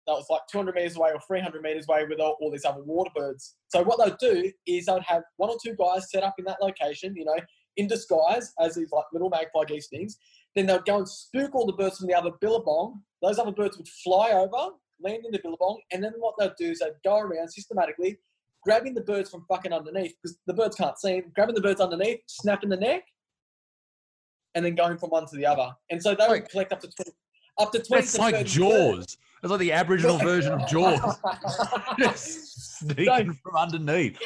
that 0.07 0.13
was 0.13 0.25
like 0.29 0.41
200 0.51 0.75
meters 0.75 0.97
away 0.97 1.11
or 1.13 1.19
300 1.27 1.61
meters 1.61 1.85
away 1.87 2.05
with 2.09 2.19
all, 2.19 2.37
all 2.41 2.51
these 2.51 2.65
other 2.65 2.83
water 2.83 3.11
birds. 3.15 3.55
So 3.69 3.83
what 3.83 4.03
they'd 4.03 4.17
do 4.17 4.51
is 4.65 4.85
they'd 4.85 5.03
have 5.03 5.23
one 5.37 5.49
or 5.49 5.57
two 5.63 5.75
guys 5.75 6.09
set 6.09 6.23
up 6.23 6.35
in 6.39 6.45
that 6.45 6.61
location, 6.61 7.15
you 7.15 7.25
know, 7.25 7.37
in 7.77 7.87
disguise 7.87 8.53
as 8.59 8.75
these 8.75 8.91
like 8.91 9.05
little 9.13 9.29
magpie 9.29 9.65
geese 9.67 9.87
things. 9.87 10.17
Then 10.55 10.65
they'd 10.65 10.85
go 10.85 10.97
and 10.97 11.07
spook 11.07 11.55
all 11.55 11.65
the 11.65 11.73
birds 11.73 11.97
from 11.97 12.07
the 12.07 12.15
other 12.15 12.31
billabong. 12.41 13.01
Those 13.21 13.39
other 13.39 13.51
birds 13.51 13.77
would 13.77 13.87
fly 13.87 14.31
over, 14.31 14.73
land 14.99 15.25
in 15.25 15.31
the 15.31 15.39
billabong, 15.41 15.79
and 15.91 16.03
then 16.03 16.13
what 16.17 16.35
they'd 16.39 16.51
do 16.57 16.71
is 16.71 16.79
they'd 16.79 16.91
go 17.03 17.19
around 17.19 17.49
systematically, 17.49 18.17
grabbing 18.63 18.93
the 18.93 19.01
birds 19.01 19.29
from 19.29 19.45
fucking 19.47 19.71
underneath 19.71 20.13
because 20.21 20.37
the 20.47 20.53
birds 20.53 20.75
can't 20.75 20.99
see 20.99 21.21
them, 21.21 21.31
grabbing 21.35 21.55
the 21.55 21.61
birds 21.61 21.79
underneath, 21.79 22.19
snapping 22.27 22.69
the 22.69 22.77
neck, 22.77 23.03
and 24.55 24.65
then 24.65 24.75
going 24.75 24.97
from 24.97 25.09
one 25.09 25.25
to 25.27 25.35
the 25.35 25.45
other. 25.45 25.71
And 25.89 26.01
so 26.01 26.15
they 26.15 26.27
would 26.27 26.49
collect 26.49 26.73
up 26.73 26.81
to 26.81 26.87
20, 26.87 27.11
up 27.59 27.71
to 27.71 27.79
20 27.79 28.01
That's 28.01 28.17
like 28.17 28.45
Jaws. 28.45 29.17
It's 29.43 29.49
like 29.49 29.59
the 29.59 29.71
Aboriginal 29.71 30.17
version 30.19 30.53
of 30.53 30.67
Jaws. 30.67 31.17
Sneaking 32.15 33.33
from 33.43 33.55
underneath. 33.57 34.19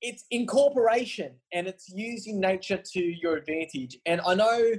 It's 0.00 0.24
incorporation 0.30 1.34
and 1.52 1.66
it's 1.66 1.88
using 1.90 2.40
nature 2.40 2.80
to 2.92 3.00
your 3.00 3.36
advantage. 3.36 3.98
And 4.06 4.20
I 4.26 4.34
know, 4.34 4.72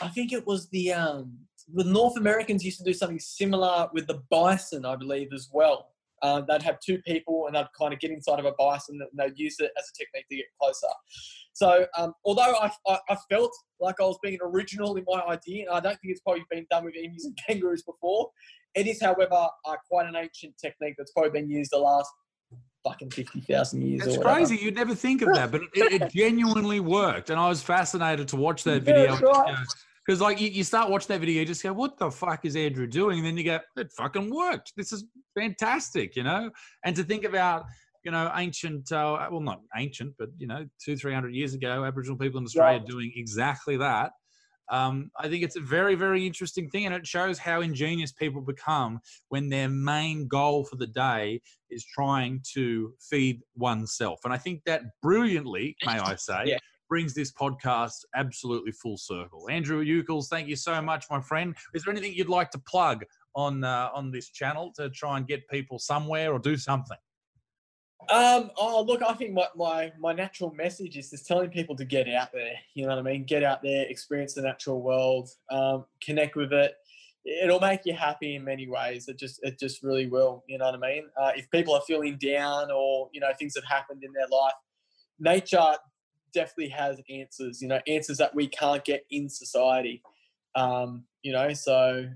I 0.00 0.08
think 0.08 0.32
it 0.32 0.46
was 0.46 0.68
the 0.70 0.92
um, 0.92 1.38
the 1.74 1.84
North 1.84 2.16
Americans 2.16 2.64
used 2.64 2.78
to 2.78 2.84
do 2.84 2.92
something 2.92 3.18
similar 3.18 3.88
with 3.92 4.06
the 4.06 4.22
bison, 4.30 4.84
I 4.84 4.96
believe, 4.96 5.28
as 5.32 5.48
well. 5.52 5.88
Um, 6.22 6.46
they'd 6.48 6.62
have 6.62 6.80
two 6.80 6.98
people 7.02 7.46
and 7.46 7.54
they'd 7.54 7.66
kind 7.78 7.92
of 7.92 8.00
get 8.00 8.10
inside 8.10 8.38
of 8.38 8.46
a 8.46 8.52
bison 8.58 8.98
and 9.00 9.10
they'd 9.18 9.38
use 9.38 9.56
it 9.58 9.70
as 9.78 9.84
a 9.90 9.98
technique 9.98 10.26
to 10.30 10.36
get 10.36 10.46
closer. 10.60 10.86
So, 11.52 11.86
um, 11.96 12.14
although 12.24 12.54
I, 12.54 12.70
I, 12.86 12.98
I, 13.10 13.16
felt 13.30 13.52
like 13.80 13.96
I 14.00 14.04
was 14.04 14.18
being 14.22 14.38
original 14.42 14.96
in 14.96 15.04
my 15.06 15.22
idea, 15.22 15.66
and 15.66 15.76
I 15.76 15.80
don't 15.80 15.98
think 16.00 16.12
it's 16.12 16.20
probably 16.20 16.44
been 16.50 16.66
done 16.70 16.84
with 16.84 16.94
emus 16.96 17.24
and 17.24 17.38
kangaroos 17.46 17.82
before, 17.82 18.30
it 18.76 18.86
is, 18.86 19.00
however, 19.02 19.48
uh, 19.64 19.76
quite 19.88 20.06
an 20.06 20.16
ancient 20.16 20.56
technique 20.58 20.94
that's 20.98 21.10
probably 21.12 21.30
been 21.30 21.50
used 21.50 21.72
the 21.72 21.78
last 21.78 22.10
fucking 22.84 23.10
50,000 23.10 23.82
years. 23.82 24.06
It's 24.06 24.18
crazy. 24.18 24.56
You'd 24.56 24.74
never 24.74 24.94
think 24.94 25.22
of 25.22 25.34
that, 25.34 25.50
but 25.50 25.62
it, 25.74 26.02
it, 26.02 26.10
genuinely 26.14 26.80
worked. 26.80 27.30
And 27.30 27.40
I 27.40 27.48
was 27.48 27.62
fascinated 27.62 28.28
to 28.28 28.36
watch 28.36 28.64
that 28.64 28.82
video. 28.82 29.14
Yeah, 29.14 29.20
right. 29.20 29.56
Because 30.06 30.20
like 30.20 30.40
you, 30.40 30.48
you 30.48 30.62
start 30.62 30.88
watching 30.88 31.08
that 31.08 31.20
video, 31.20 31.40
you 31.40 31.46
just 31.46 31.64
go, 31.64 31.72
"What 31.72 31.98
the 31.98 32.10
fuck 32.12 32.44
is 32.44 32.54
Andrew 32.54 32.86
doing?" 32.86 33.18
And 33.18 33.26
then 33.26 33.36
you 33.36 33.42
go, 33.42 33.58
"It 33.76 33.90
fucking 33.90 34.32
worked. 34.32 34.72
This 34.76 34.92
is 34.92 35.04
fantastic," 35.36 36.14
you 36.14 36.22
know. 36.22 36.48
And 36.84 36.94
to 36.94 37.02
think 37.02 37.24
about, 37.24 37.64
you 38.04 38.12
know, 38.12 38.30
ancient, 38.36 38.92
uh, 38.92 39.26
well, 39.32 39.40
not 39.40 39.62
ancient, 39.76 40.14
but 40.16 40.28
you 40.38 40.46
know, 40.46 40.64
two, 40.80 40.96
three 40.96 41.12
hundred 41.12 41.34
years 41.34 41.54
ago, 41.54 41.84
Aboriginal 41.84 42.16
people 42.16 42.38
in 42.38 42.44
Australia 42.44 42.80
doing 42.86 43.12
exactly 43.16 43.76
that. 43.78 44.12
Um, 44.70 45.10
I 45.18 45.28
think 45.28 45.44
it's 45.44 45.56
a 45.56 45.60
very, 45.60 45.94
very 45.94 46.26
interesting 46.26 46.68
thing, 46.68 46.86
and 46.86 46.94
it 46.94 47.06
shows 47.06 47.38
how 47.38 47.60
ingenious 47.60 48.12
people 48.12 48.40
become 48.40 49.00
when 49.28 49.48
their 49.48 49.68
main 49.68 50.26
goal 50.28 50.64
for 50.64 50.76
the 50.76 50.86
day 50.86 51.40
is 51.70 51.84
trying 51.84 52.40
to 52.54 52.92
feed 53.00 53.42
oneself. 53.56 54.20
And 54.24 54.32
I 54.32 54.38
think 54.38 54.62
that 54.66 54.82
brilliantly, 55.02 55.76
may 55.84 55.98
I 55.98 56.14
say, 56.16 56.42
Yeah. 56.46 56.58
brings 56.88 57.14
this 57.14 57.32
podcast 57.32 58.04
absolutely 58.14 58.72
full 58.72 58.96
circle. 58.96 59.48
Andrew 59.50 59.82
Ucles, 59.82 60.28
thank 60.28 60.48
you 60.48 60.56
so 60.56 60.80
much, 60.82 61.06
my 61.10 61.20
friend. 61.20 61.54
Is 61.74 61.84
there 61.84 61.92
anything 61.92 62.14
you'd 62.14 62.28
like 62.28 62.50
to 62.50 62.58
plug 62.58 63.04
on 63.34 63.64
uh, 63.64 63.90
on 63.94 64.10
this 64.10 64.30
channel 64.30 64.72
to 64.76 64.88
try 64.90 65.16
and 65.16 65.26
get 65.26 65.48
people 65.48 65.78
somewhere 65.78 66.32
or 66.32 66.38
do 66.38 66.56
something? 66.56 66.96
Um, 68.08 68.50
oh, 68.56 68.84
look, 68.86 69.02
I 69.02 69.14
think 69.14 69.32
my, 69.32 69.46
my, 69.56 69.92
my 69.98 70.12
natural 70.12 70.52
message 70.52 70.96
is 70.96 71.10
just 71.10 71.26
telling 71.26 71.50
people 71.50 71.74
to 71.76 71.84
get 71.84 72.08
out 72.08 72.32
there. 72.32 72.52
You 72.74 72.84
know 72.84 72.90
what 72.90 72.98
I 72.98 73.02
mean? 73.02 73.24
Get 73.24 73.42
out 73.42 73.62
there, 73.62 73.86
experience 73.88 74.34
the 74.34 74.42
natural 74.42 74.80
world, 74.80 75.30
um, 75.50 75.86
connect 76.00 76.36
with 76.36 76.52
it. 76.52 76.74
It'll 77.24 77.58
make 77.58 77.80
you 77.84 77.94
happy 77.94 78.36
in 78.36 78.44
many 78.44 78.68
ways. 78.68 79.08
It 79.08 79.18
just 79.18 79.40
it 79.42 79.58
just 79.58 79.82
really 79.82 80.06
will. 80.06 80.44
You 80.46 80.58
know 80.58 80.66
what 80.66 80.74
I 80.76 80.78
mean? 80.78 81.08
Uh, 81.20 81.32
if 81.34 81.50
people 81.50 81.74
are 81.74 81.80
feeling 81.80 82.18
down 82.18 82.70
or 82.70 83.10
you 83.12 83.20
know 83.20 83.32
things 83.36 83.56
have 83.56 83.64
happened 83.64 84.04
in 84.04 84.12
their 84.12 84.28
life, 84.28 84.54
nature 85.18 85.74
definitely 86.32 86.68
has 86.68 87.00
answers. 87.10 87.60
You 87.60 87.66
know, 87.66 87.80
answers 87.88 88.18
that 88.18 88.32
we 88.32 88.46
can't 88.46 88.84
get 88.84 89.04
in 89.10 89.28
society. 89.28 90.04
Um, 90.54 91.02
you 91.22 91.32
know, 91.32 91.52
so 91.52 92.08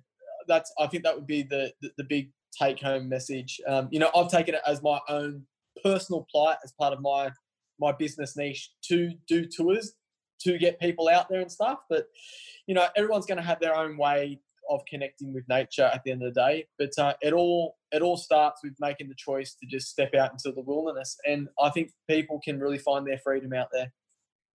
that's 0.47 0.72
I 0.78 0.87
think 0.87 1.03
that 1.03 1.16
would 1.16 1.26
be 1.26 1.43
the 1.43 1.72
the, 1.83 1.91
the 1.99 2.05
big 2.05 2.31
take 2.57 2.81
home 2.81 3.09
message. 3.09 3.61
Um, 3.66 3.89
you 3.91 3.99
know, 3.99 4.11
I've 4.14 4.31
taken 4.31 4.55
it 4.55 4.61
as 4.64 4.81
my 4.81 5.01
own 5.09 5.45
personal 5.83 6.26
plight 6.31 6.59
as 6.64 6.72
part 6.72 6.93
of 6.93 7.01
my 7.01 7.31
my 7.78 7.93
business 7.93 8.37
niche 8.37 8.70
to 8.83 9.12
do 9.26 9.47
tours 9.47 9.95
to 10.43 10.59
get 10.59 10.78
people 10.81 11.09
out 11.09 11.28
there 11.28 11.41
and 11.41 11.51
stuff. 11.51 11.78
But 11.89 12.07
you 12.66 12.74
know, 12.74 12.87
everyone's 12.97 13.26
going 13.26 13.39
to 13.39 13.45
have 13.45 13.61
their 13.61 13.74
own 13.74 13.97
way 13.97 14.41
of 14.68 14.81
connecting 14.89 15.33
with 15.35 15.45
nature 15.49 15.91
at 15.93 16.03
the 16.05 16.12
end 16.12 16.22
of 16.22 16.33
the 16.33 16.41
day. 16.41 16.66
But 16.78 16.91
uh, 16.99 17.14
it 17.20 17.33
all 17.33 17.76
it 17.93 18.03
all 18.03 18.16
starts 18.16 18.61
with 18.62 18.74
making 18.81 19.09
the 19.09 19.14
choice 19.16 19.57
to 19.61 19.66
just 19.66 19.89
step 19.89 20.14
out 20.14 20.33
into 20.33 20.53
the 20.53 20.62
wilderness, 20.62 21.16
and 21.26 21.49
I 21.61 21.70
think 21.70 21.91
people 22.09 22.41
can 22.43 22.61
really 22.61 22.78
find 22.78 23.07
their 23.07 23.18
freedom 23.18 23.53
out 23.53 23.68
there. 23.72 23.93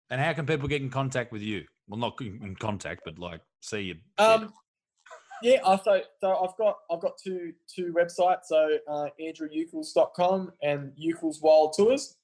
And 0.09 0.19
how 0.19 0.33
can 0.33 0.45
people 0.45 0.67
get 0.67 0.81
in 0.81 0.89
contact 0.89 1.31
with 1.31 1.41
you? 1.41 1.63
Well, 1.87 1.99
not 1.99 2.19
in 2.19 2.55
contact, 2.59 3.01
but 3.05 3.17
like 3.17 3.41
see 3.61 3.81
you. 3.81 3.95
Um, 4.17 4.53
yeah, 5.41 5.59
I 5.65 5.77
so 5.77 6.01
so 6.19 6.35
I've 6.35 6.57
got 6.57 6.77
I've 6.91 7.01
got 7.01 7.13
two 7.23 7.53
two 7.73 7.93
websites. 7.93 8.45
So 8.45 8.77
uh, 8.87 9.07
andrewucles.com 9.19 10.51
and 10.61 10.93
Ucles 10.97 11.41
Wild 11.41 11.73
Tours, 11.77 12.15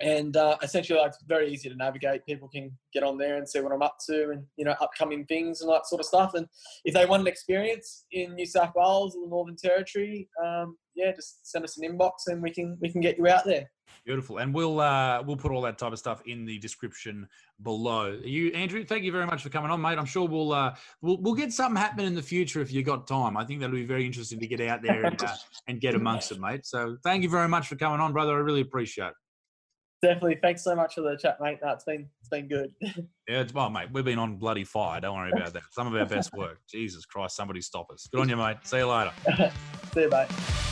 and 0.00 0.36
uh, 0.36 0.56
essentially 0.62 0.98
like, 0.98 1.08
it's 1.08 1.22
very 1.26 1.52
easy 1.52 1.68
to 1.68 1.76
navigate. 1.76 2.26
People 2.26 2.48
can 2.48 2.76
get 2.92 3.02
on 3.02 3.18
there 3.18 3.36
and 3.36 3.48
see 3.48 3.60
what 3.60 3.72
I'm 3.72 3.82
up 3.82 3.96
to, 4.08 4.30
and 4.30 4.44
you 4.56 4.64
know 4.64 4.74
upcoming 4.80 5.24
things 5.26 5.60
and 5.60 5.70
that 5.70 5.86
sort 5.86 6.00
of 6.00 6.06
stuff. 6.06 6.34
And 6.34 6.46
if 6.84 6.94
they 6.94 7.06
want 7.06 7.22
an 7.22 7.28
experience 7.28 8.04
in 8.12 8.34
New 8.34 8.46
South 8.46 8.72
Wales 8.74 9.16
or 9.16 9.24
the 9.24 9.30
Northern 9.30 9.56
Territory, 9.56 10.28
um, 10.44 10.76
yeah, 10.94 11.12
just 11.12 11.50
send 11.50 11.64
us 11.64 11.78
an 11.78 11.88
inbox 11.88 12.12
and 12.26 12.42
we 12.42 12.50
can 12.50 12.76
we 12.80 12.90
can 12.90 13.00
get 13.00 13.18
you 13.18 13.28
out 13.28 13.44
there. 13.44 13.70
Beautiful, 14.04 14.38
and 14.38 14.54
we'll 14.54 14.80
uh, 14.80 15.22
we'll 15.26 15.36
put 15.36 15.52
all 15.52 15.62
that 15.62 15.78
type 15.78 15.92
of 15.92 15.98
stuff 15.98 16.22
in 16.26 16.44
the 16.44 16.58
description 16.58 17.28
below. 17.62 18.18
You, 18.24 18.50
Andrew, 18.52 18.84
thank 18.84 19.04
you 19.04 19.12
very 19.12 19.26
much 19.26 19.42
for 19.42 19.48
coming 19.48 19.70
on, 19.70 19.80
mate. 19.80 19.98
I'm 19.98 20.06
sure 20.06 20.26
we'll 20.26 20.52
uh, 20.52 20.74
we'll 21.00 21.18
we'll 21.18 21.34
get 21.34 21.52
something 21.52 21.80
happening 21.80 22.06
in 22.06 22.14
the 22.14 22.22
future 22.22 22.60
if 22.60 22.72
you 22.72 22.82
got 22.82 23.06
time. 23.06 23.36
I 23.36 23.44
think 23.44 23.60
that'll 23.60 23.74
be 23.74 23.84
very 23.84 24.04
interesting 24.04 24.40
to 24.40 24.46
get 24.46 24.60
out 24.60 24.82
there 24.82 25.04
and, 25.04 25.22
uh, 25.22 25.34
and 25.68 25.80
get 25.80 25.94
amongst 25.94 26.32
it, 26.32 26.40
mate. 26.40 26.66
So 26.66 26.96
thank 27.04 27.22
you 27.22 27.28
very 27.28 27.48
much 27.48 27.68
for 27.68 27.76
coming 27.76 28.00
on, 28.00 28.12
brother. 28.12 28.34
I 28.34 28.38
really 28.38 28.60
appreciate 28.60 29.08
it. 29.08 29.14
Definitely, 30.02 30.38
thanks 30.42 30.64
so 30.64 30.74
much 30.74 30.94
for 30.94 31.02
the 31.02 31.16
chat, 31.16 31.38
mate. 31.40 31.58
No, 31.62 31.70
it's 31.70 31.84
been 31.84 32.08
it's 32.20 32.28
been 32.28 32.48
good. 32.48 32.72
Yeah, 33.28 33.42
it's 33.42 33.54
well, 33.54 33.70
mate. 33.70 33.88
We've 33.92 34.04
been 34.04 34.18
on 34.18 34.36
bloody 34.36 34.64
fire. 34.64 35.00
Don't 35.00 35.16
worry 35.16 35.30
about 35.30 35.52
that. 35.52 35.62
Some 35.70 35.86
of 35.86 35.94
our 35.94 36.04
best 36.04 36.34
work. 36.34 36.58
Jesus 36.68 37.06
Christ, 37.06 37.36
somebody 37.36 37.60
stop 37.60 37.88
us. 37.92 38.08
Good 38.10 38.20
on 38.20 38.28
you, 38.28 38.36
mate. 38.36 38.56
See 38.64 38.78
you 38.78 38.88
later. 38.88 39.12
See 39.94 40.00
you, 40.00 40.10
mate. 40.10 40.71